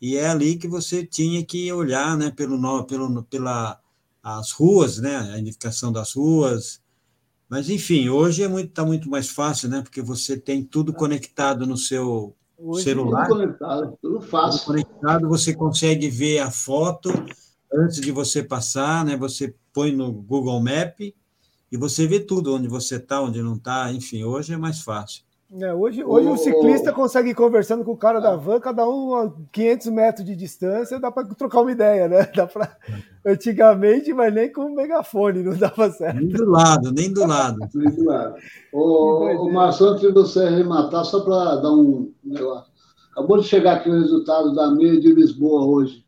e 0.01 0.17
é 0.17 0.27
ali 0.27 0.57
que 0.57 0.67
você 0.67 1.05
tinha 1.05 1.43
que 1.43 1.71
olhar, 1.71 2.17
né, 2.17 2.29
pelo, 2.31 2.83
pelo 2.85 3.23
pela 3.23 3.79
as 4.21 4.51
ruas, 4.51 4.99
né, 4.99 5.17
a 5.17 5.37
identificação 5.37 5.91
das 5.91 6.13
ruas. 6.13 6.81
Mas 7.49 7.69
enfim, 7.69 8.09
hoje 8.09 8.43
é 8.43 8.47
muito 8.47 8.71
tá 8.71 8.85
muito 8.85 9.09
mais 9.09 9.29
fácil, 9.29 9.69
né, 9.69 9.81
porque 9.81 10.01
você 10.01 10.37
tem 10.37 10.63
tudo 10.63 10.93
conectado 10.93 11.65
no 11.65 11.77
seu 11.77 12.35
hoje 12.63 12.83
celular. 12.83 13.27
Tudo 13.27 13.39
conectado, 13.39 13.97
tudo 14.01 14.21
fácil. 14.21 14.59
Tudo 14.59 14.65
conectado, 14.67 15.27
você 15.27 15.53
consegue 15.53 16.09
ver 16.09 16.39
a 16.39 16.49
foto 16.49 17.09
antes 17.73 17.99
de 17.99 18.11
você 18.11 18.43
passar, 18.43 19.03
né? 19.03 19.17
Você 19.17 19.53
põe 19.73 19.91
no 19.91 20.11
Google 20.11 20.61
Map 20.61 20.99
e 20.99 21.77
você 21.77 22.07
vê 22.07 22.19
tudo 22.19 22.55
onde 22.55 22.67
você 22.67 22.95
está, 22.95 23.21
onde 23.21 23.41
não 23.41 23.55
está. 23.55 23.91
Enfim, 23.91 24.23
hoje 24.23 24.53
é 24.53 24.57
mais 24.57 24.79
fácil. 24.79 25.23
É, 25.61 25.71
hoje 25.71 26.03
hoje 26.03 26.27
o 26.27 26.37
ciclista 26.37 26.91
consegue 26.91 27.29
ir 27.29 27.35
conversando 27.35 27.83
com 27.83 27.91
o 27.91 27.97
cara 27.97 28.19
da 28.19 28.35
van, 28.35 28.59
cada 28.59 28.87
um 28.89 29.13
a 29.15 29.31
500 29.51 29.87
metros 29.87 30.25
de 30.25 30.35
distância, 30.35 30.99
dá 30.99 31.11
para 31.11 31.27
trocar 31.35 31.61
uma 31.61 31.71
ideia, 31.71 32.07
né? 32.07 32.25
Dá 32.35 32.47
pra... 32.47 32.75
Antigamente, 33.23 34.11
mas 34.13 34.33
nem 34.33 34.51
com 34.51 34.61
o 34.65 34.75
megafone 34.75 35.43
não 35.43 35.55
dava 35.55 35.91
certo. 35.91 36.17
Nem 36.17 36.29
do 36.29 36.49
lado, 36.49 36.91
nem 36.91 37.13
do 37.13 37.27
lado. 37.27 37.59
nem 37.75 37.95
do 37.95 38.03
lado. 38.03 38.35
O, 38.71 39.47
o 39.47 39.53
Márcio, 39.53 39.85
antes 39.87 40.01
de 40.01 40.11
você 40.11 40.39
arrematar, 40.43 41.05
só 41.05 41.23
para 41.23 41.57
dar 41.57 41.71
um 41.71 42.11
negócio. 42.23 42.71
Acabou 43.11 43.39
de 43.39 43.47
chegar 43.47 43.75
aqui 43.75 43.91
o 43.91 43.99
resultado 43.99 44.55
da 44.55 44.71
meia 44.71 44.99
de 44.99 45.13
Lisboa 45.13 45.67
hoje. 45.67 46.03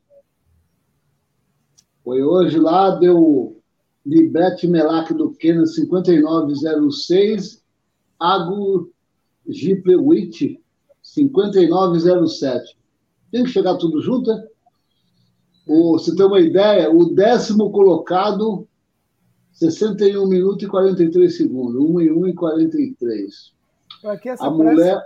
Foi 2.04 2.24
hoje 2.24 2.60
lá, 2.60 2.90
deu 2.96 3.62
Libete 4.04 4.68
Melac 4.68 5.14
do 5.14 5.32
Quena 5.32 5.68
5906, 5.68 7.64
Giplewitch 9.48 10.58
5907. 11.02 12.78
Tem 13.32 13.44
que 13.44 13.50
chegar 13.50 13.76
tudo 13.78 14.02
junto, 14.02 14.30
né? 14.30 14.48
O, 15.68 15.94
você 15.94 16.16
tem 16.16 16.26
uma 16.26 16.40
ideia, 16.40 16.92
o 16.92 17.14
décimo 17.14 17.72
colocado, 17.72 18.68
61 19.54 20.28
minutos 20.28 20.64
e 20.64 20.68
43 20.68 21.36
segundos, 21.36 21.76
1 21.76 22.02
e 22.02 22.12
1 22.12 22.28
e 22.28 22.34
43. 22.34 23.54
a 24.40 24.50
mulher, 24.50 25.02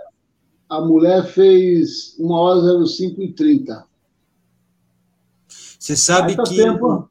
a 0.68 0.80
mulher 0.80 1.24
fez 1.24 2.14
1 2.18 2.30
hora 2.30 2.86
05 2.86 3.22
e 3.22 3.32
30. 3.32 3.86
Você 5.78 5.96
sabe 5.96 6.36
que. 6.36 6.56
Tempo. 6.56 7.08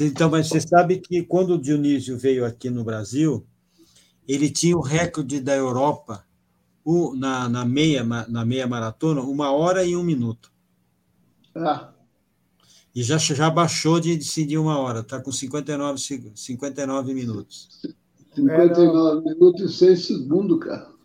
Então, 0.00 0.30
mas 0.30 0.48
você 0.48 0.60
sabe 0.60 0.98
que 0.98 1.22
quando 1.22 1.54
o 1.54 1.60
Dionísio 1.60 2.18
veio 2.18 2.44
aqui 2.44 2.68
no 2.68 2.84
Brasil, 2.84 3.46
ele 4.26 4.50
tinha 4.50 4.76
o 4.76 4.80
recorde 4.80 5.40
da 5.40 5.54
Europa 5.54 6.25
na, 7.16 7.48
na, 7.48 7.64
meia, 7.64 8.04
na 8.04 8.44
meia 8.44 8.66
maratona, 8.66 9.20
uma 9.20 9.50
hora 9.50 9.84
e 9.84 9.96
um 9.96 10.02
minuto. 10.02 10.52
Ah. 11.54 11.90
E 12.94 13.02
já, 13.02 13.18
já 13.18 13.50
baixou 13.50 14.00
de 14.00 14.16
decidir 14.16 14.58
uma 14.58 14.78
hora, 14.78 15.00
está 15.00 15.20
com 15.20 15.32
59, 15.32 15.98
59 16.34 17.12
minutos. 17.12 17.68
59 18.34 19.22
minutos 19.22 19.62
e 19.62 19.78
6 19.78 20.06
segundos, 20.06 20.58
cara. 20.60 20.96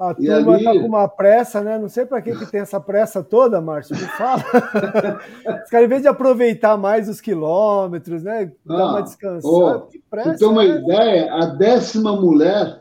A 0.00 0.12
e 0.18 0.26
turma 0.26 0.56
está 0.56 0.70
ali... 0.70 0.80
com 0.80 0.86
uma 0.86 1.06
pressa, 1.06 1.60
né? 1.60 1.78
Não 1.78 1.88
sei 1.88 2.06
para 2.06 2.22
que, 2.22 2.34
que 2.34 2.46
tem 2.46 2.60
essa 2.60 2.80
pressa 2.80 3.22
toda, 3.22 3.60
Márcio, 3.60 3.94
me 3.94 4.02
fala. 4.02 4.42
Os 5.62 5.68
caras, 5.68 5.86
em 5.86 5.88
vez 5.88 6.00
de 6.00 6.08
aproveitar 6.08 6.78
mais 6.78 7.06
os 7.06 7.20
quilômetros, 7.20 8.22
né? 8.22 8.50
Dar 8.64 8.80
ah, 8.80 8.90
uma 8.92 9.02
descansada. 9.02 9.46
Oh, 9.46 9.80
que 9.82 9.98
pressa, 10.10 10.38
tem 10.38 10.48
uma 10.48 10.64
né? 10.64 10.78
ideia, 10.78 11.34
a 11.34 11.46
décima 11.46 12.18
mulher 12.18 12.80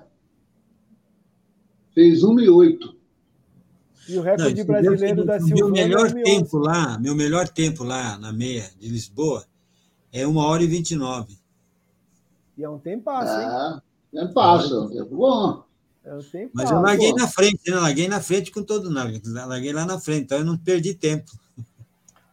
fez 1.94 2.22
1,8. 2.22 2.78
E 4.08 4.18
o 4.18 4.22
recorde 4.22 4.60
Não, 4.60 4.66
brasileiro 4.66 5.26
da 5.26 5.40
Silvana. 5.40 5.56
Meu 5.56 5.70
melhor 5.70 6.12
tempo 6.12 6.58
lá, 6.58 7.00
meu 7.00 7.16
melhor 7.16 7.48
tempo 7.48 7.84
lá 7.84 8.18
na 8.18 8.34
meia 8.34 8.70
de 8.80 8.90
Lisboa 8.90 9.46
é 10.12 10.26
1 10.26 10.36
hora 10.36 10.64
e 10.64 10.68
29. 10.68 11.38
E 12.58 12.64
é 12.64 12.70
um 12.70 12.80
tempo 12.80 13.04
passo, 13.04 13.40
hein? 13.40 13.82
É, 14.16 14.24
é 14.24 14.28
passo, 14.28 14.74
é 14.74 14.80
um 14.80 14.90
tempo 14.90 15.16
bom. 15.16 15.64
É 16.04 16.50
Mas 16.54 16.72
eu 16.72 16.82
larguei 16.82 17.14
na 17.14 17.28
frente, 17.28 17.70
né? 17.70 17.76
Larguei 17.78 18.08
na 18.08 18.20
frente 18.20 18.52
com 18.52 18.64
todo. 18.64 18.92
Larguei 18.92 19.72
lá 19.72 19.86
na 19.86 20.00
frente, 20.00 20.24
então 20.24 20.40
eu 20.40 20.46
não 20.46 20.58
perdi 20.58 20.96
tempo. 20.96 21.32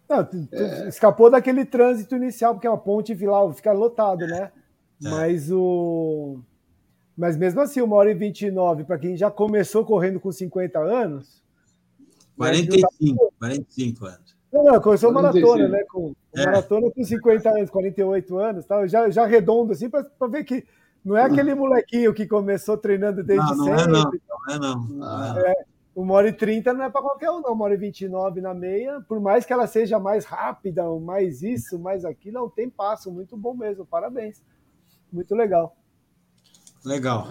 Não, 0.09 0.25
tu, 0.25 0.47
tu 0.47 0.55
é. 0.55 0.89
escapou 0.89 1.31
daquele 1.31 1.65
trânsito 1.65 2.17
inicial, 2.17 2.55
porque 2.55 2.67
é 2.67 2.71
uma 2.71 2.79
ponte 2.79 3.15
lá 3.27 3.53
fica 3.53 3.73
lotado, 3.73 4.27
né? 4.27 4.51
É. 5.05 5.09
Mas 5.11 5.51
o. 5.51 6.39
Mas 7.17 7.37
mesmo 7.37 7.61
assim, 7.61 7.81
uma 7.81 7.97
hora 7.97 8.11
e 8.11 8.15
29, 8.15 8.85
para 8.85 8.99
quem 8.99 9.17
já 9.17 9.31
começou 9.31 9.85
correndo 9.85 10.21
com 10.21 10.31
50 10.31 10.79
anos. 10.79 11.43
45, 12.37 13.33
45 13.39 14.05
anos. 14.05 14.37
Não, 14.53 14.65
não, 14.65 14.81
começou 14.81 15.13
45. 15.13 15.47
maratona, 15.47 15.69
né? 15.69 15.85
Com, 15.89 16.15
é. 16.37 16.45
Maratona 16.45 16.91
com 16.91 17.03
50 17.03 17.51
anos, 17.51 17.71
48 17.71 18.39
anos, 18.39 18.67
tal, 18.67 18.87
já, 18.87 19.09
já 19.09 19.25
redondo, 19.25 19.73
assim, 19.73 19.89
para 19.89 20.05
ver 20.29 20.45
que 20.45 20.67
não 21.05 21.17
é 21.17 21.23
aquele 21.23 21.55
molequinho 21.55 22.13
que 22.13 22.27
começou 22.27 22.77
treinando 22.77 23.23
desde 23.23 23.57
não, 23.57 23.57
não 23.57 23.65
sempre. 23.65 23.83
É 23.83 23.87
não, 23.87 24.11
não 24.11 24.55
é 24.55 24.59
não. 24.59 24.85
não 24.89 25.47
é, 25.47 25.55
uma 25.95 26.15
hora 26.15 26.29
e 26.29 26.33
trinta 26.33 26.75
não 26.75 26.85
é 26.85 26.91
para 26.91 27.01
qualquer 27.01 27.31
um, 27.31 27.41
não. 27.41 27.53
Uma 27.53 27.65
hora 27.65 27.75
e 27.75 27.79
vinte 27.79 28.03
e 28.03 28.09
nove 28.09 28.43
na 28.43 28.53
meia, 28.53 29.01
por 29.09 29.19
mais 29.19 29.47
que 29.47 29.53
ela 29.53 29.67
seja 29.67 29.99
mais 29.99 30.27
rápida, 30.27 30.85
mais 31.01 31.43
isso, 31.43 31.79
mais 31.79 32.05
aquilo, 32.05 32.41
não 32.41 32.51
tem 32.51 32.69
passo. 32.69 33.11
Muito 33.11 33.37
bom 33.37 33.55
mesmo, 33.55 33.87
parabéns. 33.87 34.43
Muito 35.11 35.35
legal. 35.35 35.75
Legal. 36.87 37.27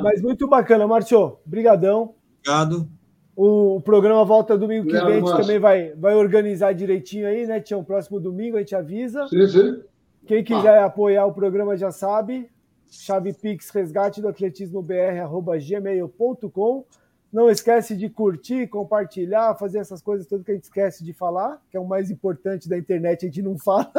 Mas 0.00 0.22
muito 0.22 0.46
bacana, 0.46 0.86
Marcio. 0.86 1.38
Brigadão. 1.44 2.14
Obrigado. 2.38 2.88
O, 3.34 3.80
programa 3.80 4.24
volta 4.24 4.56
domingo 4.56 4.86
que 4.86 4.92
vem, 4.92 5.00
a 5.00 5.12
gente 5.12 5.36
também 5.36 5.58
vai, 5.58 5.92
vai 5.94 6.14
organizar 6.14 6.72
direitinho 6.72 7.26
aí, 7.26 7.46
né, 7.46 7.58
Tião? 7.58 7.82
Próximo 7.82 8.20
domingo 8.20 8.56
a 8.56 8.60
gente 8.60 8.76
avisa. 8.76 9.26
Sim, 9.28 9.48
sim. 9.48 9.82
Quem 10.26 10.44
quiser 10.44 10.78
ah. 10.78 10.84
apoiar 10.84 11.26
o 11.26 11.32
programa 11.32 11.76
já 11.76 11.90
sabe, 11.90 12.48
chave 12.88 13.32
pix 13.32 13.70
resgate 13.70 14.20
do 14.20 14.28
atletismo 14.28 14.80
br 14.80 14.94
gmail.com. 15.66 16.84
Não 17.32 17.48
esquece 17.48 17.96
de 17.96 18.08
curtir, 18.08 18.66
compartilhar, 18.66 19.54
fazer 19.54 19.78
essas 19.78 20.02
coisas 20.02 20.26
todas 20.26 20.44
que 20.44 20.50
a 20.50 20.54
gente 20.54 20.64
esquece 20.64 21.04
de 21.04 21.12
falar, 21.12 21.62
que 21.70 21.76
é 21.76 21.80
o 21.80 21.86
mais 21.86 22.10
importante 22.10 22.68
da 22.68 22.76
internet, 22.76 23.24
a 23.24 23.28
gente 23.28 23.42
não 23.42 23.56
fala, 23.58 23.92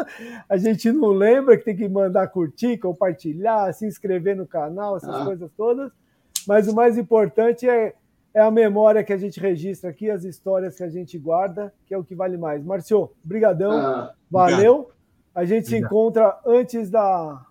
a 0.50 0.58
gente 0.58 0.92
não 0.92 1.10
lembra 1.10 1.58
que 1.58 1.64
tem 1.64 1.76
que 1.76 1.88
mandar 1.88 2.28
curtir, 2.28 2.78
compartilhar, 2.78 3.74
se 3.74 3.86
inscrever 3.86 4.36
no 4.36 4.46
canal, 4.46 4.98
essas 4.98 5.16
ah. 5.16 5.24
coisas 5.24 5.50
todas. 5.56 5.92
Mas 6.46 6.68
o 6.68 6.76
mais 6.76 6.98
importante 6.98 7.70
é, 7.70 7.94
é 8.34 8.42
a 8.42 8.52
memória 8.52 9.04
que 9.04 9.14
a 9.14 9.18
gente 9.18 9.40
registra 9.40 9.90
aqui, 9.90 10.10
as 10.10 10.26
histórias 10.26 10.76
que 10.76 10.84
a 10.84 10.90
gente 10.90 11.18
guarda, 11.18 11.74
que 11.86 11.94
é 11.94 11.98
o 11.98 12.04
que 12.04 12.16
vale 12.16 12.38
mais. 12.38 12.64
Marcio, 12.64 13.12
brigadão, 13.24 13.72
ah, 13.72 14.14
valeu. 14.30 14.90
A 15.34 15.46
gente 15.46 15.66
obrigado. 15.66 15.70
se 15.70 15.78
encontra 15.78 16.40
antes 16.46 16.90
da, 16.90 17.46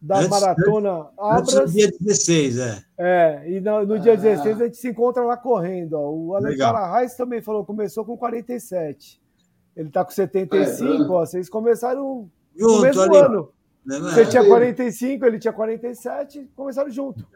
da 0.00 0.18
antes, 0.18 0.28
maratona 0.28 1.06
Abras. 1.18 1.54
Antes 1.54 1.72
do 1.72 1.78
dia 1.78 1.90
16, 2.00 2.58
é. 2.58 2.84
É, 2.96 3.50
e 3.50 3.60
no, 3.60 3.84
no 3.84 3.98
dia 3.98 4.12
ah. 4.12 4.16
16 4.16 4.60
a 4.60 4.64
gente 4.64 4.76
se 4.76 4.88
encontra 4.88 5.22
lá 5.24 5.36
correndo. 5.36 5.94
Ó. 5.94 6.10
O 6.10 6.34
Alencar 6.34 6.74
Arraes 6.74 7.16
também 7.16 7.42
falou, 7.42 7.64
começou 7.64 8.04
com 8.04 8.16
47. 8.16 9.20
Ele 9.76 9.88
está 9.88 10.04
com 10.04 10.10
75, 10.10 11.02
é, 11.02 11.06
ó. 11.08 11.26
Vocês 11.26 11.48
começaram 11.48 12.30
junto, 12.56 12.72
no 12.74 12.80
mesmo 12.82 13.02
ali. 13.02 13.16
ano. 13.16 13.52
Não, 13.84 14.00
não, 14.00 14.10
Você 14.10 14.26
tinha 14.26 14.44
45, 14.44 15.24
ele 15.24 15.38
tinha 15.38 15.52
47, 15.52 16.50
começaram 16.54 16.90
junto. 16.90 17.26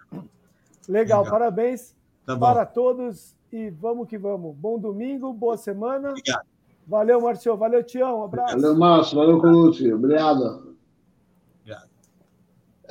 Legal, 0.89 1.23
Legal. 1.23 1.25
parabéns 1.25 1.95
tá 2.27 2.37
para 2.37 2.67
todos 2.67 3.35
e 3.53 3.71
vamos 3.71 4.09
que 4.09 4.19
vamos. 4.19 4.55
Bom 4.57 4.79
domingo, 4.79 5.33
boa 5.33 5.57
semana. 5.57 6.11
Obrigado. 6.11 6.53
Valeu, 6.87 7.21
Marcio. 7.21 7.57
Valeu, 7.57 7.83
Tião. 7.83 8.21
Um 8.21 8.25
abraço. 8.25 8.55
Valeu, 8.57 8.77
Márcio. 8.77 9.17
Valeu, 9.17 9.41
Colucci. 9.41 9.93
Obrigado. 9.93 10.72